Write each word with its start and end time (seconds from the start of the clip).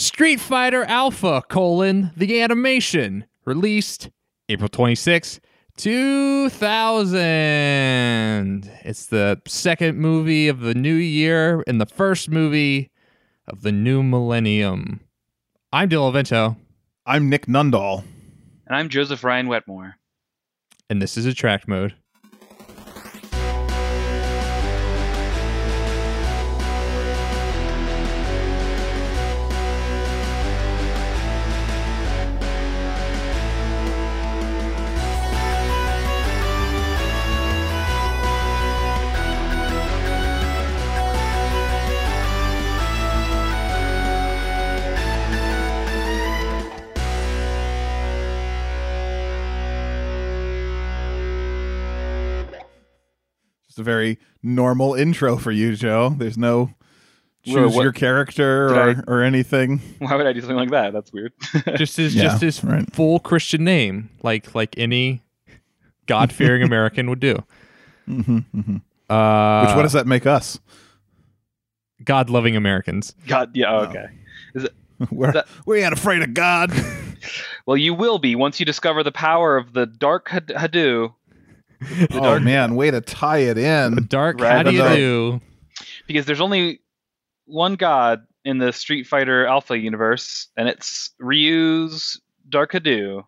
Street 0.00 0.40
Fighter 0.40 0.82
Alpha 0.84 1.42
colon 1.50 2.10
the 2.16 2.40
animation 2.40 3.26
released 3.44 4.08
April 4.48 4.70
26, 4.70 5.40
2000. 5.76 7.20
It's 8.82 9.04
the 9.06 9.42
second 9.46 9.98
movie 9.98 10.48
of 10.48 10.60
the 10.60 10.72
new 10.72 10.94
year 10.94 11.62
and 11.66 11.78
the 11.78 11.84
first 11.84 12.30
movie 12.30 12.90
of 13.46 13.60
the 13.60 13.72
new 13.72 14.02
millennium. 14.02 15.00
I'm 15.70 15.90
Dylan 15.90 16.14
Vento, 16.14 16.56
I'm 17.04 17.28
Nick 17.28 17.44
Nundahl. 17.46 18.02
And 18.66 18.74
I'm 18.76 18.88
Joseph 18.88 19.22
Ryan 19.22 19.48
Wetmore. 19.48 19.96
and 20.88 21.02
this 21.02 21.18
is 21.18 21.26
Attract 21.26 21.68
Mode. 21.68 21.94
Very 53.90 54.18
normal 54.42 54.94
intro 54.94 55.36
for 55.36 55.50
you, 55.50 55.74
Joe. 55.74 56.14
There's 56.16 56.38
no 56.38 56.72
choose 57.44 57.54
Whoa, 57.56 57.68
what- 57.70 57.82
your 57.82 57.92
character 57.92 58.68
Did 58.68 58.98
or, 59.08 59.18
or 59.18 59.22
anything. 59.24 59.78
Why 59.98 60.14
would 60.14 60.26
I 60.26 60.32
do 60.32 60.40
something 60.40 60.56
like 60.56 60.70
that? 60.70 60.92
That's 60.92 61.12
weird. 61.12 61.32
Just 61.76 61.96
his 61.96 62.14
Yeah, 62.14 62.22
just 62.24 62.40
his 62.42 62.64
right. 62.64 62.84
full 62.94 63.18
Christian 63.18 63.64
name, 63.64 64.10
like 64.22 64.54
like 64.54 64.78
any 64.78 65.22
God 66.06 66.32
fearing 66.32 66.62
American 66.70 67.08
would 67.10 67.20
do. 67.20 67.42
hmm 68.06 68.20
hmm 68.38 68.76
Uh, 69.08 69.64
Which 69.66 69.74
what 69.76 69.82
does 69.82 69.92
that 69.94 70.06
make 70.06 70.24
us? 70.26 70.60
God 72.04 72.30
loving 72.30 72.54
Americans. 72.56 73.14
God, 73.26 73.50
yeah, 73.54 73.70
Oh. 73.72 73.80
okay. 73.88 74.06
We're, 75.10 75.32
That- 75.32 75.48
we 75.66 75.82
ain't 75.82 75.92
afraid 75.94 76.22
of 76.22 76.34
God. 76.34 76.72
Well, 77.66 77.76
you 77.76 77.92
will 77.94 78.18
be 78.18 78.34
once 78.36 78.60
you 78.60 78.66
discover 78.66 79.02
the 79.02 79.12
power 79.12 79.56
of 79.56 79.72
the 79.72 79.86
dark 79.86 80.28
had- 80.28 80.48
Hado, 80.48 81.14
oh 82.12 82.20
dark- 82.20 82.42
man, 82.42 82.74
way 82.74 82.90
to 82.90 83.00
tie 83.00 83.38
it 83.38 83.58
in. 83.58 84.06
Dark, 84.08 84.40
Right, 84.40 84.52
how 84.52 84.62
do 84.62 84.72
you 84.72 84.78
but 84.82 84.94
do? 84.96 85.40
because 86.06 86.26
there's 86.26 86.40
only 86.40 86.80
one 87.46 87.74
God 87.76 88.26
in 88.44 88.58
the 88.58 88.72
Street 88.72 89.06
Fighter 89.06 89.46
Alpha 89.46 89.78
universe, 89.78 90.48
and 90.56 90.68
it's 90.68 91.10
Ryu's 91.20 92.20
Dark 92.48 92.72
Hado. 92.72 93.24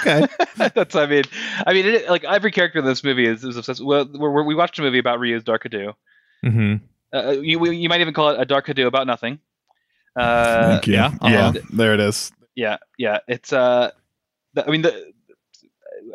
Okay. 0.00 0.26
That's, 0.74 0.94
I 0.96 1.06
mean, 1.06 1.24
I 1.66 1.72
mean, 1.72 1.86
it, 1.86 2.08
like 2.10 2.24
every 2.24 2.50
character 2.50 2.80
in 2.80 2.84
this 2.84 3.04
movie 3.04 3.26
is, 3.26 3.44
is 3.44 3.56
obsessed. 3.56 3.84
Well, 3.84 4.08
we're, 4.12 4.42
we 4.42 4.54
watched 4.54 4.78
a 4.78 4.82
movie 4.82 4.98
about 4.98 5.20
Ryu's 5.20 5.44
Dark 5.44 5.64
Hado. 5.64 5.94
hmm 6.42 6.74
Uh, 7.14 7.30
you 7.40 7.64
you 7.70 7.88
might 7.88 8.00
even 8.00 8.14
call 8.14 8.30
it 8.30 8.40
a 8.40 8.44
Dark 8.44 8.66
Hado 8.66 8.86
about 8.86 9.06
nothing. 9.06 9.38
Uh, 10.16 10.72
Thank 10.72 10.86
you. 10.88 10.94
yeah, 10.94 11.12
Yeah, 11.22 11.48
uh-huh. 11.48 11.60
there 11.72 11.94
it 11.94 12.00
is. 12.00 12.32
yeah 12.54 12.76
yeah 12.98 13.20
it's 13.28 13.50
uh 13.50 13.90
the, 14.52 14.66
i 14.66 14.70
mean 14.70 14.82
the 14.82 15.12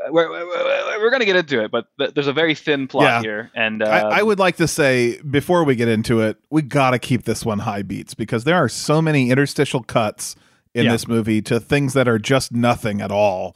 we're, 0.10 0.30
we're, 0.30 1.00
we're 1.00 1.10
gonna 1.12 1.26
get 1.26 1.36
into 1.36 1.64
it 1.64 1.72
but 1.72 1.88
th- 1.98 2.14
there's 2.14 2.28
a 2.28 2.34
very 2.34 2.56
thin 2.56 2.88
plot 2.88 3.04
Yeah. 3.04 3.22
here 3.22 3.52
and 3.56 3.82
uh, 3.82 3.86
I, 3.86 4.20
I 4.20 4.24
would 4.24 4.40
like 4.40 4.58
to 4.58 4.68
say 4.68 5.20
before 5.22 5.64
we 5.64 5.76
get 5.76 5.88
into 5.88 6.22
it, 6.22 6.38
we 6.50 6.62
got 6.62 6.92
to 6.92 7.00
keep 7.00 7.24
this 7.24 7.44
one 7.46 7.60
high 7.60 7.82
beats 7.82 8.14
because 8.14 8.44
there 8.44 8.56
are 8.56 8.70
so 8.70 9.02
many 9.02 9.30
interstitial 9.32 9.82
cuts 9.84 10.36
in 10.74 10.86
Yeah. 10.86 10.92
this 10.92 11.08
movie 11.08 11.42
to 11.44 11.60
things 11.60 11.94
that 11.94 12.08
are 12.08 12.20
just 12.20 12.52
nothing 12.52 13.02
at 13.02 13.12
all. 13.12 13.56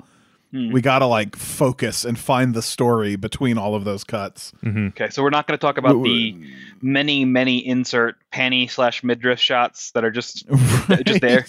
Hmm. 0.52 0.72
We 0.72 0.82
got 0.82 1.00
to 1.00 1.06
like 1.06 1.36
focus 1.38 2.04
and 2.04 2.20
find 2.20 2.54
the 2.54 2.62
story 2.62 3.16
between 3.16 3.58
all 3.58 3.74
of 3.76 3.84
those 3.86 4.04
cuts. 4.04 4.52
hmm 4.62 4.88
okay 4.88 5.10
so 5.10 5.24
we're 5.24 5.30
not 5.30 5.48
gonna 5.48 5.58
talk 5.58 5.78
about 5.78 6.02
the 6.04 6.36
many 6.82 7.24
many 7.26 7.66
insert 7.66 8.16
panty 8.34 8.70
slash 8.70 9.04
midriff 9.04 9.40
shots 9.40 9.92
that 9.92 10.04
are 10.04 10.12
just 10.12 10.46
just 11.06 11.22
there. 11.22 11.46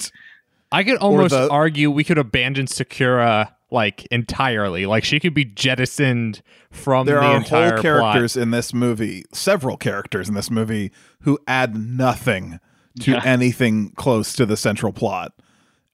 I 0.71 0.84
could 0.84 0.99
almost 0.99 1.34
the- 1.34 1.50
argue 1.50 1.91
we 1.91 2.05
could 2.05 2.19
abandon 2.19 2.67
Sakura 2.67 3.55
like 3.72 4.06
entirely. 4.06 4.87
Like 4.87 5.05
she 5.05 5.19
could 5.19 5.34
be 5.34 5.44
jettisoned 5.44 6.43
from 6.71 7.06
There 7.06 7.21
the 7.21 7.27
are 7.27 7.37
entire 7.37 7.72
whole 7.72 7.83
characters 7.83 8.37
in 8.37 8.50
this 8.50 8.72
movie, 8.75 9.25
several 9.33 9.77
characters 9.77 10.28
in 10.28 10.34
this 10.34 10.50
movie 10.50 10.93
who 11.22 11.38
add 11.47 11.75
nothing 11.77 12.61
to 13.00 13.12
Yeah. 13.12 13.22
anything 13.25 13.91
close 13.97 14.34
to 14.34 14.44
the 14.47 14.56
central 14.56 14.93
plot. 14.93 15.32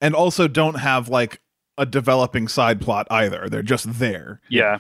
And 0.00 0.14
also 0.14 0.48
don't 0.48 0.76
have 0.80 1.08
like 1.08 1.40
a 1.76 1.86
developing 1.86 2.48
side 2.48 2.80
plot 2.80 3.06
either. 3.10 3.48
They're 3.48 3.62
just 3.62 3.98
there. 3.98 4.40
yeah 4.48 4.78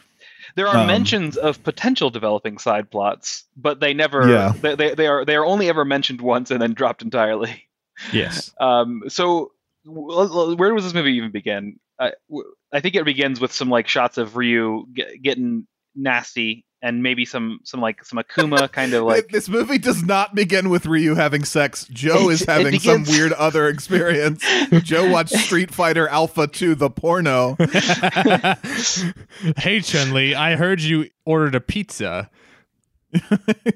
there 0.56 0.66
are 0.66 0.78
Um, 0.78 0.86
mentions 0.86 1.36
of 1.36 1.62
potential 1.62 2.08
developing 2.10 2.56
side 2.58 2.90
plots 2.90 3.44
but 3.56 3.80
they 3.80 3.92
never 3.94 4.28
Yeah. 4.28 4.52
they, 4.60 4.74
they, 4.74 4.94
they 4.94 5.06
are 5.06 5.24
they 5.24 5.36
are 5.36 5.44
only 5.44 5.68
ever 5.68 5.84
mentioned 5.84 6.20
once 6.22 6.50
and 6.50 6.60
then 6.60 6.72
dropped 6.74 7.02
entirely. 7.02 7.64
Yes. 8.12 8.52
Um, 8.60 9.02
so 9.08 9.24
w- 9.26 9.42
l- 9.42 9.52
where 9.88 10.74
does 10.74 10.84
this 10.84 10.94
movie 10.94 11.14
even 11.14 11.30
begin? 11.30 11.78
I 12.00 12.80
think 12.80 12.94
it 12.94 13.04
begins 13.04 13.40
with 13.40 13.52
some 13.52 13.70
like 13.70 13.88
shots 13.88 14.18
of 14.18 14.36
Ryu 14.36 14.86
ge- 14.92 15.20
getting 15.22 15.66
nasty 15.96 16.64
and 16.80 17.02
maybe 17.02 17.24
some 17.24 17.58
some 17.64 17.80
like 17.80 18.04
some 18.04 18.20
Akuma 18.20 18.70
kind 18.72 18.94
of 18.94 19.02
like 19.04 19.28
this 19.28 19.48
movie 19.48 19.78
does 19.78 20.04
not 20.04 20.34
begin 20.34 20.70
with 20.70 20.86
Ryu 20.86 21.16
having 21.16 21.44
sex. 21.44 21.86
Joe 21.90 22.28
It- 22.28 22.34
is 22.34 22.42
it 22.42 22.48
having 22.48 22.78
some 22.78 23.02
weird 23.04 23.32
other 23.32 23.66
experience. 23.68 24.44
Joe 24.84 25.10
watched 25.10 25.34
Street 25.34 25.74
Fighter 25.74 26.06
Alpha 26.08 26.46
2, 26.46 26.76
the 26.76 26.90
porno. 26.90 27.56
hey 29.56 29.80
Chun 29.80 30.12
Li, 30.14 30.34
I 30.34 30.54
heard 30.56 30.80
you 30.80 31.08
ordered 31.24 31.54
a 31.56 31.60
pizza. 31.60 32.30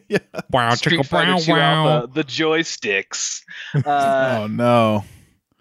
yeah. 0.08 0.18
Wow, 0.50 0.74
Street 0.74 1.06
Fighter 1.06 1.32
wow, 1.32 1.38
2 1.38 1.52
wow. 1.52 1.88
Alpha, 1.88 2.12
the 2.12 2.24
joysticks. 2.24 3.40
Uh, 3.74 4.42
oh 4.42 4.46
no. 4.46 5.04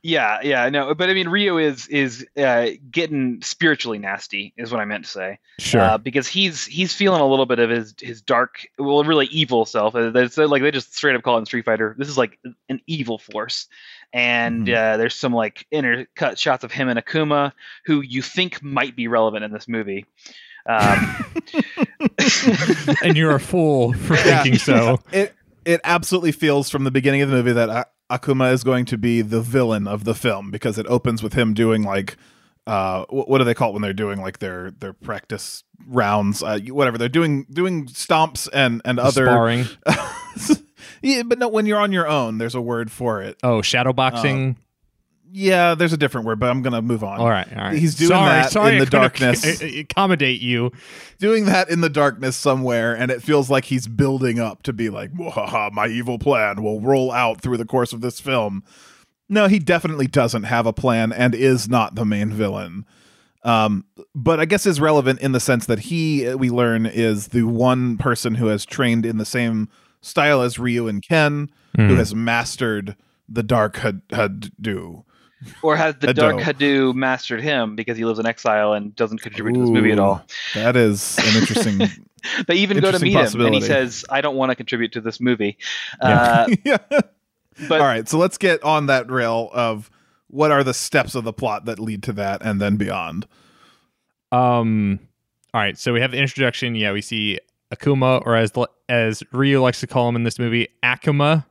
Yeah, 0.03 0.39
yeah, 0.41 0.67
no, 0.69 0.95
but 0.95 1.11
I 1.11 1.13
mean 1.13 1.29
Ryu 1.29 1.59
is 1.59 1.87
is 1.87 2.25
uh, 2.35 2.69
getting 2.89 3.39
spiritually 3.43 3.99
nasty, 3.99 4.51
is 4.57 4.71
what 4.71 4.81
I 4.81 4.85
meant 4.85 5.05
to 5.05 5.09
say. 5.11 5.39
Sure. 5.59 5.79
uh, 5.81 5.97
because 5.99 6.27
he's 6.27 6.65
he's 6.65 6.91
feeling 6.91 7.21
a 7.21 7.27
little 7.27 7.45
bit 7.45 7.59
of 7.59 7.69
his 7.69 7.93
his 7.99 8.21
dark, 8.23 8.65
well, 8.79 9.03
really 9.03 9.27
evil 9.27 9.63
self. 9.65 9.93
It's 9.95 10.39
uh, 10.39 10.47
like 10.47 10.63
they 10.63 10.71
just 10.71 10.95
straight 10.95 11.15
up 11.15 11.21
call 11.21 11.37
it 11.37 11.45
Street 11.45 11.65
Fighter. 11.65 11.95
This 11.99 12.09
is 12.09 12.17
like 12.17 12.39
an 12.67 12.81
evil 12.87 13.19
force, 13.19 13.67
and 14.11 14.65
Mhm. 14.65 14.75
uh, 14.75 14.97
there's 14.97 15.13
some 15.13 15.33
like 15.33 15.67
intercut 15.71 16.39
shots 16.39 16.63
of 16.63 16.71
him 16.71 16.89
and 16.89 16.97
Akuma, 16.97 17.51
who 17.85 18.01
you 18.01 18.23
think 18.23 18.63
might 18.63 18.95
be 18.95 19.07
relevant 19.07 19.43
in 19.45 19.51
this 19.51 19.67
movie. 19.67 20.07
Um, 20.67 21.25
and 23.03 23.15
you're 23.17 23.35
a 23.35 23.39
fool 23.39 23.93
for 23.93 24.15
Yeah. 24.15 24.41
thinking 24.43 24.59
so. 24.59 24.99
It 25.11 25.35
it 25.63 25.79
absolutely 25.83 26.31
feels 26.31 26.69
from 26.71 26.85
the 26.85 26.91
beginning 26.91 27.21
of 27.21 27.29
the 27.29 27.35
movie 27.35 27.53
that 27.53 27.69
A- 27.69 27.85
Akuma 28.11 28.51
is 28.53 28.63
going 28.63 28.85
to 28.85 28.97
be 28.97 29.21
the 29.21 29.41
villain 29.41 29.87
of 29.87 30.03
the 30.03 30.13
film 30.13 30.51
because 30.51 30.77
it 30.77 30.85
opens 30.87 31.23
with 31.23 31.33
him 31.33 31.53
doing 31.53 31.83
like 31.83 32.17
uh 32.67 33.05
wh- 33.05 33.27
what 33.27 33.39
do 33.39 33.43
they 33.43 33.53
call 33.55 33.69
it 33.69 33.73
when 33.73 33.81
they're 33.81 33.93
doing 33.93 34.21
like 34.21 34.37
their 34.39 34.69
their 34.79 34.93
practice 34.93 35.63
rounds 35.87 36.43
uh 36.43 36.59
whatever 36.69 36.97
they're 36.97 37.09
doing 37.09 37.45
doing 37.51 37.87
stomps 37.87 38.47
and 38.53 38.81
and 38.85 38.99
other 38.99 39.25
Sparring. 39.25 39.65
yeah 41.01 41.23
but 41.23 41.39
no 41.39 41.47
when 41.47 41.65
you're 41.65 41.79
on 41.79 41.91
your 41.91 42.07
own 42.07 42.37
there's 42.37 42.53
a 42.55 42.61
word 42.61 42.91
for 42.91 43.21
it 43.21 43.37
Oh, 43.43 43.61
shadow 43.61 43.93
boxing. 43.93 44.57
Yeah 45.33 45.75
there's 45.75 45.93
a 45.93 45.97
different 45.97 46.27
word 46.27 46.39
but 46.39 46.49
i'm 46.49 46.61
gonna 46.61 46.81
move 46.81 47.03
on 47.03 47.19
all 47.19 47.29
right, 47.29 47.47
all 47.55 47.63
right. 47.65 47.77
he's 47.77 47.95
doing 47.95 48.09
sorry, 48.09 48.25
that 48.29 48.51
sorry, 48.51 48.73
in 48.73 48.79
the 48.79 48.85
darkness. 48.85 49.45
ac- 49.61 49.79
accommodate 49.79 50.41
you. 50.41 50.71
doing 51.19 51.45
that 51.45 51.69
in 51.69 51.81
the 51.81 51.89
darkness 51.89 52.35
somewhere, 52.35 52.93
and 52.95 53.09
it 53.11 53.21
feels 53.23 53.49
like 53.49 53.65
he's 53.65 53.87
building 53.87 54.39
up 54.39 54.63
to 54.63 54.73
be 54.73 54.89
like, 54.89 55.13
"Wahaha, 55.13 55.71
my 55.71 55.87
evil 55.87 56.19
plan 56.19 56.61
will 56.63 56.81
roll 56.81 57.11
out 57.11 57.41
through 57.41 57.57
the 57.57 57.65
course 57.65 57.93
of 57.93 58.01
this 58.01 58.19
film. 58.19 58.63
No, 59.29 59.47
he 59.47 59.59
definitely 59.59 60.07
doesn't 60.07 60.43
have 60.43 60.65
a 60.65 60.73
plan 60.73 61.13
and 61.13 61.33
is 61.33 61.69
not 61.69 61.95
the 61.95 62.03
main 62.03 62.31
villain. 62.31 62.85
Um, 63.43 63.85
but 64.13 64.39
I 64.41 64.45
guess 64.45 64.65
is 64.65 64.81
relevant 64.81 65.21
in 65.21 65.31
the 65.31 65.39
sense 65.39 65.65
that 65.67 65.79
he, 65.79 66.33
we 66.35 66.49
learn, 66.49 66.85
is 66.85 67.29
the 67.29 67.43
one 67.43 67.97
person 67.97 68.35
who 68.35 68.47
has 68.47 68.65
trained 68.65 69.05
in 69.05 69.17
the 69.17 69.25
same 69.25 69.69
style 70.01 70.41
as 70.41 70.59
Ryu 70.59 70.87
and 70.89 71.01
Ken, 71.01 71.49
who 71.77 71.87
Hmm. 71.87 71.95
has 71.95 72.13
mastered 72.13 72.95
the 73.29 73.41
Dark 73.43 73.77
Had- 73.77 74.01
Hado. 74.09 75.05
Or 75.63 75.75
has 75.75 75.95
the 75.95 76.13
Dark 76.13 76.37
Hado 76.37 76.93
mastered 76.93 77.41
him 77.41 77.75
because 77.75 77.97
he 77.97 78.05
lives 78.05 78.19
in 78.19 78.25
exile 78.25 78.73
and 78.73 78.95
doesn't 78.95 79.21
contribute 79.21 79.53
to 79.55 79.61
this 79.61 79.69
movie 79.69 79.91
at 79.91 79.99
all? 79.99 80.23
That 80.53 80.75
is 80.75 81.17
an 81.17 81.41
interesting. 81.41 81.87
They 82.47 82.53
even 82.57 82.79
go 82.79 82.91
to 82.91 82.99
meet 82.99 83.13
him, 83.13 83.41
and 83.41 83.55
he 83.55 83.61
says, 83.61 84.05
"I 84.07 84.21
don't 84.21 84.35
want 84.35 84.51
to 84.51 84.55
contribute 84.55 84.91
to 84.91 85.01
this 85.01 85.19
movie." 85.19 85.57
Uh, 85.99 86.47
yeah. 86.63 86.77
but 86.89 87.01
All 87.71 87.79
right, 87.79 88.07
so 88.07 88.19
let's 88.19 88.37
get 88.37 88.61
on 88.63 88.85
that 88.85 89.09
rail 89.09 89.49
of 89.53 89.89
what 90.27 90.51
are 90.51 90.63
the 90.63 90.75
steps 90.75 91.15
of 91.15 91.23
the 91.23 91.33
plot 91.33 91.65
that 91.65 91.79
lead 91.79 92.03
to 92.03 92.13
that 92.13 92.43
and 92.43 92.61
then 92.61 92.77
beyond. 92.77 93.27
Um. 94.31 94.99
All 95.51 95.61
right. 95.61 95.77
So 95.79 95.93
we 95.93 96.01
have 96.01 96.11
the 96.11 96.19
introduction. 96.19 96.75
Yeah, 96.75 96.91
we 96.93 97.01
see 97.01 97.39
Akuma, 97.73 98.21
or 98.23 98.35
as 98.35 98.51
as 98.87 99.23
Ryu 99.31 99.59
likes 99.59 99.79
to 99.79 99.87
call 99.87 100.07
him 100.07 100.15
in 100.15 100.23
this 100.23 100.37
movie, 100.37 100.67
Akuma. 100.83 101.45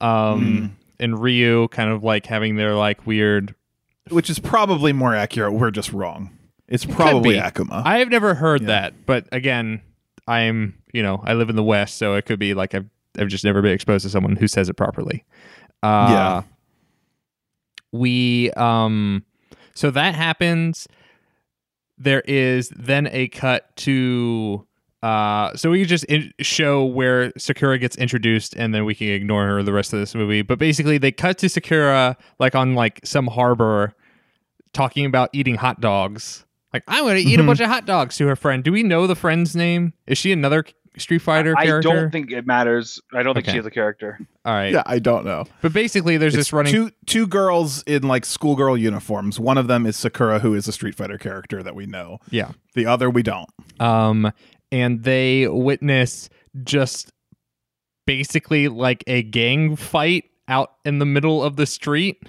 Um. 0.00 0.76
And 1.00 1.18
Ryu 1.20 1.66
kind 1.68 1.90
of 1.90 2.04
like 2.04 2.26
having 2.26 2.56
their 2.56 2.74
like 2.74 3.06
weird. 3.06 3.54
which 4.10 4.30
is 4.30 4.38
probably 4.38 4.92
more 4.92 5.14
accurate. 5.14 5.52
We're 5.52 5.70
just 5.70 5.92
wrong. 5.92 6.30
It's 6.68 6.84
probably 6.84 7.34
be. 7.34 7.40
Akuma. 7.40 7.82
I 7.84 7.98
have 7.98 8.08
never 8.10 8.34
heard 8.34 8.60
Yeah. 8.62 8.66
that, 8.68 9.06
but 9.06 9.26
again, 9.32 9.82
I'm 10.28 10.74
you 10.92 11.02
know 11.02 11.20
I 11.24 11.34
live 11.34 11.50
in 11.50 11.56
the 11.56 11.64
West, 11.64 11.96
so 11.98 12.14
it 12.14 12.26
could 12.26 12.38
be 12.38 12.54
like 12.54 12.74
I've 12.74 12.86
I've 13.18 13.28
just 13.28 13.44
never 13.44 13.60
been 13.62 13.72
exposed 13.72 14.04
to 14.04 14.10
someone 14.10 14.36
who 14.36 14.46
says 14.46 14.68
it 14.68 14.74
properly. 14.74 15.24
Uh, 15.82 16.06
Yeah. 16.10 16.42
We 17.92 18.50
um, 18.52 19.24
so 19.74 19.90
that 19.90 20.14
happens. 20.14 20.86
There 21.98 22.20
is 22.22 22.68
then 22.70 23.08
a 23.10 23.28
cut 23.28 23.74
to 23.78 24.66
uh, 25.02 25.54
so 25.56 25.70
we 25.70 25.80
could 25.80 25.88
just 25.88 26.04
in- 26.04 26.32
show 26.40 26.84
where 26.84 27.32
Sakura 27.38 27.78
gets 27.78 27.96
introduced, 27.96 28.54
and 28.56 28.74
then 28.74 28.84
we 28.84 28.94
can 28.94 29.08
ignore 29.08 29.46
her 29.46 29.62
the 29.62 29.72
rest 29.72 29.92
of 29.92 29.98
this 30.00 30.14
movie. 30.14 30.42
But 30.42 30.58
basically, 30.58 30.98
they 30.98 31.12
cut 31.12 31.38
to 31.38 31.48
Sakura 31.48 32.16
like 32.38 32.54
on 32.54 32.74
like 32.74 33.00
some 33.04 33.26
harbor, 33.28 33.94
talking 34.72 35.04
about 35.06 35.30
eating 35.32 35.56
hot 35.56 35.80
dogs. 35.80 36.44
Like 36.72 36.84
I'm 36.86 37.02
going 37.04 37.16
to 37.16 37.28
eat 37.28 37.40
a 37.40 37.42
Mhm. 37.42 37.46
bunch 37.46 37.60
of 37.60 37.66
hot 37.68 37.84
dogs 37.86 38.16
to 38.18 38.26
her 38.28 38.36
friend. 38.36 38.62
Do 38.62 38.70
we 38.72 38.82
know 38.82 39.06
the 39.06 39.16
friend's 39.16 39.56
name? 39.56 39.92
Is 40.06 40.18
she 40.18 40.30
another 40.32 40.64
Street 40.98 41.18
Fighter 41.20 41.54
I 41.56 41.66
character? 41.66 41.90
I 41.90 41.94
don't 41.94 42.10
think 42.10 42.30
it 42.30 42.46
matters. 42.46 43.00
I 43.12 43.22
don't 43.24 43.34
think 43.34 43.46
Okay. 43.46 43.52
she 43.54 43.58
is 43.58 43.66
a 43.66 43.70
character. 43.70 44.18
All 44.44 44.52
right, 44.54 44.72
yeah, 44.72 44.82
I 44.86 44.98
don't 45.00 45.24
know. 45.24 45.46
but 45.62 45.72
basically, 45.72 46.16
there's 46.16 46.34
It's 46.34 46.46
this 46.48 46.52
running. 46.52 46.72
two 46.72 46.90
two 47.06 47.26
girls 47.26 47.82
in 47.84 48.02
like 48.02 48.24
schoolgirl 48.24 48.76
uniforms. 48.76 49.40
One 49.40 49.58
of 49.58 49.66
them 49.66 49.84
is 49.86 49.96
Sakura, 49.96 50.38
who 50.40 50.54
is 50.54 50.68
a 50.68 50.72
Street 50.72 50.94
Fighter 50.94 51.18
character 51.18 51.62
that 51.62 51.74
we 51.74 51.86
know. 51.86 52.18
yeah, 52.30 52.50
The 52.74 52.86
other 52.86 53.10
we 53.10 53.22
don't. 53.24 53.48
um, 53.80 54.30
and 54.72 55.02
they 55.04 55.48
witness 55.48 56.28
just 56.64 57.12
basically 58.06 58.68
like 58.68 59.04
a 59.06 59.22
gang 59.22 59.76
fight 59.76 60.24
out 60.48 60.72
in 60.84 60.98
the 60.98 61.06
middle 61.06 61.42
of 61.42 61.56
the 61.56 61.66
street. 61.66 62.22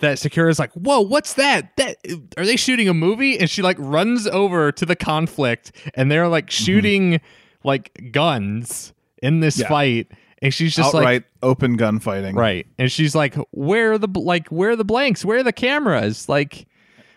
That 0.00 0.18
Sakura's 0.20 0.60
like, 0.60 0.72
whoa, 0.74 1.00
what's 1.00 1.34
that? 1.34 1.76
That 1.76 1.96
are 2.36 2.46
they 2.46 2.54
shooting 2.56 2.88
a 2.88 2.94
movie? 2.94 3.36
And 3.36 3.50
she 3.50 3.62
like 3.62 3.76
runs 3.80 4.28
over 4.28 4.70
to 4.70 4.86
the 4.86 4.94
conflict, 4.94 5.72
and 5.94 6.08
they're 6.10 6.28
like 6.28 6.46
mm-hmm. 6.46 6.64
shooting 6.64 7.20
like 7.64 8.10
guns 8.12 8.92
in 9.20 9.40
this 9.40 9.58
Yeah. 9.58 9.68
fight, 9.68 10.12
and 10.40 10.54
she's 10.54 10.76
just 10.76 10.94
like, 10.94 11.02
Outright 11.02 11.24
open 11.42 11.76
gunfighting. 11.76 12.36
right, 12.36 12.64
and 12.78 12.92
she's 12.92 13.16
like, 13.16 13.34
where 13.50 13.94
are 13.94 13.98
the 13.98 14.06
like, 14.20 14.46
where 14.48 14.70
are 14.70 14.76
the 14.76 14.84
blanks? 14.84 15.24
Where 15.24 15.38
are 15.38 15.42
the 15.42 15.52
cameras? 15.52 16.28
Like, 16.28 16.68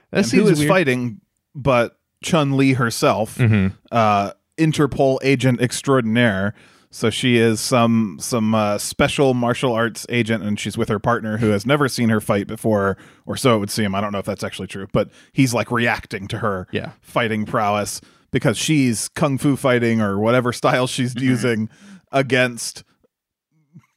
that 0.09 0.17
And 0.17 0.25
seems 0.25 0.43
who 0.45 0.49
is 0.49 0.57
weird. 0.59 0.69
fighting 0.69 1.21
but 1.53 1.99
Chun 2.23 2.55
Li 2.57 2.73
herself, 2.73 3.37
Mhm. 3.37 3.73
uh, 3.91 4.31
Interpol 4.57 5.17
agent 5.23 5.59
extraordinaire. 5.61 6.53
So 6.93 7.09
she 7.09 7.37
is 7.37 7.59
some 7.61 8.17
some 8.19 8.53
uh, 8.53 8.77
special 8.77 9.33
martial 9.33 9.71
arts 9.71 10.05
agent, 10.09 10.43
and 10.43 10.59
she's 10.59 10.77
with 10.77 10.89
her 10.89 10.99
partner 10.99 11.37
who 11.37 11.49
has 11.51 11.65
never 11.65 11.87
seen 11.87 12.09
her 12.09 12.19
fight 12.19 12.47
before, 12.47 12.97
or 13.25 13.37
so 13.37 13.55
it 13.55 13.59
would 13.59 13.69
seem. 13.71 13.95
I 13.95 14.01
don't 14.01 14.11
know 14.11 14.19
if 14.19 14.25
that's 14.25 14.43
actually 14.43 14.67
true, 14.67 14.87
but 14.91 15.09
he's 15.31 15.53
like 15.53 15.71
reacting 15.71 16.27
to 16.27 16.39
her 16.39 16.67
Yeah. 16.71 16.91
fighting 17.01 17.45
prowess 17.45 18.01
because 18.29 18.57
she's 18.57 19.07
kung 19.07 19.37
fu 19.37 19.55
fighting 19.55 20.01
or 20.01 20.19
whatever 20.19 20.51
style 20.53 20.85
she's 20.85 21.15
using 21.15 21.69
against 22.11 22.83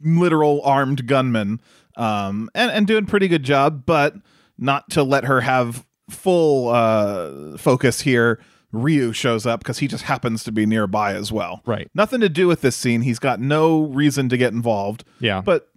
literal 0.01 0.61
armed 0.63 1.07
gunmen, 1.07 1.61
um, 1.97 2.49
and 2.55 2.71
and 2.71 2.87
doing 2.87 3.07
pretty 3.07 3.27
good 3.29 3.43
job, 3.43 3.85
but 3.87 4.15
not 4.57 4.89
to 4.91 5.03
let 5.03 5.25
her 5.25 5.41
have 5.41 5.85
full 6.15 6.69
uh, 6.69 7.57
focus 7.59 8.01
here. 8.01 8.41
Ryu 8.73 9.13
shows 9.13 9.47
up 9.47 9.61
because 9.61 9.79
he 9.79 9.87
just 9.87 10.03
happens 10.05 10.43
to 10.45 10.51
be 10.53 10.67
nearby 10.67 11.15
as 11.15 11.31
well. 11.31 11.63
Right. 11.65 11.89
Nothing 11.95 12.21
to 12.23 12.29
do 12.29 12.49
with 12.49 12.61
this 12.61 12.75
scene. 12.75 13.03
He's 13.03 13.21
got 13.21 13.39
no 13.41 13.83
reason 13.85 14.29
to 14.31 14.37
get 14.37 14.53
involved, 14.53 15.05
Yeah. 15.21 15.43
but 15.43 15.69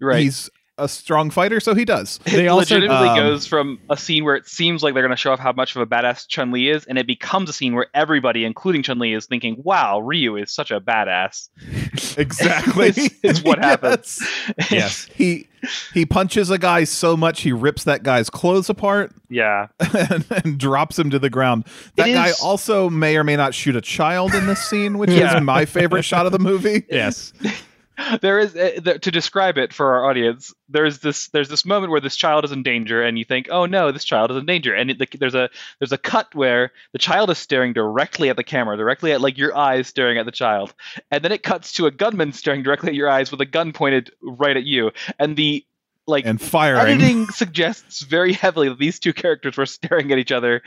Right. 0.00 0.22
he's 0.22 0.50
a 0.82 0.88
strong 0.88 1.30
fighter, 1.30 1.60
so 1.60 1.74
he 1.74 1.84
does. 1.84 2.18
They 2.24 2.44
it 2.44 2.48
also- 2.48 2.74
legitimately 2.74 3.08
um, 3.08 3.16
goes 3.16 3.46
from 3.46 3.78
a 3.90 3.96
scene 3.96 4.24
where 4.24 4.34
it 4.36 4.46
seems 4.46 4.82
like 4.82 4.94
they're 4.94 5.02
going 5.02 5.10
to 5.10 5.16
show 5.16 5.32
off 5.32 5.38
how 5.38 5.52
much 5.52 5.76
of 5.76 5.82
a 5.82 5.86
badass 5.86 6.26
Chun 6.28 6.50
Li 6.50 6.68
is, 6.70 6.84
and 6.86 6.98
it 6.98 7.06
becomes 7.06 7.48
a 7.48 7.52
scene 7.52 7.74
where 7.74 7.86
everybody, 7.94 8.44
including 8.44 8.82
Chun 8.82 8.98
Li, 8.98 9.14
is 9.14 9.26
thinking, 9.26 9.56
"Wow, 9.64 10.00
Ryu 10.00 10.36
is 10.36 10.50
such 10.52 10.70
a 10.70 10.80
badass." 10.80 11.48
Exactly. 12.18 12.88
It's- 12.88 13.10
it's 13.22 13.42
what 13.42 13.58
happens. 13.58 14.20
Yes. 14.58 14.70
Yes. 14.70 15.08
He 15.14 15.46
he 15.94 16.04
punches 16.04 16.50
a 16.50 16.58
guy 16.58 16.82
so 16.84 17.16
much 17.16 17.42
he 17.42 17.52
rips 17.52 17.84
that 17.84 18.02
guy's 18.02 18.28
clothes 18.28 18.68
apart 18.68 19.12
yeah, 19.28 19.68
and, 19.78 20.24
and 20.44 20.58
drops 20.58 20.98
him 20.98 21.08
to 21.10 21.18
the 21.20 21.30
ground. 21.30 21.64
That 21.96 22.08
It 22.08 22.14
guy 22.14 22.28
is- 22.30 22.40
also 22.40 22.90
may 22.90 23.16
or 23.16 23.22
may 23.24 23.36
not 23.36 23.54
shoot 23.54 23.76
a 23.76 23.80
child 23.80 24.34
in 24.34 24.46
this 24.46 24.58
scene, 24.68 24.98
which 24.98 25.10
Yeah. 25.10 25.36
is 25.36 25.42
my 25.42 25.64
favorite 25.64 26.02
shot 26.02 26.26
of 26.26 26.32
the 26.32 26.40
movie. 26.40 26.84
yes. 26.90 27.32
There 28.20 28.38
is 28.38 28.54
uh, 28.56 28.98
to 29.00 29.10
describe 29.10 29.58
it 29.58 29.72
for 29.72 29.94
our 29.94 30.08
audience. 30.08 30.54
There's 30.68 30.98
this 30.98 31.28
there's 31.28 31.48
this 31.48 31.64
moment 31.64 31.90
where 31.90 32.00
this 32.00 32.16
child 32.16 32.44
is 32.44 32.52
in 32.52 32.62
danger, 32.62 33.02
and 33.02 33.18
you 33.18 33.24
think, 33.24 33.48
"Oh 33.50 33.66
no, 33.66 33.92
this 33.92 34.04
child 34.04 34.30
is 34.30 34.36
in 34.36 34.46
danger." 34.46 34.74
And 34.74 34.90
it, 34.90 34.98
the, 34.98 35.08
there's 35.18 35.34
a 35.34 35.50
there's 35.78 35.92
a 35.92 35.98
cut 35.98 36.34
where 36.34 36.72
the 36.92 36.98
child 36.98 37.30
is 37.30 37.38
staring 37.38 37.72
directly 37.72 38.28
at 38.30 38.36
the 38.36 38.44
camera, 38.44 38.76
directly 38.76 39.12
at 39.12 39.20
like 39.20 39.38
your 39.38 39.56
eyes 39.56 39.88
staring 39.88 40.18
at 40.18 40.26
the 40.26 40.32
child, 40.32 40.74
and 41.10 41.24
then 41.24 41.32
it 41.32 41.42
cuts 41.42 41.72
to 41.74 41.86
a 41.86 41.90
gunman 41.90 42.32
staring 42.32 42.62
directly 42.62 42.90
at 42.90 42.94
your 42.94 43.08
eyes 43.08 43.30
with 43.30 43.40
a 43.40 43.46
gun 43.46 43.72
pointed 43.72 44.10
right 44.22 44.56
at 44.56 44.64
you, 44.64 44.90
and 45.18 45.36
the 45.36 45.64
like 46.06 46.26
And 46.26 46.40
firing. 46.40 46.80
editing 46.80 47.26
suggests 47.28 48.02
very 48.02 48.32
heavily 48.32 48.68
that 48.68 48.78
these 48.78 48.98
two 48.98 49.12
characters 49.12 49.56
were 49.56 49.66
staring 49.66 50.10
at 50.12 50.18
each 50.18 50.32
other 50.32 50.62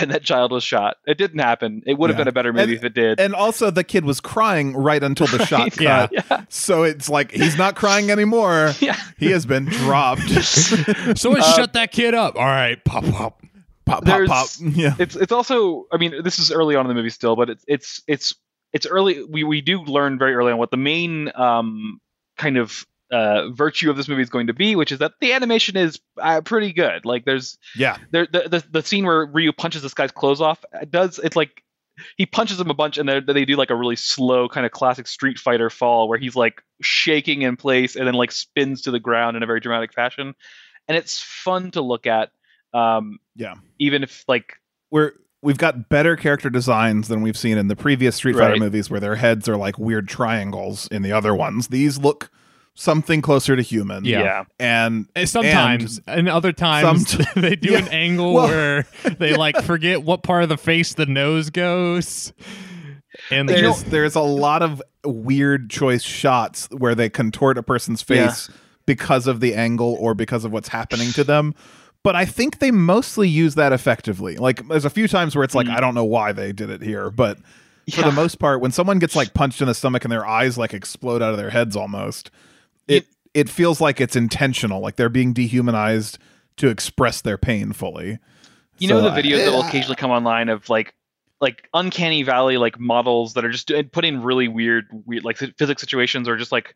and 0.00 0.10
that 0.10 0.22
child 0.22 0.52
was 0.52 0.62
shot. 0.64 0.96
It 1.06 1.18
didn't 1.18 1.38
happen. 1.40 1.82
It 1.86 1.98
would 1.98 2.10
have 2.10 2.16
Yeah. 2.18 2.24
been 2.24 2.28
a 2.28 2.32
better 2.32 2.52
movie 2.52 2.62
And- 2.64 2.72
if 2.74 2.84
it 2.84 2.94
did. 2.94 3.18
And 3.20 3.34
also, 3.34 3.70
the 3.70 3.84
kid 3.84 4.04
was 4.04 4.20
crying 4.20 4.74
right 4.76 5.02
until 5.02 5.26
the 5.26 5.44
shot 5.46 5.72
cut. 5.72 5.80
Yeah. 5.80 6.06
yeah. 6.12 6.42
So 6.48 6.82
it's 6.82 7.08
like 7.08 7.32
he's 7.32 7.56
not 7.58 7.76
crying 7.76 8.10
anymore. 8.10 8.72
Yeah. 8.80 8.96
He 9.18 9.30
has 9.32 9.46
been 9.46 9.64
dropped. 9.66 10.22
Someone 11.18 11.40
Uh, 11.40 11.52
shut 11.56 11.72
that 11.72 11.92
kid 11.92 12.14
up. 12.14 12.36
All 12.36 12.44
right, 12.44 12.82
pop 12.84 13.04
pop. 13.04 13.42
pop, 13.86 14.04
pop, 14.04 14.26
pop. 14.26 14.48
Yeah. 14.60 14.94
It's 14.98 15.16
it's 15.16 15.32
also 15.32 15.86
I 15.92 15.96
mean 15.96 16.22
this 16.22 16.38
is 16.38 16.50
early 16.52 16.76
on 16.76 16.84
in 16.86 16.88
the 16.88 16.94
movie 16.94 17.10
still, 17.10 17.36
but 17.36 17.48
it's 17.50 17.64
it's 17.68 18.02
it's 18.06 18.34
it's 18.72 18.86
early 18.86 19.22
we 19.24 19.44
we 19.44 19.60
do 19.60 19.82
learn 19.82 20.18
very 20.18 20.34
early 20.34 20.52
on 20.52 20.58
what 20.58 20.70
the 20.70 20.76
main 20.76 21.30
um 21.34 22.00
kind 22.36 22.56
of 22.58 22.84
uh, 23.12 23.48
virtue 23.50 23.88
of 23.90 23.96
this 23.96 24.08
movie 24.08 24.22
is 24.22 24.28
going 24.30 24.48
to 24.48 24.52
be, 24.54 24.74
which 24.76 24.90
is 24.92 24.98
that 24.98 25.12
the 25.20 25.32
animation 25.32 25.76
is 25.76 26.00
uh, 26.20 26.40
pretty 26.40 26.72
good. 26.72 27.04
Like 27.04 27.24
there's 27.24 27.56
Yeah. 27.76 27.98
there 28.10 28.26
the, 28.30 28.48
the 28.48 28.64
the 28.70 28.82
scene 28.82 29.06
where 29.06 29.26
Ryu 29.26 29.52
punches 29.52 29.82
this 29.82 29.94
guy's 29.94 30.10
clothes 30.10 30.40
off 30.40 30.64
it 30.80 30.90
does 30.90 31.18
it's 31.22 31.36
like 31.36 31.62
he 32.16 32.26
punches 32.26 32.60
him 32.60 32.68
a 32.68 32.74
bunch 32.74 32.98
and 32.98 33.08
they 33.08 33.20
they 33.20 33.44
do 33.44 33.56
like 33.56 33.70
a 33.70 33.74
really 33.76 33.96
slow 33.96 34.48
kind 34.48 34.66
of 34.66 34.72
classic 34.72 35.06
Street 35.06 35.38
Fighter 35.38 35.70
fall 35.70 36.08
where 36.08 36.18
he's 36.18 36.36
like 36.36 36.62
shaking 36.82 37.42
in 37.42 37.56
place 37.56 37.96
and 37.96 38.06
then 38.06 38.14
like 38.14 38.32
spins 38.32 38.82
to 38.82 38.90
the 38.90 39.00
ground 39.00 39.36
in 39.36 39.42
a 39.42 39.46
very 39.46 39.60
dramatic 39.60 39.92
fashion, 39.94 40.34
and 40.88 40.96
it's 40.96 41.20
fun 41.20 41.70
to 41.70 41.80
look 41.80 42.06
at. 42.06 42.30
Um, 42.74 43.18
Yeah. 43.34 43.54
even 43.78 44.02
if 44.02 44.24
like 44.28 44.54
We're 44.90 45.12
we've 45.42 45.56
got 45.58 45.88
better 45.88 46.16
character 46.16 46.50
designs 46.50 47.08
than 47.08 47.22
we've 47.22 47.38
seen 47.38 47.56
in 47.56 47.68
the 47.68 47.76
previous 47.76 48.16
Street 48.16 48.34
Fighter 48.34 48.50
Right. 48.50 48.58
movies 48.58 48.90
where 48.90 49.00
their 49.00 49.14
heads 49.14 49.48
are 49.48 49.56
like 49.56 49.78
weird 49.78 50.08
triangles 50.08 50.88
in 50.88 51.02
the 51.02 51.12
other 51.12 51.34
ones. 51.34 51.68
These 51.68 51.98
look 51.98 52.30
something 52.76 53.22
closer 53.22 53.56
to 53.56 53.62
human. 53.62 54.04
Yeah. 54.04 54.22
yeah. 54.22 54.44
And 54.60 55.08
And 55.16 55.28
Sometimes, 55.28 56.00
and, 56.06 56.28
other 56.28 56.52
times, 56.52 57.06
Somet- 57.06 57.34
they 57.40 57.56
do 57.56 57.72
Yeah. 57.72 57.78
an 57.78 57.88
angle 57.88 58.34
Well- 58.34 58.48
where 58.48 58.86
they 59.18 59.34
like 59.34 59.60
forget 59.64 60.02
what 60.04 60.22
part 60.22 60.42
of 60.44 60.48
the 60.48 60.56
face 60.58 60.94
the 60.94 61.06
nose 61.06 61.50
goes, 61.50 62.32
and 63.30 63.48
there's 63.48 63.60
there's 63.62 63.84
there's 63.84 64.14
a 64.14 64.20
lot 64.20 64.62
of 64.62 64.82
weird 65.04 65.70
choice 65.70 66.02
shots 66.02 66.68
where 66.70 66.94
they 66.94 67.08
contort 67.08 67.58
a 67.58 67.62
person's 67.62 68.04
Yeah. 68.08 68.28
face 68.28 68.50
because 68.86 69.26
of 69.26 69.40
the 69.40 69.54
angle 69.54 69.96
or 69.98 70.14
because 70.14 70.44
of 70.44 70.52
what's 70.52 70.68
happening 70.68 71.10
to 71.12 71.24
them. 71.24 71.54
But 72.04 72.14
I 72.14 72.24
think 72.24 72.60
they 72.60 72.70
mostly 72.70 73.28
use 73.28 73.56
that 73.56 73.72
effectively. 73.72 74.36
Like 74.36 74.68
there's 74.68 74.84
a 74.84 74.90
few 74.90 75.08
times 75.08 75.34
where 75.34 75.42
it's 75.42 75.54
like 75.56 75.66
Mm. 75.66 75.76
I 75.76 75.80
don't 75.80 75.94
know 75.94 76.04
why 76.04 76.30
they 76.32 76.52
did 76.52 76.70
it 76.70 76.82
here, 76.82 77.10
but 77.10 77.38
for 77.92 78.02
the 78.02 78.12
most 78.12 78.38
part, 78.38 78.60
when 78.60 78.70
someone 78.72 78.98
gets 78.98 79.16
like 79.16 79.32
punched 79.34 79.60
in 79.60 79.66
the 79.68 79.74
stomach 79.74 80.04
and 80.04 80.12
their 80.12 80.26
eyes 80.26 80.56
like 80.58 80.72
explode 80.74 81.22
out 81.22 81.32
of 81.32 81.36
their 81.36 81.50
heads 81.50 81.74
almost, 81.76 82.30
it 82.88 83.06
it 83.34 83.48
feels 83.48 83.80
like 83.80 84.00
it's 84.00 84.16
intentional, 84.16 84.80
like 84.80 84.96
they're 84.96 85.08
being 85.08 85.32
dehumanized 85.32 86.18
to 86.56 86.68
express 86.68 87.20
their 87.20 87.36
pain 87.38 87.72
fully. 87.72 88.18
You 88.78 88.88
know 88.88 89.00
the 89.00 89.10
videos 89.10 89.44
that 89.44 89.52
will 89.52 89.62
uh, 89.62 89.68
occasionally 89.68 89.96
come 89.96 90.10
online 90.10 90.48
of 90.48 90.68
like 90.68 90.94
like 91.40 91.68
uncanny 91.74 92.22
valley 92.22 92.56
like 92.56 92.78
models 92.80 93.34
that 93.34 93.44
are 93.44 93.50
just 93.50 93.68
doing- 93.68 93.88
put 93.88 94.04
in 94.04 94.22
really 94.22 94.48
weird 94.48 94.86
weird 95.04 95.24
like 95.24 95.36
physics 95.36 95.80
situations 95.80 96.28
or 96.28 96.36
just 96.36 96.52
like 96.52 96.74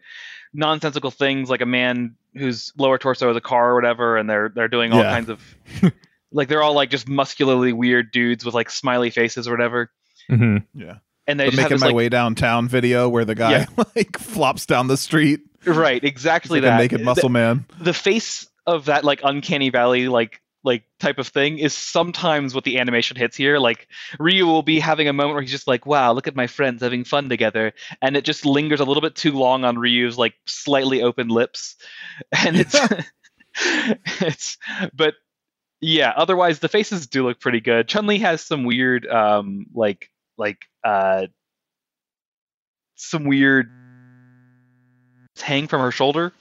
nonsensical 0.52 1.11
things 1.11 1.49
like 1.49 1.61
a 1.61 1.67
man 1.67 2.14
whose 2.35 2.73
lower 2.76 2.99
torso 2.99 3.31
is 3.31 3.37
a 3.37 3.40
car 3.40 3.71
or 3.71 3.75
whatever 3.75 4.17
and 4.17 4.29
they're 4.29 4.50
they're 4.55 4.69
doing 4.69 4.93
all 4.93 4.99
Yeah. 5.00 5.11
kinds 5.12 5.29
of 5.31 5.40
like 6.33 6.49
they're 6.49 6.62
all 6.62 6.75
like 6.75 6.90
just 6.90 7.09
muscularly 7.09 7.73
weird 7.73 8.11
dudes 8.12 8.45
with 8.45 8.55
like 8.55 8.69
smiley 8.71 9.11
faces 9.11 9.47
or 9.49 9.52
whatever 9.52 9.90
Mhm. 10.31 10.64
Yeah. 10.75 10.99
And 11.27 11.39
they 11.39 11.50
The 11.50 11.57
making 11.57 11.71
this 11.73 11.81
my 11.81 11.89
like 11.89 11.97
way 11.97 12.09
downtown 12.09 12.69
video 12.69 13.09
where 13.09 13.25
the 13.25 13.35
guy 13.35 13.50
Yeah. 13.53 13.67
like 13.97 14.19
flops 14.19 14.67
down 14.67 14.89
the 14.89 14.97
street 14.97 15.41
right 15.67 16.03
exactly 16.03 16.61
like 16.61 16.71
that 16.71 16.79
naked 16.79 17.05
muscle 17.05 17.29
man. 17.29 17.67
the 17.79 17.93
face 17.93 18.49
of 18.67 18.87
that 18.87 19.05
like 19.05 19.21
uncanny 19.23 19.69
valley 19.71 20.09
like 20.09 20.41
like 20.62 20.85
type 20.99 21.19
of 21.19 21.29
thing 21.29 21.59
is 21.59 21.75
sometimes 21.75 22.55
what 22.55 22.65
the 22.65 22.79
animation 22.79 23.17
hits 23.17 23.37
here. 23.37 23.59
Like 23.59 23.89
Ryu 24.19 24.47
will 24.47 24.62
be 24.62 24.79
having 24.79 25.09
a 25.09 25.12
moment 25.12 25.35
where 25.35 25.43
he's 25.43 25.50
just 25.50 25.67
like, 25.67 25.87
"Wow, 25.87 26.12
look 26.12 26.27
at 26.27 26.37
my 26.37 26.47
friends 26.47 26.83
having 26.83 27.05
fun 27.05 27.29
together," 27.29 27.73
and 28.03 28.17
it 28.17 28.25
just 28.25 28.45
lingers 28.45 28.81
a 28.81 28.85
little 28.85 29.00
bit 29.00 29.15
too 29.15 29.33
long 29.33 29.65
on 29.65 29.79
Ryu's 29.79 30.19
like 30.19 30.35
slightly 30.47 31.03
open 31.03 31.29
lips, 31.29 31.77
and 32.45 32.57
it's 32.57 32.77
it's 34.21 34.59
but 34.93 35.15
yeah. 35.81 36.12
Otherwise, 36.15 36.59
the 36.59 36.69
faces 36.69 37.07
do 37.07 37.27
look 37.27 37.41
pretty 37.41 37.61
good. 37.61 37.89
Chun 37.89 38.07
Li 38.07 38.19
has 38.19 38.43
some 38.43 38.65
weird 38.65 39.07
um 39.07 39.67
like 39.75 40.11
like 40.40 40.59
uh 40.85 41.26
some 42.97 43.25
weird 43.25 43.70
hang 45.40 45.68
from 45.68 45.80
her 45.80 45.90
shoulder 45.92 46.32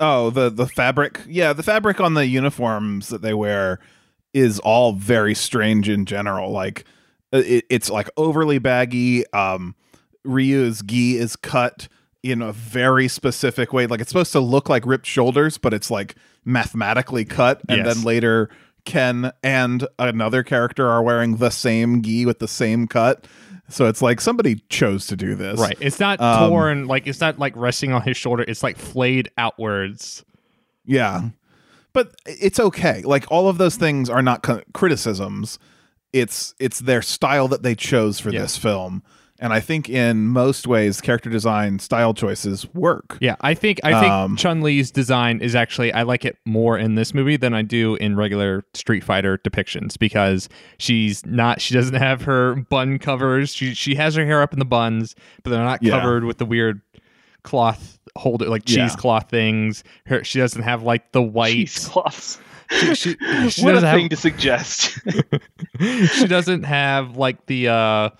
Oh, 0.00 0.30
the 0.30 0.48
the 0.48 0.68
fabric. 0.68 1.20
Yeah, 1.26 1.52
the 1.52 1.64
fabric 1.64 2.00
on 2.00 2.14
the 2.14 2.24
uniforms 2.24 3.08
that 3.08 3.20
they 3.20 3.34
wear 3.34 3.80
is 4.32 4.60
all 4.60 4.92
very 4.92 5.34
strange 5.34 5.88
in 5.88 6.04
general. 6.04 6.52
Like 6.52 6.84
uh, 7.32 7.42
it, 7.44 7.64
it's 7.68 7.90
like 7.90 8.08
overly 8.16 8.58
baggy. 8.58 9.26
Um, 9.32 9.74
Ryu's 10.24 10.82
gi 10.82 11.16
is 11.16 11.34
cut 11.34 11.88
in 12.22 12.42
a 12.42 12.52
very 12.52 13.08
specific 13.08 13.72
way. 13.72 13.88
Like 13.88 14.00
it's 14.00 14.10
supposed 14.10 14.30
to 14.32 14.40
look 14.40 14.68
like 14.68 14.86
ripped 14.86 15.06
shoulders, 15.06 15.58
but 15.58 15.74
it's 15.74 15.90
like 15.90 16.14
mathematically 16.44 17.24
cut. 17.24 17.60
And 17.68 17.84
Yes. 17.84 17.96
then 17.96 18.04
later, 18.04 18.50
Ken 18.88 19.30
and 19.42 19.86
another 19.98 20.42
character 20.42 20.88
are 20.88 21.02
wearing 21.02 21.36
the 21.36 21.50
same 21.50 22.02
gi 22.02 22.24
with 22.26 22.38
the 22.40 22.48
same 22.48 22.88
cut. 22.88 23.26
So 23.68 23.84
it's 23.84 24.00
like 24.00 24.18
somebody 24.20 24.62
chose 24.70 25.06
to 25.08 25.16
do 25.16 25.34
this, 25.34 25.60
Right. 25.60 25.76
It's 25.78 26.00
not 26.00 26.18
Um, 26.22 26.48
torn 26.48 26.86
like 26.86 27.06
it's 27.06 27.20
not 27.20 27.38
like 27.38 27.52
resting 27.54 27.92
on 27.92 28.00
his 28.00 28.16
shoulder. 28.16 28.42
It's 28.48 28.62
like 28.62 28.78
flayed 28.78 29.30
outwards. 29.36 30.24
Yeah. 30.86 31.28
But 31.92 32.14
it's 32.24 32.58
okay. 32.58 33.02
Like 33.02 33.26
all 33.30 33.48
of 33.48 33.58
those 33.58 33.76
things 33.76 34.08
are 34.08 34.22
not 34.22 34.42
co- 34.42 34.62
criticisms. 34.72 35.58
It's 36.14 36.54
it's 36.58 36.78
their 36.80 37.02
style 37.02 37.46
that 37.48 37.62
they 37.62 37.74
chose 37.74 38.18
for 38.18 38.30
Yeah. 38.30 38.40
this 38.40 38.56
film. 38.56 39.02
And 39.40 39.52
I 39.52 39.60
think 39.60 39.88
in 39.88 40.26
most 40.26 40.66
ways 40.66 41.00
character 41.00 41.30
design 41.30 41.78
style 41.78 42.12
choices 42.12 42.66
work. 42.74 43.18
Yeah, 43.20 43.36
I 43.40 43.54
think 43.54 43.78
I 43.84 43.92
think 44.00 44.12
Um, 44.12 44.36
Chun 44.36 44.62
Li's 44.62 44.90
design 44.90 45.40
is 45.40 45.54
actually 45.54 45.92
I 45.92 46.02
like 46.02 46.24
it 46.24 46.36
more 46.44 46.76
in 46.76 46.96
this 46.96 47.14
movie 47.14 47.36
than 47.36 47.54
I 47.54 47.62
do 47.62 47.94
in 47.96 48.16
regular 48.16 48.64
Street 48.74 49.04
Fighter 49.04 49.38
depictions 49.38 49.96
because 49.98 50.48
she's 50.78 51.24
not 51.24 51.60
she 51.60 51.72
doesn't 51.74 51.94
have 51.94 52.22
her 52.22 52.56
bun 52.68 52.98
covers. 52.98 53.54
She 53.54 53.74
she 53.74 53.94
has 53.94 54.16
her 54.16 54.26
hair 54.26 54.42
up 54.42 54.52
in 54.52 54.58
the 54.58 54.64
buns, 54.64 55.14
but 55.44 55.50
they're 55.50 55.62
not 55.62 55.82
Yeah. 55.82 55.98
covered 56.00 56.24
with 56.24 56.38
the 56.38 56.46
weird 56.46 56.80
cloth 57.44 57.98
holder 58.16 58.46
like 58.48 58.68
Yeah. 58.68 58.88
cheesecloth 58.88 59.30
things. 59.30 59.84
Her 60.06 60.24
she 60.24 60.40
doesn't 60.40 60.62
have 60.62 60.82
like 60.82 61.12
the 61.12 61.22
white. 61.22 61.54
cheesecloths. 61.68 62.40
She, 62.70 62.94
she, 62.96 63.16
she 63.50 63.62
what 63.64 63.76
a 63.76 63.80
thing 63.82 64.00
have 64.02 64.10
to 64.10 64.16
suggest. 64.16 64.98
she 65.80 66.26
doesn't 66.26 66.64
have 66.64 67.16
like 67.16 67.46
the 67.46 67.68
uh 67.68 68.10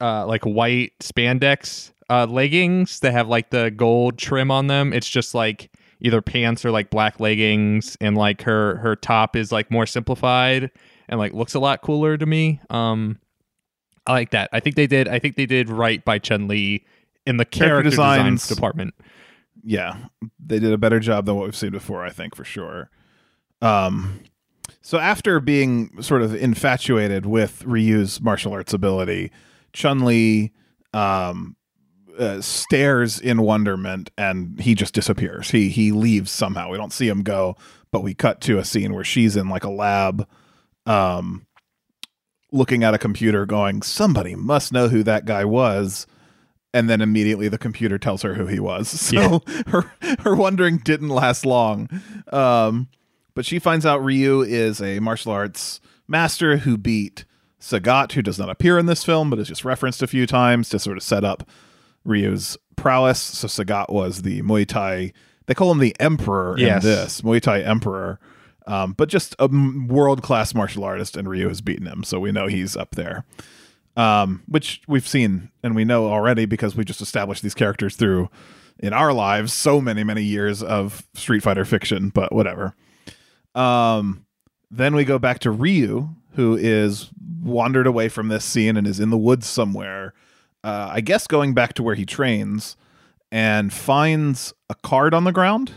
uh 0.00 0.26
like 0.26 0.44
white 0.44 0.92
spandex 1.00 1.92
uh 2.10 2.26
leggings 2.26 3.00
that 3.00 3.12
have 3.12 3.28
like 3.28 3.50
the 3.50 3.70
gold 3.70 4.18
trim 4.18 4.50
on 4.50 4.66
them. 4.66 4.92
It's 4.92 5.08
just 5.08 5.34
like 5.34 5.70
either 6.00 6.22
pants 6.22 6.64
or 6.64 6.70
like 6.70 6.90
black 6.90 7.18
leggings 7.20 7.96
and 8.00 8.16
like 8.16 8.42
her 8.42 8.76
her 8.76 8.94
top 8.96 9.34
is 9.36 9.50
like 9.50 9.70
more 9.70 9.86
simplified 9.86 10.70
and 11.08 11.18
like 11.18 11.32
looks 11.32 11.54
a 11.54 11.58
lot 11.60 11.82
cooler 11.82 12.16
to 12.16 12.26
me. 12.26 12.60
Um 12.70 13.18
i 14.06 14.12
like 14.12 14.30
that. 14.30 14.48
I 14.52 14.60
think 14.60 14.76
they 14.76 14.86
did 14.86 15.08
i 15.08 15.18
think 15.18 15.36
they 15.36 15.46
did 15.46 15.68
right 15.68 16.04
by 16.04 16.18
chun 16.18 16.48
li 16.48 16.84
in 17.26 17.36
the 17.36 17.44
character, 17.44 17.68
Character 17.68 17.90
design 17.90 18.32
designs- 18.34 18.48
department. 18.48 18.94
Yeah. 19.64 19.96
They 20.38 20.60
did 20.60 20.72
a 20.72 20.78
better 20.78 21.00
job 21.00 21.26
than 21.26 21.34
what 21.34 21.44
we've 21.44 21.56
seen 21.56 21.72
before, 21.72 22.04
I 22.04 22.10
think 22.10 22.34
for 22.36 22.44
sure. 22.44 22.90
Um 23.60 24.20
so 24.80 24.98
after 24.98 25.40
being 25.40 26.00
sort 26.00 26.22
of 26.22 26.34
infatuated 26.34 27.26
with 27.26 27.64
Ryu's 27.66 28.20
martial 28.22 28.52
arts 28.52 28.72
ability, 28.72 29.30
Chun-Li 29.72 30.52
um 30.94 31.56
uh, 32.18 32.40
stares 32.40 33.20
in 33.20 33.40
wonderment 33.42 34.10
and 34.18 34.60
he 34.60 34.74
just 34.74 34.92
disappears. 34.94 35.50
He 35.50 35.68
he 35.68 35.92
leaves 35.92 36.30
somehow. 36.30 36.70
We 36.70 36.76
don't 36.76 36.92
see 36.92 37.08
him 37.08 37.22
go, 37.22 37.56
but 37.92 38.02
we 38.02 38.14
cut 38.14 38.40
to 38.42 38.58
a 38.58 38.64
scene 38.64 38.92
where 38.92 39.04
she's 39.04 39.36
in 39.36 39.48
like 39.48 39.64
a 39.64 39.70
lab 39.70 40.26
um 40.86 41.46
looking 42.50 42.82
at 42.82 42.94
a 42.94 42.98
computer 42.98 43.46
going, 43.46 43.82
"Somebody 43.82 44.34
must 44.34 44.72
know 44.72 44.88
who 44.88 45.02
that 45.04 45.26
guy 45.26 45.44
was." 45.44 46.06
And 46.74 46.88
then 46.90 47.00
immediately 47.00 47.48
the 47.48 47.58
computer 47.58 47.98
tells 47.98 48.22
her 48.22 48.34
who 48.34 48.46
he 48.46 48.60
was. 48.60 48.88
So 49.08 49.42
her 49.68 49.92
her 50.20 50.34
wondering 50.34 50.78
didn't 50.78 51.08
last 51.08 51.46
long. 51.46 51.88
Um 52.32 52.88
but 53.34 53.46
she 53.46 53.60
finds 53.60 53.86
out 53.86 54.02
Ryu 54.02 54.42
is 54.42 54.80
a 54.82 54.98
martial 54.98 55.30
arts 55.30 55.80
master 56.08 56.56
who 56.56 56.76
beat 56.76 57.24
Sagat, 57.60 58.12
who 58.12 58.22
does 58.22 58.38
not 58.38 58.50
appear 58.50 58.78
in 58.78 58.86
this 58.86 59.04
film, 59.04 59.30
but 59.30 59.38
is 59.38 59.48
just 59.48 59.64
referenced 59.64 60.02
a 60.02 60.06
few 60.06 60.26
times 60.26 60.68
to 60.70 60.78
sort 60.78 60.96
of 60.96 61.02
set 61.02 61.24
up 61.24 61.48
Ryu's 62.04 62.56
prowess. 62.76 63.20
So 63.20 63.46
Sagat 63.48 63.90
was 63.92 64.22
the 64.22 64.42
Muay 64.42 64.66
Thai. 64.66 65.12
They 65.46 65.54
call 65.54 65.70
him 65.72 65.78
the 65.78 65.96
Emperor 65.98 66.56
Yes. 66.58 66.84
in 66.84 66.90
this 66.90 67.20
Muay 67.22 67.40
Thai 67.40 67.62
Emperor, 67.62 68.20
um, 68.66 68.92
but 68.92 69.08
just 69.08 69.34
a 69.38 69.48
world 69.48 70.22
class 70.22 70.54
martial 70.54 70.84
artist, 70.84 71.16
and 71.16 71.28
Ryu 71.28 71.48
has 71.48 71.60
beaten 71.60 71.86
him, 71.86 72.04
so 72.04 72.20
we 72.20 72.30
know 72.32 72.46
he's 72.46 72.76
up 72.76 72.94
there. 72.94 73.24
Um, 73.96 74.42
which 74.46 74.80
we've 74.86 75.08
seen 75.08 75.50
and 75.64 75.74
we 75.74 75.84
know 75.84 76.06
already 76.06 76.44
because 76.44 76.76
we 76.76 76.84
just 76.84 77.00
established 77.00 77.42
these 77.42 77.54
characters 77.54 77.96
through 77.96 78.28
in 78.78 78.92
our 78.92 79.12
lives 79.12 79.52
so 79.52 79.80
many 79.80 80.04
many 80.04 80.22
years 80.22 80.62
of 80.62 81.04
Street 81.14 81.42
Fighter 81.42 81.64
fiction, 81.64 82.10
but 82.10 82.32
whatever. 82.32 82.76
Um, 83.56 84.24
then 84.70 84.94
we 84.94 85.04
go 85.04 85.18
back 85.18 85.40
to 85.40 85.50
Ryu, 85.50 86.10
who 86.32 86.56
is 86.56 87.10
wandered 87.42 87.86
away 87.86 88.08
from 88.08 88.28
this 88.28 88.44
scene 88.44 88.76
and 88.76 88.86
is 88.86 89.00
in 89.00 89.10
the 89.10 89.18
woods 89.18 89.46
somewhere. 89.46 90.14
Uh, 90.62 90.90
I 90.92 91.00
guess 91.00 91.26
going 91.26 91.54
back 91.54 91.74
to 91.74 91.82
where 91.82 91.94
he 91.94 92.04
trains 92.04 92.76
and 93.30 93.72
finds 93.72 94.52
a 94.68 94.74
card 94.74 95.14
on 95.14 95.24
the 95.24 95.32
ground. 95.32 95.72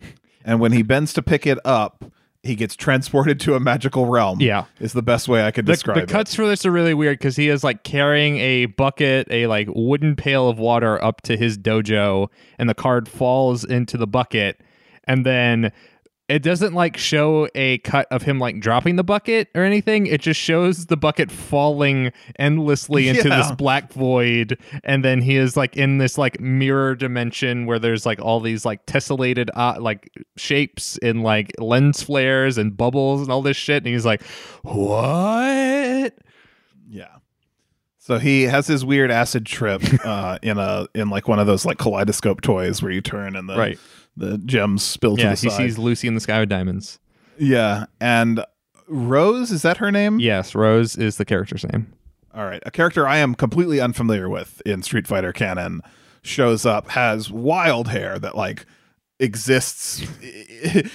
And 0.44 0.58
when 0.58 0.72
he 0.72 0.82
bends 0.82 1.12
to 1.12 1.22
pick 1.22 1.46
it 1.46 1.60
up, 1.64 2.04
he 2.42 2.56
gets 2.56 2.74
transported 2.74 3.38
to 3.40 3.54
a 3.54 3.60
magical 3.60 4.06
realm. 4.06 4.40
Yeah. 4.40 4.64
is 4.80 4.92
the 4.92 5.02
best 5.02 5.28
way 5.28 5.46
I 5.46 5.52
could 5.52 5.66
the, 5.66 5.74
describe 5.74 6.00
the 6.00 6.06
cuts 6.06 6.34
for 6.34 6.46
this 6.46 6.66
are 6.66 6.72
really 6.72 6.94
weird 6.94 7.18
because 7.18 7.36
he 7.36 7.48
is 7.48 7.62
like 7.62 7.84
carrying 7.84 8.38
a 8.38 8.66
bucket, 8.66 9.28
a 9.30 9.46
like 9.46 9.68
wooden 9.70 10.16
pail 10.16 10.48
of 10.48 10.58
water 10.58 11.02
up 11.02 11.20
to 11.22 11.36
his 11.36 11.56
dojo, 11.56 12.28
and 12.58 12.68
the 12.68 12.74
card 12.74 13.08
falls 13.08 13.64
into 13.64 13.96
the 13.96 14.08
bucket, 14.08 14.60
and 15.04 15.24
then 15.24 15.70
it 16.28 16.42
doesn't 16.42 16.72
like 16.72 16.96
show 16.96 17.48
a 17.54 17.78
cut 17.78 18.06
of 18.10 18.22
him 18.22 18.38
like 18.38 18.58
dropping 18.60 18.96
the 18.96 19.04
bucket 19.04 19.48
or 19.54 19.64
anything. 19.64 20.06
It 20.06 20.20
just 20.22 20.40
shows 20.40 20.86
the 20.86 20.96
bucket 20.96 21.30
falling 21.30 22.10
endlessly 22.38 23.08
into 23.08 23.28
Yeah. 23.28 23.38
this 23.38 23.50
black 23.52 23.92
void, 23.92 24.56
and 24.84 25.04
then 25.04 25.20
he 25.20 25.36
is 25.36 25.56
like 25.56 25.76
in 25.76 25.98
this 25.98 26.16
like 26.16 26.40
mirror 26.40 26.94
dimension 26.94 27.66
where 27.66 27.78
there's 27.78 28.06
like 28.06 28.20
all 28.20 28.40
these 28.40 28.64
like 28.64 28.86
tessellated 28.86 29.50
uh, 29.54 29.76
like 29.80 30.10
shapes 30.36 30.98
and 31.02 31.22
like 31.22 31.52
lens 31.58 32.02
flares 32.02 32.56
and 32.56 32.76
bubbles 32.76 33.20
and 33.20 33.30
all 33.30 33.42
this 33.42 33.56
shit, 33.56 33.82
and 33.84 33.92
he's 33.92 34.06
like, 34.06 34.22
"What?" 34.62 36.14
Yeah. 36.88 37.06
So 37.98 38.18
he 38.18 38.42
has 38.44 38.66
his 38.66 38.84
weird 38.84 39.10
acid 39.10 39.46
trip 39.46 39.82
uh, 40.04 40.38
in 40.42 40.58
a 40.58 40.86
in 40.94 41.08
like 41.10 41.28
one 41.28 41.38
of 41.38 41.46
those 41.46 41.64
like 41.64 41.78
kaleidoscope 41.78 42.40
toys 42.40 42.82
where 42.82 42.90
you 42.92 43.00
turn 43.00 43.36
and 43.36 43.48
the 43.48 43.56
Right. 43.56 43.78
The 44.16 44.38
gems 44.38 44.82
spill 44.82 45.16
to 45.16 45.22
Yeah, 45.22 45.34
the 45.34 45.40
he 45.40 45.48
side. 45.50 45.56
sees 45.56 45.78
Lucy 45.78 46.08
in 46.08 46.14
the 46.14 46.20
sky 46.20 46.40
with 46.40 46.48
diamonds. 46.48 46.98
yeah, 47.38 47.86
and 48.00 48.44
Rose 48.88 49.50
is 49.50 49.62
that 49.62 49.78
her 49.78 49.90
name? 49.90 50.18
Yes, 50.20 50.54
Rose 50.54 50.96
is 50.96 51.16
the 51.16 51.24
character's 51.24 51.64
name. 51.72 51.92
All 52.34 52.44
right, 52.44 52.62
a 52.66 52.70
character 52.70 53.06
I 53.06 53.18
am 53.18 53.34
completely 53.34 53.80
unfamiliar 53.80 54.28
with 54.28 54.60
in 54.66 54.82
Street 54.82 55.06
Fighter 55.06 55.32
canon 55.32 55.80
shows 56.22 56.64
up, 56.66 56.88
has 56.90 57.30
wild 57.30 57.88
hair 57.88 58.18
that 58.18 58.36
like 58.36 58.66
exists. 59.18 60.02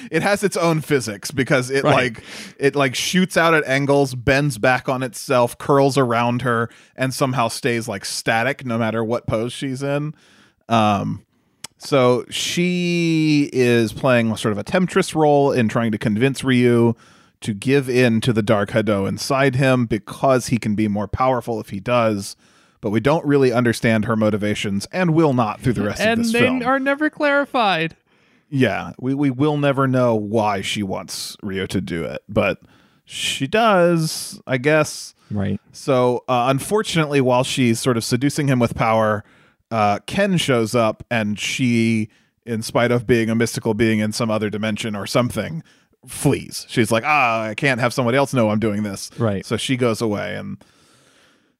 It 0.09 0.21
has 0.24 0.43
its 0.43 0.55
own 0.55 0.79
physics 0.81 1.29
because 1.31 1.69
it 1.69 1.83
Right. 1.83 1.93
like 2.15 2.24
it 2.57 2.75
like 2.75 2.95
shoots 2.95 3.36
out 3.36 3.53
at 3.53 3.65
angles, 3.65 4.15
bends 4.15 4.57
back 4.57 4.88
on 4.88 5.03
itself, 5.03 5.57
curls 5.57 5.97
around 5.97 6.41
her, 6.43 6.69
and 6.95 7.13
somehow 7.13 7.50
stays 7.50 7.88
like 7.88 8.05
static 8.05 8.65
no 8.65 8.77
matter 8.77 9.03
what 9.03 9.27
pose 9.27 9.51
she's 9.53 9.83
in. 9.83 10.15
Um, 10.69 11.25
so 11.77 12.25
she 12.29 13.50
is 13.53 13.93
playing 13.93 14.36
sort 14.36 14.51
of 14.51 14.57
a 14.57 14.63
temptress 14.63 15.15
role 15.15 15.51
in 15.51 15.67
trying 15.69 15.91
to 15.91 15.98
convince 15.98 16.43
Ryu 16.43 16.96
to 17.41 17.53
give 17.53 17.88
in 17.89 18.19
to 18.22 18.34
the 18.34 18.41
dark 18.41 18.72
Hado 18.72 19.07
inside 19.07 19.55
him 19.55 19.86
because 19.86 20.48
he 20.48 20.57
can 20.57 20.75
be 20.75 20.88
more 20.88 21.07
powerful 21.07 21.60
if 21.60 21.69
he 21.69 21.79
does. 21.79 22.36
But 22.81 22.91
we 22.91 23.00
don't 23.00 23.25
really 23.25 23.51
understand 23.51 24.05
her 24.05 24.15
motivations 24.15 24.88
and 24.91 25.13
will 25.13 25.34
not 25.34 25.62
through 25.62 25.74
the 25.74 25.84
rest 25.84 26.00
of 26.00 26.03
the 26.03 26.03
year. 26.03 26.13
And 26.13 26.25
this 26.25 26.31
they 26.34 26.39
film. 26.39 26.63
are 26.63 26.79
never 26.79 27.10
clarified. 27.10 27.96
yeah, 28.50 28.91
we, 29.00 29.13
we 29.13 29.29
will 29.29 29.57
never 29.57 29.88
know 29.88 30.15
why 30.15 30.62
she 30.62 30.84
wants 30.84 31.36
Ryu 31.43 31.67
to 31.67 31.81
do 31.81 32.03
it, 32.03 32.24
but 32.29 32.60
she 33.03 33.48
does, 33.48 34.39
I 34.46 34.57
guess. 34.57 35.15
Right. 35.31 35.60
So, 35.72 36.24
uh, 36.27 36.48
unfortunately, 36.50 37.19
while 37.19 37.43
she's 37.43 37.79
sort 37.79 37.98
of 37.98 38.03
seducing 38.03 38.48
him 38.48 38.60
with 38.60 38.75
power, 38.75 39.24
uh, 39.71 40.00
Ken 40.05 40.38
shows 40.38 40.75
up 40.75 41.03
and 41.09 41.39
she, 41.39 42.09
in 42.45 42.62
spite 42.62 42.91
of 42.91 43.05
being 43.05 43.29
a 43.29 43.36
mystical 43.36 43.74
being 43.74 44.00
in 44.00 44.12
some 44.12 44.29
other 44.31 44.50
dimension 44.50 44.95
or 44.95 45.05
something, 45.05 45.63
flees. 46.05 46.65
She's 46.69 46.91
like, 46.91 47.03
ah, 47.05 47.43
I 47.43 47.55
can't 47.55 47.79
have 47.79 47.93
somebody 47.93 48.17
else 48.17 48.33
know 48.33 48.50
I'm 48.50 48.59
doing 48.59 48.83
this. 48.83 49.09
Right. 49.17 49.45
So 49.45 49.57
she 49.57 49.75
goes 49.77 50.01
away 50.01 50.36
and 50.36 50.63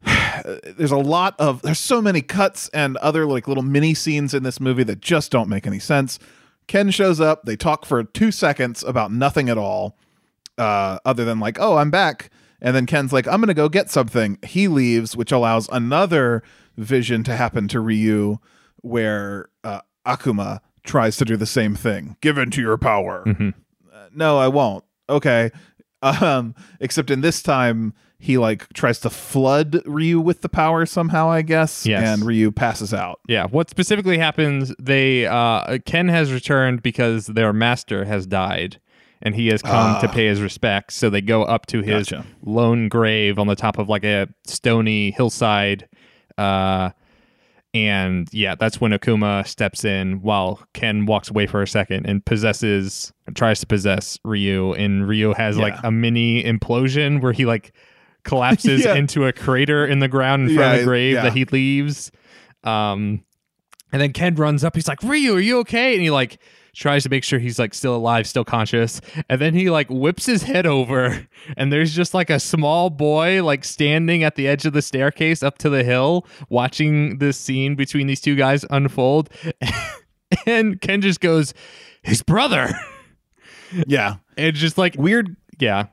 there's 0.78 0.92
a 0.92 0.98
lot 0.98 1.36
of 1.40 1.62
there's 1.62 1.80
so 1.80 2.02
many 2.02 2.22
cuts 2.22 2.70
and 2.70 2.98
other 2.98 3.26
like 3.26 3.48
little 3.48 3.64
mini 3.64 3.94
scenes 3.94 4.34
in 4.34 4.44
this 4.44 4.60
movie 4.60 4.84
that 4.84 5.02
just 5.02 5.32
don't 5.32 5.50
make 5.50 5.68
any 5.68 5.80
sense. 5.80 6.20
Ken 6.68 6.92
shows 6.92 7.20
up, 7.22 7.44
they 7.44 7.56
talk 7.56 7.86
for 7.86 8.04
2 8.04 8.32
seconds 8.32 8.84
about 8.84 9.12
nothing 9.12 9.50
at 9.50 9.58
all 9.58 9.98
uh 10.58 10.98
other 11.06 11.24
than 11.24 11.40
like, 11.40 11.58
"Oh, 11.60 11.78
I'm 11.78 11.92
back." 11.92 12.30
And 12.62 12.76
then 12.76 12.86
Ken's 12.86 13.14
like, 13.14 13.28
"I'm 13.28 13.40
going 13.40 13.48
to 13.48 13.54
go 13.54 13.70
get 13.70 13.90
something." 13.90 14.38
He 14.44 14.68
leaves, 14.68 15.16
which 15.16 15.32
allows 15.32 15.70
another 15.70 16.42
vision 16.78 17.24
to 17.26 17.36
happen 17.36 17.68
to 17.70 17.80
Ryu 17.80 18.38
where 18.82 19.50
uh, 19.64 19.82
Akuma 20.06 20.60
tries 20.84 21.18
to 21.18 21.26
do 21.26 21.36
the 21.38 21.46
same 21.46 21.76
thing. 21.76 22.16
Give 22.22 22.38
in 22.38 22.50
to 22.52 22.62
your 22.62 22.78
power. 22.78 23.24
Mhm. 23.26 23.54
Uh, 23.94 24.08
no, 24.14 24.38
I 24.38 24.48
won't. 24.48 24.84
Okay. 25.10 25.52
Um, 26.04 26.54
except 26.80 27.10
in 27.10 27.22
this 27.22 27.42
time, 27.42 27.92
he 28.20 28.38
like 28.38 28.72
tries 28.74 29.00
to 29.00 29.10
flood 29.10 29.82
Ryu 29.88 30.20
with 30.20 30.42
the 30.42 30.48
power 30.48 30.86
somehow, 30.86 31.28
I 31.32 31.42
guess. 31.42 31.88
Yes. 31.88 32.04
And 32.08 32.24
Ryu 32.24 32.52
passes 32.52 32.94
out. 32.94 33.20
Yeah, 33.28 33.48
what 33.48 33.72
specifically 33.72 34.20
happens? 34.20 34.72
They 34.80 35.26
uh, 35.26 35.80
Ken 35.88 36.08
has 36.08 36.32
returned 36.32 36.84
because 36.84 37.26
their 37.26 37.52
master 37.52 38.06
has 38.06 38.28
died, 38.28 38.80
and 39.22 39.36
he 39.36 39.48
has 39.48 39.62
come 39.62 40.00
to 40.02 40.08
Ah. 40.08 40.12
pay 40.12 40.28
his 40.28 40.42
respects. 40.42 40.96
So 40.96 41.10
they 41.10 41.22
go 41.22 41.44
up 41.44 41.66
to 41.68 41.82
his 41.82 42.10
Gotcha. 42.10 42.26
lone 42.44 42.88
grave 42.90 43.40
on 43.40 43.48
the 43.48 43.56
top 43.56 43.78
of 43.78 43.90
like 43.90 44.04
a 44.04 44.28
stony 44.46 45.12
hillside, 45.12 45.88
uh, 46.38 46.92
and 47.74 48.28
yeah, 48.32 48.56
that's 48.56 48.80
when 48.82 48.92
Akuma 48.92 49.46
steps 49.46 49.84
in 49.86 50.22
while 50.22 50.62
Ken 50.74 51.06
walks 51.06 51.30
away 51.30 51.46
for 51.48 51.62
a 51.62 51.68
second 51.68 52.06
and 52.08 52.26
possesses, 52.26 53.12
tries 53.36 53.60
to 53.60 53.68
possess 53.68 54.18
Ryu, 54.24 54.74
and 54.74 55.08
Ryu 55.08 55.34
has 55.34 55.58
like 55.58 55.76
a 55.84 55.92
mini 55.92 56.44
implosion 56.44 57.22
where 57.22 57.34
he 57.34 57.46
like 57.46 57.74
collapses 58.24 58.84
Yeah. 58.86 58.96
into 58.96 59.26
a 59.28 59.34
crater 59.34 59.86
in 59.86 60.00
the 60.00 60.08
ground 60.08 60.50
in 60.50 60.56
front 60.56 60.76
of 60.76 60.80
the 60.80 60.86
grave 60.86 61.14
yeah. 61.16 61.24
that 61.24 61.34
he 61.34 61.46
leaves. 61.46 62.12
Um, 62.64 63.24
and 63.92 64.02
then 64.02 64.12
Ken 64.14 64.36
runs 64.36 64.64
up. 64.64 64.76
He's 64.76 64.88
like, 64.88 65.02
"Ryu, 65.04 65.36
are 65.36 65.40
you 65.40 65.60
okay?" 65.60 65.94
And 65.94 66.02
he 66.02 66.10
like 66.10 66.40
tries 66.78 67.04
to 67.04 67.10
make 67.10 67.24
sure 67.24 67.40
he's 67.40 67.60
like 67.60 67.74
still 67.74 67.96
alive, 67.96 68.28
still 68.28 68.46
conscious. 68.46 69.02
And 69.30 69.42
then 69.42 69.54
he 69.54 69.70
like 69.70 69.90
whips 69.90 70.26
his 70.26 70.44
head 70.44 70.66
over, 70.66 71.28
and 71.58 71.74
there's 71.74 71.94
just 71.94 72.14
like 72.14 72.30
a 72.30 72.40
small 72.40 72.90
boy 72.90 73.44
like 73.44 73.66
standing 73.66 74.24
at 74.24 74.36
the 74.36 74.48
edge 74.48 74.66
of 74.66 74.74
the 74.74 74.82
staircase 74.82 75.44
up 75.44 75.58
to 75.60 75.70
the 75.70 75.84
hill, 75.84 76.26
watching 76.50 77.18
this 77.18 77.38
scene 77.38 77.76
between 77.76 78.08
these 78.08 78.22
two 78.22 78.36
guys 78.36 78.66
unfold. 78.70 79.30
and 80.46 80.80
Ken 80.80 81.02
just 81.02 81.20
goes, 81.20 81.54
"His 82.04 82.22
brother." 82.22 82.70
Yeah. 83.86 84.18
And 84.38 84.56
just 84.56 84.78
like 84.78 84.96
Weird 84.98 85.36
yeah, 85.60 85.88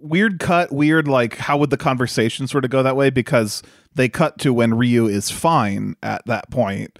weird 0.00 0.38
cut, 0.38 0.72
weird 0.72 1.08
like 1.08 1.36
how 1.36 1.56
would 1.56 1.70
the 1.70 1.76
conversation 1.76 2.46
sort 2.46 2.64
of 2.64 2.70
go 2.70 2.82
that 2.82 2.96
way 2.96 3.10
because 3.10 3.62
they 3.94 4.08
cut 4.08 4.38
to 4.38 4.52
when 4.52 4.74
Ryu 4.74 5.06
is 5.06 5.30
fine 5.30 5.96
at 6.02 6.24
that 6.26 6.50
point, 6.50 6.98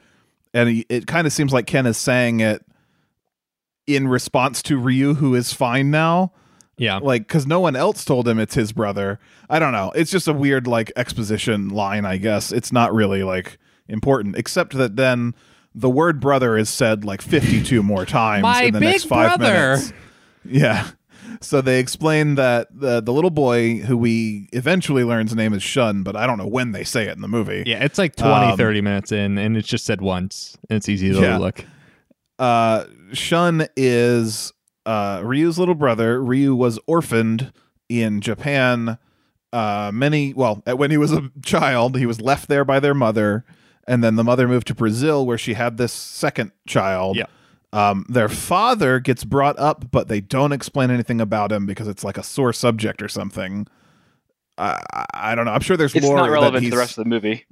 and 0.55 0.69
he, 0.69 0.87
it 0.89 1.07
kind 1.07 1.27
of 1.27 1.33
seems 1.33 1.53
like 1.53 1.67
Ken 1.67 1.87
is 1.87 1.99
saying 1.99 2.41
it 2.41 2.65
in 3.87 4.09
response 4.09 4.63
to 4.65 4.79
Ryu 4.79 5.15
who 5.15 5.35
is 5.35 5.53
fine 5.53 5.91
now, 5.91 6.33
yeah. 6.77 6.99
like 6.99 7.27
because 7.27 7.47
no 7.47 7.61
one 7.61 7.77
else 7.77 8.05
told 8.05 8.27
him 8.29 8.39
it's 8.39 8.55
his 8.55 8.73
brother. 8.73 9.19
I 9.49 9.59
don't 9.59 9.73
know. 9.73 9.91
It's 9.95 10.11
just 10.11 10.29
a 10.29 10.33
weird 10.33 10.67
like 10.67 10.93
exposition 10.97 11.69
line, 11.71 12.05
I 12.05 12.17
guess. 12.17 12.53
It's 12.53 12.73
not 12.73 12.95
really 12.95 13.23
like 13.23 13.59
important, 13.89 14.37
except 14.37 14.75
that 14.77 14.97
then. 14.97 15.35
The 15.73 15.89
word 15.89 16.19
brother 16.19 16.57
is 16.59 16.69
said 16.69 17.05
like 17.05 17.23
52 17.23 17.81
more 17.85 18.05
times 18.05 18.43
My 18.43 18.65
in 18.65 18.75
the 18.75 18.81
big 18.81 18.89
next 18.89 19.05
five 19.05 19.39
brother. 19.39 19.53
minutes. 19.77 19.93
Yeah. 20.45 20.89
So 21.41 21.61
they 21.61 21.79
explain 21.79 22.35
that 22.35 22.67
the 22.73 23.01
the 23.01 23.13
little 23.13 23.31
boy 23.31 23.77
who 23.79 23.97
we 23.97 24.49
eventually 24.53 25.05
learn's 25.05 25.33
name 25.35 25.53
is 25.55 25.63
Shun, 25.63 26.03
but 26.03 26.17
I 26.17 26.27
don't 26.27 26.39
know 26.39 26.47
when 26.49 26.73
they 26.73 26.83
say 26.83 27.05
it 27.07 27.11
in 27.15 27.21
the 27.21 27.29
movie. 27.29 27.63
Yeah, 27.67 27.85
it's 27.85 27.99
like 27.99 28.17
20, 28.17 28.47
Um, 28.53 28.57
30 28.59 28.81
minutes 28.81 29.13
in, 29.13 29.39
and 29.39 29.57
it's 29.57 29.69
just 29.69 29.85
said 29.85 30.01
once. 30.01 30.59
And 30.69 30.77
it's 30.77 30.89
easy 30.89 31.13
to 31.13 31.21
Yeah. 31.21 31.39
look. 31.39 31.65
Uh 32.41 32.87
Shun 33.13 33.67
is 33.77 34.53
uh 34.87 35.21
Ryu's 35.23 35.59
little 35.59 35.75
brother. 35.77 36.21
Ryu 36.23 36.55
was 36.57 36.79
orphaned 36.89 37.53
in 37.89 38.21
Japan 38.21 38.99
uh 39.53 39.91
many 39.95 40.33
well, 40.35 40.63
when 40.77 40.91
he 40.91 40.97
was 40.97 41.13
a 41.13 41.31
child, 41.45 41.97
he 41.97 42.07
was 42.07 42.21
left 42.21 42.49
there 42.49 42.65
by 42.65 42.81
their 42.81 42.95
mother 42.95 43.45
and 43.87 44.03
then 44.03 44.17
the 44.17 44.25
mother 44.25 44.49
moved 44.49 44.67
to 44.69 44.75
Brazil 44.75 45.27
where 45.27 45.39
she 45.39 45.55
had 45.55 45.77
this 45.77 45.93
second 45.93 46.53
child. 46.67 47.17
Yeah. 47.17 47.27
Um, 47.73 48.05
their 48.09 48.29
father 48.29 48.99
gets 48.99 49.23
brought 49.25 49.57
up, 49.59 49.91
but 49.93 50.09
they 50.09 50.21
don't 50.21 50.51
explain 50.53 50.91
anything 50.91 51.21
about 51.21 51.53
him 51.53 51.67
because 51.67 51.87
it's 51.89 52.03
like 52.03 52.19
a 52.19 52.23
sore 52.23 52.53
subject 52.53 53.01
or 53.03 53.07
something. 53.09 53.67
I, 54.59 54.81
I- 54.93 55.05
I 55.15 55.35
don't 55.35 55.45
know. 55.45 55.53
I'm 55.53 55.61
sure 55.61 55.77
there's 55.77 55.95
more. 55.95 56.03
It's 56.03 56.11
not 56.11 56.31
relevant 56.31 56.65
to 56.65 56.71
the 56.71 56.77
rest 56.77 56.99
of 56.99 57.05
the 57.05 57.11
movie. 57.11 57.45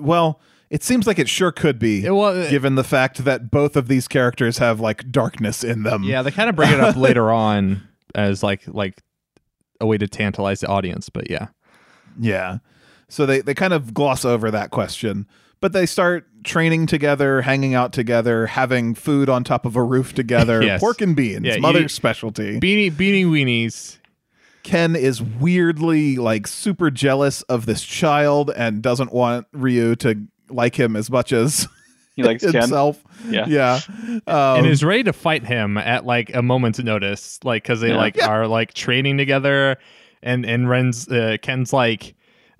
Well, 0.00 0.40
it 0.70 0.82
seems 0.84 1.06
like 1.06 1.18
it 1.18 1.28
sure 1.28 1.50
could 1.52 1.78
be, 1.78 2.04
It 2.04 2.14
was, 2.14 2.48
given 2.50 2.76
the 2.76 2.84
fact 2.84 3.24
that 3.24 3.50
both 3.50 3.76
of 3.76 3.88
these 3.88 4.06
characters 4.08 4.58
have 4.58 4.80
like 4.80 5.10
darkness 5.10 5.64
in 5.64 5.82
them. 5.82 6.04
yeah, 6.04 6.22
they 6.22 6.30
kind 6.30 6.48
of 6.48 6.56
bring 6.56 6.70
it 6.72 6.80
up 6.80 6.96
later 7.08 7.30
on 7.30 7.82
as 8.14 8.42
like 8.42 8.62
like 8.66 9.00
a 9.80 9.86
way 9.86 9.98
to 9.98 10.06
tantalize 10.08 10.60
the 10.60 10.68
audience. 10.68 11.08
But 11.08 11.30
yeah, 11.30 11.48
Yeah. 12.18 12.58
So 13.08 13.26
they, 13.26 13.40
they 13.40 13.54
kind 13.54 13.72
of 13.72 13.92
gloss 13.92 14.24
over 14.24 14.50
that 14.52 14.70
question, 14.70 15.26
but 15.60 15.72
they 15.72 15.84
start 15.86 16.26
training 16.44 16.86
together, 16.86 17.42
hanging 17.42 17.74
out 17.74 17.92
together, 17.92 18.46
having 18.46 18.94
food 18.94 19.28
on 19.28 19.42
top 19.42 19.66
of 19.66 19.74
a 19.74 19.82
roof 19.82 20.12
together, 20.14 20.62
Yes. 20.62 20.80
pork 20.80 21.00
and 21.00 21.16
beans, 21.16 21.44
Yeah, 21.44 21.56
mother's 21.58 21.92
specialty. 21.92 22.60
beanie 22.60 22.92
beanie 22.92 23.26
weenies. 23.26 23.96
Ken 24.62 24.94
is 24.94 25.20
weirdly 25.22 26.16
like 26.16 26.46
super 26.46 26.90
jealous 26.90 27.42
of 27.42 27.64
this 27.66 27.82
child 27.82 28.50
and 28.54 28.82
doesn't 28.82 29.12
want 29.12 29.46
Ryu 29.52 29.96
to 29.96 30.26
like 30.52 30.78
him 30.78 30.96
as 30.96 31.10
much 31.10 31.32
as 31.32 31.66
He 32.16 32.22
likes 32.22 32.42
Ken. 32.44 32.52
himself. 32.52 33.02
Yeah. 33.28 33.46
Yeah. 33.48 33.80
Um, 34.26 34.58
and 34.58 34.66
is 34.66 34.82
ready 34.84 35.04
to 35.04 35.12
fight 35.12 35.44
him 35.44 35.78
at 35.78 36.04
like 36.04 36.34
a 36.34 36.42
moment's 36.42 36.78
notice, 36.80 37.38
like 37.44 37.62
because 37.62 37.80
they 37.80 37.90
Yeah. 37.90 37.96
like 37.96 38.22
are 38.22 38.46
like 38.46 38.74
training 38.74 39.16
together, 39.16 39.76
and 40.22 40.44
and 40.44 40.68
Ren's 40.68 41.08
uh, 41.08 41.36
Ken's 41.42 41.72
like. 41.72 42.14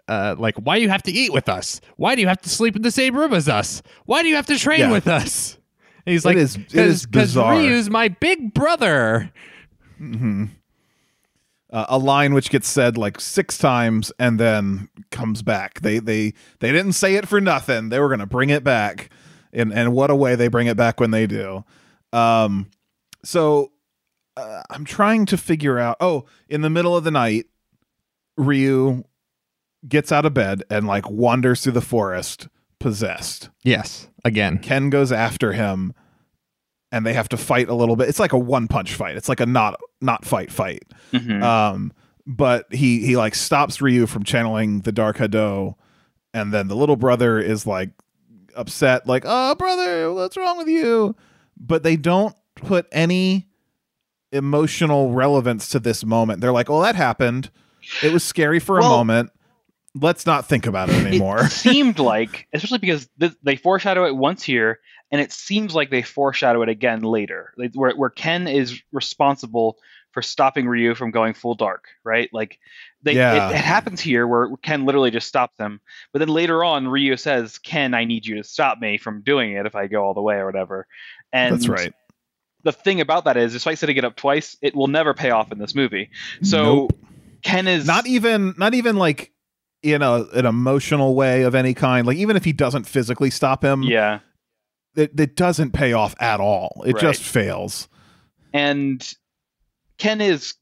Uh, 0.09 0.35
like, 0.37 0.57
why 0.57 0.75
do 0.75 0.83
you 0.83 0.89
have 0.89 1.05
to 1.05 1.13
eat 1.13 1.33
with 1.33 1.49
us? 1.49 1.81
Why 1.95 2.17
do 2.17 2.21
you 2.21 2.27
have 2.27 2.41
to 2.41 2.49
sleep 2.49 2.75
in 2.75 2.83
the 2.83 2.91
same 2.91 3.15
room 3.15 3.33
as 3.33 3.49
us? 3.49 3.81
Why 4.07 4.23
do 4.23 4.29
you 4.29 4.35
have 4.35 4.47
to 4.47 4.59
train 4.59 4.81
Yeah. 4.81 4.91
with 4.91 5.07
us? 5.07 5.57
And 6.05 6.13
he's 6.13 6.25
It 6.25 6.29
like, 6.29 6.37
is- 6.37 6.57
it 6.57 6.75
is 6.75 7.07
because 7.07 7.29
bizarre. 7.29 7.53
Ryu's 7.53 7.89
my 7.89 8.09
big 8.09 8.53
brother. 8.53 9.31
Uh, 11.73 11.87
a 11.89 11.99
line 11.99 12.35
which 12.35 12.51
gets 12.51 12.69
said 12.69 12.99
like 12.99 13.21
six 13.21 13.57
times 13.59 14.13
and 14.19 14.39
then 14.39 14.89
comes 15.11 15.43
back. 15.43 15.81
They 15.81 15.99
they 15.99 16.35
they 16.59 16.73
didn't 16.73 16.93
say 16.93 17.15
it 17.15 17.29
for 17.29 17.41
nothing. 17.41 17.89
They 17.89 18.01
were 18.01 18.09
gonna 18.09 18.27
bring 18.27 18.51
it 18.51 18.65
back, 18.65 19.11
and 19.53 19.73
and 19.73 19.93
what 19.93 20.11
a 20.11 20.17
way 20.17 20.35
they 20.35 20.49
bring 20.49 20.67
it 20.67 20.77
back 20.77 21.01
when 21.01 21.11
they 21.11 21.27
do. 21.27 21.65
Um, 22.13 22.71
so 23.25 23.73
uh, 24.37 24.63
I'm 24.71 24.85
trying 24.85 25.27
to 25.27 25.37
figure 25.37 25.79
out. 25.79 25.97
Oh, 26.01 26.25
in 26.49 26.63
the 26.63 26.71
middle 26.71 26.97
of 26.97 27.05
the 27.05 27.11
night, 27.11 27.47
Ryu 28.37 29.05
gets 29.89 30.13
out 30.13 30.27
of 30.27 30.35
bed 30.35 30.63
and 30.71 30.87
like 30.87 31.09
wanders 31.09 31.63
through 31.63 31.73
the 31.73 31.81
forest 31.81 32.49
possessed. 32.79 33.51
Yes, 33.63 34.09
again. 34.25 34.59
Ken 34.59 34.91
goes 34.91 35.13
after 35.13 35.53
him 35.53 35.95
and 36.93 37.07
they 37.07 37.13
have 37.13 37.29
to 37.31 37.37
fight 37.37 37.69
a 37.69 37.75
little 37.75 37.97
bit. 37.97 38.09
It's 38.09 38.21
like 38.21 38.33
a 38.33 38.39
one 38.39 38.69
punch 38.69 38.95
fight. 38.95 39.17
It's 39.17 39.29
like 39.29 39.41
a 39.41 39.47
not 39.47 39.79
not 40.01 40.25
fight 40.25 40.51
fight. 40.53 40.85
Mhm. 41.13 41.43
Um 41.43 41.93
but 42.27 42.67
he 42.73 43.05
he 43.05 43.17
like 43.17 43.35
stops 43.35 43.81
Ryu 43.81 44.07
from 44.07 44.25
channeling 44.25 44.81
the 44.81 44.93
Dark 44.93 45.17
Hado 45.19 45.75
and 46.35 46.53
then 46.53 46.69
the 46.69 46.77
little 46.77 46.97
brother 46.97 47.39
is 47.41 47.67
like 47.67 47.91
upset 48.55 49.07
like, 49.07 49.25
"Oh, 49.27 49.55
brother, 49.55 50.13
what's 50.13 50.37
wrong 50.37 50.59
with 50.59 50.69
you?" 50.69 51.17
But 51.59 51.83
they 51.83 51.97
don't 51.97 52.35
put 52.55 52.87
any 52.93 53.49
emotional 54.33 55.13
relevance 55.13 55.69
to 55.71 55.81
this 55.81 56.05
moment. 56.05 56.41
They're 56.41 56.53
like, 56.53 56.71
"Oh, 56.71 56.83
that 56.83 56.95
happened. 56.95 57.51
It 58.03 58.13
was 58.13 58.23
scary 58.23 58.61
for 58.61 58.79
a 58.79 58.83
moment. 58.83 59.31
Let's 59.95 60.27
not 60.27 60.47
think 60.47 60.67
about 60.67 60.89
it 60.91 61.05
anymore." 61.05 61.45
It 61.45 61.51
seemed 61.53 61.99
like, 61.99 62.47
especially 62.53 62.79
because 62.79 63.09
th- 63.19 63.33
they 63.43 63.57
foreshadow 63.57 64.05
it 64.07 64.17
once 64.17 64.43
here, 64.43 64.81
and 65.11 65.21
it 65.21 65.33
seems 65.33 65.75
like 65.75 65.91
they 65.91 66.03
foreshadow 66.03 66.63
it 66.63 66.69
again 66.69 67.03
later, 67.03 67.53
like, 67.57 67.73
where 67.75 67.93
where 67.97 68.11
Ken 68.11 68.47
is 68.49 68.81
responsible 68.93 69.77
for 70.13 70.23
stopping 70.23 70.67
Ryu 70.67 70.97
from 70.97 71.13
going 71.13 71.35
full 71.35 71.55
dark, 71.55 71.85
right? 72.03 72.29
Like, 72.33 72.59
they 73.03 73.15
Yeah. 73.15 73.51
it, 73.51 73.55
it 73.55 73.61
happens 73.61 74.01
here 74.01 74.27
where 74.27 74.57
Ken 74.61 74.85
literally 74.85 75.13
just 75.13 75.29
stops 75.29 75.57
them, 75.57 75.81
but 76.13 76.19
then 76.19 76.29
later 76.29 76.65
on, 76.65 76.89
Ryu 76.89 77.17
says, 77.17 77.59
"Ken, 77.59 77.95
I 77.95 78.05
need 78.05 78.27
you 78.27 78.37
to 78.37 78.45
stop 78.45 78.79
me 78.81 78.99
from 78.99 79.23
doing 79.23 79.53
it 79.53 79.67
if 79.67 79.77
I 79.77 79.87
go 79.87 80.05
all 80.05 80.15
the 80.15 80.21
way 80.23 80.35
or 80.37 80.47
whatever." 80.47 80.87
And 81.33 81.55
That's 81.55 81.69
right. 81.69 81.95
the 82.65 82.73
thing 82.73 83.01
about 83.01 83.25
that 83.25 83.37
is, 83.37 83.53
despite 83.53 83.79
setting 83.79 83.97
it 83.97 84.05
up 84.05 84.17
twice, 84.17 84.57
it 84.63 84.75
will 84.75 84.89
never 84.89 85.15
pay 85.15 85.31
off 85.31 85.53
in 85.53 85.59
this 85.59 85.75
movie. 85.77 86.11
So 86.43 86.63
Nope. 86.63 86.99
Ken 87.43 87.69
is 87.69 87.87
not 87.87 88.07
even 88.09 88.55
not 88.59 88.75
even 88.75 88.97
like 88.97 89.33
in 89.83 90.03
a 90.03 90.25
an 90.35 90.47
emotional 90.47 91.15
way 91.15 91.43
of 91.43 91.55
any 91.55 91.73
kind 91.75 92.07
like 92.07 92.17
even 92.17 92.37
if 92.37 92.45
he 92.45 92.53
doesn't 92.53 92.85
physically 92.85 93.31
stop 93.31 93.65
him 93.65 93.83
yeah. 93.83 94.19
it, 94.95 95.19
it 95.19 95.37
doesn't 95.37 95.73
pay 95.73 95.93
off 95.93 96.15
at 96.21 96.39
all 96.41 96.83
it 96.87 96.93
Right. 96.95 97.01
just 97.01 97.23
fails 97.23 97.89
and 98.53 99.07
Ken 99.99 100.21
is 100.21 100.55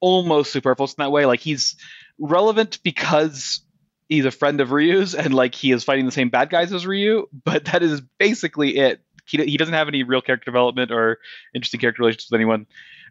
almost 0.00 0.52
superfluous 0.52 0.92
in 0.94 1.02
that 1.02 1.10
way. 1.10 1.26
Like 1.26 1.40
he's 1.40 1.76
relevant 2.18 2.78
because 2.82 3.60
he's 4.08 4.24
a 4.24 4.30
friend 4.30 4.60
of 4.60 4.70
Ryu's 4.70 5.14
and 5.14 5.34
like 5.34 5.54
he 5.54 5.72
is 5.72 5.84
fighting 5.84 6.06
the 6.06 6.12
same 6.12 6.28
bad 6.30 6.50
guys 6.50 6.72
as 6.72 6.86
Ryu, 6.86 7.26
but 7.44 7.64
that 7.66 7.82
is 7.82 8.00
basically 8.18 8.76
it. 8.76 9.00
He, 9.26 9.44
he 9.44 9.56
doesn't 9.56 9.74
have 9.74 9.88
any 9.88 10.04
real 10.04 10.20
character 10.22 10.44
development 10.44 10.92
or 10.92 11.18
interesting 11.54 11.80
character 11.80 12.00
relationships 12.02 12.30
with 12.30 12.38
anyone. 12.38 12.66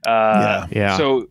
Uh, 0.07 0.65
yeah. 0.71 0.79
Yeah. 0.79 0.97
So, 0.97 1.27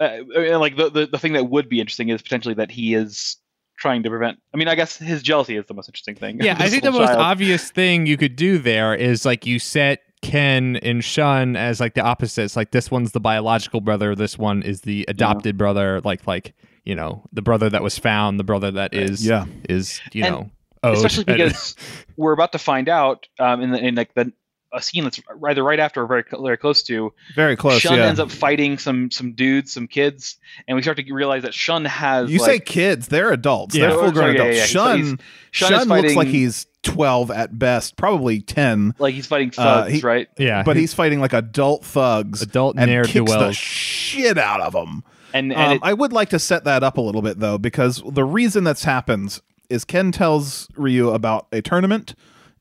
uh, 0.00 0.18
and, 0.36 0.60
like 0.60 0.76
the, 0.76 0.90
the 0.90 1.06
the 1.06 1.18
thing 1.18 1.32
that 1.34 1.44
would 1.50 1.68
be 1.68 1.80
interesting 1.80 2.08
is 2.08 2.22
potentially 2.22 2.54
that 2.54 2.70
he 2.70 2.94
is 2.94 3.36
trying 3.78 4.02
to 4.02 4.10
prevent. 4.10 4.38
I 4.52 4.56
mean, 4.56 4.68
I 4.68 4.74
guess 4.74 4.96
his 4.96 5.22
jealousy 5.22 5.56
is 5.56 5.66
the 5.66 5.74
most 5.74 5.88
interesting 5.88 6.14
thing. 6.16 6.38
yeah, 6.40 6.56
I 6.58 6.68
think 6.70 6.82
the 6.82 6.90
little 6.90 7.00
most 7.06 7.10
child. 7.14 7.20
obvious 7.20 7.70
thing 7.70 8.06
you 8.06 8.16
could 8.16 8.36
do 8.36 8.58
there 8.58 8.94
is 8.94 9.24
like 9.24 9.46
you 9.46 9.58
set 9.58 10.00
Ken 10.22 10.76
and 10.82 11.04
Shun 11.04 11.54
as 11.56 11.78
like 11.80 11.94
the 11.94 12.02
opposites. 12.02 12.56
Like 12.56 12.72
this 12.72 12.90
one's 12.90 13.12
the 13.12 13.20
biological 13.20 13.80
brother, 13.80 14.14
this 14.14 14.36
one 14.36 14.62
is 14.62 14.80
the 14.82 15.04
adopted 15.08 15.56
brother. 15.56 16.00
Like 16.04 16.26
like 16.26 16.54
you 16.84 16.94
know 16.94 17.22
the 17.32 17.42
brother 17.42 17.70
that 17.70 17.82
was 17.82 17.98
found, 17.98 18.38
the 18.40 18.44
brother 18.44 18.70
that 18.72 18.94
is 18.94 19.24
Yeah. 19.26 19.46
is 19.68 20.00
you 20.12 20.24
And 20.24 20.34
know 20.34 20.50
owed. 20.82 20.96
especially 20.96 21.24
because 21.32 21.76
we're 22.16 22.32
about 22.32 22.52
to 22.52 22.58
find 22.58 22.88
out 22.88 23.28
um, 23.38 23.60
in 23.60 23.70
the 23.70 23.78
in 23.78 23.94
like 23.94 24.14
the 24.14 24.32
a 24.72 24.82
scene 24.82 25.04
that's 25.04 25.18
either 25.48 25.62
right 25.62 25.80
after 25.80 26.02
or 26.02 26.06
very 26.06 26.24
very 26.30 26.56
close 26.58 26.82
to 26.84 27.12
Very 27.34 27.56
close. 27.56 27.80
Shun 27.80 27.96
yeah. 27.98 28.06
ends 28.06 28.20
up 28.20 28.30
fighting 28.30 28.78
some 28.78 29.10
some 29.10 29.32
dudes, 29.32 29.72
some 29.72 29.86
kids, 29.86 30.36
and 30.66 30.76
we 30.76 30.82
start 30.82 30.98
to 30.98 31.12
realize 31.12 31.42
that 31.42 31.54
Shun 31.54 31.84
has 31.86 32.30
you 32.30 32.38
say 32.38 32.58
kids, 32.58 33.08
they're 33.08 33.32
adults. 33.32 33.74
Yeah. 33.74 33.88
They're 33.88 33.98
full 33.98 34.12
grown 34.12 34.14
sorry, 34.14 34.34
yeah, 34.36 34.40
adults. 34.42 34.56
yeah, 34.56 34.60
yeah. 34.62 34.66
Shun, 34.66 34.98
He's- 34.98 35.16
Shun, 35.50 35.70
Shun 35.70 35.80
is 35.80 35.86
looks 36.02 36.14
like 36.16 36.28
he's 36.28 36.66
12 36.82 37.30
at 37.30 37.58
best, 37.58 37.96
probably 37.96 38.40
10, 38.40 38.94
like 38.98 39.14
he's 39.14 39.26
fighting 39.26 39.50
Uh, 39.56 39.82
thugs, 39.84 39.92
he- 39.94 40.00
right? 40.00 40.28
yeah, 40.38 40.62
but 40.62 40.76
he's 40.76 40.92
fighting 40.94 41.20
like 41.20 41.32
adult 41.32 41.84
thugs 41.84 42.42
adult 42.42 42.76
and 42.78 42.90
ne'er 42.90 43.04
kicks 43.04 43.30
do 43.32 43.38
the 43.38 43.52
shit 43.52 44.36
out 44.38 44.60
of 44.60 44.72
them. 44.74 45.02
And 45.32 45.52
and 45.52 45.60
Um, 45.62 45.72
it, 45.72 45.80
I 45.82 45.92
would 45.94 46.12
like 46.12 46.28
to 46.30 46.38
set 46.38 46.64
that 46.64 46.82
up 46.82 46.96
a 46.98 47.00
little 47.00 47.22
bit 47.22 47.38
though, 47.40 47.58
because 47.58 48.02
the 48.06 48.24
reason 48.24 48.64
that's 48.64 48.84
happens 48.84 49.40
is 49.68 49.84
Ken 49.84 50.12
tells 50.12 50.68
Ryu 50.76 51.10
about 51.10 51.46
a 51.52 51.60
tournament 51.60 52.14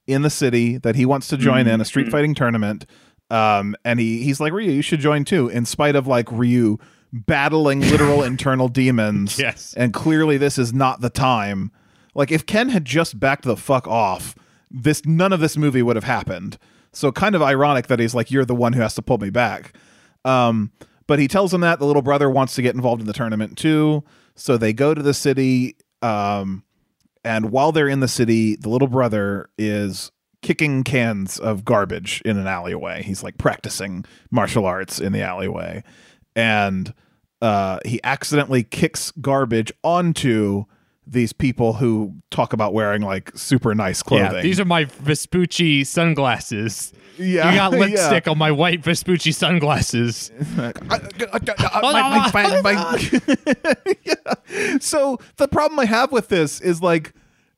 in 0.07 0.21
the 0.23 0.29
city 0.29 0.77
that 0.77 0.95
he 0.95 1.05
wants 1.05 1.27
to 1.27 1.37
join 1.37 1.67
in, 1.67 1.81
a 1.81 1.85
street 1.85 2.07
Mhm. 2.07 2.11
fighting 2.11 2.33
tournament. 2.35 2.85
Um, 3.29 3.75
and 3.83 3.99
he 3.99 4.23
he's 4.23 4.39
like 4.39 4.53
Ryu, 4.53 4.71
you 4.71 4.81
should 4.81 5.01
join 5.01 5.25
too, 5.25 5.49
in 5.49 5.65
spite 5.65 5.95
of 5.95 6.07
like 6.07 6.31
Ryu 6.31 6.77
battling 7.13 7.81
literal 7.81 8.23
internal 8.31 8.67
demons. 8.69 9.37
Yes. 9.37 9.73
and 9.77 9.93
clearly 9.93 10.37
this 10.37 10.57
is 10.57 10.73
not 10.73 11.01
the 11.01 11.09
time. 11.09 11.71
Like 12.15 12.31
if 12.31 12.45
Ken 12.45 12.69
had 12.69 12.85
just 12.85 13.19
backed 13.19 13.43
the 13.43 13.57
fuck 13.57 13.87
off, 13.87 14.33
this 14.71 15.05
none 15.05 15.33
of 15.33 15.39
this 15.39 15.57
movie 15.57 15.81
would 15.83 15.95
have 15.97 16.05
happened. 16.05 16.57
So 16.93 17.11
kind 17.11 17.35
of 17.35 17.41
ironic 17.41 17.87
that 17.87 17.99
he's 17.99 18.15
like, 18.15 18.31
"You're 18.31 18.45
the 18.45 18.55
one 18.55 18.73
who 18.73 18.81
has 18.81 18.95
to 18.95 19.01
pull 19.01 19.17
me 19.19 19.29
back." 19.29 19.73
Um, 20.25 20.71
but 21.05 21.19
he 21.19 21.27
tells 21.27 21.53
him 21.53 21.61
that 21.61 21.79
the 21.79 21.85
little 21.85 22.01
brother 22.01 22.29
wants 22.29 22.55
to 22.55 22.61
get 22.61 22.75
involved 22.75 23.01
in 23.01 23.07
the 23.07 23.13
tournament 23.13 23.57
too. 23.57 24.03
So 24.35 24.57
they 24.57 24.73
go 24.73 24.93
to 24.93 25.01
the 25.03 25.13
city. 25.13 25.75
Um, 26.01 26.63
and 27.23 27.51
while 27.51 27.71
they're 27.71 27.87
in 27.87 27.99
the 27.99 28.07
city, 28.07 28.55
the 28.55 28.69
little 28.69 28.87
brother 28.87 29.49
is 29.57 30.11
kicking 30.41 30.83
cans 30.83 31.39
of 31.39 31.65
garbage 31.65 32.21
in 32.23 32.37
an 32.37 32.47
alleyway. 32.47 33.03
He's 33.03 33.23
like 33.23 33.37
practicing 33.37 34.05
martial 34.31 34.65
arts 34.65 34.99
in 34.99 35.11
the 35.11 35.21
alleyway. 35.21 35.83
And 36.35 36.93
uh, 37.41 37.79
he 37.85 37.99
accidentally 38.03 38.63
kicks 38.63 39.11
garbage 39.19 39.71
onto 39.83 40.65
these 41.09 41.33
people 41.33 41.73
who 41.73 42.13
talk 42.31 42.53
about 42.53 42.73
wearing 42.73 43.01
like 43.01 43.31
super 43.35 43.73
nice 43.73 44.03
clothing. 44.03 44.35
Yeah, 44.35 44.41
these 44.41 44.59
are 44.59 44.65
my 44.65 44.85
Vespucci 44.85 45.83
sunglasses. 45.83 46.93
yeah, 47.17 47.49
You 47.49 47.55
got 47.57 47.71
yeah. 47.73 47.79
lipstick 47.79 48.27
on 48.27 48.37
my 48.37 48.51
white 48.51 48.83
Vespucci 48.83 49.31
sunglasses. 49.31 50.31
Yeah. 54.03 54.77
So 54.79 55.19
the 55.37 55.47
problem 55.47 55.79
I 55.79 55.85
have 55.85 56.11
with 56.11 56.29
this 56.29 56.59
is 56.61 56.81
like, 56.81 57.13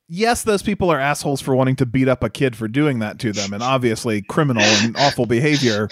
yes, 0.07 0.43
those 0.43 0.61
people 0.61 0.91
are 0.91 0.99
assholes 0.99 1.41
for 1.41 1.55
wanting 1.55 1.75
to 1.77 1.85
beat 1.85 2.07
up 2.07 2.23
a 2.23 2.29
kid 2.29 2.55
for 2.55 2.67
doing 2.67 2.99
that 2.99 3.19
to 3.19 3.31
them, 3.31 3.53
and 3.53 3.63
obviously 3.63 4.21
criminal 4.21 4.63
and 4.63 4.95
awful 4.97 5.25
behavior. 5.25 5.89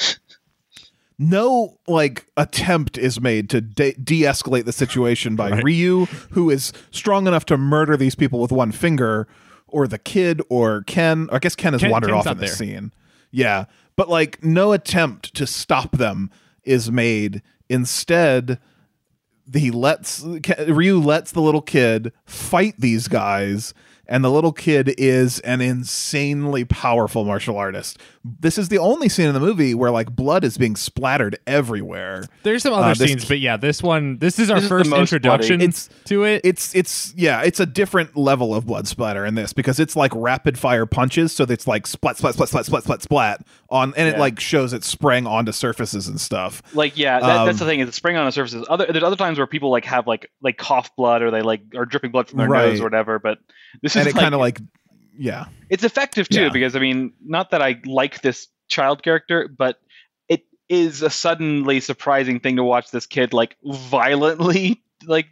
No, 1.19 1.77
like 1.88 2.25
attempt 2.38 2.97
is 2.97 3.19
made 3.19 3.49
to 3.49 3.60
de- 3.62 3.93
de-escalate 3.93 4.65
the 4.65 4.71
situation 4.71 5.36
by 5.36 5.49
Right. 5.49 5.63
Ryu, 5.63 6.06
who 6.32 6.49
is 6.51 6.71
strong 6.91 7.25
enough 7.27 7.45
to 7.45 7.58
murder 7.58 7.97
these 7.97 8.13
people 8.15 8.39
with 8.39 8.51
one 8.51 8.71
finger, 8.71 9.27
or 9.67 9.88
the 9.88 9.97
kid, 9.97 10.41
or 10.49 10.84
Ken. 10.84 11.27
I 11.32 11.39
guess 11.39 11.56
Ken 11.56 11.73
has 11.73 11.82
Ken- 11.82 11.89
wandered 11.91 12.12
Ken's 12.12 12.27
off 12.27 12.32
in 12.34 12.38
this 12.38 12.58
there. 12.58 12.67
scene. 12.67 12.91
Yeah, 13.32 13.65
but 13.95 14.10
like 14.10 14.43
no 14.43 14.73
attempt 14.73 15.34
to 15.36 15.47
stop 15.47 15.97
them 15.97 16.30
is 16.63 16.91
made. 16.91 17.41
Instead, 17.67 18.60
he 19.53 19.71
lets 19.71 20.23
Ryu 20.67 20.99
lets 21.01 21.32
the 21.32 21.41
little 21.41 21.62
kid 21.62 22.13
fight 22.25 22.75
these 22.80 23.08
guys, 23.08 23.73
and 24.08 24.23
the 24.23 24.32
little 24.32 24.53
kid 24.53 24.93
is 24.97 25.39
an 25.39 25.60
insanely 25.62 26.63
powerful 26.63 27.25
martial 27.25 27.58
artist. 27.58 27.97
This 28.39 28.57
is 28.57 28.69
the 28.69 28.77
only 28.77 29.09
scene 29.09 29.27
in 29.27 29.33
the 29.33 29.39
movie 29.39 29.73
where 29.73 29.91
like 29.91 30.15
blood 30.15 30.43
is 30.43 30.57
being 30.57 30.75
splattered 30.75 31.37
everywhere. 31.47 32.23
There's 32.43 32.63
some 32.63 32.73
other 32.73 32.91
Uh, 32.91 32.95
scenes, 32.95 33.25
but 33.25 33.39
yeah, 33.39 33.57
this 33.57 33.81
one, 33.83 34.17
this 34.19 34.39
is 34.39 34.49
our 34.49 34.59
This 34.59 34.69
first 34.69 34.89
most 34.89 34.99
introduction. 34.99 35.61
It's- 35.61 35.89
to 36.05 36.23
it. 36.23 36.41
It's 36.43 36.73
it's 36.75 37.13
yeah, 37.15 37.41
it's 37.41 37.59
a 37.59 37.65
different 37.65 38.15
level 38.17 38.53
of 38.55 38.65
blood 38.65 38.87
splatter 38.87 39.25
in 39.25 39.35
this 39.35 39.53
because 39.53 39.79
it's 39.79 39.95
like 39.95 40.11
rapid 40.15 40.57
fire 40.57 40.85
punches, 40.85 41.31
so 41.31 41.43
it's 41.47 41.67
like 41.67 41.85
splat 41.87 42.17
splat 42.17 42.33
splat 42.33 42.49
splat 42.49 42.65
splat 42.65 42.83
splat 42.83 43.01
splat 43.01 43.45
on, 43.69 43.93
and 43.97 44.07
it 44.07 44.17
like 44.19 44.39
shows 44.39 44.73
it 44.73 44.83
spraying 44.83 45.27
onto 45.27 45.51
surfaces 45.51 46.07
and 46.07 46.19
stuff. 46.19 46.61
like 46.73 46.97
yeah, 46.97 47.19
that, 47.19 47.45
that's 47.45 47.59
the 47.59 47.65
Um, 47.65 47.69
thing 47.69 47.79
is 47.81 47.87
it's 47.89 47.97
spraying 47.97 48.17
on 48.17 48.25
the 48.25 48.31
surfaces. 48.31 48.65
Other 48.69 48.85
there's 48.89 49.03
other 49.03 49.15
times 49.15 49.37
where 49.37 49.47
people 49.47 49.69
like 49.71 49.85
have 49.85 50.07
like 50.07 50.29
like 50.41 50.57
cough 50.57 50.95
blood 50.95 51.21
or 51.21 51.31
they 51.31 51.41
like 51.41 51.61
are 51.75 51.85
dripping 51.85 52.11
blood 52.11 52.27
from 52.27 52.39
their 52.39 52.47
Right. 52.47 52.69
nose 52.69 52.79
or 52.79 52.83
whatever. 52.83 53.19
But 53.19 53.39
this 53.81 53.95
And 53.95 54.07
is 54.07 54.13
it 54.13 54.17
kind 54.17 54.33
of 54.33 54.39
like 54.39 54.59
yeah, 55.17 55.45
it's 55.69 55.84
effective 55.84 56.30
too 56.30 56.43
Yeah. 56.43 56.49
because 56.49 56.75
I 56.75 56.80
mean, 56.80 57.13
not 57.25 57.51
that 57.51 57.62
I 57.62 57.82
like 57.86 58.21
this 58.21 58.47
child 58.67 59.03
character, 59.03 59.47
but 59.47 59.80
it 60.30 60.45
is 60.69 61.01
a 61.01 61.10
suddenly 61.10 61.80
surprising 61.80 62.39
thing 62.39 62.56
to 62.58 62.63
watch 62.63 62.91
this 62.91 63.06
kid 63.06 63.34
like 63.34 63.56
violently 63.63 64.82
like 65.06 65.27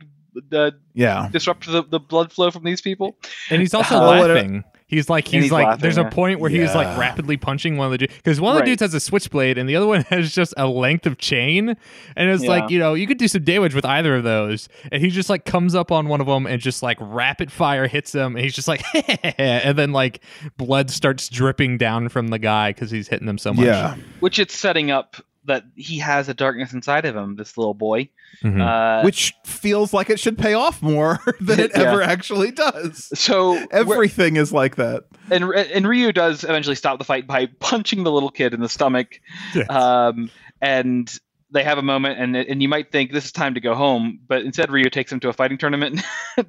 uh, 0.51 0.71
yeah. 0.93 1.29
disrupt 1.31 1.65
the, 1.65 1.83
the 1.83 1.99
blood 1.99 2.31
flow 2.31 2.51
from 2.51 2.63
these 2.63 2.81
people. 2.81 3.17
and 3.49 3.61
he's 3.61 3.73
also 3.73 3.95
Uh, 3.95 4.01
laughing. 4.27 4.63
He's 4.87 5.09
like 5.09 5.27
he's, 5.27 5.45
he's 5.45 5.51
like 5.51 5.65
laughing, 5.65 5.81
there's 5.81 5.97
yeah. 5.97 6.07
a 6.07 6.11
point 6.11 6.39
where 6.39 6.49
he's 6.49 6.75
like 6.75 6.95
rapidly 6.97 7.37
punching 7.37 7.75
one 7.77 7.87
of 7.87 7.91
the 7.91 7.97
dudes 7.97 8.13
because 8.17 8.39
one 8.39 8.51
of 8.51 8.57
the 8.57 8.59
Right. 8.61 8.65
dudes 8.67 8.81
has 8.81 8.93
a 8.93 8.99
switchblade 8.99 9.57
and 9.57 9.67
the 9.67 9.75
other 9.75 9.87
one 9.93 10.01
has 10.03 10.31
just 10.31 10.53
a 10.57 10.67
length 10.67 11.07
of 11.07 11.17
chain 11.17 11.69
and 12.15 12.29
it's 12.29 12.43
Yeah. 12.43 12.49
like 12.49 12.69
you 12.69 12.77
know 12.77 12.93
you 12.93 13.07
could 13.07 13.17
do 13.17 13.27
some 13.27 13.43
damage 13.43 13.73
with 13.73 13.83
either 13.83 14.15
of 14.17 14.23
those 14.23 14.69
and 14.91 15.01
he 15.01 15.09
just 15.09 15.27
like 15.27 15.43
comes 15.43 15.73
up 15.73 15.91
on 15.91 16.07
one 16.07 16.21
of 16.21 16.27
them 16.27 16.45
and 16.45 16.61
just 16.61 16.83
like 16.83 16.97
rapid 17.01 17.51
fire 17.51 17.87
hits 17.87 18.13
him 18.13 18.35
and 18.35 18.43
he's 18.43 18.53
just 18.53 18.67
like 18.67 18.83
and 19.39 19.75
then 19.75 19.91
like 19.91 20.21
blood 20.57 20.91
starts 20.91 21.29
dripping 21.29 21.79
down 21.79 22.07
from 22.07 22.27
the 22.27 22.37
guy 22.37 22.69
because 22.69 22.91
he's 22.91 23.07
hitting 23.07 23.25
them 23.25 23.39
so 23.39 23.53
much 23.55 23.65
Yeah. 23.65 23.95
Which 24.19 24.37
it's 24.37 24.55
setting 24.55 24.91
up 24.91 25.15
that 25.45 25.63
he 25.75 25.99
has 25.99 26.27
a 26.29 26.33
darkness 26.33 26.73
inside 26.73 27.05
of 27.05 27.15
him, 27.15 27.35
this 27.35 27.57
little 27.57 27.73
boy. 27.73 28.09
Mhm. 28.43 28.59
Uh, 28.61 29.03
Which 29.03 29.33
feels 29.45 29.93
like 29.93 30.09
it 30.09 30.19
should 30.19 30.37
pay 30.37 30.53
off 30.53 30.81
more 30.81 31.19
than 31.39 31.59
it 31.59 31.71
Yeah. 31.75 31.83
ever 31.83 32.01
actually 32.01 32.51
does. 32.51 33.09
so 33.17 33.55
Everything 33.71 34.35
is 34.37 34.51
like 34.51 34.75
that. 34.75 35.03
and 35.31 35.43
and 35.53 35.87
Ryu 35.87 36.11
does 36.11 36.43
eventually 36.43 36.75
stop 36.75 36.99
the 36.99 37.05
fight 37.05 37.27
by 37.27 37.47
punching 37.59 38.03
the 38.03 38.11
little 38.11 38.29
kid 38.31 38.53
in 38.53 38.59
the 38.61 38.69
stomach. 38.69 39.19
Yes. 39.53 39.69
Um, 39.69 40.29
and 40.61 41.11
they 41.51 41.63
have 41.63 41.77
a 41.77 41.81
moment, 41.83 42.19
and 42.19 42.35
and 42.35 42.61
you 42.61 42.67
might 42.67 42.91
think 42.91 43.11
this 43.11 43.25
is 43.25 43.31
time 43.31 43.53
to 43.53 43.61
go 43.61 43.75
home, 43.75 44.19
but 44.27 44.41
instead 44.41 44.69
Ryu 44.71 44.89
takes 44.89 45.11
him 45.11 45.19
to 45.21 45.29
a 45.29 45.33
fighting 45.33 45.57
tournament. 45.57 46.01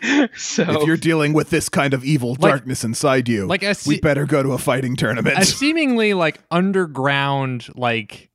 so 0.36 0.62
If 0.80 0.86
you're 0.86 0.96
dealing 0.96 1.32
with 1.32 1.50
this 1.50 1.68
kind 1.68 1.94
of 1.94 2.04
evil 2.04 2.30
Like- 2.38 2.52
darkness 2.52 2.84
inside 2.84 3.28
you, 3.28 3.46
like 3.46 3.62
a 3.62 3.74
we 3.86 4.00
better 4.00 4.24
go 4.26 4.42
to 4.42 4.52
a 4.52 4.58
fighting 4.58 4.96
tournament. 4.96 5.38
a 5.38 5.44
seemingly 5.44 6.14
like 6.14 6.40
underground 6.50 7.68
like 7.74 8.30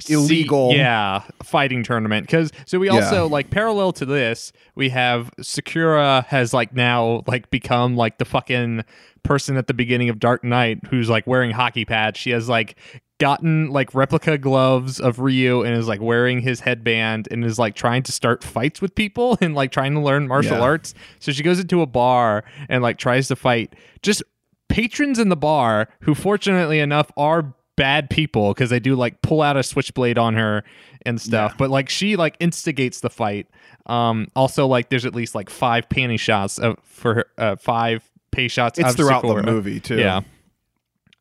se- 0.00 0.14
Illegal. 0.14 0.72
yeah 0.72 1.22
fighting 1.42 1.82
tournament 1.82 2.26
because 2.26 2.50
so 2.66 2.78
we 2.78 2.86
Yeah. 2.88 2.94
also 2.96 3.28
like 3.28 3.50
parallel 3.50 3.92
to 3.94 4.04
this 4.06 4.52
we 4.74 4.88
have 4.90 5.30
sakura 5.42 6.24
has 6.28 6.54
like 6.54 6.74
now 6.74 7.22
like 7.26 7.50
become 7.50 7.96
like 7.96 8.18
the 8.18 8.24
fucking 8.24 8.82
person 9.22 9.56
at 9.58 9.66
the 9.66 9.74
beginning 9.74 10.08
of 10.08 10.18
dark 10.18 10.42
knight 10.42 10.78
who's 10.88 11.10
like 11.10 11.26
wearing 11.26 11.50
hockey 11.50 11.84
pads 11.84 12.18
she 12.18 12.30
has 12.30 12.48
like 12.48 12.76
gotten 13.20 13.70
like 13.70 13.94
replica 13.94 14.36
gloves 14.36 14.98
of 14.98 15.20
ryu 15.20 15.62
and 15.62 15.76
is 15.76 15.86
like 15.86 16.00
wearing 16.00 16.40
his 16.40 16.58
headband 16.60 17.28
and 17.30 17.44
is 17.44 17.58
like 17.58 17.76
trying 17.76 18.02
to 18.02 18.10
start 18.10 18.42
fights 18.42 18.80
with 18.82 18.92
people 18.96 19.38
and 19.42 19.54
like 19.54 19.70
trying 19.70 19.94
to 19.94 20.00
learn 20.00 20.26
martial 20.26 20.56
Yeah. 20.56 20.62
arts 20.64 20.94
so 21.20 21.30
she 21.30 21.44
goes 21.44 21.60
into 21.60 21.82
a 21.82 21.86
bar 21.86 22.42
and 22.68 22.82
like 22.82 22.98
tries 22.98 23.28
to 23.28 23.36
fight 23.36 23.74
just 24.02 24.22
patrons 24.68 25.18
in 25.18 25.28
the 25.28 25.36
bar 25.36 25.88
who 26.00 26.14
fortunately 26.14 26.80
enough 26.80 27.12
are 27.16 27.54
bad 27.76 28.10
people 28.10 28.52
because 28.52 28.70
they 28.70 28.80
do 28.80 28.94
like 28.96 29.22
pull 29.22 29.40
out 29.42 29.56
a 29.56 29.62
switchblade 29.62 30.18
on 30.18 30.34
her 30.34 30.64
and 31.06 31.20
stuff 31.20 31.52
Yeah. 31.52 31.56
but 31.58 31.70
like 31.70 31.88
she 31.88 32.16
like 32.16 32.36
instigates 32.40 33.00
the 33.00 33.10
fight 33.10 33.46
um 33.86 34.28
also 34.36 34.66
like 34.66 34.90
there's 34.90 35.06
at 35.06 35.14
least 35.14 35.34
like 35.34 35.48
five 35.50 35.88
panty 35.88 36.18
shots 36.20 36.58
of 36.58 36.76
for 36.84 37.14
her 37.14 37.24
uh, 37.38 37.56
five 37.56 38.10
pay 38.32 38.48
shots 38.48 38.78
it's 38.78 38.90
of 38.90 38.96
throughout 38.96 39.22
Sakura. 39.22 39.42
the 39.42 39.50
movie 39.50 39.80
too. 39.80 39.98
yeah 39.98 40.20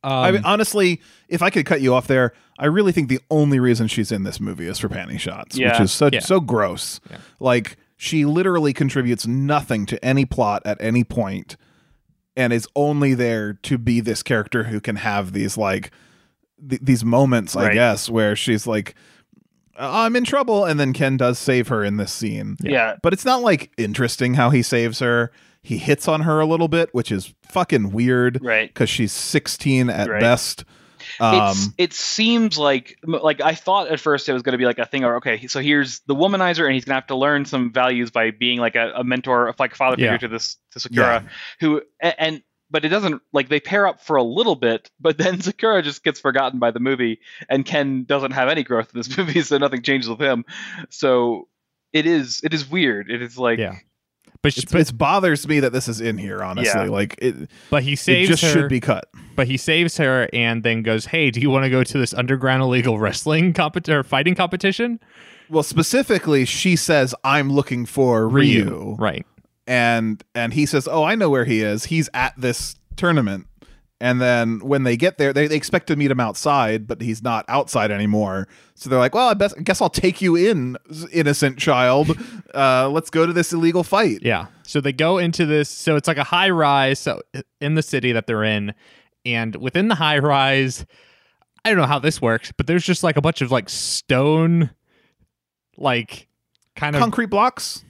Um, 0.04 0.12
I 0.14 0.32
mean, 0.32 0.42
honestly, 0.46 1.02
if 1.28 1.42
I 1.42 1.50
could 1.50 1.66
cut 1.66 1.82
you 1.82 1.94
off 1.94 2.08
there, 2.08 2.34
I 2.58 2.68
really 2.68 2.92
think 2.92 3.10
the 3.10 3.20
only 3.30 3.60
reason 3.60 3.88
she's 3.88 4.12
in 4.12 4.24
this 4.24 4.40
movie 4.40 4.68
is 4.68 4.80
for 4.80 4.88
panty 4.90 5.20
shots, 5.20 5.58
which 5.58 5.80
is 5.80 5.92
so 5.92 6.10
Yeah. 6.12 6.20
so 6.20 6.40
gross. 6.40 7.00
Yeah. 7.10 7.18
Like 7.40 7.78
she 7.98 8.24
literally 8.26 8.72
contributes 8.74 9.28
nothing 9.28 9.86
to 9.88 10.04
any 10.06 10.26
plot 10.26 10.62
at 10.66 10.78
any 10.82 11.04
point, 11.04 11.58
and 12.38 12.54
is 12.54 12.68
only 12.76 13.14
there 13.14 13.54
to 13.54 13.78
be 13.78 14.00
this 14.00 14.24
character 14.24 14.64
who 14.66 14.80
can 14.80 14.96
have 14.98 15.34
these 15.34 15.58
like 15.58 15.92
th- 16.70 16.82
these 16.82 17.04
moments, 17.04 17.56
I 17.56 17.66
Right. 17.68 17.74
guess, 17.74 18.10
where 18.10 18.36
she's 18.36 18.66
like, 18.68 18.96
"I'm 19.80 20.16
in 20.16 20.24
trouble," 20.26 20.66
and 20.66 20.80
then 20.80 20.94
Ken 20.94 21.18
does 21.18 21.40
save 21.40 21.70
her 21.70 21.84
in 21.84 21.98
this 21.98 22.12
scene. 22.12 22.58
Yeah. 22.62 22.96
But 23.02 23.14
it's 23.14 23.26
not 23.26 23.42
like 23.42 23.72
interesting 23.78 24.34
how 24.36 24.50
he 24.50 24.62
saves 24.62 25.00
her. 25.00 25.32
He 25.62 25.78
hits 25.78 26.08
on 26.08 26.22
her 26.22 26.40
a 26.40 26.46
little 26.46 26.68
bit, 26.68 26.90
which 26.94 27.12
is 27.12 27.34
fucking 27.50 27.92
weird 27.92 28.40
Right. 28.42 28.70
because 28.70 28.90
she's 28.90 29.12
16 29.12 29.90
at 29.90 30.10
Right. 30.10 30.20
best. 30.22 30.64
it's, 31.02 31.22
Um, 31.22 31.74
it 31.78 31.94
seems 31.94 32.58
like 32.58 32.98
like 33.06 33.42
I 33.42 33.56
thought 33.56 33.88
at 33.90 34.00
first 34.00 34.28
it 34.30 34.34
was 34.34 34.42
going 34.42 34.52
to 34.52 34.58
be 34.58 34.66
like 34.66 34.80
a 34.80 34.86
thing. 34.86 35.04
Or 35.06 35.16
okay, 35.16 35.48
so 35.48 35.60
here's 35.62 36.02
the 36.08 36.14
womanizer, 36.16 36.66
and 36.66 36.74
he's 36.74 36.84
going 36.86 36.92
to 36.94 37.00
have 37.02 37.08
to 37.08 37.16
learn 37.16 37.46
some 37.46 37.72
values 37.72 38.12
by 38.12 38.32
being 38.32 38.60
like 38.60 38.76
a, 38.76 38.92
a 38.96 39.04
mentor, 39.04 39.54
like 39.60 39.72
a 39.74 39.76
father 39.76 39.96
figure 39.96 40.12
Yeah. 40.12 40.18
to 40.18 40.28
this 40.28 40.58
to 40.74 40.80
Sakura, 40.82 41.24
who 41.62 41.82
a- 42.02 42.22
and 42.22 42.42
but 42.72 42.86
it 42.86 42.90
doesn't 42.90 43.22
like 43.34 43.50
they 43.50 43.60
pair 43.60 43.88
up 43.88 44.00
for 44.02 44.16
a 44.16 44.24
little 44.24 44.56
bit, 44.56 44.90
but 45.00 45.18
then 45.18 45.40
Sakura 45.42 45.82
just 45.82 46.04
gets 46.04 46.20
forgotten 46.20 46.60
by 46.60 46.72
the 46.72 46.80
movie, 46.80 47.20
and 47.50 47.66
Ken 47.66 48.04
doesn't 48.04 48.32
have 48.32 48.50
any 48.50 48.64
growth 48.64 48.92
in 48.94 49.00
this 49.00 49.16
movie, 49.18 49.42
so 49.42 49.58
nothing 49.58 49.82
changes 49.82 50.10
with 50.10 50.20
him. 50.22 50.46
So 50.90 51.48
it 51.94 52.06
is 52.06 52.42
it 52.44 52.54
is 52.54 52.70
weird. 52.70 53.10
It 53.10 53.22
is 53.22 53.38
like 53.38 53.60
Yeah. 53.60 53.76
but, 54.42 54.54
she, 54.54 54.62
it 54.72 54.98
bothers 54.98 55.48
me 55.48 55.60
that 55.62 55.74
this 55.74 55.88
is 55.88 56.00
in 56.02 56.18
here. 56.18 56.44
Honestly, 56.44 56.82
Yeah. 56.84 56.90
like 56.90 57.16
it, 57.20 57.50
but 57.70 57.84
he 57.84 57.94
it 57.94 58.00
saves 58.00 58.30
just 58.30 58.44
her. 58.44 58.50
should 58.50 58.70
be 58.70 58.80
cut. 58.80 59.10
But 59.36 59.48
he 59.48 59.58
saves 59.58 59.98
her 59.98 60.28
and 60.34 60.64
then 60.64 60.84
goes, 60.84 61.06
"Hey, 61.08 61.32
do 61.32 61.40
you 61.40 61.50
want 61.50 61.64
to 61.64 61.70
go 61.70 61.84
to 61.84 61.98
this 61.98 62.14
underground 62.14 62.62
illegal 62.62 63.00
wrestling 63.00 63.54
compet 63.54 63.88
or 63.90 64.04
fighting 64.04 64.36
competition?" 64.36 65.00
Well, 65.50 65.64
specifically, 65.64 66.46
she 66.46 66.76
says, 66.76 67.16
"I'm 67.24 67.52
looking 67.52 67.88
for 67.88 68.28
Ryu,", 68.30 68.96
right? 69.00 69.26
And 69.70 70.22
and 70.34 70.54
he 70.54 70.66
says, 70.66 70.88
"Oh, 70.92 71.04
I 71.04 71.16
know 71.16 71.30
where 71.30 71.46
he 71.46 71.62
is. 71.62 71.86
He's 71.86 72.10
at 72.14 72.34
this 72.36 72.76
tournament." 72.98 73.46
And 74.02 74.20
then 74.20 74.60
when 74.62 74.84
they 74.84 74.96
get 74.96 75.18
there, 75.18 75.34
they, 75.34 75.48
they 75.48 75.58
expect 75.58 75.88
to 75.88 75.96
meet 75.98 76.10
him 76.10 76.22
outside, 76.22 76.88
but 76.88 77.02
he's 77.02 77.22
not 77.22 77.44
outside 77.50 77.92
anymore. 77.92 78.48
So 78.74 78.90
they're 78.90 78.98
like, 78.98 79.14
"Well, 79.14 79.30
I, 79.30 79.36
best, 79.36 79.56
I 79.58 79.62
guess 79.62 79.80
I'll 79.80 79.90
take 79.90 80.22
you 80.22 80.36
in, 80.36 80.78
innocent 81.14 81.58
child. 81.58 82.18
Uh, 82.52 82.90
let's 82.90 83.12
go 83.12 83.28
to 83.28 83.32
this 83.32 83.54
illegal 83.54 83.84
fight." 83.84 84.24
Yeah. 84.24 84.48
So 84.64 84.82
they 84.82 84.92
go 84.92 85.20
into 85.20 85.46
this. 85.46 85.70
So 85.70 85.96
it's 85.96 86.08
like 86.08 86.18
a 86.18 86.24
high 86.24 86.50
rise. 86.50 86.98
So 86.98 87.22
in 87.62 87.76
the 87.76 87.84
city 87.84 88.12
that 88.12 88.26
they're 88.26 88.44
in, 88.44 88.74
and 89.24 89.56
within 89.58 89.88
the 89.88 89.94
high 89.94 90.18
rise, 90.18 90.84
I 91.64 91.70
don't 91.70 91.78
know 91.78 91.86
how 91.86 92.00
this 92.00 92.20
works, 92.20 92.52
but 92.58 92.66
there's 92.66 92.84
just 92.84 93.04
like 93.04 93.18
a 93.18 93.22
bunch 93.22 93.44
of 93.44 93.52
like 93.52 93.70
stone, 93.70 94.72
like 95.78 96.28
kind 96.76 96.96
of 96.96 97.02
Concrete 97.02 97.28
blocks. 97.28 97.86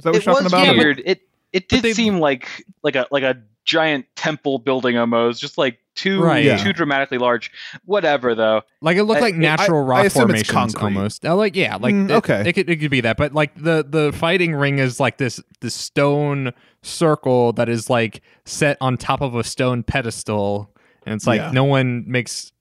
Is 0.00 0.04
that 0.04 0.10
what 0.10 0.16
it 0.16 0.24
you're 0.26 0.34
talking 0.34 0.44
was 0.44 0.52
about? 0.52 0.76
weird. 0.76 1.02
It 1.04 1.22
it 1.52 1.68
did 1.68 1.82
they- 1.82 1.92
seem 1.92 2.18
like 2.20 2.48
like 2.82 2.96
a 2.96 3.06
like 3.10 3.22
a 3.22 3.36
giant 3.66 4.06
temple 4.16 4.58
building 4.58 4.96
almost, 4.96 5.40
just 5.40 5.56
like 5.58 5.78
too 5.94 6.22
Right. 6.22 6.42
Yeah. 6.44 6.56
too 6.56 6.72
dramatically 6.72 7.18
large. 7.18 7.52
Whatever 7.84 8.34
though. 8.34 8.62
like 8.80 8.96
it 8.96 9.04
looked 9.04 9.18
I- 9.20 9.24
like 9.24 9.34
natural 9.34 9.82
I- 9.84 9.86
rock 9.86 9.98
I 10.02 10.04
assume 10.06 10.30
it's 10.30 10.48
formations 10.48 10.74
concrete. 10.74 10.82
almost. 10.98 11.26
Uh, 11.26 11.36
like 11.36 11.54
yeah, 11.54 11.76
like 11.76 11.94
Mm, 11.94 12.08
it- 12.10 12.12
okay. 12.14 12.42
it, 12.48 12.52
could 12.54 12.70
it 12.70 12.76
could 12.76 12.90
be 12.90 13.02
that, 13.02 13.16
but 13.16 13.32
like 13.34 13.54
the 13.54 13.84
the 13.88 14.12
fighting 14.12 14.54
ring 14.54 14.78
is 14.78 14.98
like 14.98 15.18
this 15.18 15.40
this 15.60 15.74
stone 15.74 16.52
circle 16.82 17.52
that 17.52 17.68
is 17.68 17.90
like 17.90 18.22
set 18.44 18.76
on 18.80 18.96
top 18.96 19.20
of 19.20 19.34
a 19.34 19.44
stone 19.44 19.82
pedestal, 19.82 20.74
and 21.06 21.14
it's 21.14 21.26
like 21.26 21.40
Yeah. 21.40 21.50
no 21.52 21.64
one 21.64 22.04
makes 22.06 22.52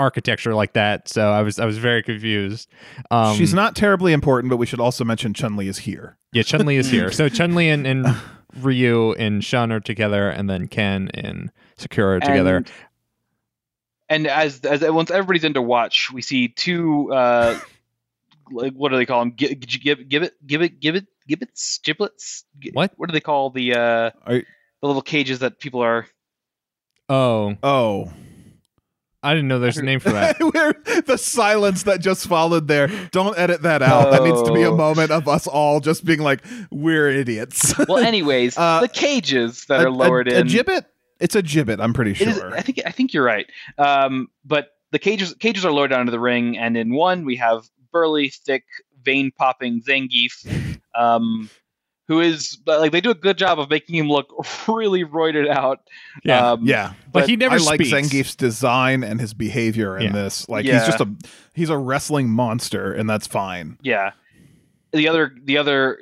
architecture 0.00 0.54
like 0.54 0.72
that. 0.72 1.08
So 1.08 1.30
I 1.30 1.42
was 1.42 1.58
I 1.60 1.66
was 1.66 1.78
very 1.78 2.02
confused. 2.02 2.68
Um, 3.10 3.36
She's 3.36 3.54
not 3.54 3.76
terribly 3.76 4.12
important, 4.12 4.50
but 4.50 4.56
we 4.56 4.66
should 4.66 4.80
also 4.80 5.04
mention 5.04 5.34
Chun 5.34 5.56
Li 5.56 5.68
is 5.68 5.78
here. 5.78 6.16
Yeah, 6.32 6.42
Chun 6.42 6.66
Li 6.66 6.76
is 6.76 6.90
here. 6.90 7.10
So 7.12 7.28
Chun 7.28 7.54
Li 7.54 7.68
and, 7.68 7.86
and 7.86 8.06
Ryu 8.60 9.12
and 9.12 9.44
Shun 9.44 9.70
are 9.70 9.80
together, 9.80 10.28
and 10.28 10.48
then 10.50 10.66
Ken 10.66 11.10
and 11.14 11.52
Sakura 11.76 12.16
are 12.16 12.20
together. 12.20 12.56
And, 12.56 12.70
and 14.08 14.26
as 14.26 14.60
as 14.62 14.80
once 14.90 15.10
everybody's 15.10 15.44
into 15.44 15.62
watch, 15.62 16.10
we 16.12 16.22
see 16.22 16.48
two 16.48 17.12
uh 17.12 17.58
like 18.50 18.72
what 18.72 18.90
do 18.90 18.96
they 18.96 19.06
call 19.06 19.20
them? 19.20 19.30
Give 19.32 19.60
give 19.60 20.08
give 20.08 20.22
it 20.24 20.46
give 20.46 20.62
it 20.62 20.80
give 20.80 20.96
it 20.96 21.06
gibbets 21.28 21.78
giblets. 21.84 22.44
Gi- 22.58 22.70
What? 22.72 22.92
What 22.96 23.08
do 23.08 23.12
they 23.12 23.20
call 23.20 23.50
the 23.50 23.74
uh 23.74 24.10
Are- 24.26 24.42
the 24.82 24.86
little 24.86 25.02
cages 25.02 25.40
that 25.40 25.58
people 25.60 25.82
are? 25.82 26.06
Oh, 27.08 27.56
Oh, 27.62 28.10
I 29.22 29.34
didn't 29.34 29.48
know 29.48 29.58
there's 29.58 29.76
a 29.76 29.82
name 29.82 30.00
for 30.00 30.10
that. 30.10 30.38
Where 30.54 30.72
the 31.02 31.18
silence 31.18 31.82
that 31.82 32.00
just 32.00 32.26
followed 32.26 32.68
there. 32.68 32.88
Don't 33.10 33.38
edit 33.38 33.62
that 33.62 33.82
out. 33.82 34.10
That 34.12 34.22
needs 34.22 34.42
to 34.42 34.52
be 34.52 34.62
a 34.62 34.70
Oh. 34.70 34.76
moment 34.76 35.10
of 35.10 35.28
us 35.28 35.46
all 35.46 35.80
just 35.80 36.04
being 36.04 36.20
like, 36.20 36.42
"We're 36.70 37.10
idiots." 37.10 37.74
Well, 37.88 37.98
anyways, 37.98 38.56
Uh, 38.56 38.80
the 38.80 38.88
cages 38.88 39.66
that 39.66 39.80
A- 39.80 39.84
are 39.86 39.90
lowered 39.90 40.28
a, 40.28 40.38
in. 40.40 40.46
A 40.46 40.50
gibbet. 40.50 40.84
It's 41.20 41.34
a 41.34 41.42
gibbet. 41.42 41.80
I'm 41.80 41.92
pretty 41.92 42.12
It 42.12 42.22
is- 42.28 42.36
sure. 42.38 42.54
I 42.56 42.62
think 42.62 42.80
I 42.86 42.90
think 42.90 43.12
you're 43.12 43.24
right. 43.24 43.46
Um, 43.76 44.28
but 44.44 44.68
the 44.90 44.98
cages 44.98 45.34
cages 45.34 45.64
are 45.66 45.72
lowered 45.72 45.90
down 45.90 46.06
to 46.06 46.12
the 46.12 46.20
ring, 46.20 46.56
and 46.56 46.76
in 46.76 46.94
one 46.94 47.24
we 47.26 47.36
have 47.36 47.64
burly, 47.92 48.30
thick, 48.30 48.64
vein 49.04 49.30
popping 49.36 49.82
Zangief, 49.82 50.78
um, 50.98 51.50
who 52.10 52.20
is 52.20 52.58
like 52.66 52.90
they 52.90 53.00
do 53.00 53.10
a 53.10 53.14
good 53.14 53.38
job 53.38 53.60
of 53.60 53.70
making 53.70 53.94
him 53.94 54.08
look 54.08 54.26
really 54.66 55.04
roided 55.04 55.48
out. 55.48 55.78
Yeah, 56.24 56.50
um, 56.50 56.66
yeah, 56.66 56.94
but 57.12 57.28
he 57.28 57.36
never 57.36 57.54
I 57.54 57.58
like. 57.58 57.78
Zangief's 57.80 58.34
design 58.34 59.04
and 59.04 59.20
his 59.20 59.32
behavior 59.32 59.96
in 59.96 60.06
Yeah. 60.06 60.12
this. 60.12 60.48
Like 60.48 60.64
Yeah. 60.66 60.80
he's 60.80 60.88
just 60.88 61.00
a 61.00 61.08
he's 61.54 61.70
a 61.70 61.78
wrestling 61.78 62.28
monster, 62.28 62.92
and 62.92 63.08
that's 63.08 63.28
fine. 63.28 63.78
yeah. 63.80 64.10
The 64.92 65.06
other 65.06 65.32
the 65.44 65.58
other 65.58 66.00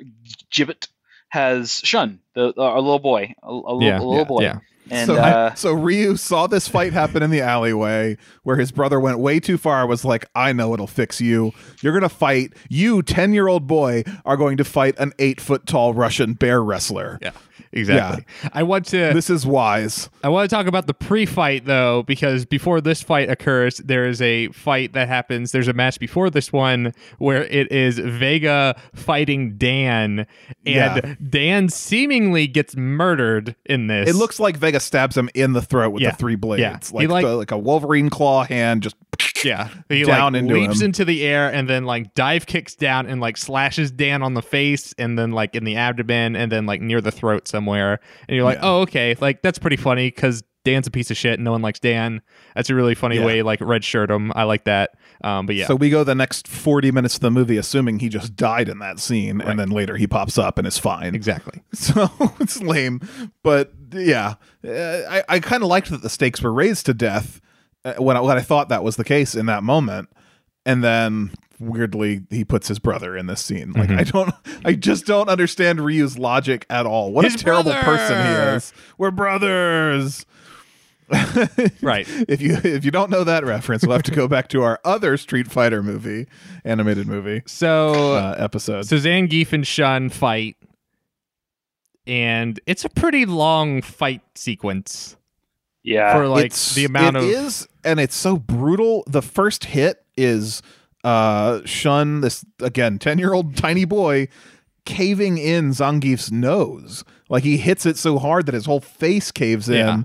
gibbet 0.51 0.87
has 1.29 1.73
Shun, 1.83 2.21
the 2.33 2.45
a 2.57 2.81
little 2.81 2.97
boy, 2.97 3.35
a, 3.43 3.47
a 3.47 3.53
little, 3.53 3.83
Yeah, 3.83 3.97
a 3.97 4.01
little 4.01 4.15
yeah, 4.17 4.23
boy, 4.23 4.41
yeah. 4.41 4.59
And 4.91 5.07
so, 5.07 5.15
uh, 5.15 5.53
so 5.55 5.73
Ryu 5.73 6.15
saw 6.17 6.47
this 6.47 6.67
fight 6.67 6.93
happen 6.93 7.23
in 7.23 7.29
the 7.29 7.41
alleyway 7.41 8.17
where 8.43 8.57
his 8.57 8.71
brother 8.71 8.99
went 8.99 9.19
way 9.19 9.39
too 9.39 9.57
far. 9.57 9.85
Was 9.87 10.05
like, 10.05 10.25
I 10.35 10.53
know 10.53 10.73
it'll 10.73 10.87
fix 10.87 11.19
you. 11.21 11.51
You're 11.81 11.93
gonna 11.93 12.09
fight. 12.09 12.53
You, 12.69 13.01
ten 13.03 13.33
year 13.33 13.47
old 13.47 13.67
boy, 13.67 14.03
are 14.25 14.37
going 14.37 14.57
to 14.57 14.63
fight 14.63 14.95
an 14.97 15.13
eight 15.19 15.39
foot 15.41 15.65
tall 15.65 15.93
Russian 15.93 16.33
bear 16.33 16.61
wrestler. 16.63 17.19
Yeah, 17.21 17.31
exactly. 17.71 18.25
I 18.53 18.63
want 18.63 18.85
to 18.87 19.13
This 19.13 19.29
is 19.29 19.45
wise. 19.45 20.09
I 20.23 20.29
want 20.29 20.49
to 20.49 20.55
talk 20.55 20.67
about 20.67 20.87
the 20.87 20.93
pre-fight 20.93 21.65
though, 21.65 22.03
because 22.03 22.45
before 22.45 22.81
this 22.81 23.01
fight 23.01 23.29
occurs, 23.29 23.77
there 23.77 24.05
is 24.07 24.21
a 24.21 24.49
fight 24.49 24.93
that 24.93 25.07
happens. 25.07 25.51
There's 25.51 25.67
a 25.67 25.73
match 25.73 25.99
before 25.99 26.29
this 26.29 26.51
one 26.51 26.93
where 27.17 27.43
it 27.45 27.71
is 27.71 27.99
Vega 27.99 28.75
fighting 28.93 29.57
Dan, 29.57 30.19
and 30.19 30.25
Yeah. 30.65 31.15
Dan 31.29 31.69
seemingly 31.69 32.47
gets 32.47 32.75
murdered 32.75 33.55
in 33.65 33.87
this. 33.87 34.09
It 34.09 34.15
looks 34.15 34.39
like 34.39 34.57
Vega 34.57 34.78
stabs 34.79 35.17
him 35.17 35.29
in 35.33 35.53
the 35.53 35.61
throat 35.61 35.91
with 35.91 36.01
Yeah. 36.03 36.11
the 36.11 36.17
three 36.17 36.35
blades, 36.35 36.61
Yeah. 36.61 36.79
Like 36.91 37.09
like- 37.09 37.25
the, 37.25 37.35
like 37.35 37.51
a 37.51 37.57
Wolverine 37.57 38.09
claw 38.09 38.43
hand. 38.43 38.83
Just 38.83 38.95
yeah, 39.45 39.69
he 39.89 40.03
down 40.03 40.33
like 40.33 40.41
into 40.41 40.53
leaps 40.53 40.79
him. 40.81 40.85
into 40.85 41.05
the 41.05 41.23
air 41.25 41.51
and 41.53 41.67
then 41.69 41.85
like 41.85 42.13
dive 42.13 42.45
kicks 42.45 42.75
down 42.75 43.05
and 43.07 43.19
like 43.21 43.37
slashes 43.37 43.91
Dan 43.91 44.21
on 44.23 44.33
the 44.33 44.41
face 44.41 44.93
and 44.97 45.17
then 45.19 45.31
like 45.31 45.55
in 45.55 45.63
the 45.63 45.75
abdomen 45.75 46.35
and 46.35 46.51
then 46.51 46.65
like 46.65 46.81
near 46.81 47.01
the 47.01 47.11
throat 47.11 47.47
somewhere. 47.47 47.99
And 48.27 48.35
you're 48.35 48.45
like, 48.45 48.57
Yeah. 48.59 48.65
oh 48.69 48.81
okay, 48.81 49.15
like 49.19 49.41
that's 49.41 49.59
pretty 49.59 49.77
funny 49.77 50.07
because 50.09 50.43
Dan's 50.65 50.87
a 50.87 50.91
piece 50.91 51.09
of 51.09 51.15
shit. 51.17 51.35
and 51.35 51.43
No 51.43 51.51
one 51.51 51.61
likes 51.61 51.79
Dan. 51.79 52.21
That's 52.55 52.69
a 52.69 52.75
really 52.75 52.93
funny 52.95 53.17
way 53.19 53.41
like 53.43 53.59
red 53.61 53.83
shirt 53.83 54.11
him. 54.11 54.31
I 54.35 54.43
like 54.43 54.65
that. 54.65 54.91
Um, 55.23 55.45
but 55.47 55.55
yeah, 55.55 55.67
So 55.67 55.75
we 55.75 55.89
go 55.89 56.03
the 56.05 56.15
next 56.15 56.47
40 56.47 56.91
minutes 56.91 57.15
of 57.15 57.21
the 57.21 57.29
movie 57.31 57.57
assuming 57.57 57.99
he 57.99 58.07
just 58.09 58.35
died 58.37 58.69
in 58.69 58.79
that 58.79 58.99
scene, 58.99 59.39
Right. 59.39 59.47
and 59.49 59.59
then 59.59 59.69
later 59.69 59.97
he 59.97 60.07
pops 60.07 60.37
up 60.37 60.57
and 60.57 60.65
is 60.65 60.77
fine. 60.77 61.13
exactly. 61.15 61.61
So 61.73 62.09
it's 62.39 62.61
lame. 62.61 63.01
But 63.43 63.73
yeah, 63.91 64.35
uh, 64.65 64.71
I, 65.09 65.23
I 65.27 65.39
kind 65.39 65.61
of 65.63 65.67
liked 65.69 65.89
that 65.89 66.01
the 66.01 66.09
stakes 66.09 66.41
were 66.41 66.53
raised 66.53 66.85
to 66.85 66.93
death 66.93 67.41
uh, 67.83 67.93
when 67.95 68.15
I, 68.17 68.21
when 68.21 68.37
I 68.37 68.41
thought 68.41 68.69
that 68.69 68.83
was 68.83 68.95
the 68.95 69.03
case 69.03 69.35
in 69.35 69.45
that 69.47 69.63
moment. 69.63 70.09
And 70.65 70.83
then 70.83 71.31
weirdly, 71.59 72.21
he 72.29 72.45
puts 72.45 72.67
his 72.69 72.79
brother 72.79 73.17
in 73.17 73.25
this 73.27 73.41
scene. 73.41 73.73
Like, 73.73 73.89
Mhm. 73.89 73.99
I 73.99 74.03
don't, 74.03 74.33
I 74.63 74.73
just 74.73 75.05
don't 75.05 75.27
understand 75.29 75.81
Ryu's 75.81 76.17
logic 76.17 76.65
at 76.69 76.85
all. 76.85 77.11
What 77.11 77.25
His 77.25 77.35
a 77.35 77.37
terrible 77.39 77.73
person 77.73 78.15
he 78.25 78.31
is. 78.55 78.71
We're 78.97 79.11
brothers. 79.11 80.25
Right. 81.81 82.07
if 82.27 82.41
you 82.41 82.57
if 82.63 82.85
you 82.85 82.91
don't 82.91 83.09
know 83.09 83.23
that 83.23 83.43
reference, 83.45 83.83
we'll 83.83 83.93
have 83.93 84.03
to 84.03 84.11
go 84.11 84.27
back 84.27 84.47
to 84.49 84.61
our 84.63 84.79
other 84.85 85.17
Street 85.17 85.49
Fighter 85.51 85.81
movie, 85.83 86.27
animated 86.63 87.07
movie 87.07 87.41
So 87.47 88.13
uh, 88.15 88.35
episode. 88.37 88.85
so 88.85 88.97
Zangief 88.97 89.53
and 89.53 89.65
Shun 89.65 90.09
fight, 90.09 90.55
and 92.07 92.59
it's 92.65 92.85
a 92.85 92.89
pretty 92.89 93.25
long 93.25 93.81
fight 93.81 94.21
sequence 94.35 95.15
yeah, 95.83 96.13
for 96.13 96.27
like 96.27 96.45
It's- 96.47 96.75
the 96.75 96.85
amount 96.85 97.15
it 97.17 97.23
of 97.23 97.29
is, 97.29 97.67
and 97.83 97.99
it's 97.99 98.15
so 98.15 98.37
brutal. 98.37 99.03
The 99.07 99.21
first 99.21 99.65
hit 99.65 100.03
is 100.17 100.61
uh 101.03 101.61
Shun, 101.65 102.21
this 102.21 102.43
again, 102.61 102.99
ten 102.99 103.17
year 103.17 103.33
old 103.33 103.55
tiny 103.55 103.85
boy, 103.85 104.27
caving 104.85 105.37
in 105.37 105.69
Zangief's 105.71 106.31
nose. 106.31 107.03
Like 107.29 107.43
he 107.43 107.57
hits 107.57 107.85
it 107.85 107.97
so 107.97 108.19
hard 108.19 108.45
that 108.47 108.53
his 108.55 108.65
whole 108.65 108.81
face 108.81 109.31
caves 109.31 109.69
in. 109.69 109.75
Yeah. 109.77 110.03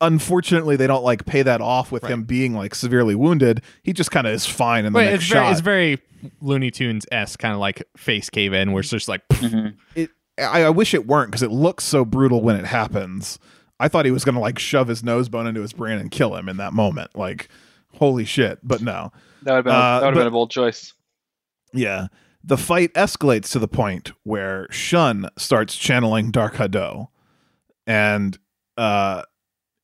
Unfortunately 0.00 0.76
they 0.76 0.86
don't 0.86 1.02
like 1.04 1.26
pay 1.26 1.42
that 1.42 1.60
off 1.60 1.90
with 1.90 2.04
Right. 2.04 2.12
him 2.12 2.24
being 2.24 2.54
like 2.54 2.74
severely 2.74 3.14
wounded. 3.14 3.62
He 3.82 3.92
just 3.92 4.10
kind 4.10 4.26
of 4.26 4.32
is 4.32 4.46
fine 4.46 4.84
in 4.84 4.92
the 4.92 4.96
Wait, 4.98 5.06
next 5.06 5.16
it's 5.16 5.24
shot. 5.24 5.34
very, 5.34 5.50
it's 5.52 5.60
very 5.60 6.32
Looney 6.40 6.70
Tunes 6.70 7.06
s 7.12 7.36
kind 7.36 7.54
of 7.54 7.60
like 7.60 7.82
face 7.96 8.30
cave 8.30 8.52
in, 8.52 8.72
where 8.72 8.80
it's 8.80 8.90
just 8.90 9.08
like 9.08 9.26
Mhm. 9.28 9.74
I, 10.38 10.62
I 10.64 10.70
wish 10.70 10.94
it 10.94 11.06
weren't 11.06 11.30
because 11.30 11.42
it 11.42 11.50
looks 11.50 11.82
so 11.84 12.04
brutal 12.04 12.42
when 12.42 12.54
it 12.56 12.64
happens. 12.66 13.38
I 13.80 13.88
thought 13.88 14.04
he 14.04 14.10
was 14.10 14.24
gonna 14.24 14.40
like 14.40 14.58
shove 14.58 14.88
his 14.88 15.02
nose 15.02 15.28
bone 15.28 15.46
into 15.46 15.60
his 15.62 15.72
brain 15.72 15.98
and 15.98 16.10
kill 16.10 16.34
him 16.36 16.48
in 16.48 16.56
that 16.58 16.72
moment. 16.72 17.16
Like, 17.16 17.48
holy 17.94 18.24
shit! 18.24 18.58
But 18.62 18.80
no. 18.82 19.12
That 19.42 19.52
would 19.52 19.56
have 19.56 19.64
been, 19.64 19.74
Uh, 19.74 19.76
a, 19.76 19.80
that 19.80 19.94
would 20.00 20.04
have 20.06 20.14
but- 20.14 20.20
been 20.20 20.26
a 20.26 20.30
bold 20.32 20.50
choice. 20.50 20.94
Yeah. 21.72 22.06
The 22.44 22.56
fight 22.56 22.94
escalates 22.94 23.50
to 23.52 23.58
the 23.58 23.68
point 23.68 24.12
where 24.22 24.66
Shun 24.70 25.28
starts 25.36 25.76
channeling 25.76 26.30
Dark 26.30 26.54
Hado. 26.54 27.08
And 27.86 28.38
uh 28.76 29.22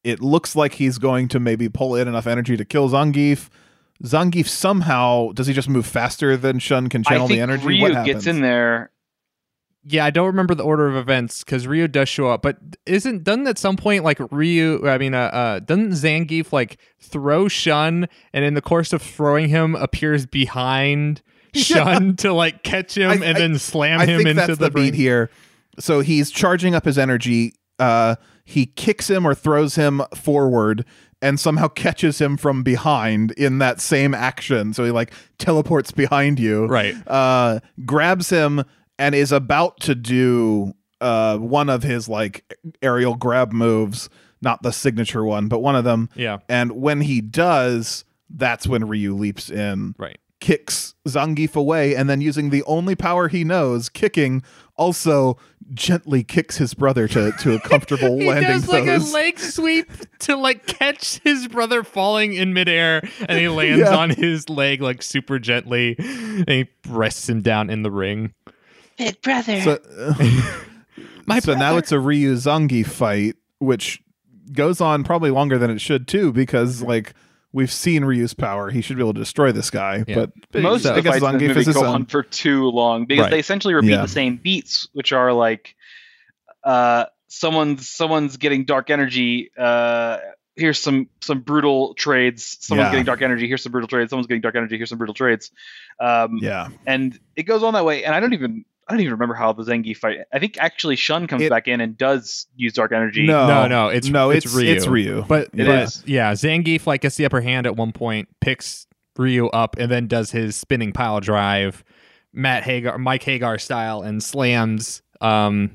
it 0.05 0.21
looks 0.21 0.55
like 0.55 0.75
he's 0.75 0.99
going 0.99 1.29
to 1.29 1.41
maybe 1.41 1.69
pull 1.69 1.97
in 1.97 2.07
enough 2.07 2.27
energy 2.27 2.57
to 2.57 2.65
kill 2.65 2.89
Zangief. 2.91 3.49
Zangief 4.05 4.47
somehow 4.47 5.33
does 5.33 5.47
he 5.47 5.53
just 5.55 5.69
move 5.69 5.87
faster 5.87 6.37
than 6.37 6.59
Shun 6.59 6.89
can 6.89 7.03
channel 7.03 7.25
I 7.25 7.29
think 7.29 7.39
the 7.39 7.43
energy? 7.43 7.67
Ryu 7.67 7.81
what 7.83 8.05
gets 8.05 8.27
in 8.27 8.41
there. 8.43 8.91
Yeah, 9.87 10.05
I 10.07 10.11
don't 10.11 10.27
remember 10.27 10.55
the 10.55 10.63
order 10.65 10.89
of 10.89 10.97
events 10.97 11.45
because 11.45 11.67
Ryu 11.67 11.89
does 11.89 12.09
show 12.09 12.29
up, 12.29 12.41
but 12.43 12.59
isn't 12.87 13.23
doesn't 13.23 13.47
at 13.47 13.59
some 13.59 13.77
point 13.77 14.03
like 14.03 14.19
Ryu? 14.31 14.89
I 14.89 14.97
mean, 14.99 15.15
uh, 15.15 15.19
uh 15.19 15.59
doesn't 15.61 15.91
Zangief 15.93 16.53
like 16.53 16.79
throw 17.01 17.49
Shun, 17.49 18.09
and 18.33 18.45
in 18.45 18.55
the 18.55 18.63
course 18.63 18.93
of 18.95 19.03
throwing 19.03 19.49
him, 19.51 19.75
appears 19.77 20.25
behind 20.27 21.21
Shun 21.55 22.17
to 22.17 22.33
like 22.33 22.63
catch 22.63 22.97
him 22.97 23.11
I- 23.11 23.15
and 23.27 23.37
I- 23.37 23.41
then 23.41 23.59
slam 23.59 24.01
I 24.01 24.07
him 24.07 24.19
think 24.19 24.31
into 24.31 24.47
that's 24.47 24.59
the, 24.59 24.67
the 24.67 24.71
beat 24.71 24.81
ring? 24.93 24.95
here. 24.95 25.31
So 25.79 26.01
he's 26.01 26.31
charging 26.31 26.75
up 26.75 26.85
his 26.85 26.99
energy. 26.99 27.55
Uh, 27.79 28.17
he 28.45 28.67
kicks 28.67 29.09
him 29.09 29.27
or 29.27 29.35
throws 29.35 29.75
him 29.77 30.03
forward 30.15 30.85
and 31.23 31.41
somehow 31.41 31.69
catches 31.85 32.21
him 32.21 32.37
from 32.37 32.63
behind 32.63 33.33
in 33.33 33.59
that 33.59 33.81
same 33.81 34.15
action. 34.15 34.73
So 34.75 34.85
he 34.85 34.91
like 34.91 35.13
teleports 35.39 35.91
behind 35.93 36.39
you. 36.39 36.67
Right. 36.67 36.95
Uh, 37.07 37.61
grabs 37.85 38.31
him 38.31 38.65
and 38.99 39.15
is 39.15 39.33
about 39.33 39.81
to 39.81 39.95
do 39.95 40.75
uh, 41.01 41.39
one 41.39 41.69
of 41.69 41.83
his 41.83 42.09
like 42.09 42.45
aerial 42.83 43.15
grab 43.17 43.53
moves, 43.53 44.09
not 44.41 44.63
the 44.63 44.73
signature 44.73 45.25
one, 45.25 45.49
but 45.49 45.61
one 45.61 45.75
of 45.77 45.85
them. 45.85 46.09
Yeah. 46.15 46.39
And 46.49 46.73
when 46.73 47.01
he 47.01 47.21
does, 47.21 48.05
that's 48.31 48.67
when 48.67 48.87
Ryu 48.89 49.15
leaps 49.15 49.51
in 49.51 49.95
Right. 49.99 50.19
kicks 50.41 50.95
Zangief 51.09 51.57
away, 51.57 51.95
and 51.97 52.09
then 52.09 52.21
using 52.21 52.51
the 52.51 52.63
only 52.65 52.95
power 52.95 53.29
he 53.29 53.45
knows, 53.45 53.89
kicking, 53.89 54.43
also 54.77 55.37
gently 55.73 56.23
kicks 56.23 56.59
his 56.59 56.75
brother 56.75 57.09
to, 57.09 57.33
to 57.33 57.55
a 57.55 57.61
comfortable 57.61 58.19
He 58.21 58.29
landing 58.29 58.47
He 58.47 58.53
does 58.53 58.69
like 58.69 58.87
a 58.87 58.99
leg 59.13 59.39
sweep 59.39 59.91
to 60.21 60.37
like 60.37 60.67
catch 60.67 61.19
his 61.21 61.49
brother 61.49 61.83
falling 61.83 62.35
in 62.35 62.53
midair, 62.53 63.03
and 63.29 63.39
he 63.39 63.49
lands 63.49 63.81
Yeah. 63.81 63.97
on 63.97 64.11
his 64.11 64.49
leg 64.51 64.83
like 64.83 65.03
super 65.03 65.39
gently, 65.39 65.97
and 65.99 66.49
he 66.49 66.69
rests 66.89 67.29
him 67.29 67.41
down 67.41 67.71
in 67.71 67.83
the 67.83 67.91
ring. 67.91 68.35
Big 68.99 69.21
brother. 69.23 69.61
so 69.63 69.79
My 71.27 71.39
so 71.41 71.55
now 71.55 71.77
it's 71.79 71.91
a 71.93 71.99
Ryu 71.99 72.35
Zangief 72.35 72.87
fight, 72.87 73.37
which 73.59 74.03
goes 74.53 74.81
on 74.81 75.05
probably 75.05 75.31
longer 75.31 75.57
than 75.59 75.71
it 75.71 75.81
should 75.81 76.07
too, 76.07 76.33
because 76.33 76.83
like 76.83 77.15
we've 77.55 77.73
seen 77.73 78.05
Ryu's 78.05 78.35
power. 78.35 78.69
He 78.71 78.83
should 78.83 78.97
be 78.97 79.03
able 79.03 79.15
to 79.15 79.21
destroy 79.21 79.53
this 79.53 79.71
guy. 79.71 80.05
Yeah. 80.07 80.27
But 80.51 80.63
Most 80.63 80.85
of 80.85 80.95
the 80.97 81.01
guess 81.03 81.21
fights 81.21 81.25
in 81.33 81.39
the 81.39 81.55
movie 81.55 81.73
go 81.73 81.87
on 81.87 82.05
for 82.05 82.23
too 82.23 82.69
long 82.69 83.07
because 83.07 83.23
Right. 83.23 83.31
they 83.31 83.39
essentially 83.39 83.73
repeat 83.75 83.91
Yeah. 83.93 84.03
the 84.03 84.09
same 84.09 84.37
beats, 84.37 84.89
which 84.93 85.13
are 85.13 85.33
like 85.33 85.75
uh, 86.65 87.07
someone's 87.29 87.89
someone's 87.89 88.37
getting 88.37 88.65
dark 88.65 88.91
energy. 88.91 89.51
Uh, 89.57 90.19
here's 90.57 90.79
some 90.81 91.09
some 91.21 91.41
brutal 91.41 91.95
trades. 91.95 92.57
Someone's 92.61 92.87
Yeah. 92.89 92.93
getting 92.93 93.05
dark 93.07 93.23
energy. 93.23 93.47
Here's 93.49 93.63
some 93.63 93.73
brutal 93.73 93.89
trades. 93.89 94.11
Someone's 94.11 94.27
getting 94.27 94.41
dark 94.43 94.57
energy. 94.57 94.77
Here's 94.77 94.89
some 94.89 94.99
brutal 94.99 95.15
trades. 95.15 95.51
Um, 96.01 96.39
Yeah. 96.43 96.69
and 96.87 97.19
it 97.37 97.45
goes 97.45 97.63
on 97.63 97.75
that 97.75 97.85
way. 97.85 98.05
And 98.05 98.15
I 98.15 98.21
don't 98.21 98.33
even 98.33 98.65
I 98.87 98.93
don't 98.93 99.01
even 99.01 99.13
remember 99.13 99.35
how 99.35 99.53
the 99.53 99.63
Zangief 99.63 99.97
fight. 99.97 100.19
I 100.33 100.39
think 100.39 100.57
actually 100.59 100.97
Shun 100.97 101.27
comes 101.27 101.43
It- 101.43 101.51
back 101.51 101.69
in 101.69 101.81
and 101.81 101.97
does 101.97 102.47
use 102.57 102.73
dark 102.75 102.93
energy. 102.93 103.27
No, 103.27 103.47
No, 103.47 103.67
no, 103.67 103.89
it's- 103.89 104.11
no, 104.11 104.31
it's 104.31 104.45
it's 104.47 104.55
Ryu. 104.55 104.73
It's 104.73 104.87
Ryu. 104.87 105.25
But 105.27 105.45
It 105.55 105.67
but, 105.67 105.83
is. 105.85 106.03
yeah, 106.07 106.33
Zangief 106.33 106.87
like 106.87 107.01
gets 107.01 107.17
the 107.17 107.25
upper 107.25 107.41
hand 107.41 107.67
at 107.67 107.77
one 107.77 107.93
point, 107.93 108.29
picks 108.41 108.87
Ryu 109.17 109.47
up, 109.49 109.77
and 109.79 109.91
then 109.91 110.07
does 110.07 110.33
his 110.33 110.55
spinning 110.57 110.93
pile 110.93 111.21
drive, 111.21 111.83
Matt 112.33 112.65
Haggar, 112.65 112.99
Mike 112.99 113.23
Haggar 113.23 113.59
style, 113.61 114.03
and 114.03 114.23
slams 114.23 115.03
um 115.21 115.71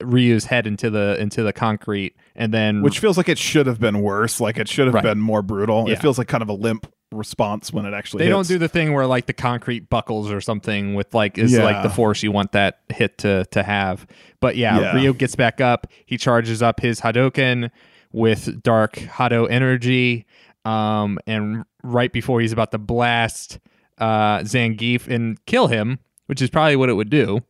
Ryu's 0.00 0.46
head 0.46 0.66
into 0.66 0.90
the 0.90 1.16
into 1.20 1.42
the 1.42 1.52
concrete, 1.52 2.16
and 2.34 2.52
then 2.52 2.82
which 2.82 2.98
feels 2.98 3.16
like 3.16 3.28
it 3.28 3.38
should 3.38 3.66
have 3.66 3.78
been 3.78 4.00
worse. 4.00 4.40
Like 4.40 4.56
it 4.58 4.68
should 4.68 4.86
have 4.86 4.94
Right. 4.94 5.02
been 5.04 5.20
more 5.20 5.42
brutal. 5.42 5.84
Yeah. 5.86 5.94
It 5.94 6.00
feels 6.00 6.18
like 6.18 6.28
kind 6.28 6.42
of 6.42 6.48
a 6.48 6.54
limp 6.54 6.86
response 7.12 7.72
when 7.72 7.84
it 7.86 7.94
actually 7.94 8.24
they 8.24 8.30
don't 8.30 8.46
do 8.48 8.58
the 8.58 8.68
thing 8.68 8.92
where 8.92 9.06
like 9.06 9.26
the 9.26 9.32
concrete 9.32 9.88
buckles 9.90 10.30
or 10.30 10.40
something 10.40 10.94
with 10.94 11.12
like 11.14 11.38
is 11.38 11.52
Yeah. 11.52 11.64
like 11.64 11.82
the 11.82 11.90
force 11.90 12.22
you 12.22 12.32
want 12.32 12.52
that 12.52 12.80
hit 12.88 13.18
to 13.18 13.44
to 13.52 13.62
have. 13.62 14.06
But 14.40 14.56
yeah, 14.56 14.80
Yeah. 14.80 14.94
Ryu 14.94 15.14
gets 15.14 15.36
back 15.36 15.60
up. 15.60 15.86
He 16.06 16.16
charges 16.16 16.62
up 16.62 16.80
his 16.80 17.00
Hadoken 17.00 17.70
with 18.12 18.62
dark 18.62 18.94
Hado 18.94 19.50
energy. 19.50 20.26
Um, 20.64 21.18
and 21.26 21.64
right 21.82 22.12
before 22.12 22.40
he's 22.40 22.52
about 22.52 22.70
to 22.72 22.78
blast 22.78 23.58
uh 23.98 24.38
Zangief 24.40 25.06
and 25.08 25.44
kill 25.46 25.66
him, 25.66 25.98
which 26.26 26.40
is 26.40 26.50
probably 26.50 26.76
what 26.76 26.88
it 26.88 26.94
would 26.94 27.10
do, 27.10 27.40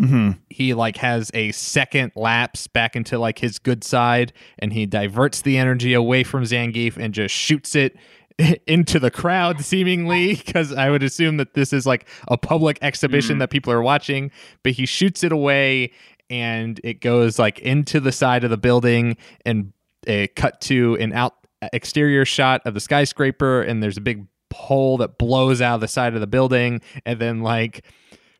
Mhm. 0.00 0.38
he 0.50 0.74
like 0.74 0.96
has 0.96 1.30
a 1.34 1.52
second 1.52 2.10
lapse 2.16 2.66
back 2.66 2.96
into 2.96 3.16
like 3.16 3.38
his 3.38 3.60
good 3.60 3.84
side 3.84 4.32
and 4.58 4.72
he 4.72 4.86
diverts 4.86 5.40
the 5.42 5.56
energy 5.56 5.92
away 5.94 6.24
from 6.24 6.42
Zangief 6.42 6.96
and 6.96 7.14
just 7.14 7.32
shoots 7.32 7.76
it 7.76 7.96
into 8.66 8.98
the 8.98 9.10
crowd 9.10 9.60
seemingly 9.60 10.34
because 10.34 10.72
I 10.72 10.90
would 10.90 11.02
assume 11.02 11.36
that 11.36 11.54
this 11.54 11.72
is 11.72 11.86
like 11.86 12.06
a 12.28 12.36
public 12.36 12.78
exhibition 12.82 13.36
Mhm. 13.36 13.38
that 13.40 13.50
people 13.50 13.72
are 13.72 13.82
watching 13.82 14.30
but 14.62 14.72
he 14.72 14.86
shoots 14.86 15.22
it 15.22 15.30
away 15.32 15.92
and 16.30 16.80
it 16.82 17.00
goes 17.00 17.38
like 17.38 17.60
into 17.60 18.00
the 18.00 18.10
side 18.12 18.42
of 18.44 18.50
the 18.50 18.56
building 18.56 19.16
and 19.46 19.72
it 20.06 20.34
cut 20.34 20.60
to 20.62 20.96
an 21.00 21.12
out 21.12 21.34
exterior 21.72 22.24
shot 22.24 22.60
of 22.64 22.74
the 22.74 22.80
skyscraper 22.80 23.62
and 23.62 23.82
there's 23.82 23.96
a 23.96 24.00
big 24.00 24.26
hole 24.52 24.96
that 24.98 25.16
blows 25.18 25.60
out 25.60 25.76
of 25.76 25.80
the 25.80 25.88
side 25.88 26.14
of 26.14 26.20
the 26.20 26.26
building 26.26 26.80
and 27.06 27.18
then 27.20 27.40
like 27.40 27.84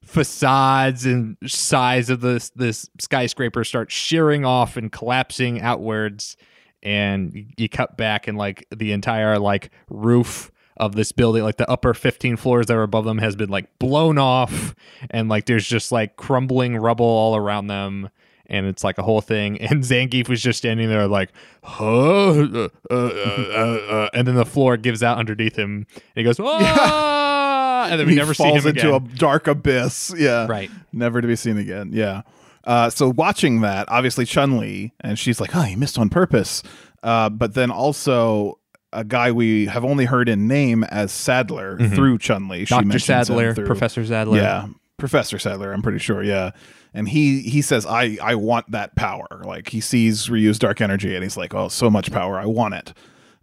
facades 0.05 1.07
and 1.07 1.37
size 1.47 2.11
of 2.11 2.21
this 2.21 2.51
this 2.51 2.89
skyscraper 3.01 3.65
start 3.65 3.91
shearing 3.91 4.45
off 4.45 4.77
and 4.77 4.93
collapsing 4.93 5.61
outwards 5.61 6.37
and 6.85 7.53
you- 7.57 7.69
cut 7.69 7.97
back 7.97 8.29
and 8.29 8.39
like 8.39 8.67
the 8.75 8.93
entire 8.93 9.39
like 9.39 9.71
roof 9.89 10.53
of 10.77 10.95
this 10.95 11.13
building 11.13 11.43
like 11.43 11.57
the 11.57 11.69
upper 11.71 11.95
15 11.95 12.37
floors 12.37 12.67
that 12.67 12.75
are 12.75 12.83
above 12.83 13.05
them 13.05 13.19
has 13.19 13.35
been 13.37 13.49
like 13.49 13.79
blown 13.79 14.19
off 14.19 14.75
and 15.11 15.29
like 15.29 15.47
there's 15.47 15.67
just 15.67 15.91
like 15.93 16.17
crumbling 16.17 16.77
rubble 16.77 17.07
all 17.07 17.37
around 17.37 17.69
them 17.69 18.11
and 18.47 18.67
it's 18.67 18.85
like 18.85 18.99
a 18.99 19.03
whole 19.03 19.21
thing 19.21 19.61
and 19.61 19.83
Zangief 19.83 20.29
was 20.29 20.43
just 20.43 20.59
standing 20.59 20.89
there 20.89 21.07
like 21.07 21.31
huh 21.63 22.31
uh, 22.31 22.69
uh, 22.91 22.95
uh, 22.95 24.11
and 24.13 24.27
then 24.27 24.35
the 24.35 24.45
floor 24.45 24.77
gives 24.77 25.03
out 25.03 25.17
underneath 25.19 25.57
him 25.57 25.87
and 25.97 26.03
he 26.15 26.23
goes 26.23 26.39
ah! 26.41 27.89
and 27.91 28.01
then 28.01 28.07
we 28.07 28.13
he 28.15 28.19
never 28.19 28.35
see 28.35 28.43
falls 28.43 28.65
him 28.65 28.71
into 28.71 28.95
again 28.95 29.11
a 29.15 29.17
dark 29.17 29.47
abyss. 29.47 30.13
Yeah, 30.17 30.47
right 30.47 30.71
never 30.93 31.21
to 31.21 31.29
be 31.29 31.37
seen 31.37 31.59
again. 31.59 31.91
Yeah. 31.93 32.23
Uh, 32.67 32.89
so 32.91 33.11
watching 33.11 33.61
that, 33.61 33.87
obviously 33.91 34.25
Chun 34.25 34.59
Li, 34.59 34.93
and 35.01 35.19
she's 35.19 35.41
like, 35.41 35.55
"Oh, 35.55 35.65
you 35.65 35.77
missed 35.77 35.99
on 35.99 36.09
purpose." 36.09 36.63
Uh, 37.03 37.29
but 37.29 37.55
then 37.55 37.71
also 37.71 38.59
a 38.93 39.05
guy 39.05 39.31
we 39.33 39.67
have 39.67 39.85
only 39.85 40.05
heard 40.07 40.29
in 40.29 40.47
name 40.49 40.85
as 40.85 41.13
Sadler 41.13 41.77
Mhm. 41.79 41.95
through 41.95 42.19
Chun 42.19 42.49
Li. 42.49 42.65
Dr. 42.65 42.99
Sadler, 42.99 43.55
Professor 43.55 44.05
Sadler. 44.07 44.39
Yeah, 44.39 44.67
Professor 44.99 45.39
Sadler. 45.39 45.73
I'm 45.73 45.83
pretty 45.83 45.99
sure. 45.99 46.23
Yeah, 46.23 46.53
and 46.95 47.09
he 47.09 47.41
he 47.43 47.61
says, 47.61 47.85
"I 47.85 48.17
I 48.23 48.37
want 48.37 48.71
that 48.71 48.95
power." 48.97 49.27
Like 49.45 49.69
he 49.69 49.81
sees 49.81 50.31
Ryu's 50.31 50.59
dark 50.59 50.81
energy, 50.81 51.15
and 51.15 51.23
he's 51.23 51.37
like, 51.37 51.53
"Oh, 51.55 51.69
so 51.69 51.91
much 51.91 52.11
power! 52.13 52.39
I 52.39 52.47
want 52.47 52.75
it." 52.75 52.95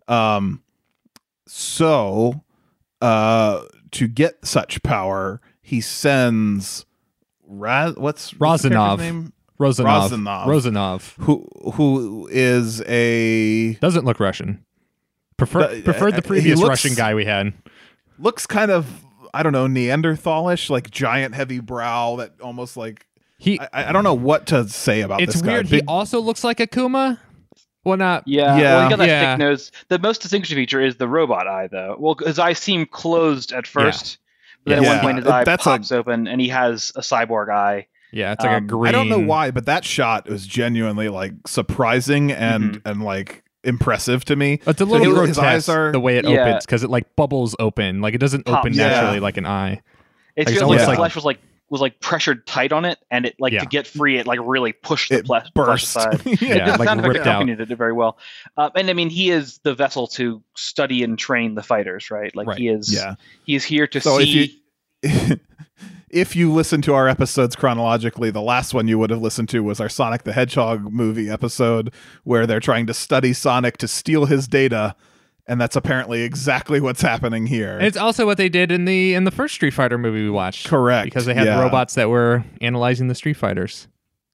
Um, 0.08 0.62
so 1.48 2.44
uh, 3.02 3.62
to 3.92 4.08
get 4.08 4.46
such 4.46 4.82
power, 4.84 5.42
he 5.62 5.82
sends 5.82 6.86
Raz. 7.60 7.96
What's, 7.96 8.32
what's 8.40 8.64
the 8.64 8.70
character's 8.70 8.98
Rozanov. 8.98 9.00
name? 9.00 9.34
Rozanov. 9.60 10.10
Rozanov. 10.10 10.46
Rozanov. 10.46 11.14
Who 11.24 11.48
who 11.74 12.28
is 12.32 12.82
a 12.88 13.74
Doesn't 13.76 14.06
look 14.06 14.20
Russian. 14.20 14.66
Prefer, 15.38 15.62
uh, 15.62 15.82
preferred 15.84 16.16
the 16.16 16.22
previous 16.22 16.60
looks- 16.60 16.70
Russian 16.70 16.96
guy 16.96 17.14
we 17.14 17.26
had. 17.26 17.54
looks 18.18 18.46
kind 18.48 18.72
of 18.72 18.88
I 19.34 19.44
don't 19.44 19.54
know 19.54 19.68
Neanderthalish, 19.68 20.70
like 20.70 20.90
giant 20.92 21.36
heavy 21.36 21.60
brow 21.60 22.16
that 22.18 22.34
almost 22.42 22.76
like 22.76 23.06
He. 23.38 23.60
I, 23.60 23.90
I 23.90 23.92
don't 23.92 24.04
know 24.04 24.14
what 24.16 24.48
to 24.48 24.68
say 24.68 25.02
about 25.02 25.22
it's 25.22 25.34
this 25.34 25.42
guy. 25.42 25.54
weird. 25.54 25.68
He 25.68 25.78
Big- 25.78 25.86
also 25.88 26.20
looks 26.20 26.44
like 26.44 26.58
Akuma. 26.58 27.20
Well, 27.84 27.98
not. 27.98 28.28
Yeah, 28.28 28.58
Yeah. 28.58 28.76
well, 28.76 28.84
you 28.84 28.90
got 28.92 29.00
that 29.00 29.08
Yeah. 29.08 29.32
thick 29.34 29.40
nose. 29.40 29.72
The 29.90 29.98
most 30.00 30.22
distinguishing 30.22 30.56
feature 30.58 30.82
is 30.82 30.98
the 30.98 31.08
robot 31.08 31.48
eye, 31.48 31.68
though. 31.72 31.96
Well, 32.00 32.16
his 32.24 32.38
eyes 32.38 32.60
seem 32.60 32.86
closed 32.86 33.52
at 33.54 33.66
first, 33.66 34.20
but 34.64 34.70
then 34.72 34.80
at 34.80 34.84
Yeah. 34.84 34.90
one 34.96 35.00
point 35.02 35.18
his 35.18 35.28
eye 35.28 35.44
That's 35.44 35.66
a- 35.66 35.70
pops 35.70 35.92
open 35.92 36.28
and 36.28 36.40
he 36.42 36.50
has 36.50 36.92
a 36.96 37.02
cyborg 37.02 37.50
eye. 37.50 37.88
Yeah, 38.14 38.34
it's 38.34 38.44
like 38.44 38.52
a 38.54 38.58
Um, 38.58 38.68
green. 38.68 38.90
I 38.90 38.92
don't 38.92 39.08
know 39.10 39.20
why, 39.20 39.52
but 39.52 39.66
that 39.68 39.86
shot 39.86 40.28
was 40.30 40.46
genuinely 40.46 41.08
like 41.10 41.34
surprising 41.48 42.32
and 42.32 42.74
Mm-hmm. 42.76 42.88
and 42.88 43.04
like 43.04 43.44
impressive 43.64 44.26
to 44.26 44.36
me. 44.36 44.60
It's 44.68 44.82
a 44.82 44.86
little 44.86 45.06
his- 45.06 45.14
grotesque 45.14 45.28
his 45.30 45.40
eyes 45.40 45.70
are 45.70 45.92
the 45.92 46.00
way 46.00 46.18
it 46.18 46.28
Yeah. 46.28 46.42
opens 46.48 46.66
because 46.66 46.84
it 46.84 46.90
like 46.90 47.16
bubbles 47.16 47.56
open, 47.60 48.02
like 48.02 48.14
it 48.14 48.18
doesn't 48.18 48.46
Pops. 48.46 48.58
open 48.60 48.74
Yeah. 48.74 48.88
naturally 48.90 49.20
like 49.20 49.38
an 49.38 49.46
eye. 49.46 49.72
It 49.74 49.78
Like, 49.78 49.82
it's 50.36 50.52
feels 50.52 50.62
like 50.62 50.64
almost 50.64 50.82
the 50.84 50.88
like- 50.90 50.98
flesh 50.98 51.16
was 51.16 51.26
like 51.26 51.40
was 51.72 51.82
like 51.82 52.00
pressured 52.02 52.46
tight 52.46 52.72
on 52.72 52.86
it, 52.86 53.00
and 53.10 53.26
it 53.26 53.36
like 53.40 53.54
Yeah. 53.54 53.62
to 53.62 53.66
get 53.66 53.88
free, 53.88 54.18
it 54.20 54.28
like 54.28 54.40
really 54.44 54.74
pushed 54.74 55.10
the 55.10 55.18
It 55.20 55.26
flesh, 55.26 55.48
flesh 55.56 55.66
burst. 55.68 55.84
aside. 55.96 56.22
Yeah, 56.42 56.74
the 56.74 56.78
like 56.78 56.88
sound 56.88 57.00
effect 57.00 57.14
ripped 57.16 57.20
out. 57.26 57.42
accompanied 57.42 57.62
it 57.62 57.76
very 57.76 57.94
well. 57.94 58.20
Uh, 58.58 58.70
and 58.76 58.90
I 58.90 58.94
mean, 58.94 59.10
he 59.10 59.32
is 59.32 59.58
the 59.64 59.74
vessel 59.74 60.06
to 60.08 60.44
study 60.56 61.02
and 61.04 61.18
train 61.18 61.56
the 61.56 61.64
fighters, 61.64 62.12
right? 62.12 62.36
Like 62.36 62.46
Right. 62.48 62.58
he 62.60 62.68
is. 62.68 62.94
yeah. 62.94 63.16
He 63.46 63.56
is 63.56 63.64
here 63.64 63.88
to 63.88 64.00
So 64.02 64.20
if 64.20 64.26
see. 64.26 64.62
you 65.04 65.38
if 66.10 66.36
you 66.36 66.52
listen 66.52 66.82
to 66.84 66.94
our 66.94 67.08
episodes 67.08 67.56
chronologically, 67.56 68.30
the 68.32 68.42
last 68.42 68.74
one 68.74 68.88
you 68.88 69.00
would 69.00 69.10
have 69.10 69.22
listened 69.22 69.48
to 69.50 69.62
was 69.64 69.80
our 69.80 69.88
Sonic 69.90 70.24
the 70.24 70.34
Hedgehog 70.34 70.92
movie 70.92 71.30
episode 71.30 71.94
where 72.24 72.46
they're 72.46 72.60
trying 72.60 72.86
to 72.88 72.94
study 72.94 73.32
Sonic 73.34 73.78
to 73.78 73.88
steal 73.88 74.26
his 74.26 74.48
data, 74.48 74.96
and 75.48 75.60
that's 75.60 75.76
apparently 75.76 76.22
exactly 76.24 76.80
what's 76.80 77.02
happening 77.02 77.48
here. 77.48 77.78
And 77.78 77.86
it's 77.88 77.98
also 77.98 78.26
what 78.26 78.38
they 78.38 78.50
did 78.50 78.72
in 78.72 78.86
the 78.86 79.14
in 79.14 79.24
the 79.24 79.32
first 79.32 79.54
Street 79.56 79.72
Fighter 79.74 79.98
movie 79.98 80.24
we 80.24 80.30
watched. 80.30 80.68
Correct. 80.68 81.06
Because 81.06 81.26
they 81.26 81.34
had 81.34 81.46
yeah. 81.48 81.60
robots 81.62 81.96
that 81.96 82.10
were 82.10 82.44
analyzing 82.62 83.08
the 83.08 83.16
Street 83.16 83.36
Fighters. 83.38 83.88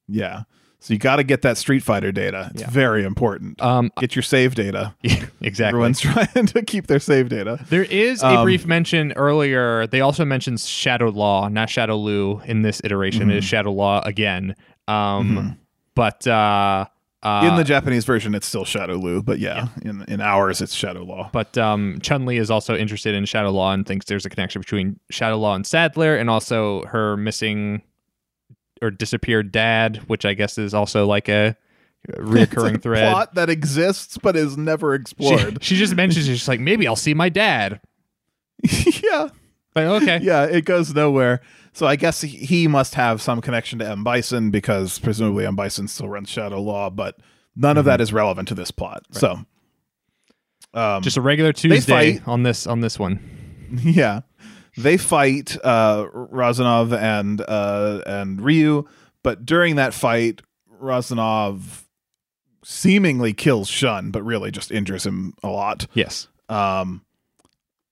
Yeah. 0.08 0.44
So 0.80 0.94
you 0.94 1.00
got 1.00 1.16
to 1.16 1.24
get 1.24 1.42
that 1.42 1.58
Street 1.58 1.80
Fighter 1.82 2.12
data. 2.12 2.52
It's 2.54 2.62
Yeah. 2.62 2.70
very 2.70 3.04
important. 3.04 3.60
Um, 3.62 3.92
Get 4.00 4.16
your 4.16 4.22
save 4.22 4.54
data. 4.54 4.94
yeah, 5.02 5.26
exactly. 5.42 5.70
Everyone's 5.70 6.00
trying 6.02 6.46
to 6.46 6.62
keep 6.62 6.86
their 6.86 7.00
save 7.00 7.30
data. 7.30 7.60
There 7.70 7.84
is 7.84 8.22
a 8.22 8.28
Um, 8.28 8.44
brief 8.46 8.68
mention 8.68 9.12
earlier. 9.14 9.88
They 9.88 10.02
also 10.02 10.24
mentioned 10.24 10.60
Shadow 10.60 11.10
Law, 11.10 11.48
not 11.48 11.70
Shadaloo 11.70 12.46
in 12.46 12.62
this 12.62 12.80
iteration. 12.84 13.32
It 13.32 13.38
is 13.38 13.44
Mhm. 13.44 13.48
Shadow 13.48 13.72
Law 13.72 14.02
again. 14.06 14.56
Um, 14.88 14.96
Mhm. 15.36 15.58
But 15.96 16.28
uh, 16.28 16.86
uh, 17.24 17.48
in 17.50 17.56
the 17.56 17.64
Japanese 17.64 18.06
version, 18.06 18.36
it's 18.36 18.46
still 18.48 18.64
Shadaloo, 18.66 19.26
but 19.26 19.40
yeah, 19.40 19.70
in 19.82 20.04
in 20.08 20.22
ours, 20.22 20.62
it's 20.62 20.74
Shadow 20.74 21.04
Law. 21.04 21.30
but 21.34 21.58
um, 21.58 22.00
Chun 22.02 22.26
Li 22.26 22.38
is 22.38 22.52
also 22.52 22.76
interested 22.76 23.16
in 23.16 23.26
Shadow 23.26 23.50
Law 23.52 23.74
and 23.74 23.86
thinks 23.86 24.06
there's 24.06 24.26
a 24.26 24.30
connection 24.30 24.62
between 24.62 25.00
Shadow 25.10 25.38
Law 25.38 25.56
and 25.56 25.66
Sadler, 25.66 26.16
and 26.16 26.30
also 26.30 26.84
her 26.86 27.18
missing 27.18 27.82
or 28.82 28.92
disappeared 28.92 29.52
dad, 29.52 29.98
which 30.08 30.26
I 30.26 30.34
guess 30.36 30.58
is 30.60 30.74
also 30.74 31.08
like 31.08 31.28
a 31.28 31.56
reoccurring 32.08 32.76
a 32.76 32.80
thread. 32.80 33.12
plot 33.12 33.34
that 33.36 33.50
exists 33.50 34.18
but 34.22 34.36
is 34.36 34.56
never 34.56 34.94
explored. 34.94 35.62
she 35.64 35.76
just 35.76 35.96
mentions 35.96 36.28
she's 36.28 36.48
like 36.48 36.60
maybe 36.60 36.88
I'll 36.88 36.96
see 36.96 37.14
my 37.14 37.30
dad. 37.30 37.82
yeah, 39.04 39.30
Like 39.76 39.86
okay, 40.04 40.20
yeah, 40.22 40.44
it 40.46 40.66
goes 40.66 40.94
nowhere. 40.94 41.42
So 41.78 41.86
I 41.86 41.96
guess 41.96 42.22
he- 42.22 42.68
must 42.68 42.96
have 42.96 43.22
some 43.22 43.40
connection 43.40 43.78
to 43.80 43.88
M 43.88 44.04
Bison 44.04 44.50
because 44.50 44.98
presumably 44.98 45.46
M 45.46 45.56
Bison 45.56 45.88
still 45.88 46.10
runs 46.10 46.28
Shadow 46.30 46.60
Law, 46.60 46.90
but 46.90 47.20
none 47.56 47.78
of 47.78 47.84
Mm-hmm. 47.84 47.90
that 47.90 48.02
is 48.02 48.12
relevant 48.12 48.48
to 48.48 48.56
this 48.56 48.72
plot. 48.72 49.04
So, 49.12 49.40
um, 50.74 51.02
just 51.04 51.18
a 51.18 51.22
regular 51.22 51.54
Tuesday 51.54 52.20
on 52.26 52.42
this 52.44 52.66
on 52.68 52.80
this 52.82 52.98
one. 52.98 53.20
Yeah. 53.84 54.22
They 54.78 54.96
fight 54.98 55.58
uh 55.64 56.08
Razanov 56.14 56.94
and 56.94 57.42
uh 57.42 58.02
and 58.08 58.42
Ryu, 58.42 58.88
but 59.24 59.46
during 59.46 59.76
that 59.76 59.94
fight 59.94 60.42
Razanov 60.68 61.86
seemingly 62.64 63.34
kills 63.34 63.68
Shun, 63.70 64.10
but 64.12 64.24
really 64.24 64.52
just 64.52 64.72
injures 64.72 65.06
him 65.06 65.34
a 65.44 65.50
lot. 65.50 65.86
Yes. 65.94 66.28
Um 66.50 67.04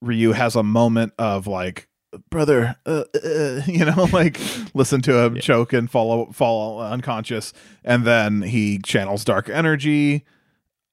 Ryu 0.00 0.32
has 0.32 0.56
a 0.56 0.62
moment 0.62 1.12
of 1.18 1.46
like 1.46 1.85
brother 2.30 2.76
uh, 2.86 3.04
uh, 3.14 3.60
you 3.66 3.84
know 3.84 4.06
like 4.12 4.38
listen 4.74 5.00
to 5.02 5.18
him 5.24 5.38
choke 5.40 5.72
and 5.72 5.90
fall 5.90 6.32
fall 6.32 6.80
unconscious 6.80 7.52
and 7.84 8.04
then 8.04 8.42
he 8.42 8.78
channels 8.78 9.24
dark 9.24 9.48
energy 9.48 10.24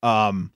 um 0.02 0.52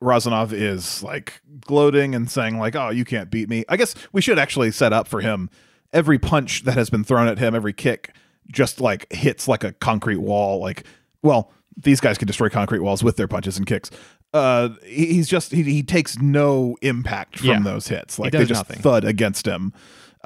Razanov 0.00 0.52
is 0.52 1.02
like 1.02 1.40
gloating 1.62 2.14
and 2.14 2.30
saying 2.30 2.58
like, 2.58 2.76
"Oh, 2.76 2.90
you 2.90 3.06
can't 3.06 3.30
beat 3.30 3.48
me." 3.48 3.64
I 3.66 3.78
guess 3.78 3.94
we 4.12 4.20
should 4.20 4.38
actually 4.38 4.70
set 4.70 4.92
up 4.92 5.08
for 5.08 5.22
him. 5.22 5.48
Every 5.90 6.18
punch 6.18 6.64
that 6.64 6.74
has 6.74 6.90
been 6.90 7.02
thrown 7.02 7.28
at 7.28 7.38
him, 7.38 7.54
every 7.54 7.72
kick, 7.72 8.14
just 8.52 8.78
like 8.78 9.10
hits 9.10 9.48
like 9.48 9.64
a 9.64 9.72
concrete 9.72 10.18
wall. 10.18 10.60
Like, 10.60 10.84
well, 11.22 11.50
these 11.78 11.98
guys 12.00 12.18
can 12.18 12.26
destroy 12.26 12.50
concrete 12.50 12.80
walls 12.80 13.02
with 13.02 13.16
their 13.16 13.26
punches 13.26 13.56
and 13.56 13.66
kicks. 13.66 13.90
Uh, 14.34 14.68
he's 14.84 15.28
just 15.28 15.50
he, 15.50 15.62
he 15.62 15.82
takes 15.82 16.18
no 16.18 16.76
impact 16.82 17.38
from 17.38 17.48
Yeah. 17.48 17.60
those 17.60 17.88
hits. 17.88 18.18
Like 18.18 18.32
they 18.32 18.44
just 18.44 18.68
nothing. 18.68 18.82
thud 18.82 19.04
against 19.04 19.46
him. 19.46 19.72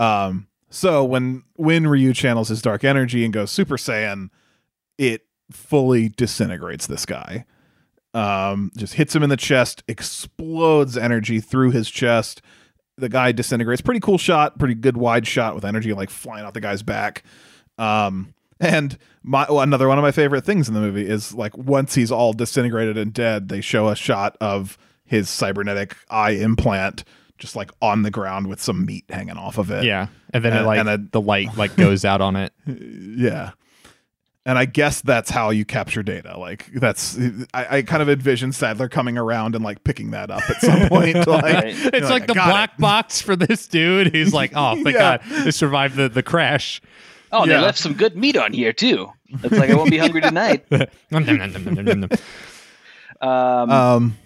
Um, 0.00 0.48
so 0.70 1.04
when 1.04 1.44
when 1.56 1.86
Ryu 1.86 2.12
channels 2.12 2.48
his 2.48 2.62
dark 2.62 2.84
energy 2.84 3.24
and 3.24 3.32
goes 3.32 3.50
Super 3.50 3.76
Saiyan, 3.76 4.30
it 4.98 5.26
fully 5.50 6.08
disintegrates 6.08 6.86
this 6.86 7.04
guy 7.04 7.44
um, 8.14 8.72
just 8.76 8.94
hits 8.94 9.14
him 9.14 9.22
in 9.22 9.30
the 9.30 9.36
chest, 9.36 9.82
explodes 9.88 10.96
energy 10.96 11.40
through 11.40 11.70
his 11.70 11.90
chest. 11.90 12.42
The 12.96 13.08
guy 13.08 13.32
disintegrates. 13.32 13.80
Pretty 13.80 14.00
cool 14.00 14.18
shot, 14.18 14.58
pretty 14.58 14.74
good 14.74 14.96
wide 14.96 15.26
shot 15.26 15.54
with 15.54 15.64
energy 15.64 15.92
like 15.92 16.10
flying 16.10 16.44
out 16.44 16.54
the 16.54 16.60
guy's 16.60 16.82
back. 16.82 17.22
Um, 17.78 18.34
and 18.58 18.98
my 19.22 19.46
well, 19.48 19.60
another 19.60 19.88
one 19.88 19.98
of 19.98 20.02
my 20.02 20.12
favorite 20.12 20.44
things 20.44 20.68
in 20.68 20.74
the 20.74 20.80
movie 20.80 21.08
is 21.08 21.32
like 21.34 21.56
once 21.56 21.94
he's 21.94 22.10
all 22.10 22.32
disintegrated 22.32 22.98
and 22.98 23.12
dead, 23.12 23.48
they 23.48 23.60
show 23.60 23.88
a 23.88 23.96
shot 23.96 24.36
of 24.40 24.76
his 25.04 25.30
cybernetic 25.30 25.96
eye 26.10 26.32
implant 26.32 27.04
just 27.40 27.56
like 27.56 27.70
on 27.82 28.02
the 28.02 28.10
ground 28.12 28.46
with 28.46 28.62
some 28.62 28.86
meat 28.86 29.04
hanging 29.08 29.36
off 29.36 29.58
of 29.58 29.70
it. 29.72 29.82
Yeah. 29.84 30.06
And 30.32 30.44
then 30.44 30.56
it 30.56 30.62
like 30.64 30.78
and 30.78 30.88
a- 30.88 30.98
the 30.98 31.20
light 31.20 31.56
like 31.56 31.74
goes 31.76 32.04
out 32.04 32.20
on 32.20 32.36
it. 32.36 32.52
Yeah. 32.66 33.50
And 34.46 34.56
I 34.58 34.64
guess 34.64 35.02
that's 35.02 35.28
how 35.28 35.50
you 35.50 35.66
capture 35.66 36.02
data. 36.02 36.38
Like 36.38 36.66
that's 36.72 37.18
I, 37.52 37.78
I 37.78 37.82
kind 37.82 38.00
of 38.02 38.08
envision 38.08 38.52
Sadler 38.52 38.88
coming 38.88 39.18
around 39.18 39.54
and 39.54 39.62
like 39.62 39.84
picking 39.84 40.12
that 40.12 40.30
up 40.30 40.42
at 40.48 40.60
some 40.62 40.88
point. 40.88 41.14
Like, 41.26 41.42
Right. 41.42 41.74
It's 41.94 42.08
like, 42.08 42.22
"I 42.22 42.26
the 42.26 42.34
black 42.34 42.72
it." 42.72 42.78
box 42.80 43.20
for 43.20 43.36
this 43.36 43.66
dude. 43.66 44.14
He's 44.14 44.32
like, 44.32 44.52
oh, 44.54 44.76
thank 44.76 44.96
Yeah. 44.96 45.18
God, 45.18 45.44
they 45.44 45.50
survived 45.50 45.96
the, 45.96 46.08
the 46.08 46.22
crash. 46.22 46.80
oh, 47.32 47.44
yeah. 47.44 47.56
they 47.58 47.62
left 47.62 47.78
some 47.78 47.92
good 47.92 48.16
meat 48.16 48.36
on 48.38 48.52
here 48.54 48.72
too. 48.72 49.10
It's 49.28 49.52
like 49.58 49.68
I 49.70 49.74
won't 49.74 49.90
be 49.90 49.98
hungry 49.98 50.22
tonight. 50.22 50.64
Um, 53.20 53.70
Um 53.70 54.16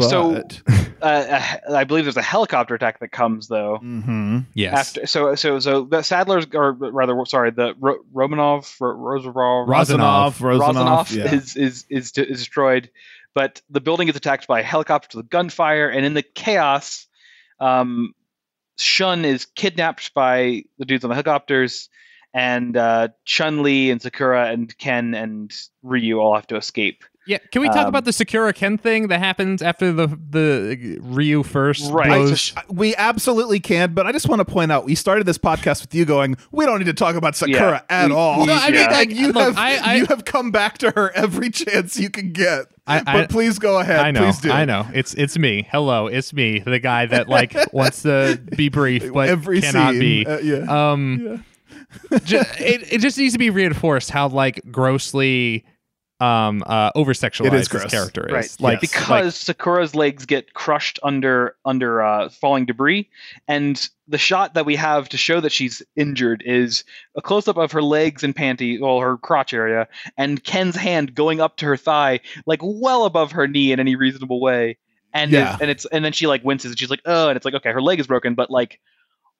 but 0.00 0.10
So- 0.10 0.42
uh, 1.02 1.56
I 1.72 1.84
believe 1.84 2.04
there's 2.04 2.16
a 2.16 2.22
helicopter 2.22 2.74
attack 2.74 3.00
that 3.00 3.08
comes 3.12 3.48
though. 3.48 3.78
mhm. 3.82 4.46
yes. 4.54 4.74
After 4.96 5.06
so 5.06 5.34
so 5.34 5.58
so 5.60 5.84
the 5.84 6.02
Sadler's 6.02 6.46
or 6.52 6.72
rather 6.72 7.14
sorry 7.26 7.50
the 7.50 7.74
Ro- 7.78 8.00
Romanov 8.14 8.74
Ro- 8.80 8.92
Roosevelt 8.92 9.68
Razanov. 9.68 10.40
Razanov, 10.40 10.42
Razanov 10.42 11.12
yeah. 11.12 11.34
is, 11.34 11.56
is 11.56 11.86
is 11.88 12.12
is 12.18 12.38
destroyed, 12.38 12.90
but 13.34 13.62
the 13.70 13.80
building 13.80 14.06
gets 14.06 14.18
attacked 14.18 14.46
by 14.46 14.60
a 14.60 14.64
helicopter 14.64 15.18
with 15.18 15.30
gunfire, 15.30 15.88
and 15.88 16.04
in 16.04 16.14
the 16.14 16.22
chaos, 16.22 17.06
um, 17.60 18.14
Shun 18.78 19.24
is 19.24 19.44
kidnapped 19.44 20.14
by 20.14 20.64
the 20.78 20.84
dudes 20.84 21.04
on 21.04 21.08
the 21.10 21.14
helicopters, 21.14 21.88
and 22.34 22.76
uh, 22.76 23.08
Chun 23.24 23.62
Li 23.62 23.90
and 23.90 24.00
Sakura 24.00 24.48
and 24.50 24.76
Ken 24.78 25.14
and 25.14 25.52
Ryu 25.82 26.18
all 26.18 26.34
have 26.34 26.46
to 26.48 26.56
escape. 26.56 27.04
Yeah, 27.26 27.36
can 27.52 27.60
we 27.62 27.68
talk 27.68 27.78
Um, 27.82 27.86
about 27.88 28.06
the 28.06 28.12
Sakura 28.14 28.52
Ken 28.54 28.78
thing 28.78 29.08
that 29.08 29.18
happens 29.18 29.60
after 29.62 29.92
the 29.92 30.06
the 30.30 30.98
Ryu 31.02 31.42
first 31.42 31.92
Right. 31.92 32.08
blows? 32.08 32.54
we 32.68 32.96
absolutely 32.96 33.60
can, 33.60 33.92
but 33.92 34.06
I 34.06 34.12
just 34.12 34.26
want 34.28 34.40
to 34.40 34.44
point 34.44 34.72
out 34.72 34.86
we 34.86 34.94
started 34.94 35.26
this 35.26 35.36
podcast 35.38 35.82
with 35.82 35.94
you 35.94 36.04
going, 36.06 36.36
we 36.50 36.64
don't 36.64 36.78
need 36.78 36.86
to 36.86 36.94
talk 36.94 37.16
about 37.16 37.36
Sakura 37.36 37.84
Yeah. 37.90 38.02
at 38.04 38.08
We- 38.08 38.14
all. 38.16 38.40
we- 38.40 38.46
No, 38.46 38.54
I 38.54 38.70
mean, 38.70 38.90
like, 38.90 39.10
you 39.10 39.32
look, 39.32 39.44
have 39.54 39.58
I- 39.58 39.76
I- 39.76 39.94
you 39.96 40.06
have 40.06 40.24
come 40.24 40.50
back 40.50 40.78
to 40.78 40.90
her 40.92 41.12
every 41.14 41.50
chance 41.50 41.98
you 42.00 42.08
can 42.08 42.32
get. 42.32 42.66
I- 42.86 43.02
but 43.02 43.28
please 43.30 43.58
go 43.58 43.78
ahead. 43.78 44.00
I 44.00 44.10
know, 44.10 44.20
Please 44.22 44.38
do. 44.38 44.50
I 44.50 44.64
know. 44.64 44.86
It's 44.92 45.12
it's 45.14 45.38
me. 45.38 45.68
Hello, 45.70 46.06
it's 46.08 46.32
me, 46.32 46.60
the 46.60 46.78
guy 46.80 47.04
that 47.06 47.28
like 47.28 47.54
wants 47.72 48.02
to 48.02 48.40
be 48.56 48.70
brief 48.70 49.12
but 49.12 49.28
every 49.28 49.60
cannot 49.60 49.92
scene. 49.92 50.00
be. 50.00 50.26
Uh, 50.26 50.38
yeah. 50.38 50.92
Um, 50.92 51.44
ju- 52.24 52.40
it, 52.58 52.94
it 52.94 52.98
just 53.00 53.18
needs 53.18 53.34
to 53.34 53.38
be 53.38 53.50
reinforced 53.50 54.10
how 54.10 54.26
like 54.28 54.60
grossly 54.72 55.64
um 56.20 56.62
uh 56.66 56.90
over 56.94 57.12
sexualized 57.12 57.46
It 57.46 57.54
is 57.54 57.68
gross. 57.68 57.90
character 57.90 58.26
is. 58.26 58.32
Right. 58.32 58.56
Like 58.60 58.82
Yes. 58.82 58.90
because 58.92 59.08
like, 59.08 59.32
Sakura's 59.32 59.94
legs 59.94 60.26
get 60.26 60.52
crushed 60.54 60.98
under 61.02 61.56
under 61.64 62.02
uh, 62.02 62.28
falling 62.28 62.66
debris, 62.66 63.08
and 63.48 63.88
the 64.08 64.18
shot 64.18 64.54
that 64.54 64.66
we 64.66 64.76
have 64.76 65.08
to 65.10 65.16
show 65.16 65.40
that 65.40 65.52
she's 65.52 65.82
injured 65.96 66.42
is 66.44 66.84
a 67.16 67.22
close 67.22 67.46
up 67.48 67.56
of 67.56 67.72
her 67.72 67.82
legs 67.82 68.22
and 68.24 68.34
panty, 68.34 68.80
well, 68.80 68.98
her 69.00 69.16
crotch 69.16 69.54
area, 69.54 69.86
and 70.18 70.42
Ken's 70.44 70.74
hand 70.76 71.14
going 71.14 71.40
up 71.40 71.56
to 71.58 71.66
her 71.66 71.76
thigh, 71.76 72.20
like 72.46 72.60
well 72.62 73.04
above 73.04 73.32
her 73.32 73.46
knee 73.48 73.72
in 73.72 73.80
any 73.80 73.94
reasonable 73.96 74.40
way, 74.40 74.76
and 75.14 75.30
Yeah. 75.30 75.54
it, 75.54 75.60
and 75.62 75.70
it's 75.70 75.84
and 75.86 76.04
then 76.04 76.12
she 76.12 76.26
like 76.26 76.44
winces 76.44 76.72
and 76.72 76.78
she's 76.78 76.90
like, 76.90 77.02
oh, 77.06 77.28
and 77.28 77.36
it's 77.36 77.44
like 77.44 77.54
okay, 77.54 77.70
her 77.72 77.80
leg 77.82 77.98
is 78.00 78.06
broken, 78.06 78.34
but 78.34 78.50
like 78.50 78.78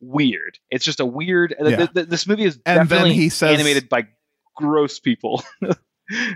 weird. 0.01 0.59
It's 0.70 0.85
just 0.85 1.01
a 1.01 1.05
weird. 1.07 1.55
Yeah. 1.61 1.76
th- 1.76 1.93
th- 1.93 2.09
this 2.09 2.26
movie 2.26 2.45
is 2.45 2.55
And 2.64 2.78
then 2.78 2.87
definitely 2.87 3.14
he 3.14 3.28
says- 3.28 3.53
animated 3.55 3.89
by 3.91 4.07
gross 4.57 4.99
people. 4.99 5.45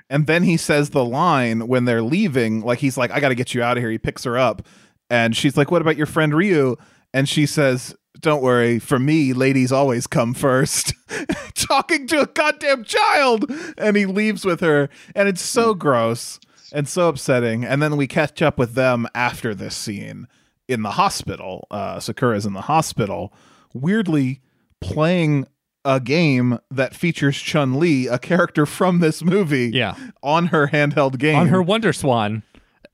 And 0.08 0.26
then 0.26 0.42
he 0.42 0.56
says 0.56 0.90
the 0.90 1.04
line 1.04 1.66
when 1.66 1.84
they're 1.84 2.02
leaving, 2.02 2.60
like 2.62 2.78
he's 2.78 2.96
like, 2.96 3.10
I 3.10 3.20
got 3.20 3.30
to 3.30 3.34
get 3.34 3.54
you 3.54 3.62
out 3.62 3.76
of 3.76 3.82
here. 3.82 3.90
He 3.90 3.98
picks 3.98 4.24
her 4.24 4.38
up, 4.38 4.66
and 5.10 5.36
she's 5.36 5.56
like, 5.56 5.70
What 5.70 5.82
about 5.82 5.96
your 5.96 6.06
friend 6.06 6.34
Ryu? 6.34 6.76
And 7.12 7.28
she 7.28 7.46
says, 7.46 7.94
don't 8.20 8.42
worry. 8.42 8.78
For 8.78 8.98
me, 8.98 9.32
ladies 9.32 9.70
always 9.70 10.06
come 10.06 10.34
first. 10.34 10.94
Talking 11.54 12.06
to 12.08 12.22
a 12.22 12.26
goddamn 12.26 12.84
child. 12.84 13.50
And 13.76 13.96
he 13.96 14.06
leaves 14.06 14.44
with 14.44 14.60
her. 14.60 14.88
And 15.14 15.28
it's 15.28 15.42
so 15.42 15.74
gross 15.74 16.40
and 16.72 16.88
so 16.88 17.08
upsetting. 17.08 17.64
And 17.64 17.82
then 17.82 17.96
we 17.96 18.06
catch 18.06 18.40
up 18.42 18.58
with 18.58 18.74
them 18.74 19.06
after 19.14 19.54
this 19.54 19.76
scene 19.76 20.26
in 20.68 20.82
the 20.82 20.92
hospital. 20.92 21.66
Uh, 21.70 22.00
Sakura's 22.00 22.46
in 22.46 22.54
the 22.54 22.62
hospital, 22.62 23.32
weirdly 23.72 24.40
playing 24.80 25.46
a 25.84 26.00
game 26.00 26.58
that 26.70 26.94
features 26.94 27.36
Chun 27.36 27.78
Li, 27.78 28.06
a 28.06 28.18
character 28.18 28.64
from 28.66 29.00
this 29.00 29.22
movie, 29.22 29.70
Yeah. 29.72 29.94
on 30.22 30.46
her 30.46 30.68
handheld 30.68 31.18
game. 31.18 31.36
On 31.36 31.48
her 31.48 31.62
WonderSwan, 31.62 32.42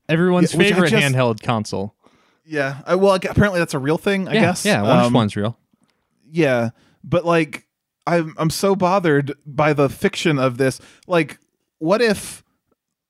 everyone's 0.09 0.53
Yeah, 0.53 0.59
favorite 0.59 0.89
just- 0.89 1.03
handheld 1.05 1.41
console. 1.41 1.95
yeah. 2.45 2.81
Uh, 2.85 2.97
well, 2.97 3.13
apparently 3.15 3.59
that's 3.59 3.73
a 3.73 3.79
real 3.79 3.97
thing. 3.97 4.27
I 4.27 4.33
yeah, 4.33 4.39
guess. 4.41 4.65
Yeah, 4.65 4.81
Wonder 4.81 5.03
Um, 5.05 5.11
Swan's 5.13 5.35
real. 5.35 5.57
Yeah, 6.29 6.69
but 7.03 7.25
like 7.25 7.67
I'm 8.07 8.33
I'm 8.37 8.49
so 8.49 8.75
bothered 8.75 9.33
by 9.45 9.73
the 9.73 9.87
fiction 9.89 10.39
of 10.39 10.57
this. 10.57 10.79
Like, 11.07 11.39
what 11.79 12.01
if 12.01 12.43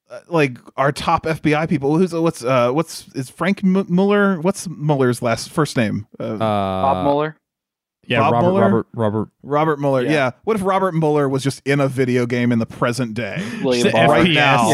uh, 0.09 0.19
like 0.27 0.57
our 0.75 0.91
top 0.91 1.25
FBI 1.25 1.67
people? 1.69 1.97
Who's 1.97 2.13
what's 2.13 2.43
uh 2.43 2.71
what's 2.71 3.07
is 3.15 3.29
Frank 3.29 3.63
M- 3.63 3.85
Mueller? 3.89 4.39
What's 4.41 4.67
Mueller's 4.67 5.21
last 5.21 5.49
first 5.49 5.77
name? 5.77 6.07
Uh, 6.19 6.23
Uh, 6.33 6.37
Bob 6.37 7.03
Mueller. 7.05 7.37
Yeah, 8.05 8.19
Bob 8.19 8.33
Robert, 8.33 8.47
Mueller? 8.47 8.61
Robert, 8.61 8.87
Robert. 8.93 9.29
Robert 9.43 9.79
Mueller. 9.79 10.03
Yeah. 10.03 10.11
yeah. 10.11 10.31
What 10.43 10.55
if 10.55 10.63
Robert 10.63 10.93
Mueller 10.93 11.29
was 11.29 11.43
just 11.43 11.61
in 11.65 11.79
a 11.79 11.87
video 11.87 12.25
game 12.25 12.51
in 12.51 12.59
the 12.59 12.65
present 12.65 13.13
day? 13.13 13.41
William 13.63 13.87
right 13.93 14.27
FPS. 14.27 14.33
now. 14.33 14.69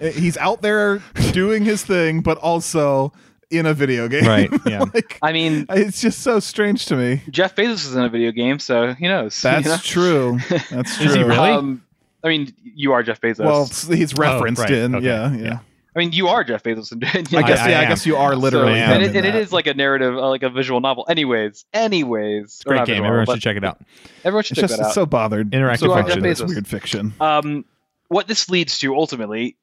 Yeah. 0.00 0.10
He's 0.10 0.36
out 0.36 0.60
there 0.60 1.00
doing 1.32 1.64
his 1.64 1.84
thing, 1.84 2.20
but 2.20 2.36
also 2.38 3.12
in 3.50 3.66
a 3.66 3.74
video 3.74 4.08
game. 4.08 4.26
Right, 4.26 4.50
yeah. 4.66 4.84
like, 4.92 5.18
I 5.22 5.32
mean, 5.32 5.66
it's 5.70 6.00
just 6.00 6.20
so 6.20 6.40
strange 6.40 6.86
to 6.86 6.96
me. 6.96 7.22
Jeff 7.30 7.54
Bezos 7.54 7.86
is 7.86 7.94
in 7.94 8.02
a 8.02 8.08
video 8.08 8.32
game, 8.32 8.58
so 8.58 8.94
he 8.94 9.06
knows? 9.06 9.36
you 9.44 9.50
That's 9.50 9.66
know? 9.66 9.76
true. 9.78 10.38
That's 10.70 10.96
true. 10.96 11.06
Is 11.06 11.14
he 11.14 11.22
really? 11.22 11.50
Um, 11.50 11.84
I 12.24 12.28
mean, 12.28 12.52
you 12.62 12.92
are 12.92 13.02
Jeff 13.02 13.20
Bezos. 13.20 13.44
Well, 13.44 13.66
he's 13.96 14.14
referenced 14.14 14.62
right. 14.62 14.72
in. 14.72 14.94
Okay. 14.96 15.06
Yeah, 15.06 15.34
yeah. 15.34 15.58
Yeah. 15.98 16.02
I 16.02 16.04
mean, 16.06 16.12
you 16.12 16.28
are 16.28 16.44
Jeff 16.44 16.62
Bezos. 16.62 16.92
And, 17.14 17.28
I 17.34 17.42
guess. 17.46 17.58
I 17.60 17.70
yeah, 17.70 17.80
I 17.80 17.82
am. 17.84 17.88
guess 17.88 18.06
you 18.06 18.16
are 18.16 18.34
literally. 18.36 18.72
So- 18.78 18.84
and, 18.84 19.02
it, 19.02 19.16
and 19.16 19.26
it 19.26 19.32
that. 19.32 19.34
is 19.36 19.52
like 19.52 19.66
a 19.66 19.74
narrative, 19.74 20.16
uh, 20.16 20.28
like 20.28 20.42
a 20.42 20.50
visual 20.50 20.80
novel. 20.80 21.06
Anyways, 21.08 21.64
anyways, 21.72 22.62
or 22.66 22.70
Great 22.74 22.86
game. 22.86 22.94
visual 22.96 23.06
Everyone 23.06 23.26
should 23.36 23.42
check 23.42 23.56
it 23.56 23.64
out. 23.64 23.80
Everyone 24.24 24.44
should 24.44 24.58
It's 24.58 24.60
check 24.62 24.68
just 24.70 24.78
that 24.80 24.88
it's 24.88 24.88
out. 24.90 24.94
so 24.94 25.06
bothered. 25.06 25.50
Interactive 25.50 25.78
so 25.80 25.94
fiction. 25.94 26.20
by 26.22 26.28
this 26.28 26.38
Jeff 26.38 26.46
Bezos. 26.46 26.50
weird 26.50 26.66
fiction. 26.66 27.14
um, 27.20 27.64
what 28.08 28.26
this 28.28 28.48
leads 28.48 28.78
to 28.78 28.94
ultimately 28.94 29.56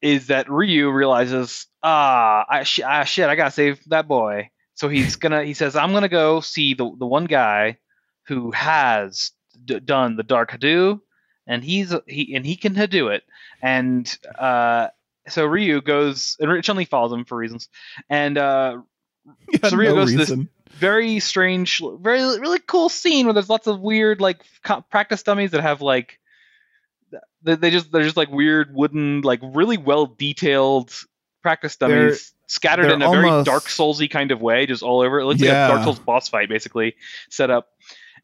is 0.00 0.28
that 0.28 0.48
Ryu 0.48 0.90
realizes, 0.90 1.66
ah, 1.82 2.44
I, 2.48 2.62
sh- 2.62 2.80
ah, 2.84 3.02
shit, 3.04 3.28
I 3.28 3.34
gotta 3.34 3.50
save 3.50 3.80
that 3.88 4.06
boy. 4.06 4.50
So 4.74 4.88
he's 4.88 5.16
gonna, 5.22 5.42
he 5.44 5.54
says, 5.54 5.74
I'm 5.74 5.92
gonna 5.92 6.08
go 6.08 6.40
see 6.40 6.74
the 6.74 6.90
the 6.98 7.06
one 7.06 7.24
guy 7.24 7.78
who 8.28 8.50
has 8.52 9.32
d- 9.64 9.80
done 9.80 10.14
the 10.16 10.22
Dark 10.22 10.52
Hado, 10.52 11.00
and 11.46 11.64
he's 11.64 11.92
he 12.06 12.34
and 12.36 12.46
he 12.46 12.54
can 12.56 12.74
Hado 12.74 13.12
it. 13.14 13.24
And 13.60 14.16
uh, 14.38 14.88
so 15.28 15.44
Ryu 15.46 15.80
goes, 15.80 16.36
and 16.40 16.62
Chun 16.64 16.76
Li 16.76 16.84
follows 16.84 17.12
him 17.12 17.24
for 17.24 17.36
reasons, 17.36 17.68
and 18.08 18.36
uh, 18.38 18.78
so 19.68 19.76
Ryu 19.76 19.90
no 19.90 19.94
goes 19.96 20.12
to 20.12 20.16
this- 20.18 20.32
very 20.72 21.18
strange, 21.18 21.82
very 22.00 22.20
really 22.20 22.60
cool 22.60 22.88
scene 22.88 23.26
where 23.26 23.32
there's 23.34 23.48
lots 23.48 23.66
of 23.66 23.80
weird 23.80 24.20
like 24.20 24.38
practice 24.90 25.22
dummies 25.22 25.50
that 25.50 25.62
have 25.62 25.80
like 25.82 26.20
they, 27.42 27.56
they 27.56 27.70
just 27.70 27.90
they're 27.90 28.04
just 28.04 28.16
like 28.16 28.30
weird 28.30 28.72
wooden 28.74 29.22
like 29.22 29.40
really 29.42 29.76
well 29.78 30.06
detailed 30.06 30.92
practice 31.42 31.76
dummies 31.76 31.96
They're- 31.96 32.34
scattered 32.46 32.84
they're 32.86 32.94
in 32.94 33.02
a 33.02 33.10
very 33.10 33.44
Dark 33.44 33.64
Soulsy 33.64 34.08
kind 34.10 34.30
of 34.30 34.40
way, 34.40 34.66
just 34.66 34.82
all 34.82 35.00
over. 35.00 35.20
It 35.20 35.26
looks 35.26 35.40
like 35.40 35.50
a 35.50 35.68
Dark 35.68 35.84
Souls 35.84 35.98
boss 35.98 36.28
fight 36.28 36.48
basically 36.48 36.94
set 37.28 37.50
up, 37.50 37.68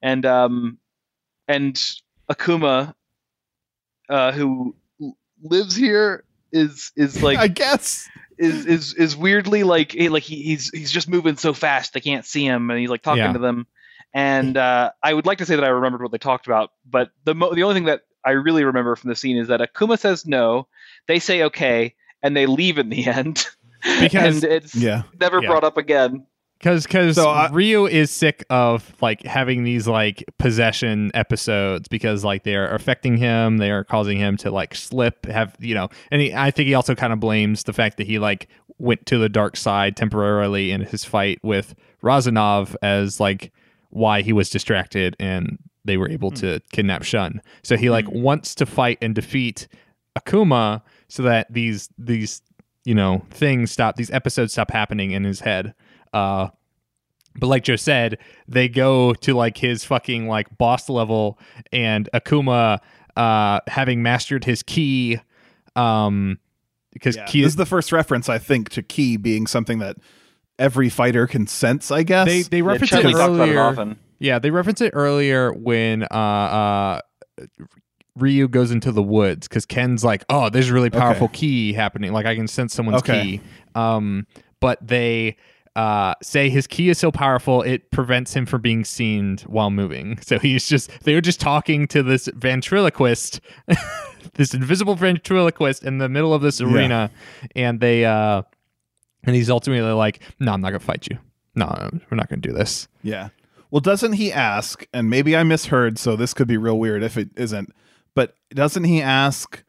and 0.01 0.25
um 0.25 0.79
and 1.49 1.79
Akuma, 2.31 2.95
uh, 4.09 4.33
who 4.33 4.75
lives 5.43 5.75
here 5.77 6.25
is 6.55 6.93
is 6.97 7.23
like 7.29 7.39
I 7.39 7.49
guess. 7.49 8.09
is 8.39 8.65
is 8.67 8.95
is 8.95 9.17
weirdly 9.17 9.63
like 9.63 9.93
he, 9.93 10.09
like 10.09 10.23
he, 10.23 10.43
he's 10.43 10.71
he's 10.71 10.91
just 10.91 11.09
moving 11.09 11.37
so 11.37 11.53
fast 11.53 11.93
they 11.93 12.01
can't 12.01 12.25
see 12.25 12.45
him 12.45 12.71
and 12.71 12.81
he's 12.81 12.89
like 12.91 13.03
talking 13.03 13.23
Yeah. 13.23 13.33
to 13.35 13.39
them 13.39 13.67
and 14.15 14.57
uh, 14.57 14.91
I 15.03 15.13
would 15.13 15.27
like 15.27 15.39
to 15.39 15.47
say 15.47 15.57
that 15.57 15.65
I 15.65 15.69
remembered 15.69 16.03
what 16.03 16.11
they 16.13 16.19
talked 16.19 16.47
about 16.47 16.71
but 16.89 17.11
the 17.25 17.35
mo- 17.35 17.55
the 17.55 17.63
only 17.65 17.75
thing 17.75 17.85
that 17.85 18.03
I 18.25 18.31
really 18.33 18.65
remember 18.65 18.97
from 18.97 19.11
the 19.11 19.17
scene 19.17 19.37
is 19.37 19.49
that 19.49 19.61
Akuma 19.61 19.99
says 19.99 20.27
no 20.27 20.67
they 21.07 21.19
say 21.19 21.43
okay 21.45 21.95
and 22.23 22.37
they 22.37 22.47
leave 22.47 22.79
in 22.79 22.89
the 22.89 23.07
end 23.19 23.47
Because- 24.01 24.43
and 24.43 24.53
it's 24.53 24.75
Yeah. 24.75 25.03
never 25.21 25.41
Yeah. 25.43 25.49
brought 25.49 25.65
up 25.65 25.77
again 25.77 26.27
Because 26.65 26.85
because 26.85 27.17
So 27.17 27.29
I- 27.29 27.51
Ryu 27.51 27.87
is 27.87 28.11
sick 28.11 28.43
of 28.49 28.91
like 29.03 29.23
having 29.25 29.65
these 29.65 29.87
like 29.87 30.25
possession 30.39 31.11
episodes 31.13 31.89
because 31.89 32.25
like 32.25 32.45
they 32.45 32.57
are 32.57 32.75
affecting 32.75 33.19
him, 33.19 33.59
they 33.59 33.71
are 33.71 33.85
causing 33.85 34.17
him 34.17 34.39
to 34.39 34.51
like 34.51 34.75
slip, 34.75 35.27
have 35.27 35.55
you 35.61 35.75
know, 35.75 35.91
and 36.11 36.23
he, 36.23 36.33
I 36.33 36.51
think 36.51 36.69
he 36.69 36.73
also 36.73 36.95
kind 36.95 37.13
of 37.13 37.21
blames 37.21 37.65
the 37.65 37.75
fact 37.75 37.99
that 37.99 38.07
he 38.07 38.19
like 38.19 38.49
went 38.79 39.05
to 39.07 39.19
the 39.19 39.29
dark 39.29 39.59
side 39.59 39.95
temporarily 39.95 40.71
in 40.71 40.81
his 40.81 41.05
fight 41.05 41.39
with 41.43 41.75
Razanov 42.01 42.75
as 42.81 43.21
like 43.21 43.53
why 43.91 44.23
he 44.23 44.33
was 44.33 44.49
distracted 44.49 45.17
and 45.21 45.59
they 45.85 45.99
were 45.99 46.09
able 46.09 46.31
hmm. 46.31 46.37
to 46.37 46.61
kidnap 46.73 47.03
Shun. 47.03 47.43
So 47.63 47.77
he 47.77 47.91
like 47.91 48.07
hmm. 48.07 48.23
wants 48.23 48.55
to 48.55 48.65
fight 48.65 48.97
and 49.03 49.15
defeat 49.15 49.69
Akuma 50.19 50.81
so 51.09 51.25
that 51.25 51.53
these 51.53 51.91
these 51.99 52.41
you 52.87 52.95
know 52.95 53.23
things 53.29 53.71
stop 53.71 53.97
these 53.97 54.11
episodes 54.11 54.53
stop 54.53 54.71
happening 54.71 55.11
in 55.11 55.25
his 55.25 55.41
head. 55.41 55.75
Uh 56.15 56.49
but 57.37 57.49
like 57.49 57.65
Joe 57.65 57.77
said, 57.77 58.19
they 58.47 58.69
go 58.69 59.13
to 59.15 59.35
like 59.35 59.59
his 59.59 59.85
fucking 59.85 60.29
like 60.29 60.57
boss 60.57 60.89
level 60.89 61.39
and 61.73 62.09
Akuma 62.15 62.79
uh 63.17 63.61
having 63.67 64.03
mastered 64.03 64.45
his 64.45 64.63
ki 64.63 65.19
um 65.77 66.39
because 66.93 67.17
Yeah. 67.17 67.25
ki 67.27 67.43
This 67.43 67.53
is 67.53 67.57
the 67.57 67.67
first 67.67 67.91
reference 67.93 68.29
I 68.29 68.39
think 68.39 68.69
to 68.71 68.83
ki 68.83 69.17
being 69.17 69.47
something 69.49 69.81
that 69.81 69.97
every 70.61 70.89
fighter 70.89 71.27
can 71.27 71.49
sense. 71.49 71.91
I 71.91 72.05
guess. 72.05 72.27
they 72.29 72.43
they 72.43 72.63
reference 72.63 72.91
Chun-Li 72.91 73.11
it 73.11 73.13
talked 73.15 73.35
about 73.35 73.49
it 73.49 73.53
earlier. 73.53 73.61
often 73.61 73.99
Yeah, 74.21 74.39
they 74.39 74.53
reference 74.53 74.81
it 74.81 74.93
earlier 74.95 75.53
when 75.53 76.05
uh, 76.05 76.07
uh, 76.15 77.01
Ryu 78.17 78.47
goes 78.47 78.71
into 78.71 78.93
the 78.93 79.03
woods 79.03 79.49
because 79.49 79.67
Ken's 79.67 80.05
like, 80.05 80.25
"Oh, 80.29 80.49
there's 80.51 80.71
a 80.71 80.73
really 80.73 80.91
powerful 80.91 81.29
ki 81.29 81.73
happening. 81.73 82.13
Like 82.13 82.27
I 82.27 82.37
can 82.37 82.47
sense 82.47 82.73
someone's 82.73 82.99
Okay. 82.99 83.39
ki." 83.39 83.41
Um, 83.75 84.27
but 84.61 84.79
they 84.87 85.37
uh, 85.77 86.15
say 86.23 86.49
his 86.49 86.67
ki 86.67 86.89
is 86.89 86.99
so 86.99 87.11
powerful 87.11 87.63
it 87.63 87.91
prevents 87.91 88.33
him 88.35 88.47
from 88.47 88.61
being 88.61 88.85
seen 88.85 89.39
while 89.47 89.71
moving. 89.71 90.19
So 90.23 90.39
he's 90.39 90.69
just 90.69 90.91
they 91.05 91.15
were 91.15 91.21
just 91.21 91.41
talking 91.41 91.87
to 91.89 92.03
this 92.03 92.29
ventriloquist, 92.35 93.41
this 94.35 94.55
invisible 94.55 94.95
ventriloquist 94.95 95.83
in 95.83 95.99
the 95.99 96.09
middle 96.09 96.33
of 96.35 96.43
this 96.43 96.61
Yeah. 96.61 96.67
arena, 96.69 97.11
and 97.57 97.81
they 97.81 98.05
uh, 98.05 98.43
and 99.25 99.35
he's 99.35 99.51
ultimately 99.51 99.91
like, 99.93 100.21
"No, 100.41 100.53
I'm 100.53 100.61
not 100.61 100.71
gonna 100.71 100.81
fight 100.81 101.09
you. 101.11 101.19
No, 101.55 101.67
we're 102.11 102.17
not 102.17 102.29
gonna 102.29 102.41
do 102.43 102.53
this." 102.53 102.87
Yeah. 103.03 103.29
Well, 103.71 103.81
doesn't 103.81 104.13
he 104.13 104.33
ask, 104.33 104.87
and 104.93 105.11
maybe 105.11 105.37
I 105.37 105.43
misheard, 105.43 105.99
so 105.99 106.15
this 106.15 106.33
could 106.35 106.47
be 106.47 106.57
real 106.57 106.79
weird 106.79 107.03
if 107.03 107.17
it 107.19 107.31
isn't, 107.37 107.73
but 108.15 108.37
doesn't 108.51 108.85
he 108.85 109.03
ask, 109.03 109.65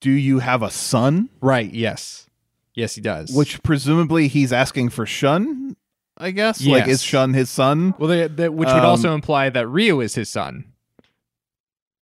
do 0.00 0.10
you 0.10 0.40
have 0.40 0.62
a 0.64 0.70
son? 0.70 1.28
Right. 1.40 1.72
Yes. 1.72 2.28
Yes, 2.74 2.94
he 2.94 3.00
does. 3.00 3.30
Which 3.32 3.62
presumably 3.62 4.28
he's 4.28 4.52
asking 4.52 4.88
for 4.90 5.06
Shun, 5.06 5.76
I 6.18 6.30
guess? 6.32 6.64
Like, 6.64 6.88
is 6.88 7.02
Shun 7.02 7.32
his 7.34 7.48
son? 7.50 7.94
well, 7.98 8.08
they, 8.08 8.26
they, 8.28 8.48
which 8.48 8.66
would 8.68 8.78
Um, 8.78 8.84
also 8.86 9.14
imply 9.14 9.48
that 9.50 9.68
Ryu 9.68 10.00
is 10.00 10.14
his 10.14 10.28
son. 10.28 10.72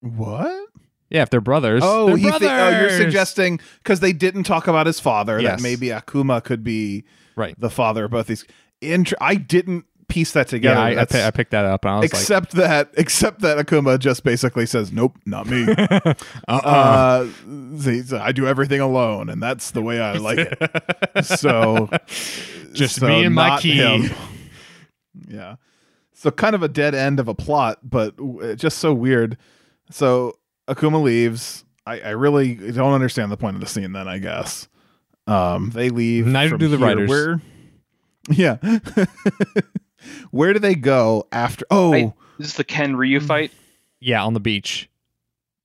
What? 0.01 0.69
Yeah, 1.11 1.23
if 1.23 1.31
they're 1.31 1.41
brothers. 1.41 1.83
Oh, 1.85 2.07
they're 2.07 2.17
he 2.17 2.31
thi- 2.31 2.47
oh, 2.49 2.81
you're 2.81 2.91
suggesting, 2.91 3.61
because 3.83 4.01
they 4.01 4.13
didn't 4.13 4.45
talk 4.45 4.69
about 4.69 4.87
his 4.87 5.01
father, 5.01 5.41
Yes. 5.41 5.57
that 5.57 5.63
maybe 5.63 5.89
Akuma 5.89 6.43
could 6.43 6.63
be 6.63 7.05
right. 7.37 7.55
the 7.59 7.71
father 7.71 8.05
of 8.05 8.13
both 8.13 8.29
these. 8.29 8.45
Int- 8.81 9.13
I 9.21 9.35
didn't 9.35 9.85
piece 10.11 10.33
that 10.33 10.49
together. 10.49 10.79
Yeah, 10.79 10.99
I, 10.99 11.03
I, 11.03 11.05
pi- 11.07 11.27
I 11.27 11.31
picked 11.31 11.53
that 11.53 11.65
up, 11.65 11.85
and 11.85 11.95
I 11.95 11.97
was 12.01 12.11
except 12.11 12.53
that 12.53 12.91
except 12.95 13.41
that 13.41 13.65
Akuma 13.65 13.99
just 13.99 14.25
basically 14.25 14.67
says, 14.67 14.93
"Nope, 14.93 15.17
not 15.25 15.47
me." 15.47 15.67
uh-uh. 15.73 16.17
uh, 16.49 17.29
I 18.21 18.33
do 18.33 18.47
everything 18.47 18.81
alone, 18.81 19.29
and 19.31 19.43
that's 19.43 19.71
the 19.71 19.83
way 19.83 20.01
I 20.01 20.15
like 20.19 20.39
it. 20.39 21.23
So, 21.25 21.89
Just 22.73 22.97
so 22.97 23.07
me 23.09 23.25
and 23.25 23.35
my 23.35 23.59
ki. 23.61 23.73
him. 23.73 24.11
Yeah. 25.29 25.57
So 26.13 26.31
kind 26.31 26.55
of 26.55 26.63
a 26.63 26.69
dead 26.69 26.95
end 26.95 27.19
of 27.21 27.29
a 27.29 27.35
plot, 27.35 27.79
but 27.83 28.15
just 28.57 28.79
so 28.79 28.93
weird. 28.93 29.37
So 29.91 30.39
Akuma 30.69 31.03
leaves. 31.03 31.65
I, 31.87 32.01
I 32.01 32.11
really 32.11 32.55
don't 32.55 32.93
understand 32.93 33.33
the 33.33 33.37
point 33.37 33.57
of 33.57 33.61
the 33.61 33.67
scene. 33.67 33.93
Then 33.93 34.07
I 34.07 34.19
guess 34.19 34.69
um, 35.27 35.71
they 35.71 35.91
leave. 35.91 36.27
Neither 36.27 36.57
do 36.57 36.69
the 36.69 36.77
here. 36.77 36.87
writers. 36.87 37.09
Where? 37.09 37.41
Yeah. 38.31 38.59
Where 40.31 40.53
do 40.53 40.59
they 40.59 40.75
go 40.75 41.27
after? 41.33 41.65
Oh, 41.71 41.93
I- 41.95 42.13
Is 42.39 42.47
this 42.49 42.55
the 42.55 42.65
Ken 42.65 42.97
Ryu 42.97 43.21
mm. 43.21 43.27
fight? 43.27 43.53
yeah, 44.01 44.23
on 44.25 44.33
the 44.35 44.41
beach, 44.41 44.89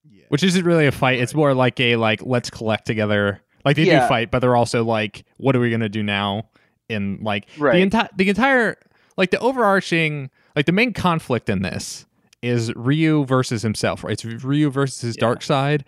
yeah. 0.10 0.26
which 0.30 0.44
isn't 0.44 0.66
really 0.66 0.88
a 0.88 0.92
fight. 0.92 1.20
It's 1.20 1.34
more 1.34 1.54
like 1.54 1.80
a 1.80 1.96
like 1.96 2.22
let's 2.24 2.50
collect 2.50 2.86
together. 2.86 3.42
Like 3.64 3.78
they 3.78 3.86
do 3.86 3.98
fight, 4.08 4.30
but 4.30 4.40
they're 4.40 4.56
also 4.56 4.84
like, 4.84 5.26
what 5.38 5.56
are 5.56 5.60
we 5.60 5.72
gonna 5.72 5.90
do 5.90 6.04
now? 6.04 6.50
In 6.90 7.20
like 7.24 7.48
the 7.56 7.78
entire 7.78 8.10
the 8.16 8.30
entire 8.30 8.78
like 9.18 9.32
the 9.32 9.40
overarching 9.40 10.30
like 10.56 10.66
the 10.68 10.72
main 10.72 10.94
conflict 10.94 11.50
in 11.50 11.62
this 11.64 12.06
is 12.44 12.72
Ryu 12.76 13.26
versus 13.26 13.64
himself, 13.64 14.04
right? 14.04 14.14
It's 14.24 14.44
Ryu 14.44 14.70
versus 14.70 15.02
his 15.02 15.16
Yeah. 15.16 15.22
dark 15.22 15.42
side, 15.42 15.84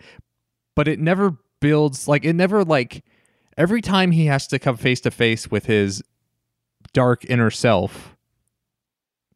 but 0.74 0.88
it 0.88 0.98
never 0.98 1.36
builds 1.60 2.08
like 2.08 2.24
it 2.24 2.32
never 2.32 2.64
like 2.64 3.04
every 3.56 3.80
time 3.80 4.10
he 4.10 4.26
has 4.26 4.46
to 4.48 4.58
come 4.58 4.76
face 4.76 5.00
to 5.02 5.10
face 5.12 5.48
with 5.50 5.66
his 5.66 6.02
dark 6.92 7.24
inner 7.26 7.50
self, 7.50 8.16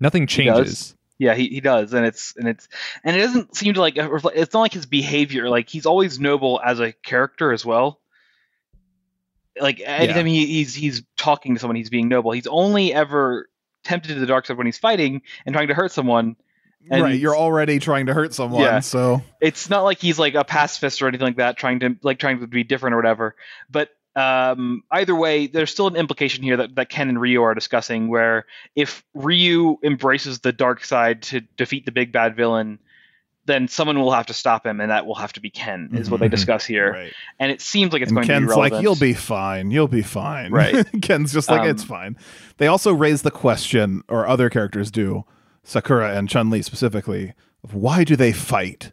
nothing 0.02 0.22
He 0.22 0.26
changes. 0.26 0.94
Yeah, 1.18 1.34
he, 1.34 1.48
he 1.48 1.60
does, 1.60 1.92
and 1.92 2.04
it's 2.04 2.34
and 2.36 2.48
it's 2.48 2.68
and 3.04 3.14
it 3.14 3.20
doesn't 3.20 3.54
seem 3.54 3.74
to 3.74 3.80
like 3.80 3.96
uh, 3.96 4.08
it's 4.34 4.52
not 4.52 4.60
like 4.60 4.72
his 4.72 4.86
behavior. 4.86 5.48
Like 5.48 5.68
he's 5.68 5.86
always 5.86 6.18
noble 6.18 6.60
as 6.64 6.80
a 6.80 6.92
character 6.92 7.52
as 7.52 7.64
well. 7.64 8.00
Like 9.60 9.80
anytime 9.84 10.26
he, 10.26 10.46
he's 10.46 10.74
he's 10.74 11.02
talking 11.16 11.54
to 11.54 11.60
someone, 11.60 11.76
he's 11.76 11.90
being 11.90 12.08
noble. 12.08 12.32
He's 12.32 12.48
only 12.48 12.92
ever 12.92 13.48
tempted 13.84 14.14
to 14.14 14.20
the 14.20 14.26
dark 14.26 14.46
side 14.46 14.56
when 14.56 14.66
he's 14.66 14.78
fighting 14.78 15.22
and 15.46 15.54
trying 15.54 15.68
to 15.68 15.74
hurt 15.74 15.92
someone. 15.92 16.36
And 16.90 17.02
right, 17.02 17.18
you're 17.20 17.36
already 17.36 17.78
trying 17.78 18.06
to 18.06 18.14
hurt 18.14 18.34
someone, 18.34 18.62
Yeah. 18.62 18.80
so 18.80 19.22
it's 19.40 19.70
not 19.70 19.82
like 19.82 20.00
he's 20.00 20.18
like 20.18 20.34
a 20.34 20.42
pacifist 20.42 21.00
or 21.00 21.06
anything 21.06 21.26
like 21.26 21.36
that, 21.36 21.56
trying 21.56 21.78
to 21.80 21.96
like 22.02 22.18
trying 22.18 22.40
to 22.40 22.48
be 22.48 22.64
different 22.64 22.94
or 22.94 22.96
whatever. 22.96 23.36
But 23.70 23.90
um, 24.16 24.82
either 24.90 25.14
way, 25.14 25.46
there's 25.46 25.70
still 25.70 25.86
an 25.86 25.96
implication 25.96 26.42
here 26.42 26.56
that, 26.58 26.74
that 26.74 26.88
Ken 26.88 27.08
and 27.08 27.20
Ryu 27.20 27.42
are 27.42 27.54
discussing, 27.54 28.08
where 28.08 28.46
if 28.76 29.04
Ryu 29.14 29.78
embraces 29.82 30.40
the 30.40 30.52
dark 30.52 30.84
side 30.84 31.22
to 31.22 31.40
defeat 31.56 31.86
the 31.86 31.92
big 31.92 32.12
bad 32.12 32.36
villain, 32.36 32.78
then 33.46 33.66
someone 33.66 33.98
will 33.98 34.12
have 34.12 34.26
to 34.26 34.34
stop 34.34 34.64
him, 34.64 34.80
and 34.80 34.90
that 34.90 35.04
will 35.04 35.16
have 35.16 35.32
to 35.32 35.40
be 35.40 35.50
Ken. 35.50 35.90
Is 35.94 36.08
what 36.08 36.20
they 36.20 36.28
Mhm. 36.28 36.32
discuss 36.32 36.64
here, 36.64 36.92
right. 36.92 37.12
and 37.40 37.50
it 37.50 37.60
seems 37.60 37.92
like 37.92 38.00
it's 38.02 38.10
and 38.12 38.16
going 38.16 38.26
to 38.28 38.32
be 38.32 38.46
Ken's 38.46 38.56
like, 38.56 38.82
"You'll 38.82 38.94
be 38.94 39.14
fine. 39.14 39.70
You'll 39.72 39.88
be 39.88 40.02
fine." 40.02 40.52
Right. 40.52 40.86
Ken's 41.02 41.32
just 41.32 41.50
like, 41.50 41.62
Um, 41.62 41.68
"It's 41.68 41.82
fine." 41.82 42.16
They 42.58 42.68
also 42.68 42.92
raise 42.94 43.22
the 43.22 43.32
question, 43.32 44.04
or 44.06 44.28
other 44.28 44.48
characters 44.48 44.92
do, 44.92 45.24
Sakura 45.64 46.16
and 46.16 46.28
Chun 46.28 46.50
Li 46.50 46.62
specifically, 46.62 47.32
of 47.64 47.74
why 47.74 48.04
do 48.04 48.14
they 48.14 48.32
fight? 48.32 48.92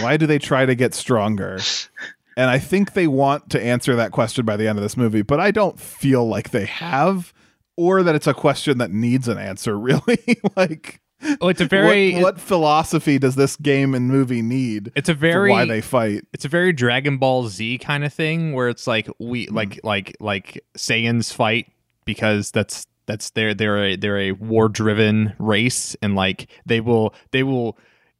Why 0.00 0.16
do 0.16 0.26
they 0.26 0.40
try 0.40 0.66
to 0.66 0.74
get 0.74 0.92
stronger? 0.94 1.60
And 2.36 2.50
I 2.50 2.58
think 2.58 2.92
they 2.92 3.06
want 3.06 3.48
to 3.50 3.62
answer 3.62 3.96
that 3.96 4.12
question 4.12 4.44
by 4.44 4.56
the 4.56 4.68
end 4.68 4.78
of 4.78 4.82
this 4.82 4.96
movie, 4.96 5.22
but 5.22 5.40
I 5.40 5.50
don't 5.50 5.80
feel 5.80 6.26
like 6.28 6.50
they 6.50 6.66
have, 6.66 7.32
or 7.76 8.02
that 8.02 8.14
it's 8.14 8.26
a 8.26 8.34
question 8.34 8.78
that 8.78 8.90
needs 8.90 9.26
an 9.28 9.38
answer. 9.38 9.78
Really, 9.78 10.18
like. 10.56 11.00
Oh, 11.40 11.48
it's 11.48 11.62
a 11.62 11.66
very 11.66 12.12
what, 12.16 12.22
what 12.22 12.40
philosophy 12.40 13.18
does 13.18 13.36
this 13.36 13.56
game 13.56 13.94
and 13.94 14.06
movie 14.10 14.42
need 14.42 14.92
it's 14.94 15.08
a 15.08 15.14
very 15.14 15.50
why 15.50 15.64
they 15.64 15.80
fight? 15.80 16.24
it's 16.34 16.44
a 16.44 16.48
very 16.48 16.74
Dragon 16.74 17.16
Ball 17.16 17.48
Z 17.48 17.78
kind 17.78 18.04
of 18.04 18.12
thing 18.12 18.52
where 18.52 18.68
it's 18.68 18.86
like 18.86 19.08
we 19.18 19.46
Hmm. 19.46 19.54
like 19.56 19.80
like 19.82 20.14
like 20.20 20.62
Saiyans 20.76 21.32
fight 21.32 21.72
because 22.04 22.50
that's 22.50 22.84
that's 23.06 23.30
their 23.30 23.54
they're 23.54 23.82
a 23.82 23.96
they're 23.96 24.18
a 24.18 24.32
war 24.32 24.68
driven 24.68 25.32
race 25.38 25.96
and 26.02 26.14
like 26.16 26.48
they 26.66 26.82
will 26.82 27.14
they 27.30 27.42
will 27.42 27.78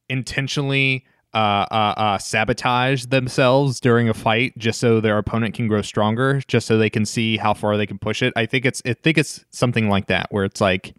intentionally 0.09 1.05
uh, 1.37 1.67
uh, 1.71 1.95
uh, 1.99 2.19
sabotage 2.19 3.05
themselves 3.05 3.79
during 3.79 4.09
a 4.09 4.15
fight 4.15 4.57
just 4.57 4.81
so 4.81 5.01
their 5.03 5.19
opponent 5.19 5.55
can 5.55 5.69
grow 5.69 5.83
stronger, 5.83 6.41
just 6.49 6.67
so 6.67 6.79
they 6.79 6.89
can 6.89 7.05
see 7.05 7.37
how 7.37 7.53
far 7.53 7.77
they 7.77 7.85
can 7.87 7.99
push 7.99 8.23
it. 8.23 8.33
I 8.37 8.47
think 8.47 8.65
it's 8.65 8.81
I 8.87 8.95
think 8.95 9.19
it's 9.19 9.45
something 9.51 9.91
like 9.91 10.07
that 10.07 10.29
where 10.31 10.45
it's 10.47 10.63
like 10.63 10.95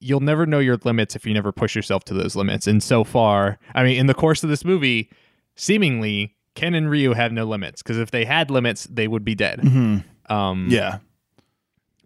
you'll 0.00 0.18
never 0.18 0.46
know 0.46 0.58
your 0.58 0.78
limits 0.84 1.14
if 1.14 1.24
you 1.24 1.32
never 1.32 1.52
push 1.52 1.76
yourself 1.76 2.02
to 2.06 2.14
those 2.14 2.34
limits. 2.34 2.66
And 2.66 2.82
so 2.82 3.04
far, 3.04 3.60
I 3.72 3.84
mean, 3.84 3.98
in 3.98 4.06
the 4.06 4.14
course 4.14 4.42
of 4.42 4.50
this 4.50 4.64
movie, 4.64 5.10
seemingly 5.54 6.34
Ken 6.56 6.74
and 6.74 6.90
Ryu 6.90 7.12
have 7.12 7.30
no 7.30 7.44
limits 7.44 7.84
because 7.84 7.98
if 7.98 8.10
they 8.10 8.24
had 8.24 8.50
limits, 8.50 8.88
they 8.90 9.06
would 9.06 9.24
be 9.24 9.36
dead. 9.36 9.60
Mm-hmm. 9.60 10.32
Um, 10.34 10.66
Yeah, 10.70 10.98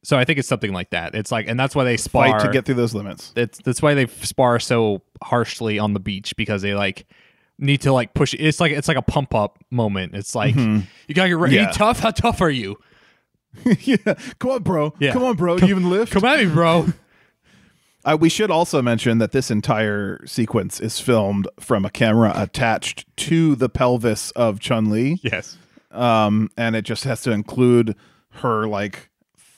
So 0.05 0.17
I 0.19 0.25
think 0.25 0.39
it's 0.39 0.47
something 0.49 0.73
like 0.73 0.91
that. 0.91 1.15
It's 1.15 1.33
like, 1.33 1.49
and 1.49 1.59
that's 1.59 1.75
why 1.75 1.83
they 1.85 1.97
spar. 1.97 2.29
fight 2.39 2.41
to 2.47 2.53
get 2.53 2.65
through 2.67 2.75
those 2.77 2.95
limits. 2.95 3.31
That's 3.35 3.59
that's 3.65 3.81
why 3.83 3.95
they 3.95 4.07
spar 4.07 4.61
so 4.61 5.03
harshly 5.23 5.79
on 5.79 5.95
the 5.95 6.01
beach 6.01 6.37
because 6.37 6.63
they 6.63 6.75
like 6.75 7.07
need 7.59 7.81
to 7.83 7.93
like 7.93 8.15
push. 8.15 8.35
It's 8.39 8.61
like 8.61 8.73
it's 8.73 8.87
like 8.89 8.97
a 8.99 9.03
pump 9.03 9.35
up 9.35 9.59
moment. 9.71 10.15
It's 10.15 10.35
like 10.35 10.55
Mhm. 10.55 10.85
you 11.09 11.15
gotta 11.15 11.31
get 11.31 11.39
ready. 11.39 11.57
Yeah. 11.57 11.71
Tough? 11.71 12.01
How 12.01 12.11
tough 12.11 12.41
are 12.41 12.51
you? 12.51 12.77
yeah, 13.81 13.97
come 14.41 14.51
on, 14.51 14.63
bro. 14.63 14.93
Yeah. 14.99 15.13
Come 15.13 15.23
on, 15.25 15.37
bro. 15.37 15.59
Come- 15.59 15.69
you 15.69 15.77
even 15.77 15.89
lift? 15.91 16.13
Come 16.13 16.25
at 16.25 16.39
me, 16.41 16.47
bro. 16.47 16.87
Uh, 18.07 18.19
we 18.21 18.29
should 18.29 18.51
also 18.51 18.83
mention 18.83 19.17
that 19.17 19.33
this 19.33 19.51
entire 19.51 20.21
sequence 20.27 20.79
is 20.79 21.01
filmed 21.01 21.49
from 21.59 21.87
a 21.87 21.91
camera 21.91 22.31
attached 22.37 23.07
to 23.17 23.55
the 23.57 23.67
pelvis 23.71 24.31
of 24.33 24.61
Chun 24.61 24.91
Li, 24.91 25.19
yes. 25.23 25.57
um, 25.91 26.51
and 26.59 26.77
it 26.77 26.83
just 26.83 27.05
has 27.05 27.23
to 27.23 27.31
include 27.31 27.97
her 28.43 28.67
like 28.69 29.09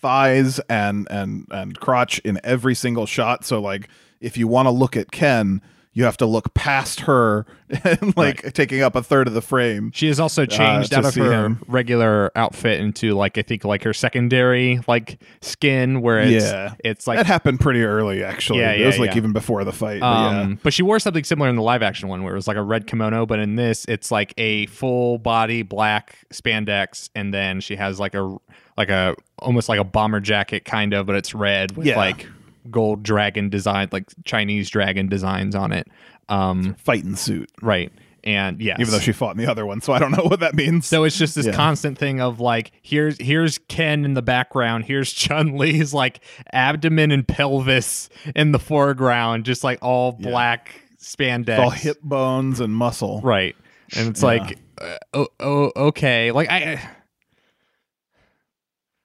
thighs 0.07 0.61
and 0.68 1.09
and 1.11 1.46
and 1.50 1.80
crotch 1.80 2.20
in 2.20 2.38
every 2.44 2.74
single 2.76 3.07
shot. 3.07 3.44
So 3.44 3.61
like, 3.61 3.88
if 4.20 4.36
you 4.36 4.46
want 4.46 4.66
to 4.66 4.70
look 4.70 4.96
at 4.96 5.11
Ken, 5.11 5.61
you 5.94 6.04
have 6.04 6.18
to 6.18 6.26
look 6.26 6.52
past 6.54 7.00
her 7.00 7.46
and 7.84 8.14
like 8.16 8.52
taking 8.52 8.82
up 8.82 8.94
a 8.94 9.02
third 9.02 9.26
of 9.26 9.34
the 9.34 9.40
frame. 9.40 9.90
She 9.94 10.07
has 10.09 10.20
also 10.20 10.44
changed 10.46 10.90
to 10.92 10.98
out 10.98 11.07
of 11.07 11.14
her 11.16 11.32
him. 11.46 11.62
regular 11.66 12.30
outfit 12.36 12.80
into 12.80 13.14
like 13.14 13.36
I 13.38 13.42
think 13.42 13.64
like 13.64 13.82
her 13.82 13.94
secondary 13.94 14.78
like 14.86 15.20
skin 15.40 16.02
where 16.02 16.20
it's 16.20 16.44
Yeah. 16.44 16.74
it's 16.84 17.07
like 17.07 17.16
that 17.16 17.26
happened 17.26 17.61
pretty 17.61 17.82
early, 17.82 18.22
actually. 18.22 18.61
Yeah, 18.61 18.72
it 18.72 18.84
was 18.86 18.98
like 18.98 19.12
yeah. 19.12 19.16
even 19.16 19.32
before 19.32 19.64
the 19.64 19.72
fight. 19.72 20.00
but 20.00 20.07
yeah. 20.07 20.40
Um, 20.42 20.61
but 20.62 20.72
she 20.74 20.82
wore 20.82 20.98
something 21.00 21.24
similar 21.24 21.48
in 21.48 21.57
the 21.57 21.62
live 21.62 21.82
action 21.82 22.09
one 22.09 22.22
where 22.22 22.34
it 22.34 22.36
was 22.36 22.46
like 22.46 22.59
a 22.59 22.62
red 22.62 22.86
kimono, 22.86 23.24
but 23.26 23.38
in 23.40 23.57
this 23.57 23.86
it's 23.88 24.11
like 24.11 24.34
a 24.36 24.66
full 24.66 25.18
body 25.18 25.62
black 25.62 26.18
spandex, 26.32 27.09
and 27.16 27.32
then 27.34 27.61
she 27.61 27.74
has 27.74 27.98
like 27.98 28.14
a 28.14 28.36
like 28.76 28.90
a 28.90 29.16
almost 29.41 29.68
like 29.68 29.78
a 29.80 29.84
bomber 29.84 30.20
jacket 30.20 30.64
kind 30.64 30.93
of, 30.95 31.07
but 31.07 31.16
it's 31.16 31.34
red 31.34 31.76
with 31.76 31.87
Yeah. 31.87 31.97
like 31.97 32.26
gold 32.70 33.03
dragon 33.03 33.49
design, 33.49 33.89
like 33.93 34.05
Chinese 34.24 34.70
dragon 34.70 35.09
designs 35.09 35.55
on 35.55 35.72
it. 35.72 35.89
Um, 36.28 36.74
fighting 36.82 37.14
suit. 37.14 37.51
right, 37.62 37.93
and 38.24 38.61
yes, 38.61 38.80
even 38.80 38.91
though 38.91 38.99
she 38.99 39.12
fought 39.12 39.30
in 39.30 39.37
the 39.37 39.49
other 39.49 39.64
one, 39.64 39.80
so 39.80 39.93
I 39.93 40.01
don't 40.01 40.11
know 40.16 40.24
what 40.24 40.41
that 40.41 40.55
means. 40.57 40.84
So 40.87 41.05
it's 41.05 41.16
just 41.16 41.37
this 41.37 41.47
Yeah. 41.47 41.53
constant 41.53 41.97
thing 41.99 42.20
of 42.20 42.41
like 42.41 42.72
here's 42.82 43.16
here's 43.20 43.59
Ken 43.68 44.05
in 44.05 44.14
the 44.14 44.22
background, 44.22 44.87
here's 44.87 45.12
Chun 45.12 45.57
Li's 45.57 45.95
like 45.95 46.18
abdomen 46.53 47.12
and 47.12 47.26
pelvis 47.28 48.09
in 48.34 48.51
the 48.51 48.59
foreground, 48.59 49.45
just 49.45 49.62
like 49.62 49.78
all 49.82 50.16
Yeah. 50.18 50.30
black 50.30 50.70
spandex, 50.99 51.49
It's 51.51 51.61
all 51.61 51.70
hip 51.70 51.99
bones 52.03 52.59
and 52.59 52.74
muscle. 52.74 53.20
right? 53.22 53.55
And 53.97 54.09
it's 54.09 54.22
Yeah. 54.22 54.26
like, 54.26 54.59
uh, 54.80 54.97
oh, 55.14 55.28
oh, 55.39 55.72
okay, 55.76 56.32
like 56.32 56.51
I, 56.51 56.80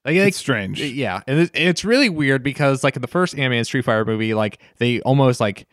like, 0.06 0.16
like 0.18 0.28
It's 0.30 0.38
strange. 0.38 0.82
yeah, 0.82 1.22
and 1.28 1.40
it's, 1.40 1.52
it's 1.54 1.86
really 1.86 2.10
weird 2.10 2.44
because 2.44 2.84
like 2.84 2.96
in 2.96 3.02
the 3.02 3.08
first 3.08 3.38
animated 3.38 3.66
Street 3.68 3.86
Fighter 3.86 4.06
movie, 4.06 4.34
like 4.34 4.60
they 4.78 5.00
almost 5.02 5.40
like 5.40 5.68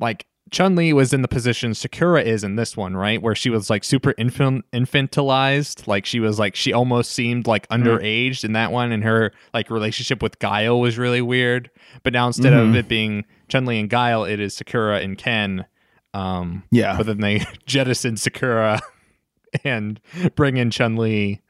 like 0.00 0.26
Chun 0.50 0.76
Li 0.76 0.94
was 0.94 1.12
in 1.12 1.20
the 1.20 1.28
position 1.28 1.74
Sakura 1.74 2.22
is 2.22 2.42
in 2.42 2.56
this 2.56 2.74
one, 2.74 2.96
right? 2.96 3.20
Where 3.20 3.34
she 3.34 3.50
was 3.50 3.68
like 3.68 3.84
super 3.84 4.14
infant 4.16 4.64
infantilized, 4.72 5.86
like 5.86 6.06
she 6.06 6.20
was 6.20 6.38
like 6.38 6.56
she 6.56 6.72
almost 6.72 7.12
seemed 7.12 7.46
like 7.46 7.68
Mm-hmm. 7.68 7.82
underaged 7.86 8.44
in 8.44 8.52
that 8.54 8.72
one, 8.72 8.90
and 8.92 9.04
her 9.04 9.32
like 9.52 9.70
relationship 9.70 10.22
with 10.22 10.38
Guile 10.38 10.80
was 10.80 10.96
really 10.98 11.20
weird. 11.20 11.70
But 12.02 12.12
now 12.14 12.26
instead 12.26 12.52
of 12.54 12.68
Mhm. 12.68 12.76
it 12.76 12.88
being 12.88 13.24
Chun 13.48 13.66
Li 13.66 13.78
and 13.78 13.90
Guile, 13.90 14.24
it 14.24 14.40
is 14.40 14.54
Sakura 14.54 15.00
and 15.00 15.18
Ken. 15.18 15.66
Um, 16.14 16.62
Yeah. 16.70 16.96
but 16.96 17.04
then 17.06 17.20
they 17.20 17.44
jettison 17.66 18.16
Sakura 18.16 18.80
and 19.64 20.00
bring 20.34 20.56
in 20.56 20.70
Chun 20.70 20.96
Li. 20.96 21.42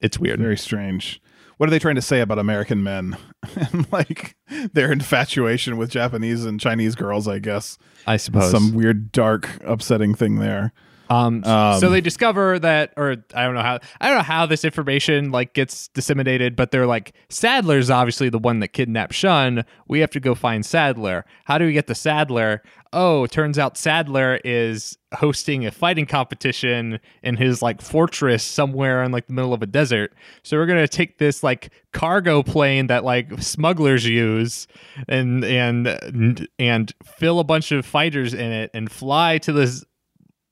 It's 0.00 0.18
weird. 0.18 0.40
Very 0.40 0.56
strange. 0.56 1.20
What 1.56 1.68
are 1.68 1.70
they 1.70 1.80
trying 1.80 1.96
to 1.96 2.02
say 2.02 2.20
about 2.20 2.38
American 2.38 2.82
men 2.84 3.16
and 3.56 3.90
like 3.92 4.36
their 4.72 4.92
infatuation 4.92 5.76
with 5.76 5.90
Japanese 5.90 6.44
and 6.44 6.60
Chinese 6.60 6.94
girls? 6.94 7.26
I 7.26 7.40
guess 7.40 7.78
I 8.06 8.16
suppose. 8.16 8.50
some 8.50 8.74
weird, 8.74 9.10
dark, 9.10 9.58
upsetting 9.64 10.14
thing 10.14 10.36
there. 10.36 10.72
Um, 11.10 11.42
Um, 11.44 11.80
so 11.80 11.88
they 11.90 12.00
discover 12.00 12.58
that, 12.58 12.92
or 12.96 13.16
I 13.34 13.44
don't 13.44 13.54
know 13.54 13.62
how, 13.62 13.78
I 14.00 14.08
don't 14.08 14.18
know 14.18 14.22
how 14.22 14.46
this 14.46 14.64
information 14.64 15.30
like 15.30 15.54
gets 15.54 15.88
disseminated, 15.88 16.54
but 16.56 16.70
they're 16.70 16.86
like, 16.86 17.12
Sadler's 17.28 17.90
obviously 17.90 18.28
the 18.28 18.38
one 18.38 18.60
that 18.60 18.68
kidnapped 18.68 19.14
Shun. 19.14 19.64
We 19.88 20.00
have 20.00 20.10
to 20.10 20.20
go 20.20 20.34
find 20.34 20.64
Sadler. 20.66 21.24
How 21.44 21.58
do 21.58 21.64
we 21.66 21.72
get 21.72 21.86
the 21.86 21.94
Sadler? 21.94 22.62
Oh, 22.92 23.26
turns 23.26 23.58
out 23.58 23.76
Sadler 23.76 24.40
is 24.44 24.96
hosting 25.14 25.66
a 25.66 25.70
fighting 25.70 26.06
competition 26.06 27.00
in 27.22 27.36
his 27.36 27.60
like 27.60 27.82
fortress 27.82 28.42
somewhere 28.42 29.02
in 29.02 29.12
like 29.12 29.26
the 29.26 29.34
middle 29.34 29.52
of 29.52 29.62
a 29.62 29.66
desert. 29.66 30.14
So 30.42 30.56
we're 30.56 30.64
gonna 30.66 30.88
take 30.88 31.18
this 31.18 31.42
like 31.42 31.70
cargo 31.92 32.42
plane 32.42 32.86
that 32.86 33.04
like 33.04 33.42
smugglers 33.42 34.06
use 34.06 34.66
and 35.06 35.44
and 35.44 36.48
and 36.58 36.94
fill 37.04 37.40
a 37.40 37.44
bunch 37.44 37.72
of 37.72 37.84
fighters 37.84 38.32
in 38.32 38.52
it 38.52 38.70
and 38.72 38.90
fly 38.90 39.36
to 39.38 39.52
this 39.52 39.84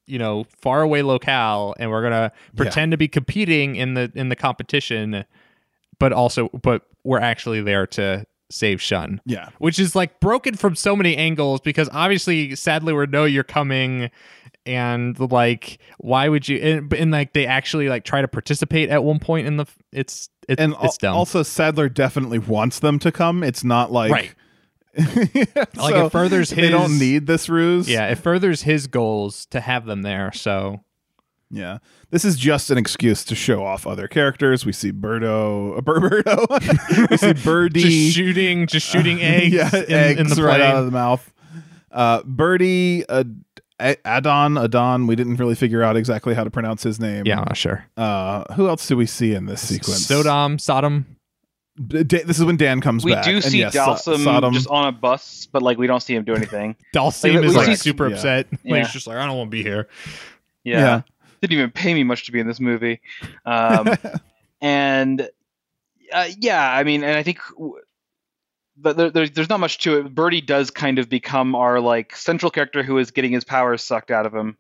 you 0.07 0.19
know 0.19 0.45
far 0.61 0.83
away 0.83 1.03
locale 1.03 1.75
and 1.79 1.91
we're 1.91 2.03
gonna 2.03 2.31
pretend 2.57 2.93
to 2.93 2.97
be 2.97 3.09
competing 3.09 3.77
in 3.77 3.95
the 3.95 4.11
in 4.15 4.29
the 4.29 4.37
competition 4.37 5.25
but 5.99 6.13
also 6.13 6.49
but 6.63 6.83
we're 7.05 7.21
actually 7.21 7.61
there 7.61 7.87
to 7.87 8.25
save 8.51 8.81
Shun. 8.81 9.21
Yeah. 9.27 9.49
which 9.59 9.79
is 9.81 9.97
like 9.97 10.21
broken 10.21 10.55
from 10.55 10.77
so 10.77 10.95
many 10.95 11.17
angles 11.17 11.61
because 11.61 11.89
obviously 11.93 12.55
Sadler 12.55 12.95
would 12.95 13.11
know 13.11 13.25
you're 13.25 13.43
coming 13.43 14.11
and 14.65 15.19
like 15.33 15.79
why 15.99 16.29
would 16.29 16.49
you 16.49 16.59
and, 16.59 16.93
and 16.93 17.11
like 17.11 17.33
they 17.33 17.47
actually 17.47 17.89
like 17.89 18.05
try 18.05 18.21
to 18.21 18.29
participate 18.29 18.89
at 18.91 19.03
one 19.03 19.19
point 19.19 19.47
in 19.49 19.57
the 19.57 19.67
it's 19.93 20.29
it's 20.49 20.61
And 20.61 20.75
it's 20.75 20.83
al- 20.83 20.97
dumb 21.01 21.17
also 21.17 21.43
Sadler 21.43 21.89
definitely 21.89 22.39
wants 22.39 22.79
them 22.79 23.01
to 23.01 23.11
come. 23.11 23.43
It's 23.43 23.65
not 23.65 23.91
like 23.91 24.13
Right. 24.13 24.35
Like 24.97 25.55
Like, 25.77 25.95
it 25.95 26.11
furthers 26.13 26.51
They 26.51 26.69
don't 26.71 26.99
need 26.99 27.27
this 27.27 27.49
ruse. 27.49 27.89
yeah 27.89 28.09
it 28.09 28.17
furthers 28.19 28.63
his 28.63 28.87
goals 28.87 29.47
to 29.47 29.61
have 29.61 29.85
them 29.87 30.03
there 30.03 30.33
so 30.33 30.81
Yeah. 31.51 31.79
This 32.11 32.25
is 32.25 32.37
just 32.37 32.71
an 32.71 32.79
excuse 32.79 33.25
to 33.25 33.35
show 33.35 33.65
off 33.65 33.87
other 33.87 34.07
characters. 34.09 34.65
We 34.65 34.73
see 34.73 34.93
Birdo, 34.93 35.77
uh, 35.77 35.81
Birdo. 35.83 37.11
we 37.11 37.17
see 37.17 37.33
Birdie. 37.45 37.83
just 37.83 38.17
shooting 38.17 38.67
just 38.69 38.87
shooting 38.89 39.21
eggs, 39.21 39.53
yeah, 39.53 39.75
in, 39.75 39.93
eggs 39.93 40.21
in 40.21 40.27
the 40.29 40.43
right 40.43 40.61
out 40.61 40.77
of 40.77 40.85
the 40.87 40.93
mouth. 40.93 41.33
Uh, 41.91 42.23
Birdie, 42.25 43.05
uh, 43.09 43.25
Adon, 43.81 44.57
Adon. 44.57 45.07
We 45.07 45.17
didn't 45.17 45.37
really 45.37 45.55
figure 45.57 45.83
out 45.83 45.97
exactly 45.97 46.35
how 46.35 46.45
to 46.45 46.51
pronounce 46.51 46.83
his 46.85 46.99
name. 47.01 47.25
yeah 47.27 47.53
sure 47.55 47.85
Uh, 47.97 48.45
who 48.55 48.69
else 48.69 48.87
do 48.87 48.97
we 48.97 49.07
see 49.07 49.35
in 49.35 49.47
this 49.47 49.67
sequence? 49.67 50.07
Sodom 50.07 50.59
Sodom 50.59 51.16
this 51.79 52.39
is 52.39 52.45
when 52.45 52.57
Dan 52.57 52.81
comes 52.81 53.05
We 53.05 53.13
back. 53.13 53.25
do 53.25 53.41
see 53.41 53.59
yes, 53.59 53.73
So- 53.75 53.81
Dhalsim 53.81 54.25
Sodom. 54.25 54.55
just 54.55 54.69
on 54.69 54.87
a 54.89 54.93
bus, 54.93 55.47
but 55.53 55.63
like 55.63 55.79
we 55.79 55.87
don't 55.87 56.01
see 56.03 56.15
him 56.15 56.25
do 56.25 56.35
anything. 56.35 56.77
Dhalsim 56.95 57.35
Like, 57.35 57.45
is 57.45 57.55
like 57.57 57.67
see- 57.67 57.75
super 57.77 58.09
Yeah. 58.09 58.15
upset 58.17 58.47
like, 58.53 58.61
Yeah. 58.65 58.77
he's 58.85 58.93
just 58.93 59.07
like 59.07 59.17
I 59.19 59.27
don't 59.27 59.37
want 59.37 59.49
to 59.51 59.57
be 59.57 59.63
here 59.63 59.89
Yeah. 60.65 60.79
Yeah. 60.79 61.01
Didn't 61.43 61.53
even 61.59 61.71
pay 61.71 61.93
me 61.93 62.03
much 62.03 62.25
to 62.27 62.33
be 62.33 62.41
in 62.41 62.47
this 62.47 62.61
movie. 62.61 63.01
Um, 63.45 63.95
and 64.63 65.29
uh, 66.13 66.29
yeah, 66.39 66.71
I 66.73 66.83
mean, 66.83 67.05
and 67.05 67.17
I 67.17 67.23
think 67.23 67.41
w- 67.53 67.75
but 68.79 68.97
there, 68.97 69.11
there's 69.11 69.31
there's 69.33 69.49
not 69.51 69.61
much 69.61 69.79
to 69.81 69.99
it. 69.99 70.15
Birdie 70.15 70.41
does 70.41 70.71
kind 70.71 70.99
of 70.99 71.09
become 71.11 71.55
our 71.55 71.79
like 71.81 72.17
central 72.17 72.51
character 72.51 72.83
who 72.83 72.97
is 72.99 73.11
getting 73.11 73.33
his 73.33 73.45
powers 73.45 73.83
sucked 73.83 74.11
out 74.11 74.25
of 74.27 74.35
him 74.35 74.57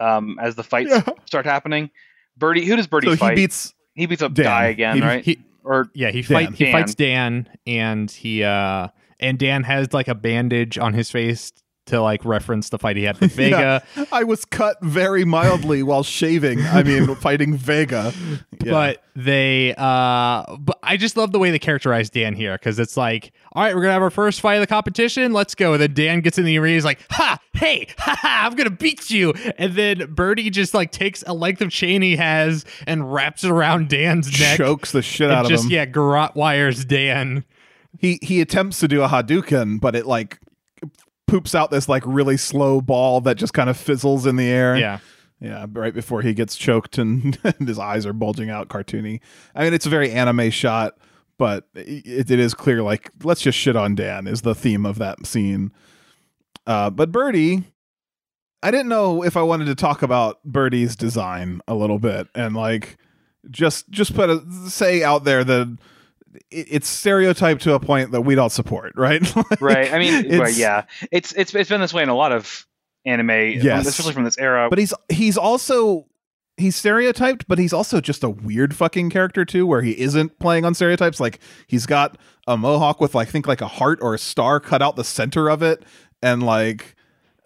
um, 0.00 0.38
as 0.40 0.54
the 0.54 0.62
fights 0.64 0.90
Yeah. 0.90 1.02
start 1.24 1.46
happening. 1.46 1.90
Birdie, 2.36 2.64
who 2.66 2.76
does 2.76 2.86
Birdie 2.86 3.16
So 3.16 3.26
he 3.28 3.34
beats 3.34 3.74
he 3.94 4.06
beats 4.06 4.22
up 4.22 4.34
Dan. 4.34 4.44
Guy 4.44 4.64
again, 4.66 4.96
He- 4.96 5.02
right? 5.02 5.24
he 5.24 5.38
or 5.68 5.90
yeah 5.94 6.10
he 6.10 6.22
Dan. 6.22 6.46
fight 6.46 6.54
he 6.54 6.72
fights 6.72 6.94
Dan 6.94 7.48
and 7.66 8.10
he 8.10 8.42
uh 8.42 8.88
and 9.20 9.38
Dan 9.38 9.64
has 9.64 9.92
like 9.92 10.08
a 10.08 10.14
bandage 10.14 10.78
on 10.78 10.94
his 10.94 11.10
face 11.10 11.52
to 11.88 12.00
like 12.00 12.24
reference 12.24 12.68
the 12.70 12.78
fight 12.78 12.96
he 12.96 13.02
had 13.04 13.18
with 13.20 13.32
Vega 13.32 13.82
I 14.12 14.24
was 14.24 14.44
cut 14.44 14.78
very 14.82 15.24
mildly 15.24 15.82
while 15.82 16.02
shaving. 16.02 16.60
I 16.60 16.82
mean, 16.82 17.14
fighting 17.16 17.56
Vega. 17.56 18.12
Yeah. 18.64 18.72
but 18.72 19.02
they 19.14 19.74
uh 19.76 20.56
but 20.58 20.78
i 20.82 20.96
just 20.96 21.16
love 21.16 21.32
the 21.32 21.38
way 21.40 21.50
they 21.50 21.58
characterize 21.58 22.08
dan 22.10 22.34
here 22.34 22.54
because 22.56 22.78
it's 22.78 22.96
like 22.96 23.32
all 23.52 23.62
right 23.64 23.74
we're 23.74 23.80
gonna 23.82 23.92
have 23.92 24.02
our 24.02 24.10
first 24.10 24.40
fight 24.40 24.54
of 24.54 24.60
the 24.60 24.66
competition 24.66 25.32
let's 25.32 25.54
go 25.56 25.72
and 25.72 25.82
then 25.82 25.92
dan 25.94 26.20
gets 26.20 26.38
in 26.38 26.44
the 26.44 26.56
arena 26.58 26.74
he's 26.74 26.84
like 26.84 27.00
ha 27.10 27.36
hey 27.54 27.88
ha 27.98 28.16
ha 28.20 28.46
i'm 28.46 28.54
gonna 28.54 28.70
beat 28.70 29.10
you 29.10 29.32
and 29.58 29.74
then 29.74 30.12
birdie 30.14 30.50
just 30.50 30.72
like 30.74 30.92
takes 30.92 31.24
a 31.26 31.34
length 31.34 31.60
of 31.60 31.70
chain 31.70 32.00
he 32.02 32.14
has 32.16 32.64
and 32.86 33.12
wraps 33.12 33.42
it 33.42 33.50
around 33.50 33.88
dan's 33.88 34.38
neck 34.40 34.56
chokes 34.56 34.92
the 34.92 35.02
shit 35.02 35.30
out 35.30 35.44
of 35.46 35.50
just 35.50 35.64
him. 35.64 35.70
yeah 35.70 35.84
garrote 35.84 36.34
wires 36.36 36.84
dan 36.84 37.44
He 37.98 38.18
he 38.22 38.40
attempts 38.40 38.78
to 38.80 38.88
do 38.88 39.02
a 39.02 39.08
Hadouken, 39.08 39.80
but 39.80 39.96
it 39.96 40.06
like 40.06 40.38
poops 41.28 41.54
out 41.54 41.70
this 41.70 41.88
like 41.88 42.02
really 42.06 42.36
slow 42.36 42.80
ball 42.80 43.20
that 43.20 43.36
just 43.36 43.54
kind 43.54 43.70
of 43.70 43.76
fizzles 43.76 44.26
in 44.26 44.36
the 44.36 44.48
air. 44.48 44.76
yeah 44.76 44.98
Yeah, 45.40 45.66
right 45.72 45.94
before 45.94 46.22
he 46.22 46.34
gets 46.34 46.56
choked 46.56 46.98
and, 46.98 47.38
and 47.44 47.68
his 47.68 47.78
eyes 47.78 48.04
are 48.06 48.12
bulging 48.12 48.50
out, 48.50 48.68
cartoony. 48.68 49.20
I 49.54 49.62
mean, 49.62 49.72
it's 49.74 49.86
a 49.86 49.90
very 49.90 50.10
anime 50.10 50.50
shot, 50.50 50.98
but 51.38 51.68
it, 51.74 52.30
it 52.30 52.40
is 52.40 52.54
clear. 52.54 52.82
Like, 52.82 53.12
let's 53.22 53.40
just 53.40 53.56
shit 53.56 53.76
on 53.76 53.94
Dan 53.94 54.26
is 54.26 54.42
the 54.42 54.54
theme 54.54 54.84
of 54.84 54.98
that 54.98 55.26
scene. 55.26 55.72
Uh, 56.66 56.90
but 56.90 57.12
Birdie, 57.12 57.64
I 58.62 58.70
didn't 58.70 58.88
know 58.88 59.22
if 59.22 59.36
I 59.36 59.42
wanted 59.42 59.66
to 59.66 59.74
talk 59.74 60.02
about 60.02 60.42
Birdie's 60.44 60.96
design 60.96 61.60
a 61.68 61.74
little 61.74 61.98
bit 61.98 62.26
and 62.34 62.56
like 62.56 62.98
just 63.50 63.88
just 63.90 64.14
put 64.14 64.28
a 64.28 64.42
say 64.68 65.02
out 65.02 65.24
there 65.24 65.44
that 65.44 65.78
it's 66.50 66.88
stereotyped 66.88 67.62
to 67.62 67.74
a 67.74 67.80
point 67.80 68.12
that 68.12 68.22
we 68.22 68.34
don't 68.34 68.50
support, 68.50 68.92
right? 68.96 69.22
Like, 69.36 69.60
right. 69.60 69.92
I 69.92 69.98
mean, 69.98 70.38
right, 70.38 70.54
yeah, 70.54 70.84
it's 71.12 71.32
it's 71.34 71.54
it's 71.54 71.68
been 71.68 71.80
this 71.80 71.92
way 71.94 72.02
in 72.02 72.08
a 72.08 72.14
lot 72.16 72.32
of 72.32 72.66
anime, 73.04 73.30
Yes. 73.30 73.86
especially 73.86 74.12
from 74.12 74.24
this 74.24 74.38
era. 74.38 74.68
But 74.68 74.78
he's 74.78 74.92
he's 75.08 75.36
also 75.38 76.06
he's 76.56 76.74
stereotyped, 76.76 77.46
but 77.48 77.58
he's 77.58 77.72
also 77.72 78.00
just 78.00 78.24
a 78.24 78.28
weird 78.30 78.74
fucking 78.74 79.10
character 79.10 79.44
too, 79.44 79.66
where 79.66 79.82
he 79.82 79.98
isn't 79.98 80.38
playing 80.40 80.64
on 80.64 80.74
stereotypes. 80.74 81.20
Like 81.20 81.38
he's 81.66 81.86
got 81.86 82.18
a 82.46 82.56
mohawk 82.56 83.00
with 83.00 83.14
like 83.14 83.28
I 83.28 83.30
think 83.30 83.46
like 83.46 83.60
a 83.60 83.68
heart 83.68 83.98
or 84.02 84.14
a 84.14 84.18
star 84.18 84.58
cut 84.60 84.82
out 84.82 84.96
the 84.96 85.04
center 85.04 85.48
of 85.48 85.62
it, 85.62 85.84
and 86.22 86.42
like 86.42 86.96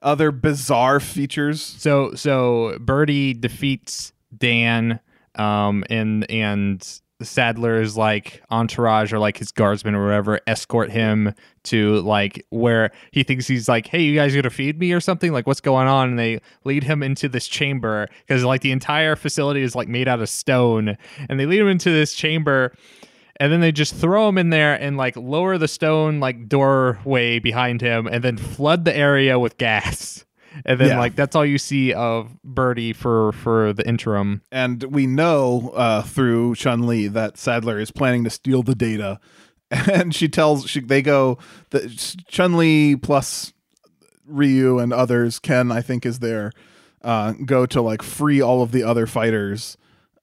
other 0.03 0.33
bizarre 0.33 0.99
features. 0.99 1.63
So 1.63 2.15
so 2.15 2.79
Birdie 2.81 3.35
defeats 3.35 4.13
Dan, 4.37 4.99
um, 5.37 5.85
and 5.91 6.29
and 6.31 7.01
Sadler's 7.25 7.97
like 7.97 8.43
entourage 8.51 9.13
or 9.13 9.19
like 9.19 9.39
his 9.39 9.51
guardsmen 9.51 9.95
or 9.95 10.05
whatever 10.05 10.41
escort 10.47 10.91
him 10.91 11.35
to 11.65 12.01
like 12.01 12.45
where 12.51 12.91
he 13.11 13.23
thinks 13.23 13.47
he's 13.47 13.69
like, 13.69 13.87
hey, 13.87 14.03
you 14.03 14.15
guys 14.15 14.35
gonna 14.35 14.51
feed 14.51 14.79
me 14.79 14.93
or 14.93 15.01
something? 15.01 15.33
Like, 15.33 15.47
what's 15.47 15.61
going 15.61 15.89
on? 15.89 16.11
And 16.11 16.19
they 16.19 16.41
lead 16.65 16.85
him 16.85 17.03
into 17.03 17.29
this 17.29 17.47
chamber 17.49 18.09
because 18.27 18.45
like 18.45 18.61
the 18.61 18.73
entire 18.73 19.17
facility 19.17 19.63
is 19.63 19.75
like 19.75 19.89
made 19.89 20.09
out 20.09 20.21
of 20.21 20.29
stone, 20.29 20.97
and 21.29 21.39
they 21.39 21.47
lead 21.47 21.61
him 21.61 21.69
into 21.69 21.91
this 21.91 22.15
chamber. 22.15 22.75
And 23.37 23.53
then 23.53 23.61
they 23.61 23.73
just 23.73 23.95
throw 23.95 24.29
him 24.29 24.39
in 24.39 24.51
there 24.51 24.75
and 24.75 24.97
like 24.97 25.17
lower 25.17 25.59
the 25.59 25.67
stone 25.67 26.21
like 26.21 26.49
doorway 26.49 27.39
behind 27.39 27.81
him 27.81 28.07
and 28.07 28.23
then 28.23 28.37
flood 28.37 28.85
the 28.85 28.97
area 28.97 29.39
with 29.39 29.59
gas. 29.59 30.25
And 30.65 30.79
then 30.81 30.89
Yeah. 30.89 30.99
like 30.99 31.17
that's 31.17 31.35
all 31.37 31.45
you 31.47 31.59
see 31.59 31.93
of 31.93 32.31
Birdie 32.43 32.93
for 32.93 33.33
for 33.33 33.73
the 33.73 33.87
interim. 33.87 34.43
And 34.53 34.83
we 34.85 35.07
know 35.07 35.73
uh, 35.75 36.03
through 36.03 36.55
Chun 36.57 36.87
Li 36.87 37.07
that 37.09 37.39
Sadler 37.39 37.79
is 37.79 37.91
planning 37.91 38.25
to 38.25 38.31
steal 38.31 38.63
the 38.63 38.75
data, 38.75 39.19
and 39.71 40.15
she 40.15 40.29
tells 40.29 40.69
she 40.69 40.81
they 40.81 41.03
go 41.03 41.39
that 41.71 41.91
Chun 42.29 42.57
Li 42.57 42.97
plus 42.97 43.53
Ryu 44.27 44.79
and 44.79 44.93
others, 44.93 45.39
Ken 45.39 45.73
I 45.73 45.81
think 45.81 46.07
is 46.07 46.19
there, 46.21 46.53
uh, 47.03 47.33
go 47.45 47.67
to 47.67 47.81
like 47.83 48.03
free 48.03 48.41
all 48.41 48.63
of 48.63 48.73
the 48.73 48.83
other 48.83 49.07
fighters, 49.07 49.77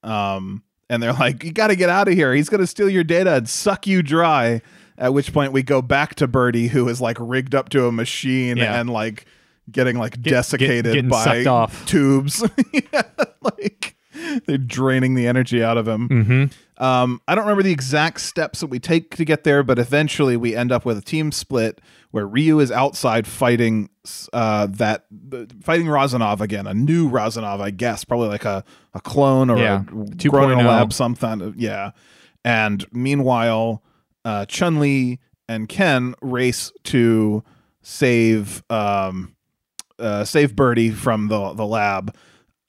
um, 0.03 0.63
and 0.89 1.03
they're 1.03 1.13
like, 1.13 1.43
"You 1.43 1.51
got 1.51 1.67
to 1.67 1.75
get 1.75 1.89
out 1.89 2.07
of 2.07 2.13
here! 2.13 2.33
He's 2.33 2.49
gonna 2.49 2.67
steal 2.67 2.89
your 2.89 3.03
data 3.03 3.35
and 3.35 3.49
suck 3.49 3.85
you 3.87 4.01
dry." 4.01 4.61
At 4.97 5.13
which 5.13 5.31
point 5.31 5.53
we 5.53 5.63
go 5.63 5.81
back 5.81 6.15
to 6.15 6.27
Birdie, 6.27 6.67
who 6.67 6.87
is 6.89 6.99
like 6.99 7.15
rigged 7.21 7.55
up 7.55 7.69
to 7.69 7.85
a 7.85 7.91
machine 7.91 8.57
Yeah. 8.57 8.79
and 8.79 8.89
like 8.89 9.25
getting 9.71 9.97
like 9.97 10.21
get- 10.21 10.31
desiccated 10.31 10.93
getting 10.93 11.09
by 11.09 11.67
tubes. 11.85 12.43
yeah, 12.73 13.01
like 13.41 13.95
they're 14.45 14.57
draining 14.57 15.15
the 15.15 15.27
energy 15.27 15.63
out 15.63 15.77
of 15.77 15.87
him. 15.87 16.09
Mm-hmm. 16.09 16.83
Um, 16.83 17.21
I 17.27 17.35
don't 17.35 17.43
remember 17.43 17.63
the 17.63 17.71
exact 17.73 18.21
steps 18.21 18.61
that 18.61 18.67
we 18.67 18.79
take 18.79 19.15
to 19.17 19.25
get 19.25 19.43
there, 19.43 19.63
but 19.63 19.77
eventually 19.79 20.37
we 20.37 20.55
end 20.55 20.71
up 20.71 20.85
with 20.85 20.97
a 20.97 21.01
team 21.01 21.31
split 21.31 21.81
where 22.11 22.25
Ryu 22.25 22.59
is 22.59 22.71
outside 22.71 23.27
fighting 23.27 23.89
uh, 24.31 24.67
that 24.71 25.05
fighting 25.61 25.87
Razanov 25.89 26.41
again, 26.41 26.67
a 26.67 26.73
new 26.73 27.09
Razanov, 27.09 27.59
I 27.61 27.71
guess, 27.71 28.03
probably 28.05 28.29
like 28.29 28.45
a, 28.45 28.63
a 28.93 29.01
clone 29.01 29.49
or 29.49 29.57
Yeah, 29.57 29.81
a 29.81 29.83
2.0. 29.83 30.29
grown 30.29 30.51
in 30.51 30.65
a 30.65 30.67
lab, 30.67 30.93
something. 30.93 31.53
Yeah. 31.57 31.91
And 32.45 32.85
meanwhile, 32.93 33.83
uh, 34.23 34.45
Chun 34.45 34.79
Li 34.79 35.19
and 35.49 35.67
Ken 35.67 36.15
race 36.21 36.71
to 36.85 37.43
save 37.81 38.63
um, 38.69 39.35
uh, 39.99 40.25
save 40.25 40.55
Birdie 40.55 40.91
from 40.91 41.27
the 41.27 41.53
the 41.53 41.65
lab. 41.65 42.15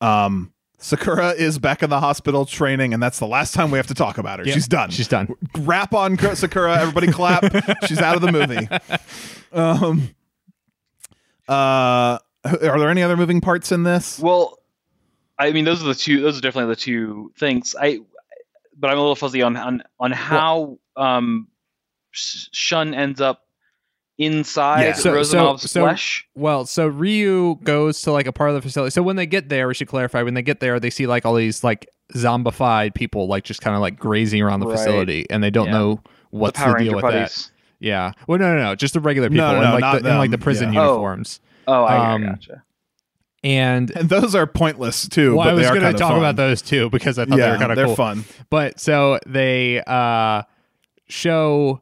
Um, 0.01 0.53
Sakura 0.79 1.31
is 1.31 1.59
back 1.59 1.83
in 1.83 1.91
the 1.91 2.01
hospital 2.01 2.47
training, 2.47 2.95
and 2.95 3.03
that's 3.03 3.19
the 3.19 3.27
last 3.27 3.53
time 3.53 3.71
we 3.71 3.77
have 3.77 3.87
to 3.89 3.95
talk 3.95 4.17
about 4.17 4.39
her. 4.39 4.47
Yep, 4.47 4.55
She's 4.55 4.67
done. 4.69 4.91
She's 4.91 5.09
done. 5.09 5.35
Rap 5.59 5.93
on 5.93 6.17
Sakura. 6.19 6.79
Everybody 6.81 7.13
clap. 7.13 7.45
She's 7.87 7.99
out 7.99 8.17
of 8.17 8.23
the 8.23 8.33
movie. 8.33 8.67
Um, 9.53 10.15
uh, 11.47 12.19
are 12.45 12.79
there 12.79 12.89
any 12.89 13.03
other 13.03 13.17
moving 13.17 13.43
parts 13.43 13.73
in 13.73 13.83
this? 13.83 14.19
Well, 14.19 14.59
I 15.39 15.53
mean, 15.53 15.67
those 15.67 15.83
are 15.83 15.87
the 15.87 15.95
two. 15.95 16.23
Those 16.23 16.39
are 16.39 16.41
definitely 16.41 16.73
the 16.75 16.81
two 16.81 17.33
things. 17.39 17.75
I, 17.79 18.01
but 18.75 18.91
I'm 18.91 18.97
a 18.97 19.01
little 19.01 19.17
fuzzy 19.17 19.43
on 19.43 19.57
on 19.59 19.83
on 19.99 20.13
how 20.13 20.79
um, 20.97 21.49
Shun 22.13 22.95
ends 22.95 23.21
up 23.21 23.45
inside 24.21 24.83
Yeah. 24.83 24.93
So- 24.93 25.03
so- 25.03 25.13
Rosanov's 25.15 25.71
so- 25.71 25.81
flesh. 25.83 26.27
Well, 26.37 26.67
so 26.67 26.87
Ryu 26.87 27.57
goes 27.65 28.03
to 28.03 28.13
like 28.13 28.27
a 28.27 28.33
part 28.33 28.51
of 28.51 28.55
the 28.55 28.63
facility. 28.63 28.91
So 28.91 29.03
when 29.03 29.17
they 29.17 29.27
get 29.27 29.49
there, 29.49 29.67
we 29.67 29.75
should 29.75 29.89
clarify 29.89 30.23
when 30.23 30.35
they 30.35 30.43
get 30.43 30.61
there, 30.61 30.79
they 30.79 30.91
see 30.91 31.07
like 31.09 31.25
all 31.27 31.35
these 31.35 31.65
like 31.65 31.89
zombified 32.15 32.95
people 32.95 33.27
like 33.29 33.45
just 33.45 33.61
kind 33.63 33.75
of 33.75 33.81
like 33.81 33.99
grazing 33.99 34.43
around 34.43 34.61
the 34.61 34.67
Right. 34.67 34.77
facility 34.79 35.27
and 35.31 35.43
they 35.43 35.51
don't 35.51 35.67
Yeah. 35.67 35.73
know 35.73 36.01
what's 36.31 36.59
the 36.59 36.67
the 36.67 36.73
deal 36.75 36.93
Ranger 36.93 36.97
with 36.97 37.13
that. 37.15 37.51
Yeah. 37.81 38.13
Well, 38.27 38.39
no, 38.39 38.55
no, 38.55 38.63
no, 38.63 38.75
just 38.75 38.93
the 38.95 39.01
regular 39.01 39.31
people 39.31 39.47
No, 39.47 39.53
no, 39.61 39.65
in 39.67 39.71
like 39.73 39.81
not 39.81 40.03
the, 40.03 40.11
in 40.11 40.19
like 40.19 40.31
the 40.31 40.39
prison 40.39 40.73
Yeah. 40.75 40.81
Oh. 40.83 40.89
uniforms. 40.91 41.41
Oh, 41.67 41.85
I, 41.85 42.13
Um, 42.15 42.23
I 42.23 42.27
gotcha. 42.27 42.63
And 43.43 43.91
And 43.97 44.09
those 44.11 44.35
are 44.35 44.47
pointless 44.47 45.09
too. 45.09 45.35
well, 45.35 45.47
but 45.47 45.51
I 45.53 45.55
was 45.55 45.69
going 45.69 45.81
to 45.81 45.93
talk 45.99 46.11
fun. 46.11 46.19
about 46.19 46.37
those 46.37 46.61
too 46.61 46.91
because 46.91 47.19
I 47.19 47.25
thought 47.25 47.39
yeah, 47.39 47.47
they 47.47 47.53
were 47.53 47.59
kind 47.59 47.73
of 47.73 47.77
they're 47.77 47.87
cool. 47.87 47.97
fun. 47.97 48.25
But 48.51 48.79
so 48.79 49.19
they 49.27 49.83
uh 49.87 50.43
show 51.09 51.81